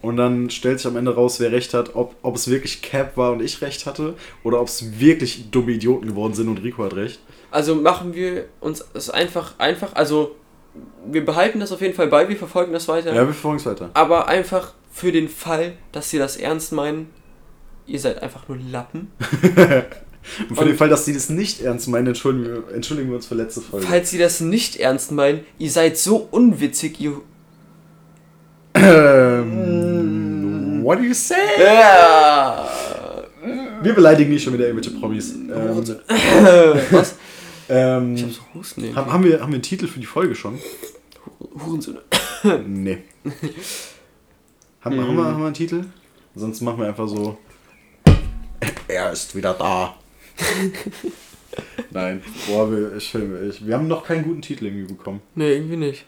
Und 0.00 0.18
dann 0.18 0.50
stellt 0.50 0.80
sich 0.80 0.86
am 0.86 0.98
Ende 0.98 1.14
raus, 1.14 1.40
wer 1.40 1.50
recht 1.50 1.72
hat, 1.72 1.94
ob, 1.94 2.14
ob 2.20 2.36
es 2.36 2.50
wirklich 2.50 2.82
Cap 2.82 3.16
war 3.16 3.32
und 3.32 3.40
ich 3.40 3.62
recht 3.62 3.86
hatte, 3.86 4.12
oder 4.42 4.60
ob 4.60 4.68
es 4.68 5.00
wirklich 5.00 5.50
dumme 5.50 5.72
Idioten 5.72 6.08
geworden 6.08 6.34
sind 6.34 6.48
und 6.48 6.62
Rico 6.62 6.84
hat 6.84 6.94
recht. 6.94 7.20
Also 7.50 7.74
machen 7.74 8.12
wir 8.12 8.44
uns 8.60 8.84
es 8.92 9.08
einfach, 9.08 9.58
einfach, 9.58 9.94
also 9.94 10.36
wir 11.06 11.24
behalten 11.24 11.58
das 11.58 11.72
auf 11.72 11.80
jeden 11.80 11.94
Fall 11.94 12.08
bei, 12.08 12.28
wir 12.28 12.36
verfolgen 12.36 12.74
das 12.74 12.86
weiter. 12.86 13.14
Ja, 13.14 13.22
wir 13.22 13.32
verfolgen 13.32 13.56
es 13.56 13.64
weiter. 13.64 13.90
Aber 13.94 14.28
einfach 14.28 14.74
für 14.92 15.10
den 15.10 15.30
Fall, 15.30 15.72
dass 15.92 16.10
sie 16.10 16.18
das 16.18 16.36
ernst 16.36 16.72
meinen, 16.72 17.08
ihr 17.86 17.98
seid 17.98 18.22
einfach 18.22 18.46
nur 18.46 18.58
Lappen. 18.58 19.10
Und 20.48 20.56
für 20.56 20.64
den 20.64 20.76
Fall, 20.76 20.88
dass 20.88 21.04
die 21.04 21.12
das 21.12 21.28
nicht 21.28 21.60
ernst 21.60 21.86
meinen, 21.88 22.06
entschuldigen 22.08 22.46
wir, 22.46 22.74
entschuldigen 22.74 23.08
wir 23.10 23.16
uns 23.16 23.26
für 23.26 23.34
letzte 23.34 23.60
Folge. 23.60 23.86
Falls 23.86 24.10
sie 24.10 24.18
das 24.18 24.40
nicht 24.40 24.76
ernst 24.76 25.12
meinen, 25.12 25.40
ihr 25.58 25.70
seid 25.70 25.96
so 25.98 26.16
unwitzig, 26.30 27.00
ihr... 27.00 27.20
Ähm, 29.44 30.82
what 30.82 30.98
do 30.98 31.02
you 31.04 31.14
say? 31.14 31.34
Ja. 31.58 32.68
Wir 33.82 33.94
beleidigen 33.94 34.30
nicht 34.30 34.42
schon 34.42 34.54
wieder 34.54 34.66
irgendwelche 34.66 34.98
Promis. 34.98 35.32
Ähm, 35.34 35.50
Was? 36.90 37.14
ähm, 37.68 38.14
Ich 38.16 38.22
hab 38.24 38.30
so 38.32 38.40
Husten. 38.54 38.96
haben, 38.96 39.12
haben, 39.12 39.24
wir, 39.24 39.40
haben 39.40 39.50
wir 39.50 39.56
einen 39.56 39.62
Titel 39.62 39.86
für 39.86 40.00
die 40.00 40.06
Folge 40.06 40.34
schon? 40.34 40.58
Hurensöhne. 41.64 42.00
Nee. 42.66 42.98
Haben, 44.80 45.00
haben, 45.00 45.16
wir, 45.16 45.24
haben 45.24 45.38
wir 45.38 45.46
einen 45.46 45.54
Titel? 45.54 45.84
Sonst 46.34 46.60
machen 46.62 46.80
wir 46.80 46.88
einfach 46.88 47.08
so. 47.08 47.38
Er 48.88 49.12
ist 49.12 49.34
wieder 49.34 49.54
da. 49.54 49.94
Nein. 51.90 52.22
Boah, 52.48 52.70
wir, 52.70 52.96
ich, 52.96 53.14
ich, 53.14 53.66
wir 53.66 53.74
haben 53.74 53.86
noch 53.86 54.04
keinen 54.04 54.24
guten 54.24 54.42
Titel 54.42 54.66
irgendwie 54.66 54.92
bekommen. 54.92 55.20
Nee, 55.34 55.52
irgendwie 55.54 55.76
nicht. 55.76 56.04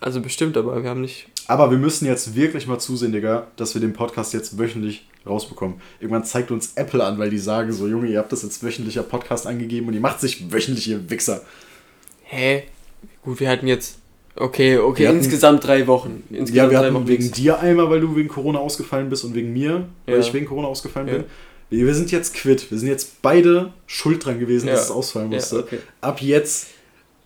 Also 0.00 0.20
bestimmt, 0.20 0.56
aber 0.56 0.80
wir 0.82 0.90
haben 0.90 1.00
nicht... 1.00 1.26
Aber 1.48 1.70
wir 1.70 1.78
müssen 1.78 2.06
jetzt 2.06 2.36
wirklich 2.36 2.66
mal 2.68 2.78
zusehen, 2.78 3.10
Digga, 3.10 3.48
dass 3.56 3.74
wir 3.74 3.80
den 3.80 3.92
Podcast 3.94 4.32
jetzt 4.34 4.58
wöchentlich 4.58 5.08
rausbekommen. 5.26 5.80
Irgendwann 5.98 6.24
zeigt 6.24 6.50
uns 6.52 6.74
Apple 6.76 7.02
an, 7.02 7.18
weil 7.18 7.30
die 7.30 7.38
sagen 7.38 7.72
so, 7.72 7.88
Junge, 7.88 8.06
ihr 8.08 8.18
habt 8.18 8.30
das 8.30 8.42
jetzt 8.44 8.62
wöchentlicher 8.62 9.02
Podcast 9.02 9.46
angegeben 9.46 9.88
und 9.88 9.94
ihr 9.94 10.00
macht 10.00 10.20
sich 10.20 10.52
wöchentlich, 10.52 10.88
ihr 10.88 11.10
Wichser. 11.10 11.40
Hä? 12.22 12.64
Gut, 13.22 13.40
wir 13.40 13.48
hatten 13.50 13.66
jetzt... 13.66 13.98
Okay, 14.36 14.78
okay, 14.78 15.08
hatten- 15.08 15.18
insgesamt 15.18 15.66
drei 15.66 15.88
Wochen. 15.88 16.22
Insgesamt 16.30 16.50
Ja, 16.56 16.70
wir 16.70 16.78
drei 16.78 16.84
hatten 16.86 16.94
Wochen 16.94 17.08
wegen 17.08 17.24
nix. 17.24 17.36
dir 17.36 17.58
einmal, 17.58 17.90
weil 17.90 18.00
du 18.00 18.14
wegen 18.14 18.28
Corona 18.28 18.60
ausgefallen 18.60 19.10
bist 19.10 19.24
und 19.24 19.34
wegen 19.34 19.52
mir, 19.52 19.88
weil 20.06 20.14
Ja. 20.14 20.20
ich 20.20 20.32
wegen 20.32 20.46
Corona 20.46 20.68
ausgefallen 20.68 21.08
Ja. 21.08 21.14
bin. 21.14 21.24
Wir 21.70 21.94
sind 21.94 22.10
jetzt 22.10 22.34
quitt. 22.34 22.70
Wir 22.70 22.78
sind 22.78 22.88
jetzt 22.88 23.20
beide 23.22 23.72
schuld 23.86 24.24
dran 24.24 24.38
gewesen, 24.40 24.68
Ja. 24.68 24.74
dass 24.74 24.84
es 24.86 24.90
ausfallen 24.90 25.30
Ja, 25.32 25.38
musste. 25.38 25.58
okay. 25.58 25.78
Ab 26.00 26.20
jetzt 26.22 26.68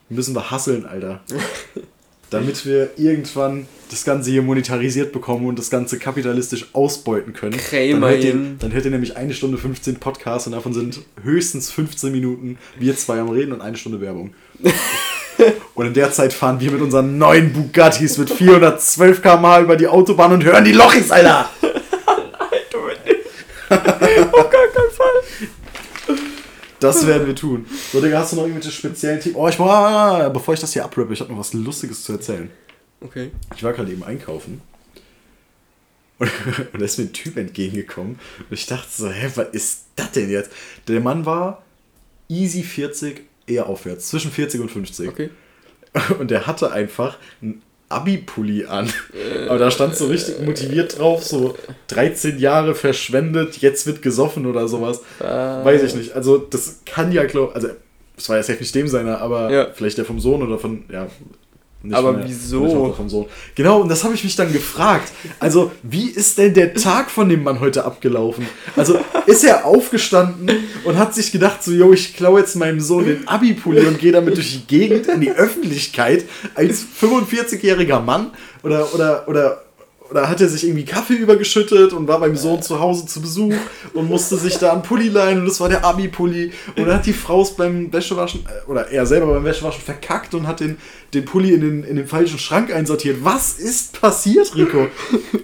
müssen 0.08 0.34
wir 0.34 0.50
hasseln, 0.50 0.84
Alter. 0.86 1.20
Damit 2.30 2.64
wir 2.64 2.90
irgendwann 2.96 3.66
das 3.90 4.04
Ganze 4.04 4.30
hier 4.30 4.40
monetarisiert 4.40 5.12
bekommen 5.12 5.46
und 5.46 5.58
das 5.58 5.68
Ganze 5.68 5.98
kapitalistisch 5.98 6.66
ausbeuten 6.72 7.34
können. 7.34 7.52
Dann 7.52 7.60
Krämerchen. 7.60 8.00
hört, 8.10 8.24
ihr, 8.24 8.54
dann 8.58 8.72
hört 8.72 8.84
ihr 8.86 8.90
nämlich 8.90 9.16
eine 9.18 9.34
Stunde 9.34 9.58
15 9.58 9.96
Podcasts 9.96 10.46
und 10.46 10.54
davon 10.54 10.72
sind 10.72 11.00
höchstens 11.22 11.70
15 11.70 12.10
Minuten 12.10 12.56
wir 12.78 12.96
zwei 12.96 13.20
am 13.20 13.28
Reden 13.28 13.52
und 13.52 13.60
eine 13.60 13.76
Stunde 13.76 14.00
Werbung. 14.00 14.32
und 15.74 15.86
in 15.86 15.92
der 15.92 16.10
Zeit 16.10 16.32
fahren 16.32 16.58
wir 16.58 16.70
mit 16.70 16.80
unseren 16.80 17.18
neuen 17.18 17.52
Bugattis 17.52 18.16
mit 18.16 18.30
412 18.30 19.20
km/h 19.20 19.60
über 19.60 19.76
die 19.76 19.88
Autobahn 19.88 20.32
und 20.32 20.42
hören 20.44 20.64
die 20.64 20.72
Lochis, 20.72 21.10
Alter! 21.10 21.50
Auf 24.32 24.50
gar 24.50 24.66
keinen 24.68 24.90
Fall. 24.90 26.18
Das 26.80 27.06
werden 27.06 27.26
wir 27.26 27.34
tun. 27.34 27.64
So, 27.92 28.00
Digga, 28.00 28.18
hast 28.18 28.32
du 28.32 28.36
noch 28.36 28.42
irgendwelche 28.42 28.72
speziellen 28.72 29.20
Tipps? 29.20 29.36
Oh, 29.36 29.48
ich 29.48 29.58
war, 29.58 30.30
bevor 30.30 30.54
ich 30.54 30.60
das 30.60 30.72
hier 30.72 30.84
abrappe, 30.84 31.12
ich 31.12 31.20
habe 31.20 31.30
noch 31.32 31.38
was 31.38 31.52
Lustiges 31.52 32.02
zu 32.02 32.12
erzählen. 32.12 32.50
Okay. 33.00 33.30
Ich 33.54 33.62
war 33.62 33.72
gerade 33.72 33.92
eben 33.92 34.02
einkaufen. 34.02 34.60
Und, 36.18 36.30
und 36.72 36.80
da 36.80 36.84
ist 36.84 36.98
mir 36.98 37.04
ein 37.04 37.12
Typ 37.12 37.36
entgegengekommen. 37.36 38.18
Und 38.38 38.52
ich 38.52 38.66
dachte 38.66 38.88
so, 38.90 39.08
hä, 39.08 39.30
was 39.34 39.48
ist 39.52 39.84
das 39.96 40.10
denn 40.12 40.30
jetzt? 40.30 40.50
Der 40.88 41.00
Mann 41.00 41.24
war 41.24 41.62
easy 42.28 42.62
40, 42.62 43.22
eher 43.46 43.66
aufwärts. 43.66 44.08
Zwischen 44.08 44.30
40 44.30 44.60
und 44.60 44.70
50. 44.70 45.08
Okay. 45.08 45.30
Und 46.18 46.30
der 46.30 46.46
hatte 46.46 46.72
einfach 46.72 47.18
einen 47.40 47.62
Abi-Pulli 47.92 48.66
an. 48.66 48.90
Aber 49.48 49.58
da 49.58 49.70
stand 49.70 49.94
so 49.96 50.06
richtig 50.06 50.40
motiviert 50.44 50.98
drauf, 50.98 51.22
so 51.24 51.54
13 51.88 52.38
Jahre 52.38 52.74
verschwendet, 52.74 53.58
jetzt 53.58 53.86
wird 53.86 54.02
gesoffen 54.02 54.46
oder 54.46 54.68
sowas. 54.68 55.00
Weiß 55.20 55.82
ich 55.82 55.94
nicht. 55.94 56.12
Also 56.14 56.38
das 56.38 56.80
kann 56.86 57.12
ja, 57.12 57.24
glaub, 57.24 57.54
also 57.54 57.68
es 58.16 58.28
war 58.28 58.36
ja 58.36 58.42
safe 58.42 58.58
nicht 58.58 58.74
dem 58.74 58.88
seiner, 58.88 59.20
aber 59.20 59.50
Ja. 59.50 59.68
vielleicht 59.72 59.98
der 59.98 60.04
vom 60.04 60.20
Sohn 60.20 60.42
oder 60.42 60.58
von, 60.58 60.84
ja. 60.90 61.06
Nicht 61.82 61.94
Aber 61.96 62.12
der- 62.14 62.28
wieso? 62.28 62.94
Sohn. 63.08 63.26
Genau, 63.54 63.80
und 63.80 63.88
das 63.88 64.04
habe 64.04 64.14
ich 64.14 64.22
mich 64.22 64.36
dann 64.36 64.52
gefragt. 64.52 65.12
Also, 65.40 65.72
wie 65.82 66.08
ist 66.10 66.38
denn 66.38 66.54
der 66.54 66.74
Tag 66.74 67.10
von 67.10 67.28
dem 67.28 67.42
Mann 67.42 67.58
heute 67.60 67.84
abgelaufen? 67.84 68.46
Also, 68.76 68.98
ist 69.26 69.44
er 69.44 69.64
aufgestanden 69.64 70.50
und 70.84 70.96
hat 70.96 71.14
sich 71.14 71.32
gedacht, 71.32 71.62
so, 71.64 71.72
yo, 71.72 71.92
ich 71.92 72.16
klaue 72.16 72.40
jetzt 72.40 72.54
meinem 72.56 72.80
Sohn 72.80 73.04
den 73.06 73.26
Abi-Pulli 73.26 73.86
und 73.86 73.98
gehe 73.98 74.12
damit 74.12 74.36
durch 74.36 74.52
die 74.52 74.66
Gegend 74.66 75.06
in 75.08 75.20
die 75.20 75.32
Öffentlichkeit 75.32 76.24
als 76.54 76.84
45-jähriger 77.00 78.00
Mann? 78.00 78.30
Oder, 78.62 78.94
oder, 78.94 79.28
oder, 79.28 79.62
oder 80.12 80.28
hat 80.28 80.42
er 80.42 80.48
sich 80.48 80.64
irgendwie 80.64 80.84
Kaffee 80.84 81.14
übergeschüttet 81.14 81.94
und 81.94 82.06
war 82.06 82.20
beim 82.20 82.36
Sohn 82.36 82.60
zu 82.60 82.78
Hause 82.78 83.06
zu 83.06 83.22
Besuch 83.22 83.54
und 83.94 84.10
musste 84.10 84.36
sich 84.36 84.58
da 84.58 84.72
einen 84.72 84.82
Pulli 84.82 85.08
leihen 85.08 85.40
und 85.40 85.46
das 85.46 85.58
war 85.58 85.70
der 85.70 85.86
Abi-Pulli. 85.86 86.52
Und 86.76 86.84
dann 86.84 86.96
hat 86.96 87.06
die 87.06 87.14
Frau 87.14 87.40
es 87.40 87.52
beim 87.52 87.90
Wäschewaschen, 87.90 88.44
äh, 88.46 88.70
oder 88.70 88.90
er 88.90 89.06
selber 89.06 89.32
beim 89.32 89.44
Wäschewaschen 89.44 89.80
verkackt 89.80 90.34
und 90.34 90.46
hat 90.46 90.60
den, 90.60 90.76
den 91.14 91.24
Pulli 91.24 91.54
in 91.54 91.62
den, 91.62 91.84
in 91.84 91.96
den 91.96 92.06
falschen 92.06 92.38
Schrank 92.38 92.70
einsortiert. 92.70 93.24
Was 93.24 93.54
ist 93.58 93.98
passiert, 93.98 94.54
Rico? 94.54 94.88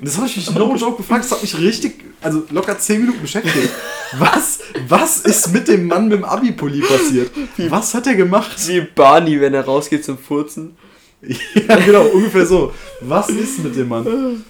Das 0.03 0.19
habe 0.19 0.27
ich 0.27 0.37
mich 0.37 0.51
no 0.55 0.77
joke 0.77 0.99
gefragt, 0.99 1.25
das 1.25 1.33
hat 1.33 1.41
mich 1.41 1.59
richtig, 1.59 2.05
also 2.21 2.43
locker 2.51 2.79
10 2.79 3.01
Minuten 3.01 3.23
beschäftigt. 3.23 3.71
Was, 4.19 4.59
was 4.87 5.21
ist 5.21 5.51
mit 5.51 5.66
dem 5.69 5.87
Mann 5.87 6.09
mit 6.09 6.19
dem 6.19 6.25
Abi-Pulli 6.25 6.83
passiert? 6.83 7.31
Was 7.71 7.95
hat 7.95 8.07
er 8.07 8.16
gemacht? 8.16 8.57
Wie 8.69 8.83
Barney, 8.83 9.41
wenn 9.41 9.55
er 9.55 9.64
rausgeht 9.64 10.05
zum 10.05 10.19
Furzen. 10.19 10.77
ja, 11.23 11.77
genau, 11.77 12.05
ungefähr 12.09 12.45
so. 12.45 12.73
Was 13.01 13.31
ist 13.31 13.64
mit 13.64 13.75
dem 13.75 13.89
Mann? 13.89 14.45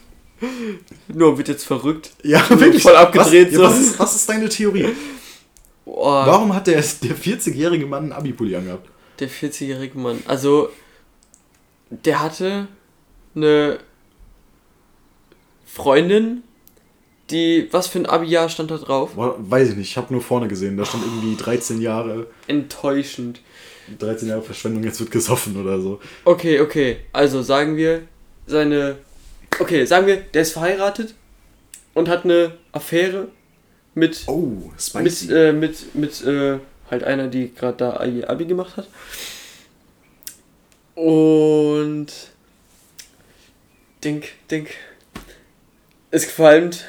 Nur 1.09 1.36
wird 1.39 1.49
jetzt 1.49 1.64
verrückt. 1.64 2.12
Ja, 2.22 2.43
wirklich. 2.51 2.82
voll 2.82 2.97
abgedreht 2.97 3.49
Was, 3.49 3.55
so. 3.57 3.62
ja, 3.62 3.68
was, 3.68 3.80
ist, 3.80 3.99
was 3.99 4.16
ist 4.16 4.28
deine 4.28 4.49
Theorie? 4.49 4.89
Boah, 5.84 6.26
Warum 6.26 6.55
hat 6.55 6.66
der, 6.66 6.76
der 6.76 7.16
40-jährige 7.16 7.86
Mann 7.86 8.05
einen 8.05 8.12
Abi-Pulli 8.12 8.55
angehabt? 8.57 8.89
der 9.18 9.28
40-jährige 9.28 9.99
Mann. 9.99 10.22
Also, 10.26 10.68
der 11.91 12.22
hatte 12.22 12.68
eine 13.34 13.80
Freundin, 15.66 16.43
die, 17.30 17.68
was 17.72 17.89
für 17.89 17.99
ein 17.99 18.07
Abi-Jahr 18.07 18.49
stand 18.49 18.70
da 18.70 18.78
drauf? 18.78 19.11
Weiß 19.16 19.70
ich 19.70 19.76
nicht, 19.76 19.91
ich 19.91 19.97
habe 19.97 20.12
nur 20.12 20.22
vorne 20.22 20.49
gesehen. 20.49 20.76
Da 20.76 20.84
stand 20.84 21.05
irgendwie 21.05 21.36
13 21.36 21.80
Jahre, 21.80 22.28
Enttäuschend. 22.47 23.41
13 23.99 24.28
Jahre 24.28 24.43
Verschwendung, 24.43 24.84
jetzt 24.84 25.01
wird 25.01 25.11
gesoffen 25.11 25.57
oder 25.61 25.80
so. 25.80 26.01
Okay, 26.24 26.61
okay. 26.61 26.99
Also 27.12 27.43
sagen 27.43 27.76
wir, 27.76 28.03
seine. 28.47 28.99
Okay, 29.59 29.84
sagen 29.84 30.07
wir, 30.07 30.16
der 30.16 30.42
ist 30.42 30.53
verheiratet 30.53 31.14
und 31.94 32.09
hat 32.09 32.24
eine 32.24 32.53
Affäre 32.72 33.28
mit. 33.94 34.22
Oh, 34.26 34.70
mit, 34.72 34.80
spicy. 34.80 35.32
äh, 35.32 35.53
mit, 35.53 35.94
mit 35.94 36.24
äh, 36.24 36.59
halt 36.90 37.05
einer, 37.05 37.28
die 37.28 37.53
gerade 37.55 37.76
da 37.76 37.96
Abi 37.96 38.44
gemacht 38.44 38.76
hat. 38.76 38.88
Und. 40.94 42.09
Denk, 44.05 44.28
denk. 44.51 44.70
Ist 46.11 46.26
gefalmt. 46.26 46.84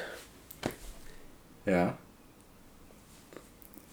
ja. 1.66 1.98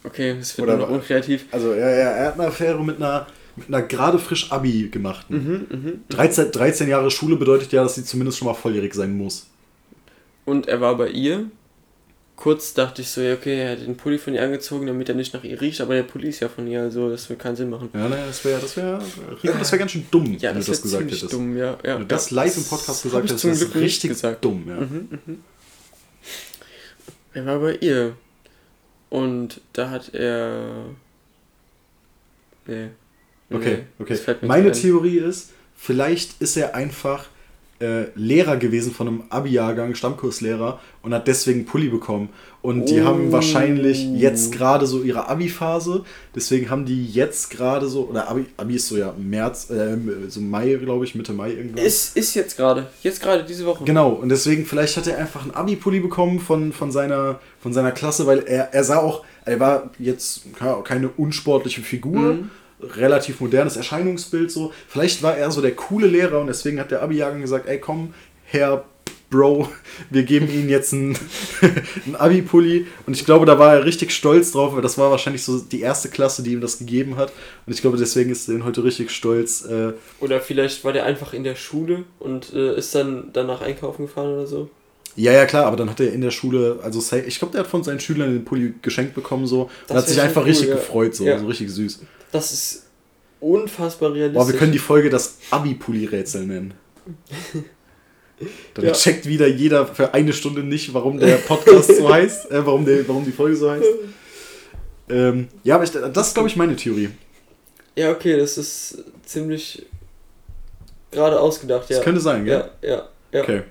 Okay, 0.04 0.36
es 0.40 0.56
wird 0.56 0.68
Oder 0.68 0.76
nur 0.76 0.86
noch 0.86 0.94
unkreativ. 0.94 1.46
Also 1.50 1.72
er, 1.72 1.88
er, 1.88 2.10
er 2.12 2.26
hat 2.28 2.34
eine 2.34 2.48
Affäre 2.48 2.82
mit 2.84 2.96
einer, 2.96 3.26
mit 3.56 3.68
einer 3.68 3.82
gerade 3.82 4.18
frisch 4.18 4.52
Abi 4.52 4.88
gemachten. 4.90 5.36
Mhm, 5.70 5.78
mhm. 5.78 6.00
13, 6.08 6.52
13 6.52 6.88
Jahre 6.88 7.10
Schule 7.10 7.36
bedeutet 7.36 7.72
ja, 7.72 7.82
dass 7.82 7.94
sie 7.94 8.04
zumindest 8.04 8.38
schon 8.38 8.46
mal 8.46 8.54
volljährig 8.54 8.94
sein 8.94 9.16
muss. 9.16 9.46
Und 10.44 10.68
er 10.68 10.80
war 10.80 10.96
bei 10.96 11.08
ihr. 11.08 11.46
Kurz 12.36 12.74
dachte 12.74 13.00
ich 13.00 13.08
so, 13.08 13.22
ja, 13.22 13.32
okay, 13.32 13.58
er 13.62 13.72
hat 13.72 13.80
den 13.80 13.96
Pulli 13.96 14.18
von 14.18 14.34
ihr 14.34 14.42
angezogen, 14.42 14.86
damit 14.86 15.08
er 15.08 15.14
nicht 15.14 15.32
nach 15.32 15.42
ihr 15.42 15.58
riecht, 15.58 15.80
aber 15.80 15.94
der 15.94 16.02
Pulli 16.02 16.28
ist 16.28 16.40
ja 16.40 16.50
von 16.50 16.66
ihr, 16.66 16.82
also 16.82 17.08
das 17.08 17.30
wird 17.30 17.38
keinen 17.40 17.56
Sinn 17.56 17.70
machen. 17.70 17.88
Ja, 17.94 18.08
ne, 18.10 18.18
das 18.26 18.44
wäre 18.44 18.60
das 18.60 18.76
wär, 18.76 18.98
das 19.42 19.72
wär 19.72 19.78
ganz 19.78 19.90
schön 19.92 20.06
dumm, 20.10 20.36
Ja, 20.38 20.50
wenn 20.50 20.56
das 20.56 20.66
du 20.66 20.72
das 20.72 20.82
gesagt 20.82 21.04
hättest. 21.04 21.32
dumm, 21.32 21.56
ja. 21.56 21.78
ja 21.82 21.94
Wenn 21.94 22.00
du 22.00 22.06
das 22.06 22.30
live 22.30 22.54
im 22.58 22.64
Podcast 22.64 23.02
gesagt 23.04 23.24
hättest, 23.24 23.42
das 23.42 23.62
ist 23.62 23.74
richtig 23.74 24.10
gesagt. 24.10 24.44
dumm, 24.44 24.64
ja. 24.68 24.74
Mhm, 24.74 25.08
mhm. 25.24 25.38
Er 27.32 27.46
war 27.46 27.58
bei 27.58 27.76
ihr. 27.76 28.16
Und 29.08 29.60
da 29.72 29.88
hat 29.90 30.12
er. 30.14 30.84
Nee. 32.66 32.88
Okay, 33.52 33.78
okay. 33.98 34.18
Meine. 34.42 34.72
Theorie 34.72 35.18
ist, 35.18 35.50
vielleicht 35.76 36.40
ist 36.42 36.56
er 36.56 36.74
einfach 36.74 37.26
äh, 37.78 38.04
Lehrer 38.14 38.56
gewesen 38.56 38.90
von 38.92 39.06
einem 39.06 39.22
Abi-Jahrgang, 39.28 39.94
Stammkurslehrer, 39.94 40.80
und 41.02 41.12
hat 41.12 41.28
deswegen 41.28 41.58
einen 41.60 41.66
Pulli 41.66 41.88
bekommen. 41.88 42.30
Und 42.62 42.86
die 42.88 43.02
Oh. 43.02 43.04
haben 43.04 43.30
wahrscheinlich 43.30 44.02
jetzt 44.14 44.50
gerade 44.50 44.86
so 44.86 45.02
ihre 45.02 45.28
Abi-Phase, 45.28 46.02
deswegen 46.34 46.70
haben 46.70 46.86
die 46.86 47.06
jetzt 47.06 47.50
gerade 47.50 47.86
so, 47.86 48.06
oder 48.08 48.28
Abi, 48.30 48.46
Abi 48.56 48.76
ist 48.76 48.88
so 48.88 48.96
ja 48.96 49.14
März, 49.16 49.68
äh, 49.70 49.96
so 50.28 50.40
Mai, 50.40 50.74
glaube 50.82 51.04
ich, 51.04 51.14
Mitte 51.14 51.34
Mai 51.34 51.50
irgendwann. 51.52 51.84
Ist, 51.84 52.16
ist 52.16 52.34
jetzt 52.34 52.56
gerade. 52.56 52.86
Jetzt 53.02 53.20
gerade 53.22 53.44
diese 53.44 53.66
Woche. 53.66 53.84
Genau, 53.84 54.08
und 54.10 54.30
deswegen, 54.30 54.64
vielleicht 54.64 54.96
hat 54.96 55.06
er 55.06 55.18
einfach 55.18 55.42
einen 55.42 55.52
Abi-Pulli 55.52 56.00
bekommen 56.00 56.40
von, 56.40 56.72
von, 56.72 56.90
seiner, 56.90 57.38
von 57.60 57.72
seiner 57.74 57.92
Klasse, 57.92 58.26
weil 58.26 58.40
er, 58.40 58.72
er 58.72 58.82
sah 58.84 58.96
auch, 58.98 59.22
er 59.44 59.60
war 59.60 59.90
jetzt 59.98 60.42
keine 60.58 60.82
keine 60.82 61.08
unsportliche 61.10 61.82
Figur, 61.82 62.32
Mhm. 62.34 62.50
Relativ 62.80 63.40
modernes 63.40 63.76
Erscheinungsbild 63.76 64.50
so. 64.50 64.72
Vielleicht 64.88 65.22
war 65.22 65.36
er 65.36 65.50
so 65.50 65.60
der 65.60 65.74
coole 65.74 66.06
Lehrer 66.06 66.40
und 66.40 66.46
deswegen 66.46 66.78
hat 66.78 66.90
der 66.90 67.02
Abi-Jahrgang 67.02 67.40
gesagt, 67.40 67.66
ey 67.68 67.78
komm, 67.78 68.14
Herr 68.44 68.84
Bro, 69.28 69.68
wir 70.10 70.22
geben 70.22 70.48
Ihnen 70.48 70.68
jetzt 70.68 70.92
einen, 70.92 71.18
einen 72.06 72.14
Abi-Pulli. 72.14 72.86
Und 73.06 73.16
ich 73.16 73.24
glaube, 73.24 73.44
da 73.44 73.58
war 73.58 73.74
er 73.74 73.84
richtig 73.84 74.12
stolz 74.12 74.52
drauf, 74.52 74.74
weil 74.74 74.82
das 74.82 74.98
war 74.98 75.10
wahrscheinlich 75.10 75.42
so 75.42 75.58
die 75.58 75.80
erste 75.80 76.08
Klasse, 76.08 76.44
die 76.44 76.52
ihm 76.52 76.60
das 76.60 76.78
gegeben 76.78 77.16
hat. 77.16 77.32
Und 77.66 77.72
ich 77.72 77.80
glaube, 77.80 77.96
deswegen 77.96 78.30
ist 78.30 78.48
er 78.48 78.64
heute 78.64 78.84
richtig 78.84 79.10
stolz. 79.10 79.64
Äh, 79.64 79.94
Oder 80.20 80.40
vielleicht 80.40 80.84
war 80.84 80.92
der 80.92 81.04
einfach 81.04 81.32
in 81.34 81.42
der 81.42 81.56
Schule 81.56 82.04
und 82.20 82.54
äh, 82.54 82.76
ist 82.76 82.94
dann 82.94 83.30
danach 83.32 83.62
einkaufen 83.62 84.06
gefahren 84.06 84.32
oder 84.34 84.46
so. 84.46 84.70
Ja, 85.16 85.32
ja, 85.32 85.46
klar, 85.46 85.66
aber 85.66 85.76
dann 85.76 85.88
hat 85.90 85.98
er 85.98 86.12
in 86.12 86.20
der 86.20 86.30
Schule, 86.30 86.78
also 86.82 87.00
ich 87.26 87.38
glaube, 87.38 87.52
der 87.52 87.62
hat 87.62 87.66
von 87.68 87.82
seinen 87.82 88.00
Schülern 88.00 88.32
den 88.32 88.44
Pulli 88.44 88.74
geschenkt 88.82 89.14
bekommen 89.14 89.46
so 89.46 89.70
und 89.88 89.96
hat 89.96 90.06
sich 90.06 90.20
einfach 90.20 90.42
cool, 90.42 90.48
richtig 90.48 90.68
ja. 90.68 90.74
gefreut, 90.74 91.14
so, 91.14 91.24
Ja. 91.24 91.38
so 91.38 91.46
richtig 91.46 91.70
süß. 91.70 92.00
Das 92.32 92.52
ist 92.52 92.86
unfassbar 93.40 94.12
realistisch. 94.12 94.42
Boah, 94.42 94.52
wir 94.52 94.58
können 94.58 94.72
die 94.72 94.78
Folge 94.78 95.10
das 95.10 95.38
Abi-Pulli-Rätsel 95.50 96.46
nennen. 96.46 96.74
Dann 98.74 98.84
Ja. 98.84 98.92
checkt 98.92 99.26
wieder 99.26 99.46
jeder 99.46 99.86
für 99.86 100.12
eine 100.12 100.32
Stunde 100.32 100.62
nicht, 100.62 100.92
warum 100.92 101.18
der 101.18 101.36
Podcast 101.36 101.96
so 101.96 102.12
heißt, 102.12 102.50
äh, 102.50 102.66
warum, 102.66 102.84
der, 102.84 103.06
warum 103.08 103.24
die 103.24 103.32
Folge 103.32 103.56
so 103.56 103.70
heißt. 103.70 103.86
Ähm, 105.08 105.48
ja, 105.62 105.76
aber 105.76 105.84
ich, 105.84 105.90
das 105.92 106.28
ist, 106.28 106.34
glaube 106.34 106.48
ich, 106.48 106.56
meine 106.56 106.76
Theorie. 106.76 107.10
Ja, 107.94 108.10
okay, 108.10 108.36
das 108.36 108.58
ist 108.58 109.04
ziemlich 109.24 109.86
gerade 111.10 111.40
ausgedacht, 111.40 111.88
ja. 111.88 111.96
Das 111.96 112.04
könnte 112.04 112.20
sein, 112.20 112.44
gell? 112.44 112.70
ja, 112.82 112.88
ja, 112.88 113.08
ja. 113.32 113.40
Okay. 113.42 113.62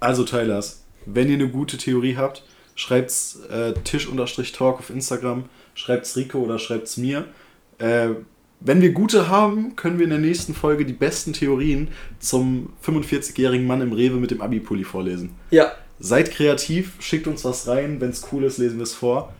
Also, 0.00 0.24
Tylers, 0.24 0.82
wenn 1.06 1.28
ihr 1.28 1.34
eine 1.34 1.48
gute 1.48 1.76
Theorie 1.76 2.16
habt, 2.16 2.42
schreibt's 2.74 3.38
äh, 3.50 3.72
Tisch-Talk 3.84 4.78
auf 4.80 4.90
Instagram, 4.90 5.44
schreibt's 5.74 6.16
Rico 6.16 6.38
oder 6.38 6.58
schreibt's 6.58 6.96
mir. 6.96 7.26
Äh, 7.82 8.10
wenn 8.60 8.80
wir 8.80 8.92
gute 8.92 9.28
haben, 9.28 9.74
können 9.74 9.98
wir 9.98 10.04
in 10.04 10.10
der 10.10 10.20
nächsten 10.20 10.54
Folge 10.54 10.84
die 10.84 10.92
besten 10.92 11.32
Theorien 11.32 11.88
zum 12.20 12.68
45-jährigen 12.86 13.66
Mann 13.66 13.80
im 13.80 13.92
Rewe 13.92 14.16
mit 14.16 14.30
dem 14.30 14.40
Abi-Pulli 14.40 14.84
vorlesen. 14.84 15.30
Ja, 15.50 15.72
Seid 16.04 16.32
kreativ, 16.32 16.94
schickt 16.98 17.28
uns 17.28 17.44
was 17.44 17.68
rein, 17.68 18.00
wenn's 18.00 18.26
cool 18.32 18.42
ist, 18.42 18.58
lesen 18.58 18.78
wir 18.78 18.82
es 18.82 18.92
vor. 18.92 19.32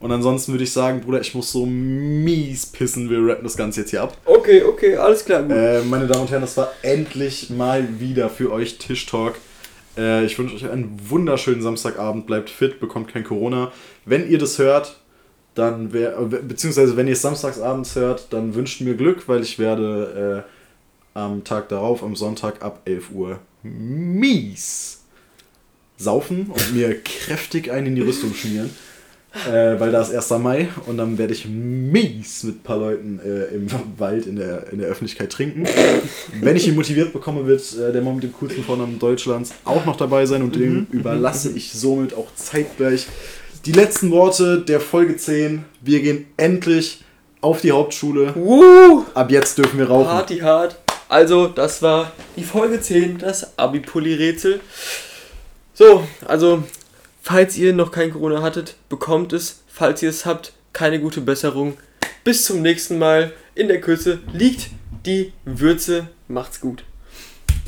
Und 0.00 0.12
ansonsten 0.12 0.52
würde 0.52 0.64
ich 0.64 0.72
sagen, 0.72 1.00
Bruder, 1.00 1.18
ich 1.18 1.34
muss 1.34 1.50
so 1.50 1.64
mies 1.64 2.66
pissen, 2.66 3.08
wir 3.08 3.26
rappen 3.26 3.44
das 3.44 3.56
Ganze 3.56 3.80
jetzt 3.80 3.90
hier 3.90 4.02
ab. 4.02 4.18
okay, 4.26 4.62
okay, 4.62 4.96
alles 4.96 5.24
klar, 5.24 5.42
gut. 5.42 5.52
Äh, 5.52 5.80
meine 5.82 6.06
Damen 6.06 6.22
und 6.22 6.30
Herren, 6.30 6.42
das 6.42 6.58
war 6.58 6.72
endlich 6.82 7.48
mal 7.48 8.00
wieder 8.00 8.28
für 8.28 8.52
euch 8.52 8.76
Tischtalk. 8.76 9.36
Äh, 9.96 10.26
ich 10.26 10.38
wünsche 10.38 10.54
euch 10.54 10.68
einen 10.68 10.98
wunderschönen 11.08 11.62
Samstagabend. 11.62 12.26
Bleibt 12.26 12.50
fit, 12.50 12.80
bekommt 12.80 13.08
kein 13.08 13.24
Corona. 13.24 13.72
Wenn 14.04 14.30
ihr 14.30 14.38
das 14.38 14.58
hört, 14.58 14.99
dann 15.60 15.92
wär, 15.92 16.12
beziehungsweise 16.12 16.96
wenn 16.96 17.06
ihr 17.06 17.12
es 17.12 17.22
samstagsabends 17.22 17.94
hört, 17.94 18.32
dann 18.32 18.54
wünscht 18.54 18.80
mir 18.80 18.94
Glück, 18.94 19.28
weil 19.28 19.42
ich 19.42 19.58
werde 19.58 20.44
äh, 21.14 21.18
am 21.18 21.44
Tag 21.44 21.68
darauf, 21.68 22.02
am 22.02 22.16
Sonntag 22.16 22.62
ab 22.62 22.80
11 22.86 23.10
Uhr 23.12 23.38
mies 23.62 25.02
saufen 25.96 26.46
und 26.46 26.74
mir 26.74 27.00
kräftig 27.02 27.70
einen 27.70 27.88
in 27.88 27.96
die 27.96 28.02
Rüstung 28.02 28.34
schmieren. 28.34 28.70
Äh, 29.46 29.78
weil 29.78 29.92
da 29.92 30.02
ist 30.02 30.12
1. 30.12 30.42
Mai 30.42 30.68
und 30.86 30.96
dann 30.96 31.16
werde 31.16 31.32
ich 31.32 31.46
mies 31.46 32.42
mit 32.42 32.56
ein 32.56 32.62
paar 32.64 32.78
Leuten 32.78 33.20
äh, 33.24 33.54
im 33.54 33.68
Wald 33.96 34.26
in 34.26 34.34
der, 34.34 34.72
in 34.72 34.78
der 34.78 34.88
Öffentlichkeit 34.88 35.30
trinken. 35.30 35.68
Wenn 36.40 36.56
ich 36.56 36.66
ihn 36.66 36.74
motiviert 36.74 37.12
bekomme, 37.12 37.46
wird 37.46 37.62
äh, 37.78 37.92
der 37.92 38.02
Mann 38.02 38.16
mit 38.16 38.24
dem 38.24 38.32
coolsten 38.32 38.64
Vornamen 38.64 38.98
Deutschlands 38.98 39.52
auch 39.64 39.84
noch 39.86 39.94
dabei 39.94 40.26
sein 40.26 40.42
und 40.42 40.56
dem 40.56 40.88
überlasse 40.90 41.52
ich 41.52 41.72
somit 41.72 42.12
auch 42.14 42.34
zeitgleich 42.34 43.06
die 43.66 43.72
letzten 43.72 44.10
Worte 44.10 44.60
der 44.60 44.80
Folge 44.80 45.16
10. 45.16 45.64
Wir 45.80 46.00
gehen 46.00 46.26
endlich 46.36 47.04
auf 47.40 47.60
die 47.60 47.72
Hauptschule. 47.72 48.34
Woo! 48.34 49.04
Ab 49.14 49.30
jetzt 49.30 49.58
dürfen 49.58 49.78
wir 49.78 49.88
rauchen. 49.88 50.06
Party 50.06 50.38
hard. 50.38 50.76
Also, 51.08 51.48
das 51.48 51.82
war 51.82 52.12
die 52.36 52.44
Folge 52.44 52.80
10, 52.80 53.18
das 53.18 53.58
Abi-Pulli-Rätsel. 53.58 54.60
So, 55.74 56.06
also, 56.26 56.62
falls 57.20 57.56
ihr 57.56 57.72
noch 57.72 57.90
kein 57.90 58.12
Corona 58.12 58.42
hattet, 58.42 58.76
bekommt 58.88 59.32
es. 59.32 59.62
Falls 59.66 60.02
ihr 60.02 60.10
es 60.10 60.24
habt, 60.24 60.52
keine 60.72 61.00
gute 61.00 61.20
Besserung. 61.20 61.76
Bis 62.24 62.44
zum 62.44 62.62
nächsten 62.62 62.98
Mal. 62.98 63.32
In 63.54 63.68
der 63.68 63.80
Kürze 63.80 64.20
liegt 64.32 64.70
die 65.04 65.32
Würze. 65.44 66.08
Macht's 66.28 66.60
gut. 66.60 66.84